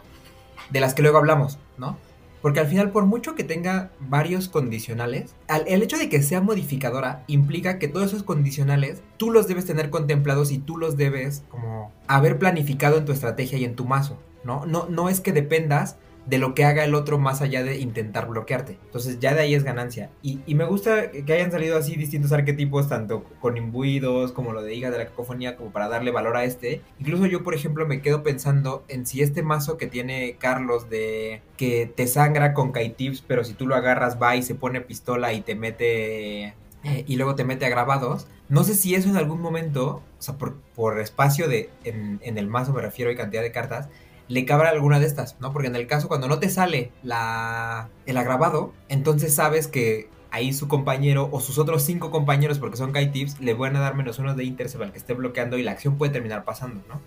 de 0.71 0.81
las 0.81 0.95
que 0.95 1.03
luego 1.03 1.19
hablamos, 1.19 1.59
¿no? 1.79 1.97
Porque 2.43 2.61
al 2.61 2.67
final, 2.67 2.91
por 2.91 3.07
mucho 3.07 3.35
que 3.35 3.43
tenga 3.45 3.91
varios 4.01 4.49
condicionales, 4.49 5.35
al- 5.49 5.67
el 5.69 5.83
hecho 5.83 5.97
de 5.97 6.09
que 6.09 6.23
sea 6.23 6.41
modificadora 6.41 7.23
implica 7.29 7.79
que 7.79 7.89
todos 7.89 8.09
esos 8.09 8.23
condicionales 8.25 9.01
tú 9.17 9.31
los 9.31 9.47
debes 9.49 9.65
tener 9.65 9.91
contemplados 9.91 10.51
y 10.51 10.59
tú 10.59 10.77
los 10.77 10.97
debes 10.97 11.43
como 11.49 11.93
haber 12.09 12.39
planificado 12.39 12.99
en 12.99 13.05
tu 13.05 13.13
estrategia 13.13 13.59
y 13.59 13.65
en 13.65 13.75
tu 13.77 13.85
mazo, 13.85 14.19
¿no? 14.45 14.67
No, 14.67 14.87
no 14.89 15.09
es 15.09 15.21
que 15.21 15.33
dependas 15.33 15.97
de 16.27 16.39
lo 16.39 16.55
que 16.55 16.65
haga 16.65 16.85
el 16.85 16.95
otro 16.95 17.19
más 17.19 17.41
allá 17.41 17.63
de 17.63 17.79
intentar 17.79 18.29
bloquearte. 18.29 18.79
Entonces 18.85 19.21
ya 19.21 19.35
de 19.35 19.41
ahí 19.41 19.55
es 19.55 19.63
ganancia. 19.63 20.11
Y, 20.23 20.41
y 20.47 20.55
me 20.55 20.65
gusta 20.65 21.11
que 21.11 21.33
hayan 21.33 21.53
salido 21.53 21.79
así 21.79 21.97
distintos 21.97 22.33
arquetipos, 22.33 22.89
tanto 22.89 23.25
con 23.41 23.57
imbuidos 23.57 24.33
como 24.33 24.53
lo 24.53 24.63
de 24.63 24.75
hija 24.75 24.91
de 24.91 24.99
la 24.99 25.07
cacofonía, 25.07 25.57
como 25.57 25.71
para 25.71 25.89
darle 25.89 26.11
valor 26.11 26.37
a 26.37 26.45
este. 26.45 26.83
Incluso 26.99 27.27
yo, 27.27 27.43
por 27.43 27.55
ejemplo, 27.55 27.87
me 27.87 28.03
quedo 28.03 28.23
pensando 28.23 28.85
en 28.89 29.07
si 29.07 29.23
este 29.23 29.43
mazo 29.43 29.77
que 29.79 29.87
tiene 29.87 30.37
Carlos 30.39 30.91
de 30.91 31.43
que 31.57 31.87
te 31.87 32.07
sangra 32.07 32.55
con 32.55 32.73
Kaitips, 32.73 33.23
pero 33.23 33.45
si 33.45 33.55
tú 33.55 33.67
lo 33.67 33.77
agarras 33.77 34.21
va 34.21 34.37
y 34.37 34.43
se 34.43 34.55
pone 34.55 34.81
pistola 34.81 35.33
y 35.33 35.41
te 35.41 35.55
mete... 35.55 36.55
eh, 36.83 37.05
y 37.07 37.17
luego 37.17 37.35
te 37.35 37.45
mete 37.45 37.67
a 37.67 37.69
grabados. 37.69 38.27
No 38.49 38.63
sé 38.63 38.75
si 38.75 38.95
eso 38.95 39.09
en 39.09 39.17
algún 39.17 39.41
momento, 39.41 40.03
o 40.19 40.23
sea, 40.23 40.39
por, 40.39 40.55
por 40.75 41.01
espacio 41.01 41.49
de, 41.49 41.71
en, 41.85 42.21
en 42.23 42.39
el 42.39 42.47
mazo 42.47 42.73
me 42.73 42.81
refiero 42.81 43.11
y 43.11 43.17
cantidad 43.17 43.43
de 43.43 43.51
cartas, 43.51 43.89
le 44.29 44.45
cabra 44.45 44.71
alguna 44.71 44.99
de 45.01 45.07
estas, 45.07 45.37
¿no? 45.41 45.53
Porque 45.53 45.69
en 45.69 45.77
el 45.77 45.87
caso 45.87 46.09
cuando 46.09 46.29
no 46.29 46.39
te 46.39 46.49
sale 46.49 46.91
la, 47.03 47.89
el 48.07 48.17
agravado, 48.17 48.73
entonces 48.89 49.35
sabes 49.35 49.69
que 49.69 50.09
ahí 50.33 50.53
su 50.53 50.69
compañero 50.69 51.31
o 51.33 51.41
sus 51.41 51.57
otros 51.57 51.83
cinco 51.85 52.11
compañeros, 52.11 52.59
porque 52.59 52.77
son 52.77 52.93
Kai 52.93 53.11
Tips, 53.11 53.41
le 53.41 53.55
van 53.55 53.75
a 53.77 53.81
dar 53.81 53.95
menos 53.95 54.19
uno 54.19 54.35
de 54.35 54.45
intercept 54.45 54.83
al 54.85 54.93
que 54.93 54.99
esté 54.99 55.15
bloqueando 55.15 55.57
y 55.57 55.63
la 55.63 55.71
acción 55.71 55.97
puede 55.97 56.13
terminar 56.13 56.45
pasando, 56.45 56.83
¿no? 56.89 57.01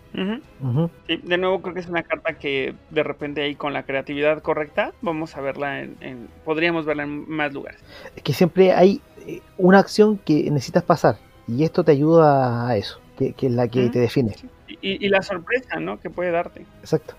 Sí, 1.05 1.17
de 1.23 1.37
nuevo 1.37 1.61
creo 1.61 1.73
que 1.75 1.81
es 1.81 1.87
una 1.87 2.01
carta 2.03 2.33
que 2.39 2.73
de 2.89 3.03
repente 3.03 3.43
ahí 3.43 3.53
con 3.55 3.73
la 3.73 3.83
creatividad 3.83 4.41
correcta 4.41 4.93
vamos 5.01 5.35
a 5.37 5.41
verla 5.41 5.81
en, 5.81 5.97
en- 6.01 6.27
podríamos 6.43 6.85
verla 6.85 7.03
en 7.03 7.29
más 7.29 7.53
lugares. 7.53 7.79
Es 8.15 8.23
que 8.23 8.33
siempre 8.33 8.71
hay 8.71 9.01
eh, 9.27 9.41
una 9.57 9.77
acción 9.79 10.17
que 10.17 10.49
necesitas 10.49 10.83
pasar 10.83 11.17
y 11.47 11.65
esto 11.65 11.83
te 11.83 11.91
ayuda 11.91 12.67
a 12.67 12.77
eso, 12.77 12.99
que, 13.17 13.33
que 13.33 13.47
es 13.47 13.53
la 13.53 13.67
que 13.67 13.89
te 13.89 13.99
define. 13.99 14.35
Y- 14.81 15.03
y 15.05 15.09
la 15.09 15.21
sorpresa, 15.21 15.79
¿no? 15.79 15.99
Que 15.99 16.09
puede 16.09 16.31
darte. 16.31 16.65
Exacto. 16.81 17.15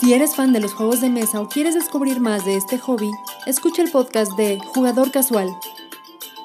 Si 0.00 0.12
eres 0.12 0.34
fan 0.36 0.52
de 0.52 0.60
los 0.60 0.74
juegos 0.74 1.00
de 1.00 1.08
mesa 1.08 1.40
o 1.40 1.48
quieres 1.48 1.74
descubrir 1.74 2.20
más 2.20 2.44
de 2.44 2.56
este 2.56 2.78
hobby, 2.78 3.10
escucha 3.46 3.82
el 3.82 3.90
podcast 3.90 4.32
de 4.36 4.58
Jugador 4.58 5.10
Casual, 5.10 5.48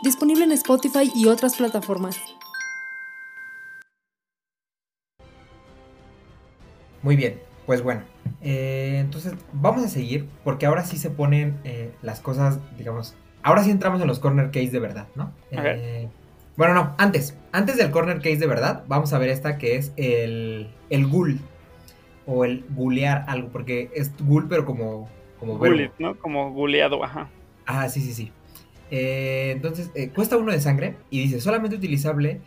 disponible 0.03 0.45
en 0.45 0.51
Spotify 0.53 1.11
y 1.13 1.27
otras 1.27 1.55
plataformas. 1.57 2.17
Muy 7.01 7.15
bien, 7.15 7.39
pues 7.65 7.81
bueno. 7.81 8.03
eh, 8.41 8.97
entonces 8.99 9.33
vamos 9.53 9.83
a 9.83 9.89
seguir 9.89 10.29
porque 10.43 10.65
ahora 10.65 10.83
sí 10.85 10.97
se 10.97 11.09
ponen 11.09 11.59
eh, 11.65 11.91
las 12.01 12.19
cosas, 12.21 12.59
digamos, 12.77 13.15
ahora 13.43 13.63
sí 13.63 13.71
entramos 13.71 13.99
en 14.01 14.07
los 14.07 14.19
corner 14.19 14.47
case 14.51 14.69
de 14.69 14.79
verdad, 14.79 15.07
¿no? 15.15 15.33
Eh, 15.51 16.07
bueno, 16.59 16.73
no, 16.73 16.93
antes, 16.97 17.37
antes 17.53 17.77
del 17.77 17.89
corner 17.89 18.17
case 18.17 18.35
de 18.35 18.45
verdad, 18.45 18.83
vamos 18.89 19.13
a 19.13 19.17
ver 19.17 19.29
esta 19.29 19.57
que 19.57 19.77
es 19.77 19.93
el, 19.95 20.67
el 20.89 21.07
ghoul 21.07 21.39
o 22.25 22.43
el 22.43 22.65
gulear 22.71 23.23
algo, 23.29 23.47
porque 23.47 23.89
es 23.95 24.11
ghoul 24.19 24.49
pero 24.49 24.65
como, 24.65 25.07
como. 25.39 25.57
Bullet, 25.57 25.89
¿no? 25.99 26.17
Como 26.17 26.51
guleado, 26.51 27.01
ajá. 27.01 27.29
Ah, 27.65 27.87
sí, 27.87 28.01
sí, 28.01 28.13
sí. 28.13 28.33
Eh, 28.91 29.51
entonces, 29.55 29.89
eh, 29.95 30.09
cuesta 30.09 30.35
uno 30.35 30.51
de 30.51 30.59
sangre 30.59 30.95
y 31.09 31.21
dice 31.21 31.39
solamente 31.39 31.77
utilizable 31.77 32.41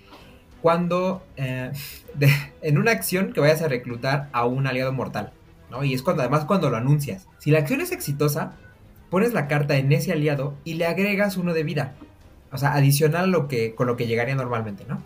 cuando 0.60 1.22
eh, 1.38 1.72
de- 2.14 2.28
en 2.60 2.76
una 2.76 2.90
acción 2.90 3.32
que 3.32 3.40
vayas 3.40 3.62
a 3.62 3.68
reclutar 3.68 4.28
a 4.34 4.44
un 4.44 4.66
aliado 4.66 4.92
mortal, 4.92 5.32
¿no? 5.70 5.84
Y 5.84 5.94
es 5.94 6.02
cuando 6.02 6.20
además 6.20 6.44
cuando 6.44 6.68
lo 6.68 6.76
anuncias. 6.76 7.28
Si 7.38 7.50
la 7.50 7.60
acción 7.60 7.80
es 7.80 7.92
exitosa, 7.92 8.58
pones 9.08 9.32
la 9.32 9.48
carta 9.48 9.78
en 9.78 9.90
ese 9.90 10.12
aliado 10.12 10.52
y 10.64 10.74
le 10.74 10.84
agregas 10.84 11.38
uno 11.38 11.54
de 11.54 11.62
vida. 11.64 11.94
O 12.52 12.58
sea, 12.58 12.74
adicional 12.74 13.24
a 13.24 13.26
lo 13.26 13.48
que, 13.48 13.74
con 13.74 13.86
lo 13.86 13.96
que 13.96 14.06
llegaría 14.06 14.34
normalmente, 14.34 14.84
¿no? 14.88 15.02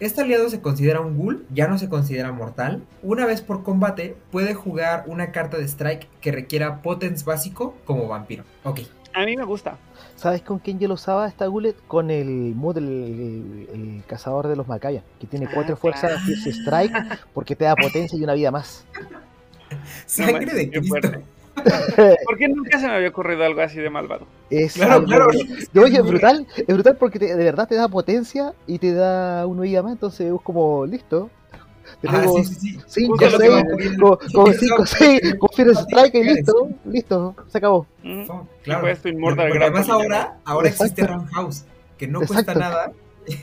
Este 0.00 0.20
aliado 0.20 0.50
se 0.50 0.60
considera 0.60 1.00
un 1.00 1.16
ghoul, 1.16 1.46
ya 1.50 1.66
no 1.66 1.78
se 1.78 1.88
considera 1.88 2.30
mortal. 2.30 2.82
Una 3.02 3.24
vez 3.24 3.40
por 3.40 3.62
combate, 3.62 4.14
puede 4.30 4.52
jugar 4.52 5.04
una 5.06 5.32
carta 5.32 5.56
de 5.56 5.64
strike 5.64 6.06
que 6.20 6.30
requiera 6.30 6.82
potence 6.82 7.24
básico 7.24 7.74
como 7.86 8.06
vampiro. 8.06 8.44
Ok. 8.64 8.80
A 9.14 9.24
mí 9.24 9.34
me 9.34 9.44
gusta. 9.44 9.78
¿Sabes 10.14 10.42
con 10.42 10.58
quién 10.58 10.78
yo 10.78 10.88
lo 10.88 10.94
usaba 10.94 11.26
esta 11.26 11.46
Gullet? 11.46 11.74
Con 11.88 12.10
el 12.10 12.26
Mood, 12.54 12.76
el, 12.76 12.84
el- 12.84 13.68
el 13.72 14.02
cazador 14.06 14.46
de 14.48 14.56
los 14.56 14.68
Macayas, 14.68 15.04
que 15.18 15.26
tiene 15.26 15.46
Ah, 15.46 15.52
cuatro 15.54 15.74
fuerzas, 15.78 16.10
claro. 16.10 16.26
Fierce 16.26 16.50
Strike, 16.52 16.92
porque 17.32 17.56
te 17.56 17.64
da 17.64 17.76
potencia 17.76 18.18
y 18.18 18.22
una 18.24 18.34
vida 18.34 18.50
más. 18.50 18.84
Sangre 20.06 20.52
de 20.54 20.70
qué 20.70 20.80
Cristo. 20.80 21.10
¿Por 22.26 22.36
qué 22.36 22.48
nunca 22.48 22.78
se 22.78 22.86
me 22.86 22.94
había 22.94 23.08
ocurrido 23.08 23.44
algo 23.44 23.60
así 23.60 23.78
de 23.78 23.90
malvado? 23.90 24.26
Es 24.50 24.74
Claro, 24.74 24.94
algo- 24.94 25.06
claro. 25.06 25.26
No, 25.72 25.82
oye, 25.82 25.96
es 25.98 26.04
brutal, 26.06 26.46
es 26.56 26.66
brutal 26.66 26.96
porque 26.96 27.18
te- 27.18 27.34
de 27.36 27.44
verdad 27.44 27.66
te 27.68 27.74
da 27.74 27.88
potencia 27.88 28.52
y 28.66 28.78
te 28.78 28.92
da 28.92 29.46
uno 29.46 29.62
vida 29.62 29.82
más, 29.82 29.92
entonces 29.92 30.32
es 30.32 30.40
como 30.42 30.86
listo. 30.86 31.30
Ah, 31.52 31.98
Tenemos 32.00 32.46
sí, 32.48 32.54
sí, 32.54 32.70
sí. 32.70 32.80
5, 32.86 33.16
Justo 33.16 33.30
lo 33.30 33.38
que 33.38 33.44
6, 33.46 33.50
iba 33.50 33.58
a 33.58 33.62
decir. 33.76 33.98
como 34.00 34.50
Eso- 34.50 34.58
5, 34.60 34.86
6, 34.86 35.34
con 35.38 35.48
Fear 35.54 35.68
Strike 35.70 36.14
y 36.16 36.24
listo, 36.24 36.68
listo, 36.84 37.34
se 37.48 37.58
acabó. 37.58 37.86
Oh, 38.28 38.46
claro. 38.62 38.80
Pues 38.82 39.00
tu 39.02 39.08
Immortal 39.08 39.48
Porque 39.48 39.64
además 39.64 39.88
ahora, 39.88 40.36
ahora 40.44 40.68
existe. 40.68 41.06
Roundhouse, 41.06 41.64
que 41.96 42.06
no 42.08 42.18
cuesta 42.20 42.40
Exacto. 42.52 42.58
nada. 42.60 42.92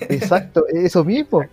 Exacto, 0.10 0.66
eso 0.68 1.04
mismo. 1.04 1.44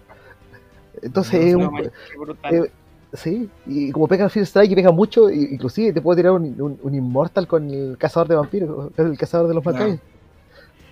Entonces, 1.02 1.40
es 1.46 1.56
No, 1.56 1.70
un- 1.70 1.90
brutal. 2.18 2.54
eh, 2.54 2.70
sí, 3.12 3.50
y 3.66 3.90
como 3.92 4.08
pega 4.08 4.28
Fear 4.28 4.46
Strike 4.46 4.72
y 4.72 4.74
pega 4.76 4.92
mucho, 4.92 5.30
y- 5.30 5.48
inclusive 5.54 5.92
te 5.92 6.00
puedo 6.02 6.16
tirar 6.16 6.32
un, 6.32 6.60
un, 6.60 6.78
un 6.82 6.94
Immortal 6.94 7.46
con 7.46 7.70
el 7.70 7.96
cazador 7.98 8.28
de 8.28 8.34
vampiros, 8.36 8.92
el 8.96 9.18
cazador 9.18 9.48
de 9.48 9.54
los. 9.54 9.64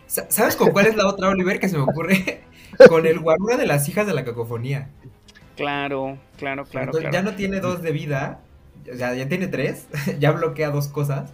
Sa- 0.06 0.26
¿Sabes 0.30 0.56
con 0.56 0.70
cuál 0.70 0.86
es 0.86 0.96
la 0.96 1.06
otra, 1.06 1.28
Oliver, 1.28 1.60
que 1.60 1.68
se 1.68 1.76
me 1.76 1.82
ocurre? 1.84 2.42
Con 2.88 3.06
el 3.06 3.18
Guarura 3.20 3.56
de 3.56 3.66
las 3.66 3.88
hijas 3.88 4.06
de 4.06 4.12
la 4.14 4.24
cacofonía. 4.24 4.90
Claro, 5.56 6.18
claro, 6.36 6.64
claro, 6.66 6.84
Entonces, 6.86 7.10
claro. 7.10 7.12
Ya 7.12 7.22
no 7.22 7.34
tiene 7.34 7.60
dos 7.60 7.82
de 7.82 7.92
vida, 7.92 8.40
o 8.92 8.96
sea, 8.96 9.14
ya 9.14 9.28
tiene 9.28 9.48
tres, 9.48 9.86
ya 10.20 10.32
bloquea 10.32 10.70
dos 10.70 10.88
cosas 10.88 11.32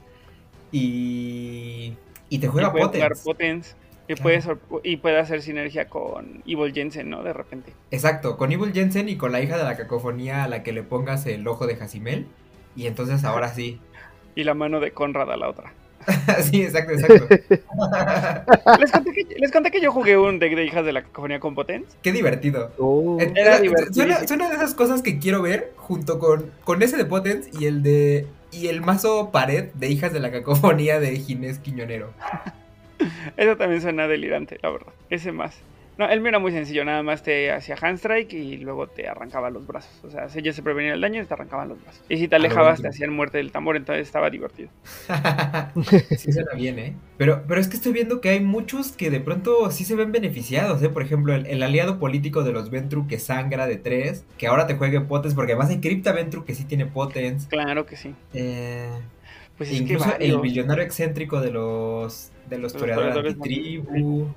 y, 0.72 1.98
y 2.28 2.38
te 2.38 2.46
Y 2.46 2.48
juega 2.48 2.72
Potens. 2.72 3.22
Potens. 3.22 3.76
Y, 4.06 4.14
puede, 4.16 4.42
y 4.82 4.96
puede 4.98 5.18
hacer 5.18 5.40
sinergia 5.40 5.88
con 5.88 6.42
Evil 6.46 6.74
Jensen, 6.74 7.08
¿no? 7.08 7.22
De 7.22 7.32
repente. 7.32 7.72
Exacto, 7.90 8.36
con 8.36 8.52
Evil 8.52 8.72
Jensen 8.72 9.08
y 9.08 9.16
con 9.16 9.32
la 9.32 9.40
hija 9.40 9.56
de 9.56 9.64
la 9.64 9.76
cacofonía 9.76 10.44
a 10.44 10.48
la 10.48 10.62
que 10.62 10.72
le 10.72 10.82
pongas 10.82 11.26
el 11.26 11.46
ojo 11.48 11.66
de 11.66 11.76
Jacimel. 11.76 12.26
Y 12.76 12.86
entonces 12.86 13.24
ahora 13.24 13.48
sí. 13.48 13.80
Y 14.34 14.44
la 14.44 14.54
mano 14.54 14.80
de 14.80 14.90
Conrad 14.90 15.30
a 15.30 15.36
la 15.36 15.48
otra. 15.48 15.72
sí, 16.50 16.62
exacto, 16.62 16.92
exacto. 16.92 17.28
Les 18.78 18.90
conté 18.90 19.12
que, 19.12 19.26
les 19.38 19.50
conté 19.50 19.70
que 19.70 19.80
yo 19.80 19.90
jugué 19.90 20.18
un 20.18 20.38
deck 20.38 20.54
de 20.54 20.64
hijas 20.64 20.84
de 20.84 20.92
la 20.92 21.02
cacofonía 21.02 21.40
con 21.40 21.54
Potens. 21.54 21.96
Qué 22.02 22.12
divertido. 22.12 22.72
Oh, 22.78 23.18
Era. 23.18 23.60
Suena, 23.90 24.26
suena 24.26 24.50
de 24.50 24.56
esas 24.56 24.74
cosas 24.74 25.00
que 25.00 25.18
quiero 25.18 25.40
ver 25.40 25.72
junto 25.76 26.18
con, 26.18 26.50
con 26.64 26.82
ese 26.82 26.98
de 26.98 27.06
Potens 27.06 27.48
y 27.58 27.66
el 27.66 27.82
de 27.82 28.26
y 28.52 28.68
el 28.68 28.82
mazo 28.82 29.30
pared 29.32 29.70
de 29.74 29.88
hijas 29.88 30.12
de 30.12 30.20
la 30.20 30.30
cacofonía 30.30 31.00
de 31.00 31.16
Ginés 31.16 31.58
Quiñonero. 31.58 32.12
Eso 33.36 33.56
también 33.56 33.80
suena 33.80 34.08
delirante, 34.08 34.58
la 34.62 34.70
verdad. 34.70 34.92
Ese 35.10 35.32
más. 35.32 35.62
No, 35.96 36.08
el 36.08 36.20
mío 36.20 36.30
era 36.30 36.40
muy 36.40 36.50
sencillo, 36.50 36.84
nada 36.84 37.04
más 37.04 37.22
te 37.22 37.52
hacía 37.52 37.76
handstrike 37.80 38.32
y 38.32 38.56
luego 38.56 38.88
te 38.88 39.06
arrancaba 39.06 39.50
los 39.50 39.64
brazos. 39.66 39.92
O 40.02 40.10
sea, 40.10 40.28
si 40.28 40.42
ya 40.42 40.52
se 40.52 40.60
prevenía 40.60 40.94
el 40.94 41.00
daño, 41.00 41.24
te 41.24 41.32
arrancaban 41.32 41.68
los 41.68 41.80
brazos. 41.80 42.02
Y 42.08 42.18
si 42.18 42.26
te 42.26 42.34
A 42.34 42.38
lo 42.40 42.46
alejabas, 42.46 42.82
te 42.82 42.88
hacían 42.88 43.12
muerte 43.12 43.38
del 43.38 43.52
tambor, 43.52 43.76
entonces 43.76 44.04
estaba 44.04 44.28
divertido. 44.28 44.70
sí 46.16 46.32
suena 46.32 46.52
bien, 46.54 46.78
¿eh? 46.80 46.96
Pero, 47.16 47.44
pero 47.46 47.60
es 47.60 47.68
que 47.68 47.76
estoy 47.76 47.92
viendo 47.92 48.20
que 48.20 48.30
hay 48.30 48.40
muchos 48.40 48.90
que 48.90 49.10
de 49.10 49.20
pronto 49.20 49.70
sí 49.70 49.84
se 49.84 49.94
ven 49.94 50.10
beneficiados, 50.10 50.82
¿eh? 50.82 50.88
Por 50.88 51.02
ejemplo, 51.02 51.32
el, 51.32 51.46
el 51.46 51.62
aliado 51.62 52.00
político 52.00 52.42
de 52.42 52.52
los 52.52 52.70
Ventru 52.70 53.06
que 53.06 53.20
sangra 53.20 53.68
de 53.68 53.76
3, 53.76 54.24
que 54.36 54.48
ahora 54.48 54.66
te 54.66 54.74
juegue 54.74 55.00
Potens, 55.00 55.34
porque 55.34 55.52
además 55.52 55.70
hay 55.70 55.80
Crypta 55.80 56.10
Ventru 56.10 56.44
que 56.44 56.56
sí 56.56 56.64
tiene 56.64 56.86
Potens. 56.86 57.46
Claro 57.46 57.86
que 57.86 57.96
sí. 57.96 58.16
Eh, 58.32 58.90
Pues 59.56 59.70
es 59.70 59.80
incluso 59.80 60.04
que 60.04 60.24
el 60.24 60.32
varios. 60.36 60.42
billonario 60.42 60.84
excéntrico 60.84 61.40
de 61.40 61.50
los 61.50 62.30
de 62.48 62.58
los 62.58 62.72
Los 62.72 62.80
toreadores 62.80 63.34
antitribu. 63.34 64.28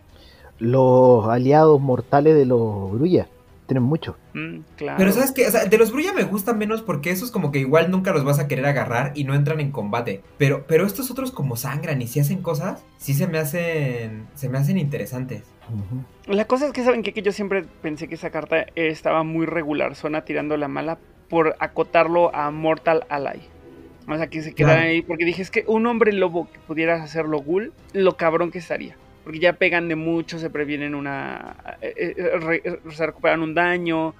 los 0.60 1.28
aliados 1.28 1.80
mortales 1.82 2.36
de 2.36 2.46
los 2.46 2.92
Grullas. 2.92 3.28
Tienen 3.68 3.84
mucho. 3.84 4.16
Mm, 4.34 4.60
claro. 4.78 4.98
Pero 4.98 5.12
sabes 5.12 5.34
que, 5.34 5.46
o 5.46 5.52
sea, 5.52 5.66
de 5.66 5.78
los 5.78 5.92
Brulla 5.92 6.14
me 6.14 6.24
gustan 6.24 6.58
menos 6.58 6.82
porque 6.82 7.12
esos 7.12 7.32
como 7.32 7.52
que 7.52 7.60
igual 7.60 7.92
nunca 7.92 8.14
los 8.14 8.24
vas 8.24 8.40
a 8.40 8.48
querer 8.48 8.66
agarrar 8.66 9.12
y 9.14 9.26
no 9.26 9.36
entran 9.36 9.60
en 9.60 9.72
combate. 9.72 10.22
Pero, 10.38 10.64
pero 10.68 10.86
estos 10.86 11.12
otros 11.12 11.32
como 11.32 11.58
sangran 11.58 12.02
y 12.02 12.08
si 12.08 12.22
hacen 12.22 12.42
cosas, 12.42 12.82
sí 12.98 13.14
se 13.14 13.28
me 13.28 13.40
hacen, 13.40 14.26
se 14.36 14.48
me 14.48 14.58
hacen 14.58 14.78
interesantes. 14.78 15.44
La 16.28 16.46
cosa 16.46 16.68
es 16.68 16.72
que 16.72 16.82
saben 16.86 17.04
qué? 17.04 17.12
que 17.12 17.22
yo 17.22 17.34
siempre 17.34 17.66
pensé 17.82 18.08
que 18.08 18.16
esa 18.16 18.30
carta 18.30 18.68
estaba 18.76 19.24
muy 19.24 19.46
regular, 19.46 19.96
zona 19.96 20.24
tirando 20.24 20.56
la 20.56 20.70
mala 20.70 20.98
por 21.30 21.58
acotarlo 21.60 22.34
a 22.34 22.50
Mortal 22.52 23.06
Ally. 23.10 23.42
O 24.08 24.16
sea, 24.16 24.28
que 24.28 24.42
se 24.42 24.54
quedara 24.54 24.76
Claro. 24.76 24.90
ahí, 24.90 25.02
porque 25.02 25.26
dije, 25.26 25.42
es 25.42 25.52
que 25.52 25.64
un 25.68 25.86
hombre 25.86 26.14
lobo 26.14 26.48
que 26.52 26.60
pudiera 26.60 27.02
hacerlo 27.04 27.40
ghoul, 27.42 27.74
lo 27.94 28.16
cabrón 28.16 28.52
que 28.52 28.60
estaría. 28.60 28.96
Porque 29.24 29.40
ya 29.40 29.54
pegan 29.54 29.90
de 29.90 29.96
mucho, 29.96 30.40
se 30.40 30.50
previenen 30.50 30.96
una... 30.96 31.58
eh, 31.82 32.14
eh, 32.18 32.32
re- 32.40 32.62
eh, 32.64 32.80
se 32.92 33.06
recuperan 33.06 33.42
un 33.42 33.54
daño, 33.54 34.14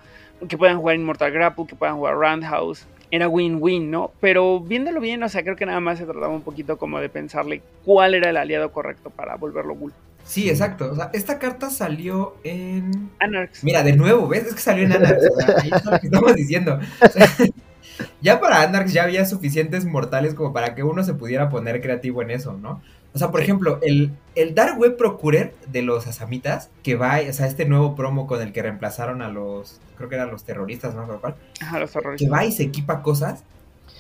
que 0.50 0.58
puedan 0.58 0.78
jugar 0.78 0.96
Immortal 0.98 1.32
Grapple, 1.32 1.66
que 1.68 1.76
puedan 1.76 1.96
jugar 1.96 2.16
Roundhouse. 2.16 2.86
Era 3.10 3.30
win-win, 3.30 3.90
¿no? 3.90 4.12
Pero 4.20 4.60
viéndolo 4.60 5.00
bien, 5.00 5.24
o 5.24 5.30
sea, 5.30 5.42
creo 5.42 5.56
que 5.56 5.66
nada 5.66 5.80
más 5.80 5.98
se 5.98 6.04
trataba 6.04 6.28
un 6.28 6.42
poquito 6.42 6.78
como 6.78 7.00
de 7.00 7.08
pensarle 7.08 7.62
cuál 7.86 8.14
era 8.14 8.30
el 8.32 8.36
aliado 8.36 8.74
correcto 8.74 9.10
para 9.10 9.36
volverlo 9.38 9.76
ghoul. 9.76 9.94
Sí, 10.26 10.50
exacto. 10.50 10.92
O 10.92 10.96
sea, 10.96 11.10
esta 11.14 11.40
carta 11.40 11.70
salió 11.70 12.36
en... 12.44 13.10
Anarchs. 13.20 13.64
Mira, 13.64 13.82
de 13.84 13.94
nuevo, 13.96 14.28
¿ves? 14.28 14.48
Es 14.48 14.56
que 14.56 14.60
salió 14.60 14.84
en 14.84 14.92
Anarx. 14.92 15.24
o 15.32 15.40
sea, 15.40 15.56
ahí 15.62 15.70
está 15.74 15.92
lo 15.92 16.00
que 16.02 16.08
estamos 16.08 16.36
diciendo. 16.36 16.78
O 17.02 17.08
sea, 17.10 17.28
ya 18.22 18.40
para 18.40 18.62
Anarx 18.62 18.94
ya 18.94 19.04
había 19.04 19.26
suficientes 19.26 19.86
mortales 19.86 20.34
como 20.34 20.54
para 20.54 20.76
que 20.76 20.84
uno 20.84 21.04
se 21.04 21.14
pudiera 21.14 21.50
poner 21.50 21.82
creativo 21.82 22.22
en 22.22 22.32
eso, 22.32 22.54
¿no? 22.54 22.82
O 23.14 23.20
sea, 23.20 23.32
por 23.32 23.42
ejemplo, 23.42 23.80
el, 23.82 24.12
el 24.36 24.54
Dark 24.54 24.78
Web 24.80 24.98
Procurer 24.98 25.56
de 25.68 25.82
los 25.82 26.06
Asamitas, 26.08 26.70
que 26.84 26.96
va, 26.96 27.20
o 27.28 27.34
sea, 27.34 27.48
este 27.48 27.66
nuevo 27.66 27.96
promo 27.96 28.28
con 28.28 28.42
el 28.42 28.54
que 28.54 28.62
reemplazaron 28.62 29.22
a 29.22 29.30
los, 29.30 29.82
creo 29.96 30.10
que 30.10 30.16
eran 30.16 30.30
los 30.30 30.44
terroristas, 30.44 30.94
no 30.94 31.02
acuerdo 31.02 31.22
cuál, 31.22 31.36
Ajá, 31.60 31.80
los 31.80 31.92
que 32.18 32.28
terroristas. 32.28 32.32
va 32.32 32.46
y 32.46 32.52
se 32.52 32.64
equipa 32.64 33.02
cosas, 33.02 33.44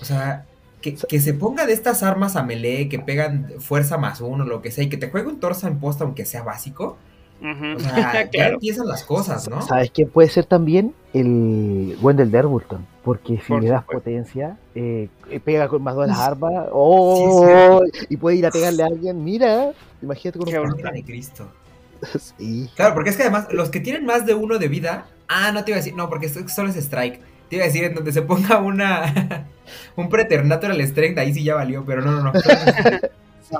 o 0.02 0.06
sea, 0.06 0.45
que, 0.82 0.95
que 1.08 1.20
se 1.20 1.34
ponga 1.34 1.66
de 1.66 1.74
estas 1.74 2.04
armas 2.04 2.36
a 2.36 2.43
melee, 2.43 2.89
que 2.89 3.00
pegan 3.00 3.54
fuerza 3.60 3.98
más 3.98 4.22
uno, 4.22 4.45
lo 4.45 4.62
que 4.62 4.72
sea, 4.72 4.84
y 4.84 4.89
que 4.89 4.98
te 4.98 5.10
juegue 5.10 5.28
un 5.30 5.39
torso 5.39 5.68
en 5.68 5.80
posta, 5.80 6.04
aunque 6.04 6.26
sea 6.26 6.43
básico, 6.43 6.98
Ujú. 7.42 7.76
o 7.76 7.80
sea, 7.80 8.14
ya 8.14 8.30
claro. 8.30 8.54
empiezan 8.56 8.88
las 8.88 9.04
cosas, 9.04 9.48
¿no? 9.50 9.62
¿Sabes 9.62 9.92
quién 9.92 10.10
puede 10.10 10.30
ser 10.30 10.46
también? 10.46 10.94
El 11.14 11.98
Wendell 12.02 12.32
Derbulton. 12.32 12.86
Porque 13.04 13.38
si 13.38 13.48
Por 13.48 13.64
le 13.64 13.70
das 13.70 13.82
supuesto. 13.82 14.04
potencia, 14.04 14.58
eh, 14.76 15.08
eh, 15.30 15.40
pega 15.40 15.70
con 15.70 15.82
más 15.82 15.96
de 15.96 16.08
las 16.08 16.20
armas. 16.20 16.66
¡Oh! 16.72 17.82
y 18.10 18.18
puede 18.18 18.38
ir 18.38 18.46
a 18.46 18.52
pegarle 18.52 18.84
a 18.84 18.88
alguien. 18.88 19.24
Mira, 19.24 19.72
imagínate 20.02 20.40
con 20.40 20.48
Qué 20.48 20.60
un 20.60 20.76
de 20.76 21.04
Cristo. 21.04 21.48
Sí. 22.20 22.70
Claro, 22.76 22.94
porque 22.94 23.10
es 23.10 23.18
que 23.18 23.24
además, 23.24 23.48
los 23.52 23.70
que 23.70 23.80
tienen 23.80 24.06
más 24.06 24.26
de 24.26 24.36
uno 24.36 24.60
de 24.60 24.68
vida. 24.68 25.08
Ah, 25.28 25.52
no 25.52 25.64
te 25.64 25.72
iba 25.72 25.78
a 25.78 25.80
decir, 25.80 25.96
no, 25.96 26.10
porque 26.10 26.28
esto 26.28 26.48
solo 26.48 26.70
es 26.70 26.76
strike. 26.76 27.20
Te 27.50 27.56
iba 27.56 27.64
a 27.64 27.68
decir 27.68 27.86
en 27.86 27.96
donde 27.96 28.12
se 28.12 28.22
ponga 28.22 28.60
una. 28.60 29.48
un 29.96 30.10
preternatural 30.10 30.80
strength, 30.82 31.18
ahí 31.18 31.34
sí 31.34 31.44
ya 31.44 31.56
valió, 31.56 31.84
pero 31.86 32.02
no, 32.02 32.12
no, 32.12 32.32
no. 32.32 32.34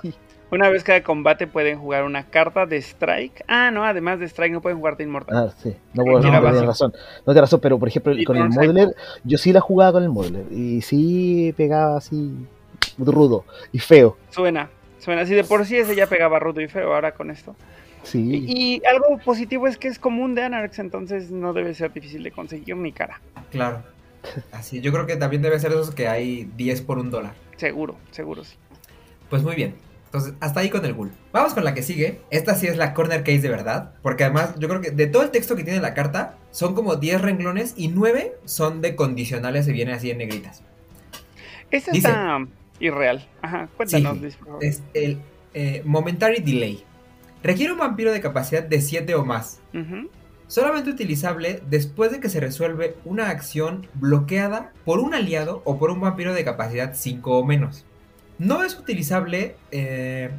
sí. 0.02 0.14
Una 0.50 0.70
vez 0.70 0.84
cada 0.84 1.04
combate 1.04 1.46
pueden 1.46 1.78
jugar 1.78 2.04
una 2.04 2.24
carta 2.24 2.66
de 2.66 2.78
strike. 2.78 3.44
Ah, 3.48 3.70
no, 3.72 3.84
además 3.84 4.20
de 4.20 4.26
strike 4.26 4.54
no 4.54 4.62
pueden 4.62 4.78
jugar 4.78 4.96
de 4.96 5.04
inmortal. 5.04 5.38
Ah, 5.50 5.54
sí. 5.62 5.76
No, 5.94 6.04
puedo, 6.04 6.22
no, 6.22 6.28
Era 6.30 6.40
no 6.40 6.50
tienes 6.52 6.66
razón. 6.66 6.94
No 6.94 7.34
tienes 7.34 7.42
razón, 7.42 7.60
pero 7.60 7.78
por 7.78 7.88
ejemplo, 7.90 8.14
Y 8.14 8.24
con 8.24 8.38
el 8.38 8.50
Modeler, 8.50 8.96
yo 9.24 9.38
sí 9.38 9.52
la 9.52 9.60
jugaba 9.60 9.94
con 9.94 10.04
el 10.04 10.10
Modeler. 10.10 10.46
Y 10.52 10.82
sí 10.82 11.54
pegaba 11.58 11.98
así 11.98 12.48
rudo 12.98 13.44
y 13.74 13.80
feo. 13.80 14.18
Suena, 14.30 14.70
suena. 15.00 15.26
Si 15.26 15.34
de 15.34 15.44
por 15.44 15.66
sí 15.66 15.78
ese 15.78 15.96
ya 15.96 16.08
pegaba 16.08 16.40
rudo 16.40 16.62
y 16.62 16.68
feo, 16.68 16.94
ahora 16.94 17.14
con 17.14 17.30
esto. 17.30 17.56
Sí. 18.04 18.46
Y, 18.48 18.78
y 18.78 18.86
algo 18.86 19.18
positivo 19.18 19.68
es 19.68 19.78
que 19.78 19.90
es 19.90 20.00
común 20.00 20.34
de 20.34 20.44
Anarx, 20.44 20.80
entonces 20.80 21.30
no 21.30 21.52
debe 21.52 21.74
ser 21.74 21.92
difícil 21.92 22.24
de 22.24 22.32
conseguir 22.32 22.76
ni 22.78 22.92
cara. 22.94 23.20
claro. 23.52 23.84
Así, 24.52 24.82
yo 24.82 24.92
creo 24.92 25.06
que 25.06 25.16
también 25.16 25.42
debe 25.42 25.60
ser 25.60 25.72
esos 25.72 25.92
que 25.92 26.08
hay 26.08 26.50
10 26.58 26.82
por 26.82 26.98
un 26.98 27.12
dólar. 27.12 27.34
Seguro, 27.56 27.96
seguro 28.12 28.44
sí. 28.44 28.56
Pues 29.30 29.44
muy 29.44 29.56
bien. 29.56 29.76
Entonces, 30.18 30.38
hasta 30.42 30.60
ahí 30.62 30.70
con 30.70 30.84
el 30.86 30.94
ghoul. 30.94 31.12
Vamos 31.32 31.54
con 31.54 31.64
la 31.64 31.74
que 31.74 31.82
sigue. 31.84 32.22
Esta 32.30 32.56
sí 32.56 32.68
es 32.68 32.78
la 32.78 32.94
corner 32.94 33.22
case 33.24 33.40
de 33.40 33.50
verdad. 33.50 33.94
Porque 34.02 34.24
además, 34.24 34.56
yo 34.60 34.68
creo 34.68 34.82
que 34.82 34.92
de 34.92 35.08
todo 35.08 35.24
el 35.24 35.32
texto 35.32 35.56
que 35.56 35.64
tiene 35.64 35.80
la 35.80 35.94
carta, 35.94 36.38
son 36.52 36.74
como 36.76 36.96
10 36.96 37.22
renglones 37.22 37.74
y 37.78 37.88
9 37.90 38.36
son 38.46 38.82
de 38.82 38.96
condicionales 38.96 39.68
y 39.68 39.74
vienen 39.74 39.96
así 39.96 40.10
en 40.12 40.18
negritas. 40.18 40.64
Dice- 41.72 41.96
está 41.98 42.40
irreal. 42.80 43.28
Ajá, 43.42 43.70
cuéntanos, 43.76 44.14
Sí, 44.16 44.20
Luis, 44.22 44.36
por 44.38 44.48
favor. 44.48 44.64
Es 44.64 44.84
el 44.94 45.20
eh, 45.54 45.82
Momentary 45.86 46.42
Delay. 46.42 46.84
Requiere 47.44 47.74
un 47.74 47.80
vampiro 47.80 48.12
de 48.12 48.22
capacidad 48.22 48.64
de 48.64 48.82
7 48.82 49.16
o 49.16 49.26
más. 49.26 49.60
Solamente 50.48 50.90
utilizable 50.90 51.62
después 51.70 52.12
de 52.12 52.20
que 52.22 52.30
se 52.30 52.40
resuelve 52.40 52.96
una 53.04 53.30
acción 53.30 53.86
bloqueada 53.96 54.72
por 54.86 55.00
un 55.00 55.14
aliado 55.14 55.62
o 55.66 55.78
por 55.78 55.90
un 55.92 56.00
vampiro 56.00 56.34
de 56.34 56.44
capacidad 56.46 56.94
5 56.96 57.38
o 57.38 57.46
menos. 57.46 57.86
No 58.40 58.64
es 58.64 58.78
utilizable 58.78 59.56
eh, 59.72 60.30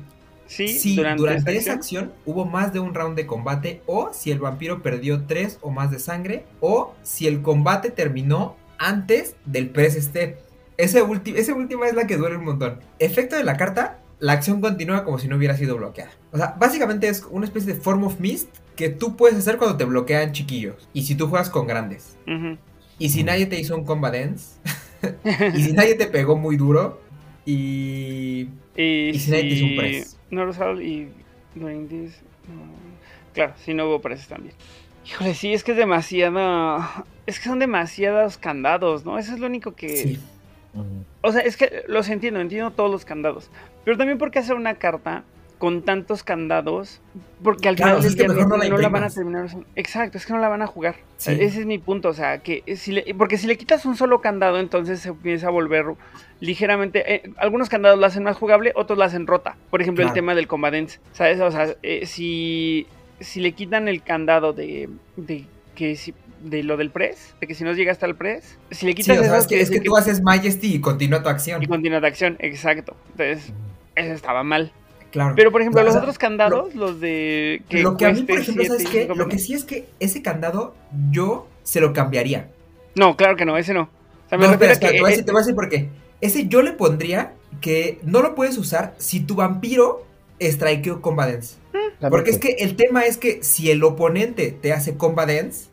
Sí, 0.46 0.68
si 0.68 0.96
durante, 0.96 1.56
esa 1.56 1.72
acción. 1.74 2.04
acción 2.04 2.12
hubo 2.24 2.46
más 2.46 2.72
de 2.72 2.80
un 2.80 2.94
round 2.94 3.16
de 3.16 3.26
combate 3.26 3.82
o 3.86 4.10
si 4.14 4.30
el 4.30 4.38
vampiro 4.38 4.82
perdió 4.82 5.24
3 5.26 5.58
o 5.60 5.70
más 5.70 5.90
de 5.90 5.98
sangre 5.98 6.46
o 6.60 6.94
si 7.02 7.26
el 7.26 7.42
combate 7.42 7.90
terminó 7.90 8.56
antes 8.78 9.36
del 9.44 9.68
press 9.68 9.94
step. 10.02 10.38
Ese 10.78 11.02
ulti- 11.04 11.34
esa 11.36 11.52
última 11.54 11.86
es 11.86 11.94
la 11.94 12.06
que 12.06 12.16
duele 12.16 12.36
un 12.36 12.44
montón. 12.44 12.80
Efecto 12.98 13.36
de 13.36 13.44
la 13.44 13.56
carta, 13.58 13.98
la 14.20 14.32
acción 14.32 14.60
continúa 14.62 15.04
como 15.04 15.18
si 15.18 15.28
no 15.28 15.36
hubiera 15.36 15.54
sido 15.56 15.76
bloqueada. 15.76 16.12
O 16.32 16.38
sea, 16.38 16.54
básicamente 16.58 17.08
es 17.08 17.24
una 17.30 17.44
especie 17.44 17.74
de 17.74 17.80
form 17.80 18.04
of 18.04 18.18
mist 18.20 18.48
que 18.74 18.88
tú 18.88 19.16
puedes 19.16 19.36
hacer 19.36 19.58
cuando 19.58 19.76
te 19.76 19.84
bloquean 19.84 20.32
chiquillos 20.32 20.88
y 20.94 21.02
si 21.02 21.14
tú 21.14 21.26
juegas 21.28 21.50
con 21.50 21.66
grandes. 21.66 22.16
Y 22.98 23.10
si 23.10 23.22
nadie 23.22 23.44
te 23.46 23.60
hizo 23.60 23.76
un 23.76 23.84
combat 23.84 24.14
dance 24.14 24.56
y 25.54 25.62
si 25.62 25.72
nadie 25.72 25.94
te 25.94 26.06
pegó 26.06 26.36
muy 26.36 26.56
duro 26.56 27.00
y... 27.48 28.48
Y, 28.76 29.08
Y 29.08 29.18
si 29.18 29.36
hizo 29.36 29.64
un 29.64 29.76
press. 29.76 30.18
Y. 30.80 31.08
Claro, 33.32 33.54
sí 33.64 33.74
no 33.74 33.86
hubo 33.86 34.00
presses 34.00 34.28
también. 34.28 34.54
Híjole, 35.06 35.34
sí, 35.34 35.52
es 35.52 35.64
que 35.64 35.72
es 35.72 35.76
demasiado. 35.78 36.84
Es 37.26 37.38
que 37.38 37.46
son 37.46 37.58
demasiados 37.58 38.36
candados, 38.36 39.04
¿no? 39.04 39.18
Eso 39.18 39.32
es 39.32 39.40
lo 39.40 39.46
único 39.46 39.74
que. 39.74 39.88
Sí. 39.96 40.18
O 41.22 41.32
sea, 41.32 41.40
es 41.40 41.56
que 41.56 41.84
los 41.88 42.08
entiendo, 42.08 42.40
entiendo 42.40 42.70
todos 42.70 42.90
los 42.90 43.04
candados. 43.04 43.50
Pero 43.84 43.96
también 43.96 44.18
por 44.18 44.30
qué 44.30 44.38
hacer 44.40 44.54
una 44.54 44.74
carta 44.74 45.24
con 45.58 45.82
tantos 45.82 46.22
candados, 46.22 47.00
porque 47.42 47.68
al 47.68 47.76
Claro, 47.76 47.96
final 48.00 48.10
es 48.10 48.16
que 48.16 48.28
mejor 48.28 48.48
no, 48.48 48.56
la 48.56 48.68
no 48.68 48.78
la 48.78 48.88
van 48.88 49.04
a 49.04 49.10
terminar. 49.10 49.48
Exacto, 49.76 50.16
es 50.18 50.24
que 50.26 50.32
no 50.32 50.38
la 50.38 50.48
van 50.48 50.62
a 50.62 50.66
jugar. 50.66 50.96
Sí. 51.16 51.32
Ese 51.32 51.60
es 51.60 51.66
mi 51.66 51.78
punto, 51.78 52.08
o 52.08 52.14
sea, 52.14 52.38
que 52.38 52.62
si 52.76 52.92
le- 52.92 53.14
porque 53.16 53.36
si 53.38 53.46
le 53.46 53.58
quitas 53.58 53.84
un 53.84 53.96
solo 53.96 54.20
candado, 54.20 54.58
entonces 54.60 55.00
se 55.00 55.08
empieza 55.10 55.48
a 55.48 55.50
volver 55.50 55.84
ligeramente. 56.40 57.12
eh, 57.14 57.30
algunos 57.36 57.68
candados 57.68 57.98
lo 57.98 58.06
hacen 58.06 58.22
más 58.22 58.36
jugable, 58.36 58.72
otros 58.76 58.98
lo 58.98 59.04
hacen 59.04 59.26
rota. 59.26 59.56
Por 59.70 59.82
ejemplo, 59.82 60.04
el 60.04 60.12
tema 60.12 60.34
del 60.34 60.46
Combadence, 60.46 61.00
¿sabes? 61.12 61.40
O 61.40 61.50
sea, 61.50 61.74
eh, 61.82 62.06
si, 62.06 62.86
si 63.20 63.40
le 63.40 63.52
quitan 63.52 63.88
el 63.88 64.02
candado 64.02 64.52
de, 64.52 64.88
de 65.16 65.44
que 65.74 65.96
si 65.96 66.14
de 66.40 66.62
lo 66.62 66.76
del 66.76 66.90
press, 66.90 67.34
de 67.40 67.48
que 67.48 67.54
si 67.56 67.64
no 67.64 67.72
llega 67.72 67.90
hasta 67.90 68.06
el 68.06 68.14
press, 68.14 68.56
si 68.70 68.86
le 68.86 68.92
Sí, 68.92 68.98
quitas 69.02 69.18
o 69.18 69.24
sea, 69.24 69.38
es 69.38 69.46
que, 69.48 69.60
es 69.60 69.70
que 69.70 69.80
tú 69.80 69.96
haces 69.96 70.22
Majesty 70.22 70.74
y 70.76 70.80
continúa 70.80 71.20
tu 71.20 71.28
acción. 71.28 71.60
y 71.60 71.66
continúa 71.66 71.98
de 72.00 72.06
acción, 72.06 72.36
exacto. 72.38 72.96
Entonces, 73.10 73.52
eso 73.96 74.12
estaba 74.12 74.44
mal. 74.44 74.70
Claro. 75.10 75.34
Pero 75.36 75.50
por 75.50 75.60
ejemplo, 75.62 75.82
los 75.82 75.92
sea, 75.92 76.00
otros 76.02 76.18
candados, 76.18 76.74
los 76.74 77.00
de 77.00 77.62
que 77.68 77.82
lo 77.82 77.96
que 77.96 78.06
a 78.06 78.12
mí, 78.12 78.22
por 78.22 78.38
ejemplo, 78.38 78.62
siete 78.64 78.84
¿sabes 78.84 79.08
qué? 79.08 79.14
Lo 79.14 79.28
que 79.28 79.38
sí 79.38 79.54
es 79.54 79.64
que 79.64 79.88
ese 80.00 80.20
candado 80.22 80.74
yo 81.10 81.48
se 81.62 81.80
lo 81.80 81.92
cambiaría. 81.92 82.50
No, 82.94 83.16
claro 83.16 83.36
que 83.36 83.44
no, 83.46 83.56
ese 83.56 83.72
no. 83.72 83.82
O 83.82 84.28
sea, 84.28 84.36
me 84.38 84.46
No, 84.46 84.52
espera, 84.52 84.72
refiero 84.72 84.72
a 84.72 84.72
espera, 84.72 84.90
que 84.90 84.96
te, 84.96 85.00
voy 85.00 85.08
a 85.08 85.08
eh, 85.08 85.12
decir, 85.12 85.24
te 85.24 85.32
voy 85.32 85.38
a 85.38 85.42
decir 85.42 85.54
por 85.54 85.68
qué. 85.68 85.88
Ese 86.20 86.46
yo 86.48 86.62
le 86.62 86.72
pondría 86.72 87.32
que 87.60 87.98
no 88.02 88.20
lo 88.22 88.34
puedes 88.34 88.58
usar 88.58 88.94
si 88.98 89.20
tu 89.20 89.36
vampiro 89.36 90.04
strikeó 90.40 91.00
Combat 91.00 91.30
Dance. 91.32 91.56
Porque 92.10 92.30
es 92.30 92.38
que 92.38 92.56
el 92.60 92.76
tema 92.76 93.04
es 93.06 93.16
que 93.16 93.42
si 93.42 93.70
el 93.70 93.82
oponente 93.82 94.50
te 94.52 94.72
hace 94.72 94.96
Combat 94.96 95.28
Dance, 95.28 95.68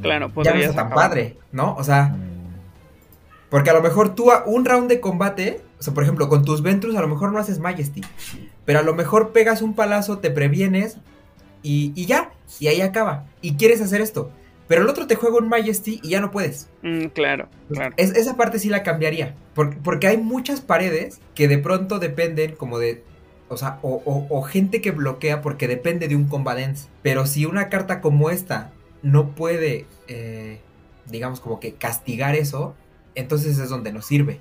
Claro, 0.00 0.30
ya 0.44 0.54
no 0.54 0.60
está 0.60 0.74
tan 0.76 0.86
acabar. 0.86 1.08
padre, 1.08 1.36
¿no? 1.50 1.74
O 1.74 1.82
sea, 1.82 2.04
Mm. 2.10 2.20
porque 3.50 3.70
a 3.70 3.72
lo 3.72 3.82
mejor 3.82 4.14
tú 4.14 4.30
a 4.30 4.44
un 4.46 4.64
round 4.64 4.88
de 4.88 5.00
combate, 5.00 5.60
o 5.78 5.82
sea, 5.82 5.92
por 5.92 6.04
ejemplo, 6.04 6.28
con 6.28 6.44
tus 6.44 6.62
Ventrus 6.62 6.94
a 6.96 7.00
lo 7.00 7.08
mejor 7.08 7.32
no 7.32 7.38
haces 7.40 7.58
Majesty, 7.58 8.02
pero 8.70 8.78
a 8.78 8.82
lo 8.84 8.94
mejor 8.94 9.32
pegas 9.32 9.62
un 9.62 9.74
palazo, 9.74 10.18
te 10.20 10.30
previenes 10.30 10.98
y, 11.60 11.90
y 11.96 12.06
ya, 12.06 12.30
y 12.60 12.68
ahí 12.68 12.82
acaba. 12.82 13.26
Y 13.42 13.56
quieres 13.56 13.80
hacer 13.80 14.00
esto, 14.00 14.30
pero 14.68 14.82
el 14.82 14.88
otro 14.88 15.08
te 15.08 15.16
juega 15.16 15.38
un 15.38 15.48
Majesty 15.48 15.98
y 16.04 16.10
ya 16.10 16.20
no 16.20 16.30
puedes. 16.30 16.68
Mm, 16.82 17.06
claro, 17.06 17.48
claro. 17.68 17.92
Es- 17.96 18.14
esa 18.14 18.36
parte 18.36 18.60
sí 18.60 18.68
la 18.68 18.84
cambiaría. 18.84 19.34
Porque, 19.56 19.76
porque 19.82 20.06
hay 20.06 20.18
muchas 20.18 20.60
paredes 20.60 21.20
que 21.34 21.48
de 21.48 21.58
pronto 21.58 21.98
dependen 21.98 22.54
como 22.54 22.78
de. 22.78 23.02
O 23.48 23.56
sea, 23.56 23.80
o, 23.82 24.00
o- 24.04 24.26
o 24.30 24.42
gente 24.42 24.80
que 24.80 24.92
bloquea 24.92 25.42
porque 25.42 25.66
depende 25.66 26.06
de 26.06 26.14
un 26.14 26.28
combadence. 26.28 26.86
Pero 27.02 27.26
si 27.26 27.46
una 27.46 27.70
carta 27.70 28.00
como 28.00 28.30
esta 28.30 28.70
no 29.02 29.30
puede, 29.34 29.86
eh, 30.06 30.60
digamos, 31.06 31.40
como 31.40 31.58
que 31.58 31.74
castigar 31.74 32.36
eso, 32.36 32.76
entonces 33.16 33.58
es 33.58 33.68
donde 33.68 33.92
nos 33.92 34.06
sirve. 34.06 34.38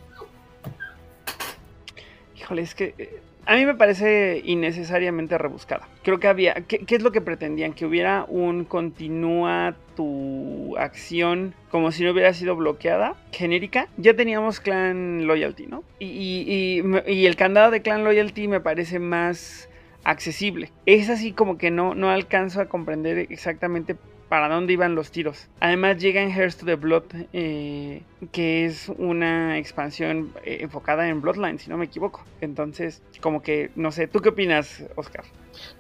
Híjole, 2.38 2.62
es 2.62 2.76
que 2.76 2.94
eh, 3.00 3.22
a 3.50 3.56
mí 3.56 3.66
me 3.66 3.74
parece 3.74 4.44
innecesariamente 4.46 5.36
rebuscada. 5.40 5.88
Creo 6.04 6.20
que 6.20 6.28
había. 6.28 6.54
¿Qué, 6.54 6.86
es 6.88 7.02
lo 7.02 7.12
que 7.12 7.20
pretendían? 7.20 7.74
Que 7.74 7.88
hubiera 7.88 8.24
un 8.28 8.64
continúa 8.64 9.76
tu 9.96 10.78
acción 10.78 11.56
como 11.72 11.92
si 11.92 12.04
no 12.04 12.12
hubiera 12.12 12.32
sido 12.34 12.56
bloqueada, 12.56 13.16
genérica. 13.32 13.88
Ya 13.98 14.14
teníamos 14.16 14.60
Clan 14.60 15.26
Loyalty, 15.26 15.66
¿no? 15.66 15.84
Y, 15.98 16.06
y- 16.06 16.82
y 17.08 17.12
y 17.12 17.26
el 17.26 17.36
candado 17.36 17.72
de 17.72 17.82
Clan 17.82 18.04
Loyalty 18.04 18.48
me 18.48 18.60
parece 18.62 19.00
más 19.00 19.68
accesible. 20.04 20.72
Es 20.86 21.10
así 21.10 21.32
como 21.32 21.58
que 21.58 21.72
no, 21.72 21.96
no 21.96 22.12
alcanzo 22.12 22.62
a 22.62 22.66
comprender 22.68 23.18
exactamente 23.18 23.96
para 24.30 24.48
dónde 24.48 24.74
iban 24.74 24.96
los 24.96 25.12
tiros. 25.12 25.48
Además 25.60 25.98
llega 25.98 26.22
en 26.22 26.30
Hearts 26.32 26.58
to 26.58 26.66
the 26.66 26.76
Blood, 26.76 27.04
eh, 27.34 28.04
que 28.32 28.66
es 28.66 28.90
una 28.98 29.58
expansión 29.58 30.32
eh, 30.44 30.60
enfocada 30.62 31.10
en 31.10 31.20
Bloodline, 31.22 31.58
si 31.60 31.70
no 31.70 31.78
me 31.78 31.86
equivoco. 31.86 32.24
Entonces, 32.40 33.02
como 33.22 33.42
que, 33.42 33.72
no 33.76 33.92
sé, 33.92 34.08
¿tú 34.08 34.20
qué 34.20 34.30
opinas, 34.30 34.84
Oscar? 34.96 35.24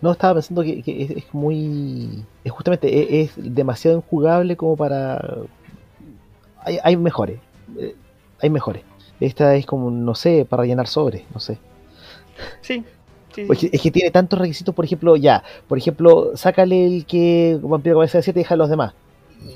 No, 0.01 0.11
estaba 0.11 0.33
pensando 0.33 0.63
que, 0.63 0.81
que 0.81 1.03
es, 1.03 1.11
es 1.11 1.33
muy. 1.33 2.25
Es 2.43 2.51
justamente, 2.51 2.87
e, 2.89 3.21
es, 3.21 3.37
es 3.37 3.55
demasiado 3.55 3.97
injugable 3.97 4.57
como 4.57 4.75
para. 4.75 5.37
Hay, 6.63 6.79
hay 6.83 6.97
mejores. 6.97 7.39
eh, 7.77 7.95
Hay 8.41 8.49
mejores. 8.49 8.83
Esta 9.19 9.55
es 9.55 9.65
como, 9.65 9.91
no 9.91 10.15
sé, 10.15 10.45
para 10.49 10.61
rellenar 10.61 10.87
sobres, 10.87 11.23
no 11.33 11.39
sé. 11.39 11.57
Sí, 12.61 12.83
sí, 13.33 13.45
sí. 13.45 13.51
Es 13.51 13.59
que, 13.59 13.69
es 13.73 13.81
que 13.81 13.91
tiene 13.91 14.11
tantos 14.11 14.39
requisitos, 14.39 14.73
por 14.75 14.85
ejemplo, 14.85 15.15
ya. 15.15 15.43
Por 15.67 15.77
ejemplo, 15.77 16.31
sácale 16.35 16.85
el 16.85 17.05
que 17.05 17.57
vampiro 17.61 17.95
cabeza 17.97 18.19
de 18.19 18.23
7 18.23 18.39
y 18.39 18.43
deja 18.43 18.53
a 18.53 18.57
los 18.57 18.69
demás. 18.69 18.93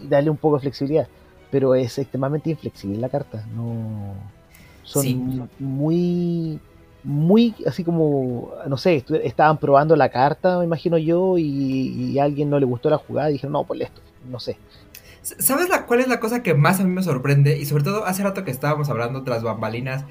Y 0.04 0.08
dale 0.08 0.30
un 0.30 0.38
poco 0.38 0.56
de 0.56 0.62
flexibilidad. 0.62 1.08
Pero 1.52 1.76
es 1.76 1.98
extremadamente 2.00 2.50
inflexible 2.50 2.98
la 2.98 3.10
carta. 3.10 3.45
No. 3.56 4.14
Son 4.84 5.04
Sí. 5.04 5.16
muy. 5.60 6.60
Muy 7.06 7.54
así 7.68 7.84
como. 7.84 8.52
No 8.68 8.78
sé, 8.78 9.04
estaban 9.24 9.58
probando 9.58 9.95
la 9.98 10.08
carta, 10.10 10.58
me 10.60 10.64
imagino 10.64 10.98
yo, 10.98 11.38
y, 11.38 11.44
y 11.44 12.20
a 12.20 12.24
alguien 12.24 12.50
no 12.50 12.60
le 12.60 12.66
gustó 12.66 12.90
la 12.90 12.98
jugada 12.98 13.30
y 13.30 13.34
dijeron, 13.34 13.52
no, 13.54 13.66
ponle 13.66 13.86
esto. 13.86 14.02
No 14.30 14.40
sé. 14.40 14.58
¿Sabes 15.22 15.70
la, 15.70 15.86
cuál 15.86 16.00
es 16.02 16.08
la 16.08 16.20
cosa 16.20 16.44
que 16.44 16.54
más 16.54 16.80
a 16.80 16.84
mí 16.84 16.90
me 16.90 17.04
sorprende? 17.04 17.58
Y 17.58 17.66
sobre 17.66 17.84
todo 17.84 18.06
hace 18.06 18.24
rato 18.24 18.44
que 18.45 18.52
estábamos 18.52 18.90
hablando 18.90 19.24
tras 19.24 19.44
bambalinas 19.44 20.06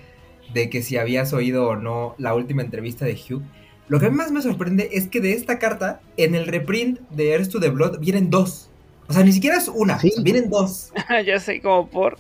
de 0.53 0.69
que 0.71 0.83
si 0.83 0.97
habías 0.97 1.33
oído 1.33 1.69
o 1.69 1.77
no 1.77 2.15
la 2.19 2.35
última 2.35 2.63
entrevista 2.63 3.05
de 3.05 3.15
Hugh. 3.15 3.43
Lo 3.89 3.99
que 4.01 4.07
a 4.07 4.11
mí 4.11 4.17
más 4.17 4.31
me 4.33 4.43
sorprende 4.43 4.91
es 4.93 5.07
que 5.09 5.21
de 5.21 5.33
esta 5.35 5.59
carta, 5.59 6.01
en 6.17 6.35
el 6.35 6.47
reprint 6.47 7.01
de 7.11 7.33
Heirs 7.33 7.49
to 7.49 7.61
the 7.61 7.69
Blood, 7.69 7.99
vienen 7.99 8.31
dos. 8.31 8.71
O 9.09 9.13
sea, 9.13 9.23
ni 9.25 9.33
siquiera 9.33 9.57
es 9.59 9.69
una, 9.69 9.99
Sí. 9.99 10.09
o 10.11 10.15
sea, 10.15 10.23
vienen 10.23 10.49
dos. 10.49 10.93
ya 11.27 11.39
sé, 11.41 11.61
como 11.61 11.89
por... 11.89 12.17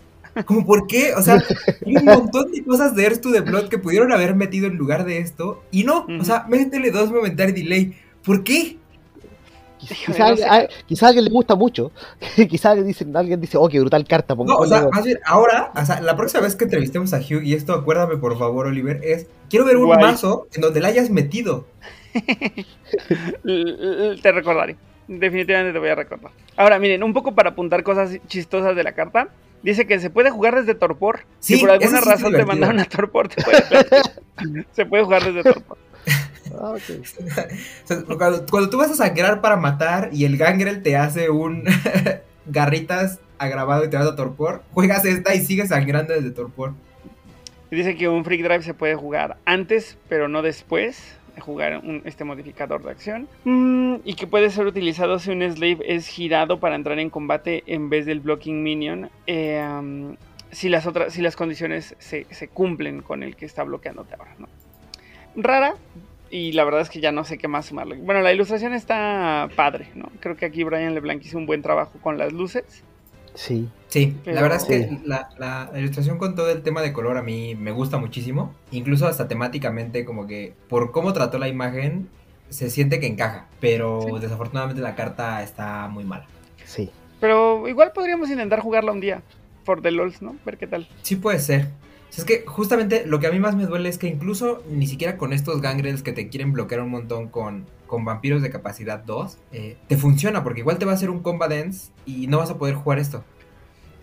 Como, 0.47 0.65
¿por 0.65 0.87
qué? 0.87 1.13
O 1.15 1.21
sea, 1.23 1.43
hay 1.87 1.97
un 1.97 2.05
montón 2.07 2.51
de 2.53 2.65
cosas 2.65 2.97
de 2.97 3.05
Heirs 3.05 3.21
to 3.21 3.31
the 3.33 3.41
Blood 3.41 3.69
que 3.69 3.79
pudieron 3.79 4.13
haber 4.13 4.35
metido 4.35 4.67
en 4.67 4.77
lugar 4.77 5.05
de 5.05 5.19
esto. 5.19 5.63
Y 5.71 5.85
no, 5.85 6.07
o 6.19 6.25
sea, 6.25 6.47
métele 6.49 6.91
dos 6.91 7.11
momentary 7.11 7.53
delay. 7.53 7.95
¿Por 8.25 8.43
qué? 8.43 8.79
Quizá, 9.83 9.95
Híjole, 9.95 10.15
quizá 10.15 10.31
no 10.31 10.37
sé. 10.37 10.45
a, 10.45 10.69
quizá 10.87 11.07
a 11.07 11.09
alguien 11.09 11.25
le 11.25 11.31
gusta 11.31 11.55
mucho. 11.57 11.91
quizá 12.49 12.71
alguien 12.71 12.87
dice, 12.87 13.07
alguien 13.15 13.41
dice, 13.41 13.59
oh, 13.59 13.69
qué 13.69 13.81
brutal 13.81 14.07
carta. 14.07 14.35
No, 14.35 14.57
o 14.57 14.67
sea, 14.67 14.83
dos". 14.83 14.93
más 14.93 15.05
bien, 15.05 15.19
ahora, 15.25 15.73
o 15.75 15.85
sea, 15.85 16.01
la 16.01 16.17
próxima 16.17 16.43
vez 16.43 16.55
que 16.55 16.65
entrevistemos 16.65 17.13
a 17.13 17.19
Hugh, 17.19 17.43
y 17.43 17.55
esto 17.55 17.73
acuérdame 17.73 18.17
por 18.17 18.39
favor, 18.39 18.67
Oliver, 18.67 19.01
es, 19.03 19.27
quiero 19.51 19.65
ver 19.65 19.77
un 19.77 19.87
Guay. 19.87 20.01
mazo 20.01 20.47
en 20.55 20.61
donde 20.61 20.81
la 20.81 20.89
hayas 20.89 21.11
metido. 21.11 21.67
Te 24.23 24.33
recordaré. 24.33 24.77
Definitivamente 25.09 25.73
te 25.73 25.79
voy 25.79 25.89
a 25.89 25.95
recordar. 25.95 26.31
Ahora, 26.57 26.79
miren, 26.79 27.03
un 27.03 27.13
poco 27.13 27.35
para 27.35 27.51
apuntar 27.51 27.83
cosas 27.83 28.19
chistosas 28.29 28.77
de 28.77 28.85
la 28.85 28.93
carta. 28.93 29.29
Dice 29.63 29.87
que 29.87 29.99
se 30.01 30.11
puede 30.11 30.31
jugar 30.31 30.57
desde 30.57 30.75
Torpor. 30.75 31.21
Sí, 31.39 31.55
si 31.55 31.61
por 31.61 31.71
alguna 31.71 32.01
sí 32.01 32.09
razón 32.09 32.33
te 32.33 32.45
mandaron 32.45 32.81
a 32.81 32.85
Torpor, 32.85 33.29
te 33.29 33.43
puede 33.43 33.63
se 34.73 34.87
puede 34.87 35.05
jugar 35.05 35.25
desde 35.25 35.53
Torpor. 35.53 35.79
Ah, 36.61 36.73
ok. 36.73 37.07
O 37.85 37.87
sea, 37.87 38.03
cuando, 38.19 38.47
cuando 38.51 38.71
tú 38.71 38.79
vas 38.79 38.91
a 38.91 38.95
sangrar 38.95 39.41
para 39.41 39.57
matar 39.57 40.11
y 40.13 40.25
el 40.25 40.37
gangrel 40.37 40.83
te 40.83 40.97
hace 40.97 41.31
un 41.31 41.65
garritas 42.47 43.19
agravado 43.39 43.85
y 43.85 43.91
te 43.91 43.97
vas 43.97 44.07
a 44.07 44.17
torpor, 44.17 44.63
juegas 44.73 45.05
esta 45.05 45.35
y 45.35 45.41
sigues 45.41 45.69
sangrando 45.71 46.15
desde 46.15 46.31
torpor. 46.31 46.75
Dice 47.71 47.97
que 47.97 48.09
un 48.09 48.25
Freak 48.25 48.43
Drive 48.43 48.63
se 48.63 48.75
puede 48.75 48.95
jugar 48.95 49.39
antes, 49.47 49.97
pero 50.09 50.29
no 50.29 50.43
después 50.43 51.17
de 51.35 51.41
jugar 51.41 51.79
un- 51.83 52.03
este 52.05 52.25
modificador 52.25 52.83
de 52.85 52.91
acción. 52.91 53.29
Mm, 53.45 53.97
y 54.05 54.15
que 54.15 54.27
puede 54.27 54.51
ser 54.51 54.67
utilizado 54.67 55.19
si 55.19 55.31
un 55.31 55.41
Slave 55.43 55.79
es 55.87 56.07
girado 56.07 56.61
para 56.61 56.75
entrar 56.77 56.99
en 56.99 57.09
combate 57.09 57.63
en 57.67 57.89
vez 57.89 58.05
del 58.07 58.21
Blocking 58.21 58.63
Minion. 58.63 59.09
eh, 59.27 59.65
um, 59.79 60.17
si 60.51 60.69
las 60.69 60.87
otras, 60.87 61.15
si 61.15 61.23
las 61.23 61.35
condiciones 61.35 61.97
se, 61.99 62.27
se 62.31 62.47
cumplen 62.49 63.01
con 63.01 63.23
el 63.23 63.37
que 63.37 63.47
está 63.47 63.63
bloqueándote 63.63 64.15
ahora, 64.19 64.35
¿no? 64.39 64.49
Rara. 65.35 65.75
Y 66.33 66.53
la 66.53 66.65
verdad 66.65 66.81
es 66.81 66.89
que 66.89 67.01
ya 67.01 67.13
no 67.13 67.25
sé 67.25 67.37
qué 67.37 67.47
más 67.47 67.67
sumarle. 67.67 67.97
Bueno, 67.99 68.23
la 68.23 68.33
ilustración 68.33 68.73
está 68.73 69.49
padre, 69.55 69.91
¿no? 69.95 70.09
Creo 70.19 70.35
que 70.35 70.47
aquí 70.47 70.65
Brian 70.65 70.95
LeBlanc 70.95 71.23
hizo 71.25 71.37
un 71.37 71.45
buen 71.45 71.61
trabajo 71.61 71.93
con 72.01 72.17
las 72.17 72.33
luces. 72.33 72.65
Sí. 73.35 73.69
Sí, 73.89 74.17
Pero- 74.25 74.35
la 74.37 74.41
verdad 74.43 74.57
es 74.59 74.65
que 74.65 74.89
Sí. 74.89 75.01
la, 75.05 75.29
la- 75.39 75.69
la 75.71 75.79
ilustración 75.79 76.17
con 76.17 76.35
todo 76.35 76.51
el 76.51 76.63
tema 76.63 76.81
de 76.81 76.95
color 76.95 77.19
a 77.19 77.23
mí 77.23 77.55
me 77.55 77.71
gusta 77.71 77.99
muchísimo. 77.99 78.55
Incluso 78.71 79.07
hasta 79.07 79.29
temáticamente, 79.29 80.07
como 80.07 80.27
que 80.27 80.55
por 80.69 80.91
cómo 80.91 81.13
trató 81.13 81.37
la 81.39 81.49
imagen, 81.49 82.09
se 82.49 82.71
siente 82.71 82.99
que 82.99 83.07
encaja. 83.09 83.47
Pero 83.61 84.01
Sí. 84.03 84.13
desafortunadamente 84.21 84.81
la 84.83 84.95
carta 84.95 85.43
está 85.43 85.87
muy 85.89 86.05
mala. 86.05 86.25
Sí. 86.65 86.91
Pero 87.21 87.69
igual 87.69 87.93
podríamos 87.95 88.31
intentar 88.31 88.61
jugarla 88.61 88.93
un 88.93 89.01
día. 89.01 89.21
For 89.65 89.81
the 89.83 89.91
LOLs, 89.91 90.23
¿no? 90.23 90.35
Ver 90.47 90.57
qué 90.57 90.67
tal. 90.67 90.89
Sí 91.03 91.17
puede 91.17 91.39
ser. 91.39 91.69
O 92.13 92.15
es 92.15 92.25
que 92.27 92.45
justamente 92.47 93.07
lo 93.07 93.21
que 93.21 93.27
a 93.27 93.31
mí 93.31 93.39
más 93.39 93.57
me 93.57 93.65
duele 93.65 93.89
es 93.89 93.97
que 93.97 94.07
incluso 94.07 94.63
ni 94.69 94.87
siquiera 94.87 95.17
con 95.17 95.33
estos 95.33 95.63
gangrels 95.63 96.03
que 96.03 96.13
te 96.13 96.29
quieren 96.29 96.53
bloquear 96.53 96.83
un 96.83 96.91
montón 96.91 97.29
con, 97.29 97.65
con 97.87 98.05
vampiros 98.05 98.43
de 98.43 98.51
capacidad 98.51 98.99
2, 98.99 99.39
eh, 99.53 99.77
te 99.89 99.97
funciona 99.97 100.45
porque 100.45 100.61
igual 100.61 100.77
te 100.77 100.85
va 100.85 100.93
a 100.93 100.95
hacer 100.95 101.09
un 101.09 101.21
combat 101.21 101.51
dance 101.51 101.91
y 102.05 102.27
no 102.27 102.39
vas 102.39 102.51
a 102.51 102.59
poder 102.59 102.75
jugar 102.75 102.99
esto. 102.99 103.25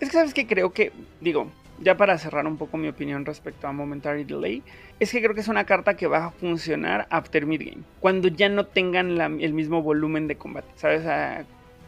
Es 0.00 0.08
que 0.08 0.14
sabes 0.14 0.34
que 0.34 0.46
creo 0.48 0.72
que, 0.72 0.92
digo, 1.20 1.52
ya 1.78 1.96
para 1.96 2.18
cerrar 2.18 2.46
un 2.46 2.56
poco 2.56 2.76
mi 2.76 2.88
opinión 2.88 3.24
respecto 3.24 3.68
a 3.68 3.72
Momentary 3.72 4.24
Delay, 4.24 4.62
es 4.98 5.12
que 5.12 5.20
creo 5.20 5.34
que 5.34 5.40
es 5.40 5.48
una 5.48 5.64
carta 5.64 5.96
que 5.96 6.06
va 6.06 6.26
a 6.26 6.30
funcionar 6.30 7.06
after 7.10 7.46
midgame, 7.46 7.82
cuando 8.00 8.28
ya 8.28 8.48
no 8.48 8.66
tengan 8.66 9.40
el 9.40 9.52
mismo 9.52 9.82
volumen 9.82 10.26
de 10.26 10.36
combate, 10.36 10.68
¿sabes? 10.76 11.02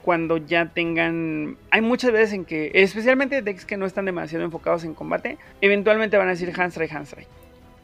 Cuando 0.02 0.36
ya 0.36 0.66
tengan... 0.66 1.56
Hay 1.70 1.80
muchas 1.80 2.12
veces 2.12 2.32
en 2.32 2.44
que, 2.44 2.70
especialmente 2.74 3.42
decks 3.42 3.64
que 3.64 3.76
no 3.76 3.86
están 3.86 4.04
demasiado 4.04 4.44
enfocados 4.44 4.84
en 4.84 4.94
combate, 4.94 5.38
eventualmente 5.60 6.16
van 6.16 6.28
a 6.28 6.32
decir 6.32 6.52
handstrike, 6.54 6.92
handstrike. 6.92 7.28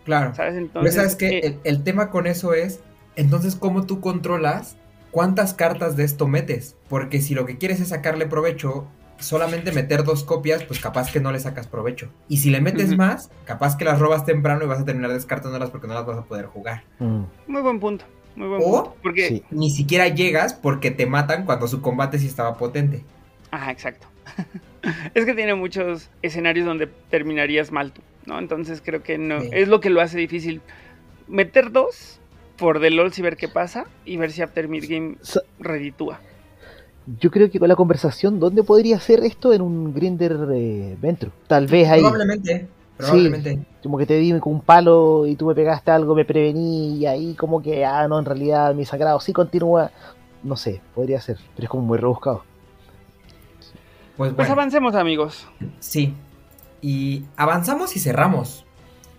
Claro. 0.04 0.34
¿Sabes? 0.34 0.56
Entonces, 0.56 0.94
sabes 0.94 1.16
que 1.16 1.38
eh, 1.38 1.58
el, 1.64 1.84
tema 1.84 2.10
con 2.10 2.26
eso 2.26 2.54
es, 2.54 2.80
entonces, 3.16 3.56
¿cómo 3.56 3.84
tú 3.84 4.00
controlas 4.00 4.76
cuántas 5.10 5.54
cartas 5.54 5.96
de 5.96 6.04
esto 6.04 6.26
metes? 6.26 6.76
Porque 6.88 7.20
si 7.20 7.34
lo 7.34 7.46
que 7.46 7.58
quieres 7.58 7.80
es 7.80 7.88
sacarle 7.88 8.26
provecho, 8.26 8.88
solamente 9.18 9.72
meter 9.72 10.04
dos 10.04 10.24
copias, 10.24 10.64
pues 10.64 10.80
capaz 10.80 11.12
que 11.12 11.20
no 11.20 11.30
le 11.30 11.40
sacas 11.40 11.66
provecho. 11.66 12.08
Y 12.28 12.38
si 12.38 12.50
le 12.50 12.60
metes 12.60 12.96
más, 12.96 13.30
capaz 13.44 13.76
que 13.76 13.84
las 13.84 13.98
robas 13.98 14.24
temprano 14.24 14.64
y 14.64 14.66
vas 14.66 14.80
a 14.80 14.84
terminar 14.84 15.12
descartándolas 15.12 15.70
porque 15.70 15.86
no 15.86 15.94
las 15.94 16.06
vas 16.06 16.18
a 16.18 16.24
poder 16.24 16.46
jugar. 16.46 16.84
Mm. 16.98 17.22
Muy 17.46 17.62
buen 17.62 17.80
punto. 17.80 18.04
Muy 18.38 18.46
buen 18.46 18.62
o 18.64 18.94
porque 19.02 19.42
ni 19.50 19.68
siquiera 19.68 20.06
llegas 20.06 20.54
porque 20.54 20.92
te 20.92 21.06
matan 21.06 21.44
cuando 21.44 21.66
su 21.66 21.82
combate 21.82 22.20
sí 22.20 22.26
estaba 22.26 22.56
potente. 22.56 23.02
Ajá, 23.50 23.72
exacto. 23.72 24.06
es 25.14 25.24
que 25.24 25.34
tiene 25.34 25.56
muchos 25.56 26.08
escenarios 26.22 26.64
donde 26.64 26.86
terminarías 27.10 27.72
mal 27.72 27.90
tú, 27.90 28.00
¿no? 28.26 28.38
Entonces 28.38 28.80
creo 28.84 29.02
que 29.02 29.18
no. 29.18 29.38
Es 29.38 29.66
lo 29.66 29.80
que 29.80 29.90
lo 29.90 30.00
hace 30.00 30.18
difícil. 30.18 30.60
Meter 31.26 31.72
dos 31.72 32.20
por 32.56 32.80
The 32.80 32.90
LOL 32.90 33.12
y 33.16 33.22
ver 33.22 33.36
qué 33.36 33.48
pasa 33.48 33.86
y 34.04 34.16
ver 34.18 34.30
si 34.30 34.42
After 34.42 34.68
Midgame 34.68 35.16
reditúa 35.58 36.20
yo 37.20 37.30
creo 37.30 37.50
que 37.50 37.58
con 37.58 37.68
la 37.68 37.76
conversación, 37.76 38.38
¿dónde 38.38 38.62
podría 38.62 39.00
ser 39.00 39.20
esto 39.24 39.52
en 39.52 39.62
un 39.62 39.94
Grinder 39.94 40.36
de 40.36 40.96
Ventro? 41.00 41.30
Tal 41.46 41.66
vez 41.66 41.88
ahí. 41.88 42.00
Probablemente, 42.00 42.68
probablemente. 42.98 43.52
Sí, 43.54 43.66
como 43.82 43.96
que 43.96 44.06
te 44.06 44.18
di 44.18 44.38
con 44.38 44.54
un 44.54 44.60
palo 44.60 45.26
y 45.26 45.36
tú 45.36 45.46
me 45.46 45.54
pegaste 45.54 45.90
algo, 45.90 46.14
me 46.14 46.24
prevení 46.24 46.98
y 46.98 47.06
ahí 47.06 47.34
como 47.34 47.62
que, 47.62 47.86
ah, 47.86 48.06
no, 48.08 48.18
en 48.18 48.24
realidad 48.24 48.74
mi 48.74 48.84
sagrado 48.84 49.20
sí 49.20 49.32
continúa. 49.32 49.90
No 50.42 50.56
sé, 50.56 50.82
podría 50.94 51.20
ser, 51.20 51.38
pero 51.54 51.64
es 51.64 51.70
como 51.70 51.84
muy 51.84 51.98
rebuscado. 51.98 52.44
Pues, 54.16 54.34
pues 54.34 54.50
avancemos, 54.50 54.94
amigos. 54.94 55.46
Sí. 55.78 56.14
Y 56.82 57.24
avanzamos 57.36 57.96
y 57.96 58.00
cerramos. 58.00 58.64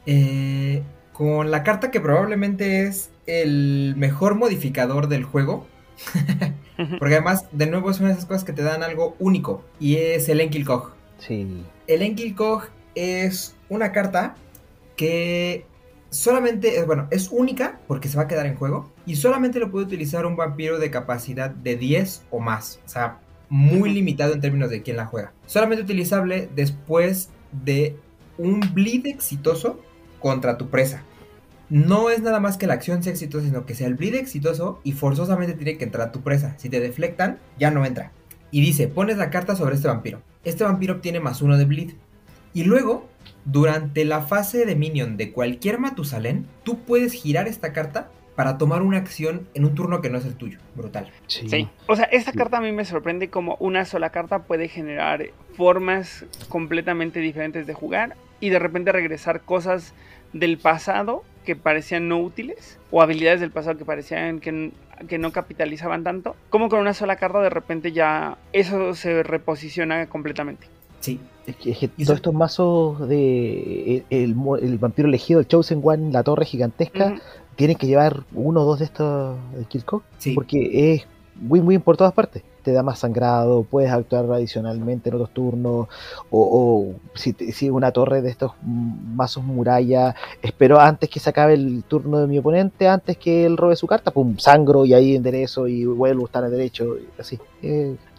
Eh, 0.06 0.84
con 1.14 1.52
la 1.52 1.64
carta 1.64 1.92
que 1.92 2.02
probablemente 2.02 2.84
es 2.84 3.10
el 3.26 3.94
mejor 3.98 4.36
modificador 4.36 5.08
del 5.08 5.24
juego. 5.24 5.66
Porque 7.00 7.16
además, 7.16 7.46
de 7.52 7.68
nuevo, 7.68 7.92
es 7.92 8.00
una 8.00 8.10
de 8.10 8.14
esas 8.14 8.26
cosas 8.26 8.44
que 8.44 8.54
te 8.54 8.64
dan 8.64 8.84
algo 8.84 9.16
único. 9.20 9.64
Y 9.80 9.96
es 9.96 10.30
el 10.30 10.40
Enkilkog. 10.42 10.94
Sí. 11.18 11.64
El 11.88 12.02
Enkilkog 12.02 12.64
es 12.96 13.56
una 13.70 13.92
carta 13.92 14.36
que 14.96 15.66
solamente, 16.10 16.78
es, 16.80 16.86
bueno, 16.86 17.08
es 17.12 17.30
única 17.32 17.80
porque 17.88 18.10
se 18.10 18.18
va 18.18 18.24
a 18.24 18.28
quedar 18.28 18.46
en 18.46 18.56
juego. 18.56 18.92
Y 19.06 19.16
solamente 19.16 19.60
lo 19.60 19.72
puede 19.72 19.86
utilizar 19.86 20.26
un 20.26 20.36
vampiro 20.36 20.80
de 20.80 20.92
capacidad 20.92 21.50
de 21.50 21.76
10 21.76 22.24
o 22.32 22.40
más. 22.40 22.80
O 22.86 22.90
sea, 22.90 23.20
muy 23.50 23.92
limitado 23.92 24.34
en 24.34 24.42
términos 24.42 24.70
de 24.70 24.82
quién 24.82 24.98
la 24.98 25.06
juega. 25.06 25.34
Solamente 25.46 25.84
utilizable 25.84 26.50
después 26.56 27.30
de 27.52 27.96
un 28.38 28.62
bleed 28.74 29.08
exitoso 29.08 29.80
contra 30.20 30.58
tu 30.58 30.70
presa 30.70 31.04
no 31.70 32.10
es 32.10 32.22
nada 32.22 32.40
más 32.40 32.58
que 32.58 32.68
la 32.68 32.74
acción 32.74 33.04
sea 33.04 33.12
exitosa, 33.12 33.46
sino 33.46 33.66
que 33.66 33.76
sea 33.76 33.88
el 33.88 33.96
bleed 33.96 34.16
exitoso 34.16 34.82
y 34.84 34.94
forzosamente 34.94 35.54
tiene 35.54 35.78
que 35.78 35.84
entrar 35.84 36.08
a 36.08 36.12
tu 36.12 36.22
presa. 36.22 36.56
Si 36.58 36.70
te 36.70 36.80
deflectan, 36.80 37.40
ya 37.60 37.70
no 37.72 37.86
entra. 37.86 38.12
Y 38.52 38.62
dice, 38.62 38.88
pones 38.88 39.18
la 39.18 39.30
carta 39.30 39.56
sobre 39.56 39.76
este 39.76 39.88
vampiro. 39.88 40.22
Este 40.44 40.64
vampiro 40.64 40.96
obtiene 40.96 41.20
más 41.20 41.42
uno 41.42 41.58
de 41.58 41.66
bleed. 41.66 41.92
Y 42.54 42.64
luego, 42.64 43.08
durante 43.52 44.06
la 44.06 44.22
fase 44.22 44.66
de 44.66 44.76
minion 44.76 45.18
de 45.18 45.32
cualquier 45.32 45.80
Matusalén, 45.80 46.46
tú 46.64 46.80
puedes 46.80 47.14
girar 47.14 47.48
esta 47.48 47.74
carta 47.74 48.10
para 48.36 48.58
tomar 48.58 48.84
una 48.84 48.98
acción 48.98 49.50
en 49.54 49.66
un 49.66 49.76
turno 49.76 50.02
que 50.02 50.10
no 50.10 50.18
es 50.18 50.26
el 50.26 50.36
tuyo. 50.36 50.60
Brutal. 50.76 51.12
Sí. 51.28 51.68
O 51.88 51.96
sea, 51.98 52.06
esta 52.06 52.32
carta 52.32 52.60
a 52.60 52.62
mí 52.62 52.72
me 52.72 52.86
sorprende 52.86 53.30
como 53.30 53.58
una 53.60 53.84
sola 53.84 54.12
carta 54.12 54.44
puede 54.44 54.70
generar 54.70 55.26
formas 55.58 56.26
completamente 56.48 57.20
diferentes 57.20 57.68
de 57.68 57.74
jugar 57.74 58.16
y 58.40 58.50
de 58.50 58.60
repente 58.60 58.94
regresar 58.94 59.42
cosas 59.42 59.94
del 60.32 60.58
pasado 60.58 61.26
que 61.44 61.56
parecían 61.56 62.08
no 62.08 62.20
útiles 62.20 62.80
o 62.92 63.02
habilidades 63.02 63.42
del 63.42 63.52
pasado 63.52 63.78
que 63.78 63.84
parecían 63.84 64.40
que, 64.40 64.72
que, 65.08 65.18
no 65.18 65.32
capitalizaban 65.34 66.04
tanto, 66.04 66.36
como 66.50 66.70
con 66.70 66.80
una 66.80 66.94
sola 66.94 67.18
carta 67.18 67.42
de 67.42 67.50
repente 67.50 67.92
ya 67.92 68.38
eso 68.54 68.94
se 68.94 69.24
reposiciona 69.24 70.08
completamente. 70.08 70.68
Sí. 71.00 71.20
Es 71.46 71.56
que, 71.56 71.88
todos 71.88 72.18
estos 72.18 72.34
mazos 72.34 73.08
de 73.08 74.04
el, 74.12 74.36
vampiro 74.78 75.08
elegido, 75.08 75.40
el 75.40 75.48
Chosen 75.48 75.82
One, 75.84 76.12
la 76.12 76.22
torre 76.22 76.46
gigantesca, 76.46 77.20
tienen 77.56 77.76
que 77.76 77.88
llevar 77.88 78.24
uno 78.34 78.62
o 78.62 78.66
dos 78.66 78.80
de 78.80 78.86
estos 78.86 79.36
de 79.58 79.66
Killcock, 79.66 80.04
sí. 80.20 80.34
porque 80.36 80.94
es 80.94 81.08
muy 81.36 81.62
muy 81.62 81.80
por 81.80 81.98
todas 81.98 82.14
partes 82.14 82.44
te 82.62 82.74
da 82.74 82.84
más 82.84 83.00
sangrado, 83.00 83.64
puedes 83.64 83.92
actuar 83.92 84.32
adicionalmente 84.32 85.10
en 85.10 85.16
otros 85.16 85.32
turnos, 85.32 85.88
o, 86.30 86.94
si, 87.16 87.34
si 87.34 87.70
una 87.70 87.92
torre 87.92 88.22
de 88.22 88.30
estos 88.30 88.52
mazos 88.62 89.44
muralla, 89.44 90.16
espero 90.42 90.80
antes 90.80 91.10
que 91.10 91.20
se 91.20 91.30
acabe 91.30 91.54
el 91.54 91.84
turno 91.84 92.20
de 92.20 92.28
mi 92.28 92.38
oponente, 92.38 92.88
antes 92.88 93.18
que 93.18 93.46
él 93.46 93.58
robe 93.58 93.76
su 93.76 93.88
carta, 93.88 94.12
pum, 94.12 94.38
sangro 94.38 94.86
y 94.86 94.94
ahí 94.94 95.16
enderezo 95.16 95.68
y 95.68 95.86
vuelvo 95.86 96.24
a 96.24 96.26
estar 96.26 96.44
en 96.44 96.52
derecho, 96.52 96.96
así. 97.18 97.40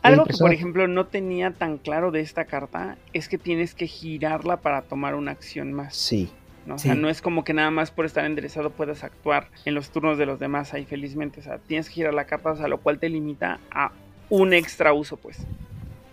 Algo 0.03 0.25
que, 0.25 0.37
por 0.39 0.53
ejemplo, 0.53 0.89
no 0.89 1.07
tenía 1.07 1.51
tan 1.51 1.79
claro 1.79 2.11
de 2.11 2.21
esta 2.21 2.45
carta 2.47 2.97
es 3.13 3.29
que 3.29 3.39
tienes 3.39 3.75
que 3.75 3.87
girarla 3.87 4.59
para 4.59 4.83
tomar 4.83 5.15
una 5.15 5.33
acción 5.33 5.73
más. 5.73 5.95
Sí. 5.95 6.31
¿no? 6.67 6.77
O 6.77 6.79
sea, 6.79 6.95
no 6.95 7.09
es 7.09 7.23
como 7.23 7.45
que 7.45 7.55
nada 7.55 7.71
más 7.71 7.91
por 7.91 8.07
estar 8.07 8.25
enderezado 8.25 8.71
puedas 8.71 9.05
actuar 9.05 9.49
en 9.65 9.75
los 9.75 9.91
turnos 9.91 10.19
de 10.19 10.27
los 10.27 10.39
demás 10.39 10.75
ahí 10.75 10.85
felizmente. 10.85 11.41
O 11.41 11.43
sea, 11.43 11.59
tienes 11.59 11.89
que 11.89 11.95
girar 11.95 12.15
la 12.15 12.25
carta, 12.25 12.53
o 12.53 12.57
sea, 12.57 12.69
lo 12.69 12.79
cual 12.81 12.99
te 12.99 13.09
limita 13.09 13.61
a 13.71 13.93
un 14.29 14.53
extra 14.53 14.93
uso, 14.93 15.17
pues. 15.17 15.39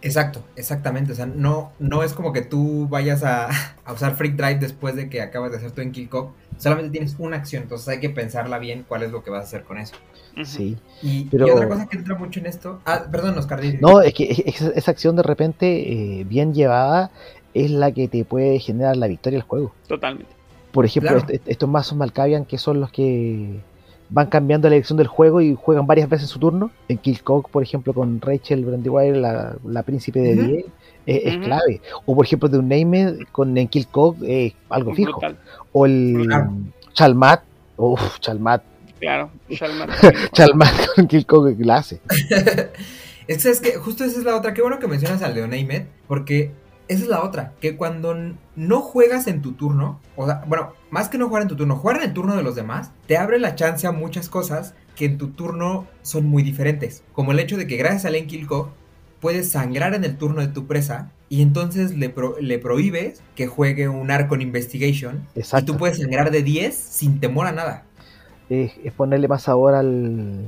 Exacto, 0.01 0.43
exactamente. 0.55 1.11
O 1.11 1.15
sea, 1.15 1.25
no, 1.25 1.71
no 1.79 2.03
es 2.03 2.13
como 2.13 2.33
que 2.33 2.41
tú 2.41 2.87
vayas 2.87 3.23
a, 3.23 3.49
usar 3.91 4.15
Freak 4.15 4.35
Drive 4.35 4.59
después 4.59 4.95
de 4.95 5.09
que 5.09 5.21
acabas 5.21 5.51
de 5.51 5.57
hacer 5.57 5.71
tu 5.71 5.81
en 5.81 5.93
Solamente 6.57 6.91
tienes 6.91 7.15
una 7.19 7.37
acción, 7.37 7.63
entonces 7.63 7.87
hay 7.87 7.99
que 7.99 8.09
pensarla 8.09 8.57
bien 8.57 8.83
cuál 8.87 9.03
es 9.03 9.11
lo 9.11 9.23
que 9.23 9.29
vas 9.29 9.41
a 9.41 9.43
hacer 9.43 9.63
con 9.63 9.77
eso. 9.77 9.95
Sí. 10.43 10.77
Y, 11.01 11.27
otra 11.35 11.67
cosa 11.67 11.87
que 11.87 11.97
entra 11.97 12.15
mucho 12.15 12.39
en 12.39 12.45
esto. 12.45 12.79
Ah, 12.85 13.05
perdón, 13.11 13.37
Oscar. 13.37 13.61
No, 13.81 14.01
es 14.01 14.13
que 14.13 14.43
esa, 14.75 14.91
acción 14.91 15.15
de 15.15 15.23
repente, 15.23 16.19
eh, 16.19 16.23
bien 16.23 16.53
llevada, 16.53 17.11
es 17.53 17.71
la 17.71 17.91
que 17.91 18.07
te 18.07 18.23
puede 18.25 18.59
generar 18.59 18.97
la 18.97 19.07
victoria 19.07 19.39
del 19.39 19.47
juego. 19.47 19.73
Totalmente. 19.87 20.31
Por 20.71 20.85
ejemplo, 20.85 21.17
estos 21.45 21.69
mazos 21.69 21.97
Malkavian 21.97 22.45
que 22.45 22.57
son 22.57 22.79
los 22.79 22.91
que 22.91 23.59
van 24.09 24.27
cambiando 24.27 24.69
la 24.69 24.73
dirección 24.73 24.97
del 24.97 25.07
juego 25.07 25.41
y 25.41 25.55
juegan 25.55 25.87
varias 25.87 26.09
veces 26.09 26.29
su 26.29 26.39
turno. 26.39 26.71
En 26.87 26.97
Killcock, 26.97 27.49
por 27.49 27.63
ejemplo, 27.63 27.93
con 27.93 28.21
Rachel 28.21 28.63
Brandywire, 28.63 29.17
la, 29.17 29.55
la 29.65 29.83
príncipe 29.83 30.19
de 30.19 30.35
10, 30.35 30.65
es, 31.07 31.37
clave. 31.37 31.81
O 32.05 32.15
por 32.15 32.25
ejemplo, 32.25 32.49
de 32.49 32.59
un 32.59 32.69
Name 32.69 33.25
con 33.31 33.57
en 33.57 33.67
Killcock, 33.67 34.17
es 34.23 34.53
algo 34.69 34.93
fijo. 34.93 35.19
O 35.73 35.85
el 35.85 36.27
Chalmat, 36.93 37.43
uff, 37.77 38.19
Chalmat. 38.19 38.63
Claro, 38.99 39.29
Chalmat. 39.51 39.89
Chalmat 40.31 40.95
con 40.95 41.07
Killcock 41.07 41.57
clase. 41.57 42.01
es 43.27 43.43
que, 43.43 43.49
es 43.49 43.59
que 43.59 43.77
justo 43.77 44.03
esa 44.03 44.17
es 44.19 44.25
la 44.25 44.35
otra. 44.35 44.53
Qué 44.53 44.61
bueno 44.61 44.79
que 44.79 44.87
mencionas 44.87 45.21
al 45.21 45.35
de 45.35 45.43
Unaimed, 45.43 45.83
porque 46.07 46.51
esa 46.87 47.03
es 47.03 47.09
la 47.09 47.23
otra, 47.23 47.53
que 47.59 47.75
cuando 47.75 48.15
no 48.55 48.81
juegas 48.81 49.27
en 49.27 49.41
tu 49.41 49.53
turno, 49.53 49.99
o 50.15 50.25
sea, 50.25 50.43
bueno, 50.47 50.73
más 50.89 51.09
que 51.09 51.17
no 51.17 51.27
jugar 51.27 51.41
en 51.41 51.49
tu 51.49 51.55
turno, 51.55 51.75
jugar 51.75 51.97
en 51.97 52.03
el 52.03 52.13
turno 52.13 52.35
de 52.35 52.43
los 52.43 52.55
demás, 52.55 52.91
te 53.07 53.17
abre 53.17 53.39
la 53.39 53.55
chance 53.55 53.85
a 53.87 53.91
muchas 53.91 54.29
cosas 54.29 54.73
que 54.95 55.05
en 55.05 55.17
tu 55.17 55.29
turno 55.29 55.85
son 56.01 56.25
muy 56.25 56.43
diferentes. 56.43 57.03
Como 57.13 57.31
el 57.31 57.39
hecho 57.39 57.57
de 57.57 57.67
que 57.67 57.77
gracias 57.77 58.05
al 58.05 58.15
Enkilko 58.15 58.71
puedes 59.19 59.49
sangrar 59.49 59.93
en 59.95 60.03
el 60.03 60.17
turno 60.17 60.41
de 60.41 60.47
tu 60.47 60.65
presa 60.65 61.11
y 61.29 61.41
entonces 61.41 61.95
le, 61.95 62.13
le 62.39 62.59
prohíbes 62.59 63.21
que 63.35 63.47
juegue 63.47 63.89
un 63.89 64.09
arco 64.09 64.35
en 64.35 64.41
Investigation. 64.41 65.27
Exacto. 65.35 65.71
Y 65.71 65.73
tú 65.73 65.79
puedes 65.79 65.97
sangrar 65.97 66.31
de 66.31 66.41
10 66.41 66.73
sin 66.75 67.19
temor 67.19 67.47
a 67.47 67.51
nada. 67.51 67.86
Es, 68.49 68.71
ponerle 68.93 69.27
más 69.27 69.43
sabor 69.43 69.75
al, 69.75 70.45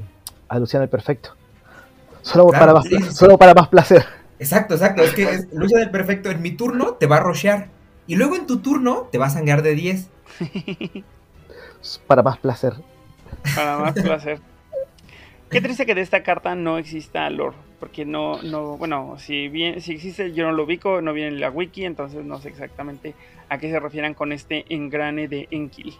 a 0.48 0.60
Luciano 0.60 0.84
el 0.84 0.90
Perfecto. 0.90 1.36
Solo, 2.22 2.48
para 2.48 2.74
más, 2.74 2.86
solo 3.12 3.38
para 3.38 3.54
más 3.54 3.70
placer. 3.70 4.06
Exacto, 4.40 4.74
exacto. 4.74 5.04
Es 5.04 5.14
que 5.14 5.24
es, 5.24 5.54
Lucha 5.54 5.78
del 5.78 5.92
Perfecto 5.92 6.30
en 6.32 6.42
mi 6.42 6.52
turno 6.52 6.94
te 6.94 7.08
va 7.08 7.18
a 7.18 7.20
rushear. 7.20 7.68
Y 8.08 8.16
luego 8.16 8.36
en 8.36 8.48
tu 8.48 8.60
turno 8.60 9.08
te 9.12 9.18
va 9.18 9.28
a 9.28 9.30
sangrar 9.30 9.62
de 9.62 9.76
10. 9.76 10.10
Para 12.08 12.24
más 12.24 12.38
placer. 12.38 12.74
Para 13.56 13.78
más 13.78 13.94
placer. 13.94 14.40
Qué 15.50 15.62
triste 15.62 15.86
que 15.86 15.96
de 15.96 16.02
esta 16.02 16.24
carta 16.24 16.56
no 16.56 16.78
exista 16.78 17.30
lore. 17.30 17.56
Porque 17.80 18.06
no, 18.06 18.42
no, 18.44 18.78
bueno, 18.78 19.16
si 19.18 19.48
bien, 19.48 19.80
si 19.82 19.94
existe, 19.94 20.34
yo 20.34 20.46
no 20.46 20.52
lo 20.52 20.64
ubico, 20.64 21.02
no 21.02 21.14
viene 21.14 21.30
en 21.30 21.40
la 21.40 21.50
wiki, 21.50 21.86
entonces 21.86 22.26
no 22.26 22.42
sé 22.42 22.50
exactamente 22.50 23.16
a 23.48 23.58
qué 23.58 23.72
se 23.72 23.80
refieran 23.80 24.14
con 24.14 24.34
este 24.34 24.66
engrane 24.68 25.28
de 25.30 25.48
Enkill. 25.50 25.96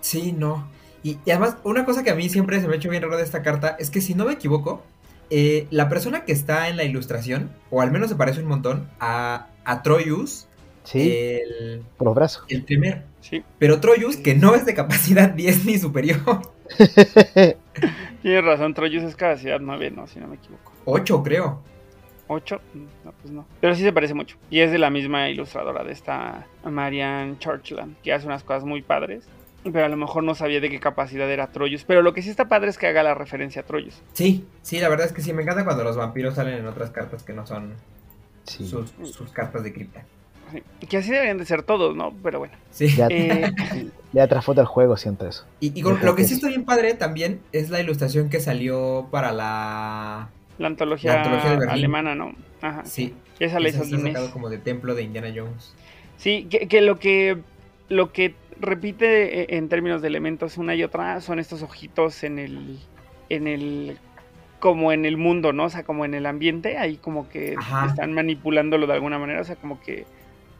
Sí, 0.00 0.32
no. 0.32 0.68
Y, 1.08 1.18
y, 1.24 1.30
además, 1.30 1.56
una 1.64 1.84
cosa 1.84 2.02
que 2.02 2.10
a 2.10 2.14
mí 2.14 2.28
siempre 2.28 2.60
se 2.60 2.68
me 2.68 2.74
ha 2.74 2.76
hecho 2.76 2.90
bien 2.90 3.02
raro 3.02 3.16
de 3.16 3.22
esta 3.22 3.42
carta 3.42 3.76
es 3.78 3.90
que 3.90 4.00
si 4.00 4.14
no 4.14 4.26
me 4.26 4.32
equivoco, 4.34 4.82
eh, 5.30 5.66
la 5.70 5.88
persona 5.88 6.24
que 6.24 6.32
está 6.32 6.68
en 6.68 6.76
la 6.76 6.84
ilustración, 6.84 7.50
o 7.70 7.80
al 7.80 7.90
menos 7.90 8.10
se 8.10 8.16
parece 8.16 8.40
un 8.40 8.48
montón, 8.48 8.88
a, 9.00 9.48
a 9.64 9.82
Troyus, 9.82 10.46
Sí, 10.84 11.10
el, 11.12 11.82
por 11.98 12.06
los 12.06 12.14
brazos. 12.14 12.44
el 12.48 12.64
primer. 12.64 13.04
Sí, 13.20 13.44
Pero 13.58 13.78
Troyus, 13.78 14.16
que 14.16 14.34
no 14.34 14.54
es 14.54 14.64
de 14.64 14.72
capacidad 14.72 15.28
10 15.34 15.66
ni 15.66 15.78
superior, 15.78 16.18
tienes 18.22 18.44
razón, 18.44 18.72
Troyus 18.74 19.02
es 19.02 19.14
capacidad 19.16 19.60
9, 19.60 19.90
no, 19.90 20.06
si 20.06 20.18
no 20.18 20.28
me 20.28 20.36
equivoco. 20.36 20.72
8 20.86 21.22
creo. 21.22 21.62
8, 22.28 22.60
no, 23.04 23.12
pues 23.20 23.32
no. 23.32 23.46
Pero 23.60 23.74
sí 23.74 23.82
se 23.82 23.92
parece 23.92 24.14
mucho. 24.14 24.36
Y 24.50 24.60
es 24.60 24.70
de 24.70 24.78
la 24.78 24.90
misma 24.90 25.28
ilustradora 25.30 25.82
de 25.84 25.92
esta 25.92 26.46
Marianne 26.64 27.38
Churchland, 27.38 27.96
que 28.02 28.12
hace 28.12 28.26
unas 28.26 28.42
cosas 28.44 28.64
muy 28.64 28.82
padres. 28.82 29.24
Pero 29.72 29.84
a 29.84 29.88
lo 29.88 29.96
mejor 29.96 30.22
no 30.24 30.34
sabía 30.34 30.60
de 30.60 30.70
qué 30.70 30.80
capacidad 30.80 31.30
era 31.30 31.48
Troyus. 31.52 31.84
Pero 31.84 32.02
lo 32.02 32.14
que 32.14 32.22
sí 32.22 32.30
está 32.30 32.48
padre 32.48 32.70
es 32.70 32.78
que 32.78 32.86
haga 32.86 33.02
la 33.02 33.14
referencia 33.14 33.62
a 33.62 33.64
Troyus. 33.64 34.00
Sí, 34.12 34.44
sí, 34.62 34.78
la 34.80 34.88
verdad 34.88 35.06
es 35.06 35.12
que 35.12 35.20
sí, 35.22 35.32
me 35.32 35.42
encanta 35.42 35.64
cuando 35.64 35.84
los 35.84 35.96
vampiros 35.96 36.34
salen 36.34 36.54
en 36.58 36.66
otras 36.66 36.90
cartas 36.90 37.22
que 37.22 37.32
no 37.32 37.46
son 37.46 37.74
Sí. 38.44 38.66
sus, 38.66 38.92
sus 39.02 39.30
cartas 39.32 39.62
de 39.62 39.72
cripta. 39.74 40.04
Sí, 40.52 40.62
Que 40.86 40.96
así 40.96 41.10
deberían 41.10 41.36
de 41.36 41.44
ser 41.44 41.62
todos, 41.62 41.94
¿no? 41.94 42.14
Pero 42.22 42.38
bueno. 42.38 42.54
Sí. 42.70 42.88
Ya, 42.96 43.08
Eh, 43.10 43.52
ya 44.12 44.22
al 44.24 44.64
juego, 44.66 44.96
siento 44.96 45.28
eso. 45.28 45.44
Y, 45.60 45.78
y 45.78 45.82
con- 45.82 46.02
lo 46.02 46.14
que 46.14 46.24
sí 46.24 46.34
está 46.34 46.48
bien 46.48 46.64
padre 46.64 46.94
también 46.94 47.40
es 47.52 47.68
la 47.68 47.80
ilustración 47.80 48.30
que 48.30 48.40
salió 48.40 49.08
para 49.10 49.32
la... 49.32 50.30
la 50.58 50.66
antología, 50.66 51.22
La 51.22 51.72
alemana, 51.72 52.14
¿no? 52.14 52.34
Ajá. 52.62 52.84
Sí, 52.86 53.14
Esa 53.38 53.60
la 53.60 53.68
hizo 53.68 53.84
sacado 53.84 54.30
como 54.30 54.48
de 54.48 54.56
templo 54.56 54.94
de 54.94 55.02
Indiana 55.02 55.28
Jones. 55.34 55.74
Sí, 56.16 56.46
que, 56.50 56.66
que 56.66 56.80
lo 56.80 56.98
que 56.98 57.38
lo 57.90 58.12
que 58.12 58.34
repite 58.60 59.42
eh, 59.42 59.46
en 59.56 59.68
términos 59.68 60.02
de 60.02 60.08
elementos 60.08 60.58
una 60.58 60.74
y 60.74 60.82
otra 60.82 61.20
son 61.20 61.38
estos 61.38 61.62
ojitos 61.62 62.24
en 62.24 62.38
el 62.38 62.78
en 63.28 63.46
el 63.46 63.98
como 64.58 64.92
en 64.92 65.04
el 65.04 65.16
mundo, 65.16 65.52
¿no? 65.52 65.64
O 65.64 65.70
sea, 65.70 65.84
como 65.84 66.04
en 66.04 66.14
el 66.14 66.26
ambiente, 66.26 66.78
ahí 66.78 66.96
como 66.96 67.28
que 67.28 67.54
Ajá. 67.56 67.86
están 67.86 68.12
manipulándolo 68.12 68.86
de 68.86 68.94
alguna 68.94 69.18
manera, 69.18 69.40
o 69.40 69.44
sea, 69.44 69.56
como 69.56 69.80
que 69.80 70.04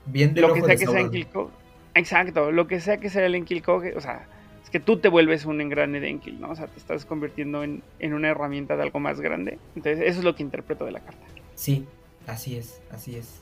Bien 0.07 0.35
del 0.35 0.43
lo 0.43 0.55
que 0.55 0.61
sea 0.61 0.69
de 0.69 0.77
que 0.77 0.87
sea 0.87 1.01
en 1.01 1.07
Sauron. 1.07 1.11
Kilkog, 1.11 1.51
exacto, 1.95 2.53
lo 2.53 2.66
que 2.69 2.81
sea 2.81 2.99
que 2.99 3.11
sea 3.11 3.27
el 3.27 3.35
Enkilkog, 3.35 3.83
o 3.97 4.01
sea, 4.01 4.29
es 4.62 4.70
que 4.70 4.81
tú 4.81 4.99
te 4.99 5.09
vuelves 5.09 5.47
un 5.47 5.61
engrane 5.61 5.99
de 5.99 6.11
Enkil, 6.11 6.41
¿no? 6.41 6.51
O 6.51 6.55
sea, 6.55 6.66
te 6.66 6.79
estás 6.79 7.05
convirtiendo 7.07 7.65
en, 7.65 7.83
en 7.99 8.15
una 8.15 8.29
herramienta 8.29 8.77
de 8.77 8.83
algo 8.83 9.01
más 9.01 9.20
grande. 9.20 9.59
Entonces, 9.75 10.05
eso 10.07 10.19
es 10.19 10.25
lo 10.25 10.35
que 10.37 10.43
interpreto 10.43 10.85
de 10.85 10.93
la 10.93 11.01
carta. 11.01 11.25
Sí, 11.55 11.87
así 12.27 12.57
es, 12.57 12.81
así 12.91 13.16
es. 13.16 13.41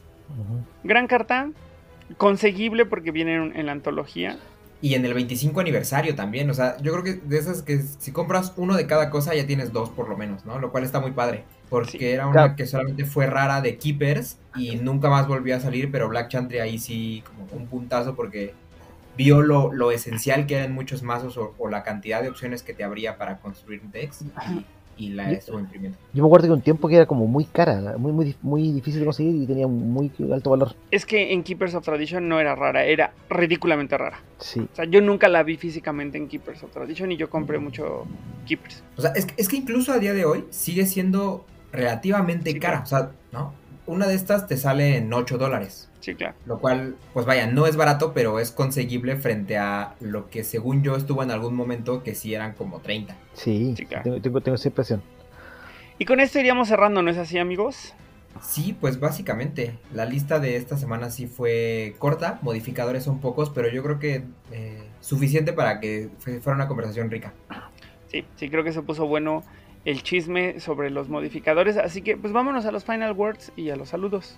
Gran 0.85 1.07
carta, 1.07 1.51
conseguible 2.17 2.87
porque 2.87 3.11
viene 3.11 3.35
en, 3.37 3.57
en 3.57 3.67
la 3.67 3.73
antología. 3.73 4.45
Y 4.83 4.95
en 4.95 5.05
el 5.07 5.15
25 5.15 5.59
aniversario 5.61 6.15
también, 6.15 6.51
o 6.51 6.55
sea, 6.55 6.77
yo 6.83 6.93
creo 6.93 7.03
que 7.03 7.15
de 7.15 7.39
esas 7.39 7.63
que 7.63 7.81
si 7.83 8.13
compras 8.13 8.53
uno 8.57 8.77
de 8.77 8.87
cada 8.87 9.09
cosa 9.11 9.35
ya 9.35 9.47
tienes 9.47 9.73
dos 9.73 9.89
por 9.91 10.09
lo 10.09 10.17
menos, 10.19 10.45
¿no? 10.45 10.59
Lo 10.59 10.71
cual 10.71 10.85
está 10.85 11.01
muy 11.01 11.13
padre, 11.13 11.45
porque 11.71 11.99
Sí. 11.99 12.05
era 12.05 12.27
una 12.27 12.33
Claro. 12.33 12.57
que 12.57 12.67
solamente 12.67 13.07
fue 13.07 13.27
rara 13.27 13.63
de 13.63 13.79
Keepers 13.79 14.39
y 14.55 14.77
nunca 14.77 15.09
más 15.09 15.27
volvió 15.29 15.57
a 15.57 15.61
salir, 15.61 15.91
pero 15.91 16.09
Black 16.09 16.29
Chantry 16.29 16.59
ahí 16.59 16.79
sí 16.79 17.25
como 17.27 17.47
un 17.59 17.69
puntazo 17.69 18.15
porque 18.15 18.55
vio 19.17 19.41
lo, 19.41 19.73
lo 19.73 19.91
esencial 19.93 20.47
que 20.47 20.57
eran 20.57 20.73
muchos 20.73 21.03
mazos 21.03 21.39
o, 21.39 21.55
o 21.59 21.69
la 21.71 21.83
cantidad 21.83 22.23
de 22.23 22.29
opciones 22.29 22.63
que 22.63 22.75
te 22.75 22.85
habría 22.85 23.17
para 23.17 23.39
construir 23.39 23.81
decks 23.91 24.23
y, 24.23 24.67
y 24.99 25.11
la 25.11 25.31
estuvo 25.31 25.59
imprimiendo. 25.61 25.99
Yo 26.15 26.23
me 26.23 26.29
acuerdo 26.29 26.47
que 26.49 26.53
un 26.55 26.63
tiempo 26.63 26.89
que 26.89 26.97
era 26.97 27.07
como 27.07 27.27
muy 27.27 27.45
cara, 27.45 27.97
muy, 27.99 28.13
muy, 28.13 28.35
muy 28.43 28.73
difícil 28.73 29.01
de 29.01 29.07
conseguir 29.07 29.43
y 29.43 29.47
tenía 29.47 29.67
un 29.67 29.91
muy 29.93 30.11
alto 30.33 30.51
valor. 30.51 30.75
Es 30.91 31.05
que 31.05 31.33
en 31.33 31.43
Keepers 31.43 31.75
of 31.75 31.85
Tradition 31.85 32.29
no 32.29 32.41
era 32.41 32.55
rara, 32.55 32.85
era 32.85 33.13
ridículamente 33.29 33.97
rara. 33.99 34.21
Sí. 34.39 34.61
O 34.61 34.75
sea, 34.75 34.85
yo 34.87 35.01
nunca 35.01 35.29
la 35.29 35.43
vi 35.43 35.57
físicamente 35.57 36.17
en 36.19 36.29
Keepers 36.29 36.63
of 36.63 36.71
Tradition 36.71 37.13
y 37.13 37.17
yo 37.17 37.29
compré 37.29 37.59
mucho 37.59 38.07
Keepers. 38.47 38.83
O 38.97 39.03
sea, 39.03 39.11
es, 39.13 39.27
que- 39.27 39.35
es 39.37 39.49
que 39.49 39.57
incluso 39.57 39.93
a 39.93 39.99
día 39.99 40.15
de 40.15 40.25
hoy 40.25 40.45
sigue 40.51 40.87
siendo 40.87 41.45
relativamente 41.73 42.53
Sí, 42.53 42.59
cara, 42.59 42.81
o 42.83 42.87
sea, 42.87 43.11
¿no? 43.33 43.53
Una 43.87 44.07
de 44.09 44.15
estas 44.15 44.47
te 44.49 44.57
sale 44.57 44.97
en 44.97 45.13
8 45.13 45.39
dólares. 45.39 45.89
Sí, 46.01 46.15
claro. 46.15 46.35
Lo 46.47 46.59
cual, 46.59 46.97
pues 47.13 47.25
vaya, 47.27 47.47
no 47.47 47.67
es 47.67 47.77
barato, 47.77 48.13
pero 48.13 48.39
es 48.41 48.51
conseguible 48.51 49.17
frente 49.17 49.59
a 49.59 49.95
lo 50.01 50.29
que 50.29 50.45
según 50.45 50.83
yo 50.83 50.97
estuvo 50.97 51.23
en 51.23 51.31
algún 51.31 51.55
momento 51.55 52.03
que 52.03 52.15
sí 52.15 52.35
eran 52.35 52.53
como 52.55 52.81
30. 52.81 53.17
Sí, 53.35 53.75
Sí, 53.77 53.87
claro. 53.87 54.05
tengo, 54.05 54.21
tengo, 54.21 54.41
tengo 54.41 54.57
esa 54.57 54.69
impresión. 54.69 55.03
Y 55.99 56.05
con 56.05 56.21
esto 56.21 56.39
iríamos 56.39 56.69
cerrando, 56.69 57.03
¿no 57.03 57.11
es 57.11 57.17
así, 57.17 57.39
amigos? 57.39 57.95
Sí, 58.43 58.77
pues 58.79 59.01
básicamente, 59.01 59.79
la 59.95 60.05
lista 60.05 60.39
de 60.39 60.57
esta 60.57 60.77
semana 60.77 61.11
sí 61.11 61.27
fue 61.27 61.95
corta, 61.99 62.39
modificadores 62.43 63.03
son 63.05 63.21
pocos, 63.21 63.49
pero 63.51 63.69
yo 63.71 63.83
creo 63.83 63.99
que 63.99 64.25
eh, 64.53 64.83
suficiente 65.01 65.53
para 65.55 65.81
que 65.81 66.11
fue- 66.19 66.41
fuera 66.41 66.55
una 66.57 66.69
conversación 66.69 67.11
rica. 67.11 67.33
Sí, 68.09 68.25
sí, 68.37 68.51
creo 68.51 68.63
que 68.63 68.73
se 68.73 68.83
puso 68.83 69.07
bueno 69.07 69.43
el 69.87 70.03
chisme 70.03 70.61
sobre 70.61 70.91
los 70.91 71.09
modificadores. 71.09 71.79
Así 71.79 72.03
que, 72.03 72.19
pues 72.19 72.33
vámonos 72.35 72.67
a 72.67 72.73
los 72.73 72.85
final 72.85 73.13
words 73.13 73.53
y 73.57 73.71
a 73.71 73.77
los 73.77 73.89
saludos. 73.89 74.37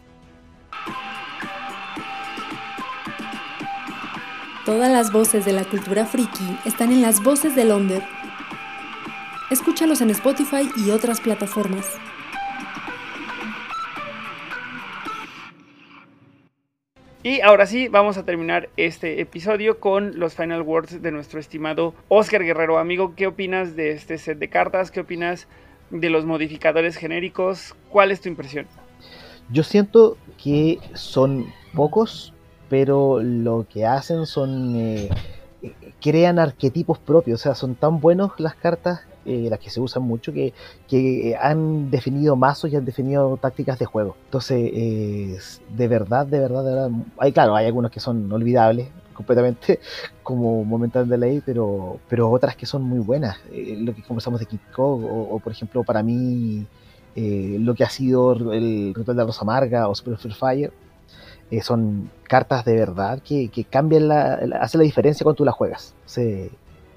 Todas 4.64 4.92
las 4.92 5.10
voces 5.10 5.46
de 5.46 5.54
la 5.54 5.64
cultura 5.64 6.04
friki 6.04 6.58
están 6.66 6.92
en 6.92 7.00
las 7.00 7.22
voces 7.22 7.56
del 7.56 7.70
Onder. 7.70 8.02
Escúchalos 9.50 10.02
en 10.02 10.10
Spotify 10.10 10.70
y 10.76 10.90
otras 10.90 11.22
plataformas. 11.22 11.86
Y 17.22 17.40
ahora 17.40 17.66
sí, 17.66 17.88
vamos 17.88 18.16
a 18.16 18.24
terminar 18.24 18.68
este 18.76 19.20
episodio 19.20 19.80
con 19.80 20.20
los 20.20 20.34
final 20.34 20.62
words 20.62 21.02
de 21.02 21.10
nuestro 21.10 21.40
estimado 21.40 21.92
Oscar 22.06 22.44
Guerrero. 22.44 22.78
Amigo, 22.78 23.14
¿qué 23.16 23.26
opinas 23.26 23.74
de 23.74 23.90
este 23.90 24.18
set 24.18 24.38
de 24.38 24.48
cartas? 24.48 24.92
¿Qué 24.92 25.00
opinas 25.00 25.48
de 25.90 26.10
los 26.10 26.26
modificadores 26.26 26.96
genéricos? 26.96 27.74
¿Cuál 27.90 28.12
es 28.12 28.20
tu 28.20 28.28
impresión? 28.28 28.66
Yo 29.50 29.64
siento 29.64 30.16
que 30.42 30.78
son 30.94 31.46
pocos, 31.74 32.32
pero 32.68 33.20
lo 33.20 33.66
que 33.68 33.84
hacen 33.84 34.24
son. 34.24 34.76
eh, 34.76 35.08
eh, 35.62 35.72
crean 36.00 36.38
arquetipos 36.38 37.00
propios, 37.00 37.40
o 37.40 37.42
sea, 37.42 37.54
son 37.56 37.74
tan 37.74 38.00
buenos 38.00 38.38
las 38.38 38.54
cartas, 38.54 39.00
eh, 39.28 39.48
las 39.50 39.58
que 39.58 39.70
se 39.70 39.80
usan 39.80 40.02
mucho, 40.02 40.32
que, 40.32 40.54
que 40.88 41.30
eh, 41.30 41.36
han 41.40 41.90
definido 41.90 42.36
mazos 42.36 42.70
y 42.72 42.76
han 42.76 42.84
definido 42.84 43.36
tácticas 43.36 43.78
de 43.78 43.86
juego. 43.86 44.16
Entonces, 44.26 44.58
eh, 44.72 45.38
de 45.76 45.88
verdad, 45.88 46.26
de 46.26 46.38
verdad, 46.40 46.64
de 46.64 46.70
verdad. 46.74 46.90
Hay, 47.18 47.32
claro, 47.32 47.54
hay 47.56 47.66
algunos 47.66 47.90
que 47.90 48.00
son 48.00 48.30
olvidables 48.32 48.88
completamente, 49.14 49.80
como 50.22 50.64
Momental 50.64 51.08
Delay, 51.08 51.42
pero, 51.44 51.98
pero 52.08 52.30
otras 52.30 52.56
que 52.56 52.66
son 52.66 52.82
muy 52.82 52.98
buenas. 53.00 53.36
Lo 53.52 53.94
que 53.94 54.02
conversamos 54.02 54.40
de 54.40 54.46
Kid 54.46 54.60
Cog, 54.74 55.04
o, 55.04 55.38
por 55.40 55.52
ejemplo, 55.52 55.82
para 55.84 56.02
mí 56.02 56.66
lo 57.16 57.74
que 57.74 57.82
ha 57.84 57.90
sido 57.90 58.32
el 58.52 58.94
Ritual 58.94 59.16
de 59.16 59.22
la 59.22 59.26
Rosa 59.26 59.42
Amarga 59.42 59.88
o 59.88 59.94
Super 59.94 60.16
Fire, 60.34 60.72
son 61.62 62.10
cartas 62.24 62.64
de 62.64 62.74
verdad 62.76 63.20
que, 63.22 63.50
cambian 63.70 64.08
la, 64.08 64.38
la- 64.46 64.58
hacen 64.58 64.78
la 64.80 64.84
diferencia 64.84 65.24
cuando 65.24 65.36
tú 65.38 65.44
las 65.44 65.54
juegas. 65.54 65.94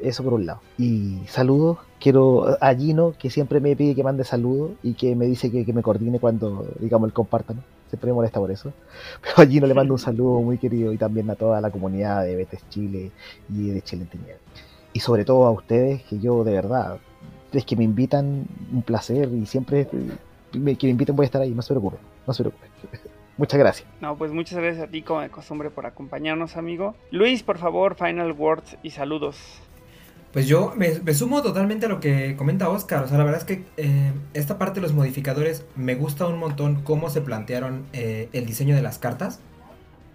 Eso 0.03 0.23
por 0.23 0.33
un 0.33 0.45
lado. 0.45 0.61
Y 0.77 1.19
saludos, 1.27 1.77
quiero 1.99 2.57
a 2.61 2.73
Gino, 2.75 3.13
que 3.17 3.29
siempre 3.29 3.59
me 3.59 3.75
pide 3.75 3.95
que 3.95 4.03
mande 4.03 4.23
saludos 4.23 4.71
y 4.83 4.93
que 4.93 5.15
me 5.15 5.25
dice 5.25 5.51
que, 5.51 5.65
que 5.65 5.73
me 5.73 5.81
coordine 5.81 6.19
cuando, 6.19 6.67
digamos, 6.79 7.07
el 7.07 7.13
compartan. 7.13 7.63
Siempre 7.89 8.07
me 8.11 8.13
molesta 8.15 8.39
por 8.39 8.51
eso. 8.51 8.71
Pero 9.21 9.33
a 9.37 9.45
Gino 9.45 9.67
le 9.67 9.73
mando 9.73 9.93
un 9.93 9.99
saludo 9.99 10.41
muy 10.41 10.57
querido 10.57 10.93
y 10.93 10.97
también 10.97 11.29
a 11.29 11.35
toda 11.35 11.59
la 11.61 11.69
comunidad 11.71 12.23
de 12.23 12.35
Betes 12.35 12.61
Chile 12.69 13.11
y 13.49 13.69
de 13.69 13.81
Chile 13.81 14.05
Tiñera. 14.09 14.37
Y 14.93 14.99
sobre 14.99 15.25
todo 15.25 15.45
a 15.45 15.51
ustedes, 15.51 16.01
que 16.03 16.19
yo 16.19 16.43
de 16.43 16.53
verdad, 16.53 16.97
es 17.51 17.65
que 17.65 17.75
me 17.75 17.83
invitan, 17.83 18.45
un 18.71 18.81
placer 18.81 19.29
y 19.33 19.45
siempre 19.45 19.87
me- 20.53 20.75
que 20.75 20.87
me 20.87 20.91
inviten 20.91 21.15
voy 21.15 21.23
a 21.23 21.27
estar 21.27 21.41
ahí, 21.41 21.51
no 21.51 21.61
se 21.61 21.73
preocupen, 21.73 21.99
no 22.27 22.33
se 22.33 22.43
preocupen. 22.43 22.69
Muchas 23.37 23.57
gracias. 23.59 23.87
No, 24.01 24.15
pues 24.17 24.31
muchas 24.31 24.59
gracias 24.59 24.87
a 24.87 24.91
ti, 24.91 25.01
como 25.01 25.21
de 25.21 25.29
costumbre, 25.29 25.71
por 25.71 25.85
acompañarnos, 25.87 26.57
amigo. 26.57 26.93
Luis, 27.09 27.41
por 27.41 27.57
favor, 27.57 27.95
final 27.95 28.33
words 28.33 28.77
y 28.83 28.91
saludos. 28.91 29.37
Pues 30.33 30.47
yo 30.47 30.73
me, 30.77 31.13
sumo 31.13 31.41
totalmente 31.41 31.87
a 31.87 31.89
lo 31.89 31.99
que 31.99 32.35
comenta 32.37 32.69
Oscar. 32.69 33.03
O 33.03 33.07
sea, 33.07 33.17
la 33.17 33.25
verdad 33.25 33.41
es 33.41 33.45
que 33.45 33.65
eh, 33.75 34.13
esta 34.33 34.57
parte 34.57 34.79
de 34.79 34.81
los 34.81 34.93
modificadores 34.93 35.65
me 35.75 35.95
gusta 35.95 36.25
un 36.25 36.39
montón 36.39 36.83
cómo 36.83 37.09
se 37.09 37.21
plantearon 37.21 37.85
eh, 37.91 38.29
el 38.31 38.45
diseño 38.45 38.75
de 38.75 38.81
las 38.81 38.97
cartas. 38.97 39.39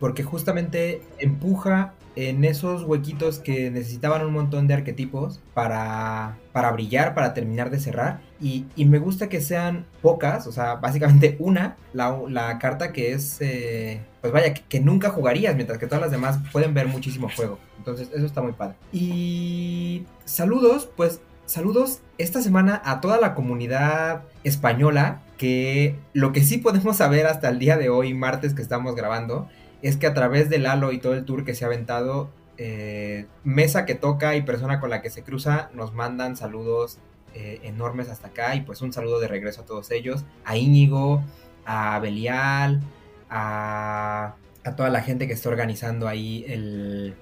Porque 0.01 0.23
justamente 0.23 1.03
empuja 1.19 1.95
en 2.17 2.45
esos 2.45 2.83
huequitos 2.83 3.39
que 3.39 3.71
necesitaban 3.71 4.25
un 4.25 4.33
montón 4.33 4.67
de 4.67 4.75
arquetipos 4.75 5.41
para, 5.55 6.39
para 6.53 6.73
brillar, 6.73 7.15
para 7.15 7.35
terminar 7.35 7.71
de 7.71 7.79
cerrar. 7.79 8.21
Y, 8.41 8.65
y 8.75 8.87
me 8.87 8.99
gusta 8.99 9.29
que 9.29 9.41
sean 9.41 9.87
pocas, 10.03 10.47
o 10.47 10.53
sea, 10.53 10.77
básicamente 10.77 11.37
una, 11.41 11.77
la, 11.93 12.19
la 12.29 12.59
carta 12.59 12.93
que 12.93 13.13
es, 13.13 13.37
eh, 13.41 14.01
pues 14.23 14.33
vaya, 14.33 14.55
que, 14.55 14.63
que 14.63 14.81
nunca 14.81 15.11
jugarías, 15.11 15.55
mientras 15.55 15.79
que 15.79 15.87
todas 15.87 16.01
las 16.01 16.11
demás 16.11 16.39
pueden 16.53 16.73
ver 16.75 16.89
muchísimo 16.89 17.29
juego. 17.35 17.59
Entonces, 17.79 18.09
eso 18.13 18.25
está 18.25 18.41
muy 18.41 18.53
padre. 18.53 18.75
Y 18.93 20.05
saludos, 20.25 20.89
pues 20.97 21.21
saludos 21.45 22.01
esta 22.19 22.43
semana 22.43 22.83
a 22.85 23.01
toda 23.01 23.21
la 23.21 23.35
comunidad 23.35 24.23
española, 24.43 25.23
que 25.39 25.97
lo 26.13 26.33
que 26.33 26.43
sí 26.43 26.59
podemos 26.59 26.97
saber 26.97 27.27
hasta 27.27 27.49
el 27.49 27.59
día 27.59 27.77
de 27.77 27.89
hoy, 27.89 28.15
martes 28.15 28.55
que 28.55 28.63
estamos 28.63 28.97
grabando, 28.97 29.49
es 29.87 29.97
que 29.97 30.09
a 30.09 30.15
través 30.15 30.51
del 30.51 30.67
Halo 30.67 30.91
y 30.91 30.99
todo 30.99 31.15
el 31.15 31.25
tour 31.25 31.45
que 31.45 31.55
se 31.55 31.65
ha 31.65 31.69
aventado, 31.69 32.29
eh, 32.59 33.27
mesa 33.45 33.87
que 33.87 33.95
toca 33.95 34.35
y 34.35 34.43
persona 34.43 34.81
con 34.81 34.91
la 34.91 35.01
que 35.01 35.11
se 35.11 35.23
cruza, 35.23 35.71
nos 35.75 35.95
mandan 35.95 36.37
saludos 36.37 36.99
eh, 37.35 37.61
enormes 37.63 38.09
hasta 38.09 38.29
acá 38.29 38.57
y 38.57 38.63
pues 38.63 38.83
un 38.83 38.93
saludo 38.93 39.21
de 39.21 39.29
regreso 39.29 39.61
a 39.61 39.65
todos 39.65 39.93
ellos, 39.93 40.25
a 40.45 40.57
Íñigo, 40.57 41.23
a 41.67 42.01
Belial, 42.01 42.81
a, 43.31 44.35
a 44.65 44.77
toda 44.77 44.91
la 44.91 45.03
gente 45.03 45.29
que 45.29 45.35
está 45.35 45.51
organizando 45.51 46.09
ahí 46.09 46.45
el, 46.49 47.15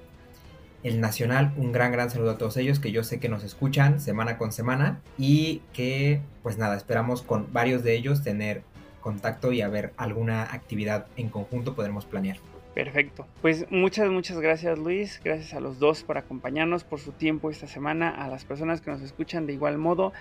el 0.85 1.03
Nacional. 1.03 1.53
Un 1.59 1.71
gran, 1.71 1.93
gran 1.93 2.09
saludo 2.09 2.31
a 2.31 2.39
todos 2.39 2.57
ellos 2.57 2.81
que 2.81 2.93
yo 2.93 3.05
sé 3.05 3.21
que 3.21 3.29
nos 3.29 3.45
escuchan 3.45 4.01
semana 4.01 4.39
con 4.39 4.53
semana 4.53 5.03
y 5.19 5.61
que, 5.75 6.23
pues 6.43 6.57
nada, 6.57 6.77
esperamos 6.79 7.21
con 7.21 7.53
varios 7.53 7.83
de 7.83 7.95
ellos 7.95 8.23
tener 8.23 8.63
contacto 9.03 9.53
y 9.53 9.61
a 9.61 9.69
ver 9.69 9.93
alguna 9.99 10.45
actividad 10.45 11.09
en 11.19 11.29
conjunto 11.29 11.75
podremos 11.75 12.07
planear. 12.07 12.39
Perfecto. 12.75 13.27
Pues 13.41 13.71
muchas, 13.71 14.11
muchas 14.11 14.41
gracias 14.41 14.79
Luis. 14.79 15.21
Gracias 15.25 15.55
a 15.55 15.61
los 15.61 15.79
dos 15.79 16.03
por 16.03 16.19
acompañarnos, 16.19 16.83
por 16.83 16.99
su 16.99 17.13
tiempo 17.13 17.51
esta 17.51 17.69
semana, 17.69 18.11
a 18.11 18.29
las 18.29 18.45
personas 18.45 18.81
que 18.81 18.91
nos 18.91 19.01
escuchan 19.01 19.47
de 19.47 19.53
igual 19.53 19.79
modo. 19.79 20.13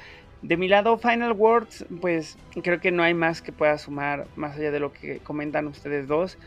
De 0.43 0.57
mi 0.57 0.67
lado, 0.67 0.97
Final 0.97 1.31
Words, 1.31 1.85
pues 2.01 2.37
creo 2.61 2.79
que 2.79 2.91
no 2.91 3.01
hay 3.01 3.13
más 3.13 3.41
que 3.41 3.51
pueda 3.51 3.77
sumar 3.77 4.27
más 4.35 4.57
allá 4.57 4.71
de 4.71 4.79
lo 4.79 4.93
que 4.93 5.19
comentan 5.19 5.67
ustedes 5.67 6.07
dos. 6.07 6.37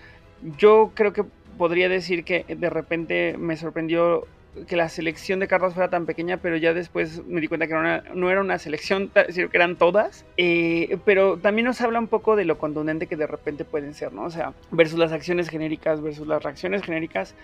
Yo 0.59 0.93
creo 0.95 1.13
que 1.13 1.25
podría 1.59 1.89
decir 1.89 2.23
que 2.23 2.45
de 2.45 2.71
repente 2.71 3.37
me 3.39 3.57
sorprendió 3.57 4.27
que 4.67 4.77
la 4.77 4.89
selección 4.89 5.41
de 5.41 5.49
cartas 5.49 5.75
fuera 5.75 5.91
tan 5.91 6.07
pequeña, 6.07 6.39
pero 6.39 6.57
ya 6.57 6.73
después 6.73 7.25
me 7.27 7.41
di 7.41 7.49
cuenta 7.49 7.67
que 7.67 7.75
no 8.15 8.31
era 8.31 8.41
una 8.41 8.59
selección, 8.59 9.11
sino 9.31 9.49
que 9.49 9.57
eran 9.57 9.77
todas. 9.77 10.25
Eh, 10.37 10.99
pero 11.05 11.39
también 11.39 11.67
nos 11.67 11.81
habla 11.81 11.99
un 11.99 12.09
poco 12.09 12.37
de 12.37 12.45
lo 12.45 12.59
contundente 12.59 13.07
que 13.07 13.17
de 13.17 13.27
repente 13.27 13.65
pueden 13.65 13.95
ser, 13.95 14.13
¿no? 14.13 14.25
O 14.25 14.31
sea, 14.31 14.53
versus 14.71 14.99
las 14.99 15.13
acciones 15.13 15.49
genéricas, 15.49 16.01
versus 16.01 16.27
las 16.27 16.43
reacciones 16.43 16.83
genéricas. 16.83 17.35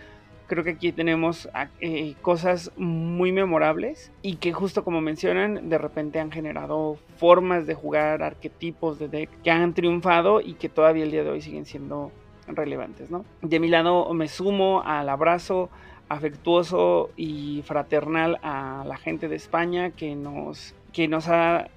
Creo 0.49 0.65
que 0.65 0.71
aquí 0.71 0.93
tenemos 0.93 1.49
eh, 1.81 2.15
cosas 2.21 2.73
muy 2.77 3.33
memorables 3.33 4.11
y 4.21 4.37
que 4.37 4.53
justo 4.53 4.85
como 4.85 5.01
mencionan, 5.01 5.71
de 5.71 5.79
repente 5.79 6.21
han 6.21 6.31
generado 6.31 6.99
formas 7.17 7.67
de 7.67 7.75
jugar, 7.75 8.23
arquetipos 8.23 8.99
de 8.99 9.09
deck 9.09 9.31
que 9.43 9.51
han 9.51 9.73
triunfado 9.73 10.41
y 10.41 10.55
que 10.55 10.69
todavía 10.69 11.05
el 11.05 11.11
día 11.11 11.25
de 11.25 11.31
hoy 11.31 11.41
siguen 11.41 11.65
siendo 11.65 12.13
relevantes, 12.49 13.11
¿no? 13.11 13.25
De 13.41 13.61
mi 13.61 13.69
lado 13.69 14.13
me 14.13 14.29
sumo 14.29 14.83
al 14.85 15.09
abrazo 15.09 15.71
afectuoso 16.13 17.11
y 17.17 17.63
fraternal 17.65 18.39
a 18.43 18.85
la 18.87 18.97
gente 18.97 19.29
de 19.29 19.37
España 19.37 19.91
que 19.91 20.15
nos, 20.15 20.75
que 20.93 21.09
nos 21.09 21.29
ha, 21.29 21.69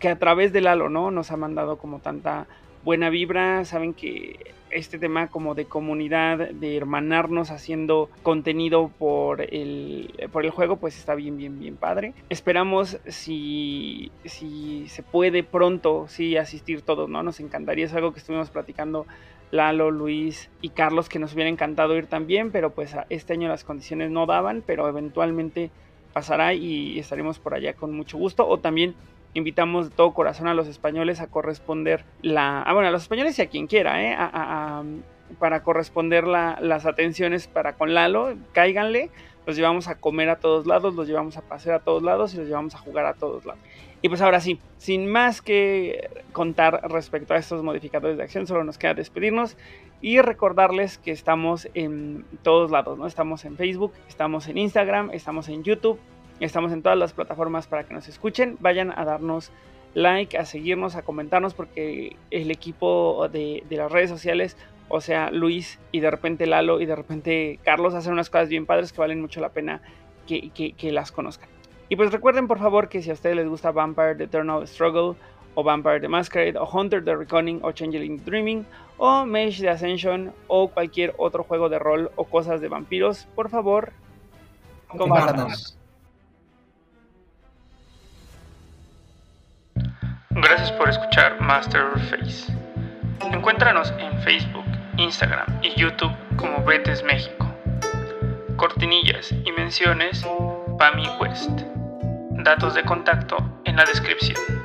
que 0.00 0.08
a 0.08 0.18
través 0.18 0.52
del 0.52 0.66
halo, 0.66 0.88
¿no? 0.88 1.10
Nos 1.10 1.30
ha 1.30 1.36
mandado 1.36 1.78
como 1.78 2.00
tanta 2.00 2.46
buena 2.84 3.10
vibra, 3.10 3.64
saben 3.64 3.94
que 3.94 4.52
este 4.74 4.98
tema 4.98 5.28
como 5.28 5.54
de 5.54 5.66
comunidad, 5.66 6.50
de 6.50 6.76
hermanarnos 6.76 7.52
haciendo 7.52 8.10
contenido 8.24 8.90
por 8.98 9.40
el, 9.40 10.12
por 10.32 10.44
el 10.44 10.50
juego, 10.50 10.76
pues 10.76 10.98
está 10.98 11.14
bien, 11.14 11.36
bien, 11.36 11.60
bien 11.60 11.76
padre. 11.76 12.12
Esperamos 12.28 12.98
si, 13.06 14.10
si 14.24 14.88
se 14.88 15.04
puede 15.04 15.44
pronto, 15.44 16.06
sí, 16.08 16.36
asistir 16.36 16.82
todos, 16.82 17.08
¿no? 17.08 17.22
Nos 17.22 17.38
encantaría, 17.38 17.84
es 17.84 17.94
algo 17.94 18.12
que 18.12 18.18
estuvimos 18.18 18.50
platicando 18.50 19.06
Lalo, 19.50 19.90
Luis 19.90 20.50
y 20.60 20.70
Carlos, 20.70 21.08
que 21.08 21.18
nos 21.18 21.34
hubiera 21.34 21.50
encantado 21.50 21.96
ir 21.96 22.06
también, 22.06 22.50
pero 22.50 22.70
pues 22.70 22.96
este 23.08 23.32
año 23.34 23.48
las 23.48 23.64
condiciones 23.64 24.10
no 24.10 24.26
daban, 24.26 24.62
pero 24.66 24.88
eventualmente 24.88 25.70
pasará 26.12 26.54
y 26.54 26.98
estaremos 26.98 27.38
por 27.38 27.54
allá 27.54 27.74
con 27.74 27.94
mucho 27.94 28.18
gusto. 28.18 28.46
O 28.46 28.58
también 28.58 28.94
invitamos 29.34 29.90
de 29.90 29.96
todo 29.96 30.14
corazón 30.14 30.48
a 30.48 30.54
los 30.54 30.68
españoles 30.68 31.20
a 31.20 31.26
corresponder 31.26 32.04
la... 32.22 32.62
Ah, 32.62 32.72
bueno, 32.72 32.88
a 32.88 32.92
los 32.92 33.02
españoles 33.02 33.38
y 33.38 33.42
a 33.42 33.46
quien 33.46 33.66
quiera, 33.66 34.02
¿eh? 34.02 34.16
para 35.38 35.62
corresponder 35.62 36.26
las 36.26 36.86
atenciones 36.86 37.48
para 37.48 37.74
con 37.74 37.94
Lalo, 37.94 38.34
cáiganle, 38.52 39.10
los 39.46 39.56
llevamos 39.56 39.88
a 39.88 39.96
comer 39.96 40.28
a 40.30 40.36
todos 40.36 40.66
lados, 40.66 40.94
los 40.94 41.08
llevamos 41.08 41.36
a 41.36 41.42
pasear 41.42 41.76
a 41.76 41.80
todos 41.80 42.02
lados 42.02 42.34
y 42.34 42.38
los 42.38 42.46
llevamos 42.46 42.74
a 42.74 42.78
jugar 42.78 43.06
a 43.06 43.14
todos 43.14 43.44
lados. 43.44 43.60
Y 44.04 44.10
pues 44.10 44.20
ahora 44.20 44.38
sí, 44.38 44.60
sin 44.76 45.06
más 45.06 45.40
que 45.40 46.10
contar 46.32 46.82
respecto 46.90 47.32
a 47.32 47.38
estos 47.38 47.62
modificadores 47.62 48.18
de 48.18 48.22
acción, 48.22 48.46
solo 48.46 48.62
nos 48.62 48.76
queda 48.76 48.92
despedirnos 48.92 49.56
y 50.02 50.20
recordarles 50.20 50.98
que 50.98 51.10
estamos 51.10 51.70
en 51.72 52.26
todos 52.42 52.70
lados, 52.70 52.98
¿no? 52.98 53.06
Estamos 53.06 53.46
en 53.46 53.56
Facebook, 53.56 53.94
estamos 54.06 54.46
en 54.48 54.58
Instagram, 54.58 55.08
estamos 55.14 55.48
en 55.48 55.64
YouTube, 55.64 55.98
estamos 56.38 56.70
en 56.72 56.82
todas 56.82 56.98
las 56.98 57.14
plataformas 57.14 57.66
para 57.66 57.84
que 57.84 57.94
nos 57.94 58.06
escuchen. 58.06 58.58
Vayan 58.60 58.92
a 58.94 59.06
darnos 59.06 59.50
like, 59.94 60.36
a 60.36 60.44
seguirnos, 60.44 60.96
a 60.96 61.02
comentarnos, 61.02 61.54
porque 61.54 62.14
el 62.30 62.50
equipo 62.50 63.26
de, 63.32 63.64
las 63.70 63.90
redes 63.90 64.10
sociales, 64.10 64.58
o 64.90 65.00
sea, 65.00 65.30
Luis 65.30 65.78
y 65.92 66.00
de 66.00 66.10
repente 66.10 66.46
Lalo 66.46 66.82
y 66.82 66.84
de 66.84 66.94
repente 66.94 67.58
Carlos 67.64 67.94
hacen 67.94 68.12
unas 68.12 68.28
cosas 68.28 68.50
bien 68.50 68.66
padres 68.66 68.92
que 68.92 69.00
valen 69.00 69.22
mucho 69.22 69.40
la 69.40 69.48
pena 69.48 69.80
que, 70.26 70.74
las 70.92 71.10
conozcan. 71.10 71.53
Y 71.94 71.96
pues 71.96 72.10
recuerden 72.10 72.48
por 72.48 72.58
favor 72.58 72.88
que 72.88 73.00
si 73.02 73.10
a 73.10 73.12
ustedes 73.12 73.36
les 73.36 73.46
gusta 73.46 73.70
Vampire 73.70 74.16
The 74.16 74.24
Eternal 74.24 74.66
Struggle, 74.66 75.14
o 75.54 75.62
Vampire 75.62 76.00
The 76.00 76.08
Masquerade, 76.08 76.58
o 76.58 76.68
Hunter 76.68 77.04
The 77.04 77.14
Reckoning, 77.14 77.60
o 77.62 77.70
Changeling 77.70 78.24
Dreaming, 78.24 78.66
o 78.96 79.24
Mage 79.24 79.60
The 79.60 79.68
Ascension, 79.68 80.32
o 80.48 80.66
cualquier 80.66 81.14
otro 81.18 81.44
juego 81.44 81.68
de 81.68 81.78
rol 81.78 82.10
o 82.16 82.24
cosas 82.24 82.60
de 82.60 82.66
vampiros, 82.66 83.28
por 83.36 83.48
favor, 83.48 83.92
compártanos. 84.88 85.78
Gracias 90.30 90.72
por 90.72 90.88
escuchar 90.88 91.40
Master 91.40 91.96
Face. 92.10 92.52
Encuéntranos 93.20 93.94
en 94.00 94.20
Facebook, 94.22 94.66
Instagram 94.96 95.46
y 95.62 95.80
YouTube 95.80 96.10
como 96.34 96.64
Betes 96.64 97.04
México. 97.04 97.46
Cortinillas 98.56 99.30
y 99.30 99.52
menciones 99.52 100.26
Pami 100.76 101.06
West. 101.20 101.62
Datos 102.44 102.74
de 102.74 102.84
contacto 102.84 103.38
en 103.64 103.74
la 103.74 103.86
descripción. 103.86 104.63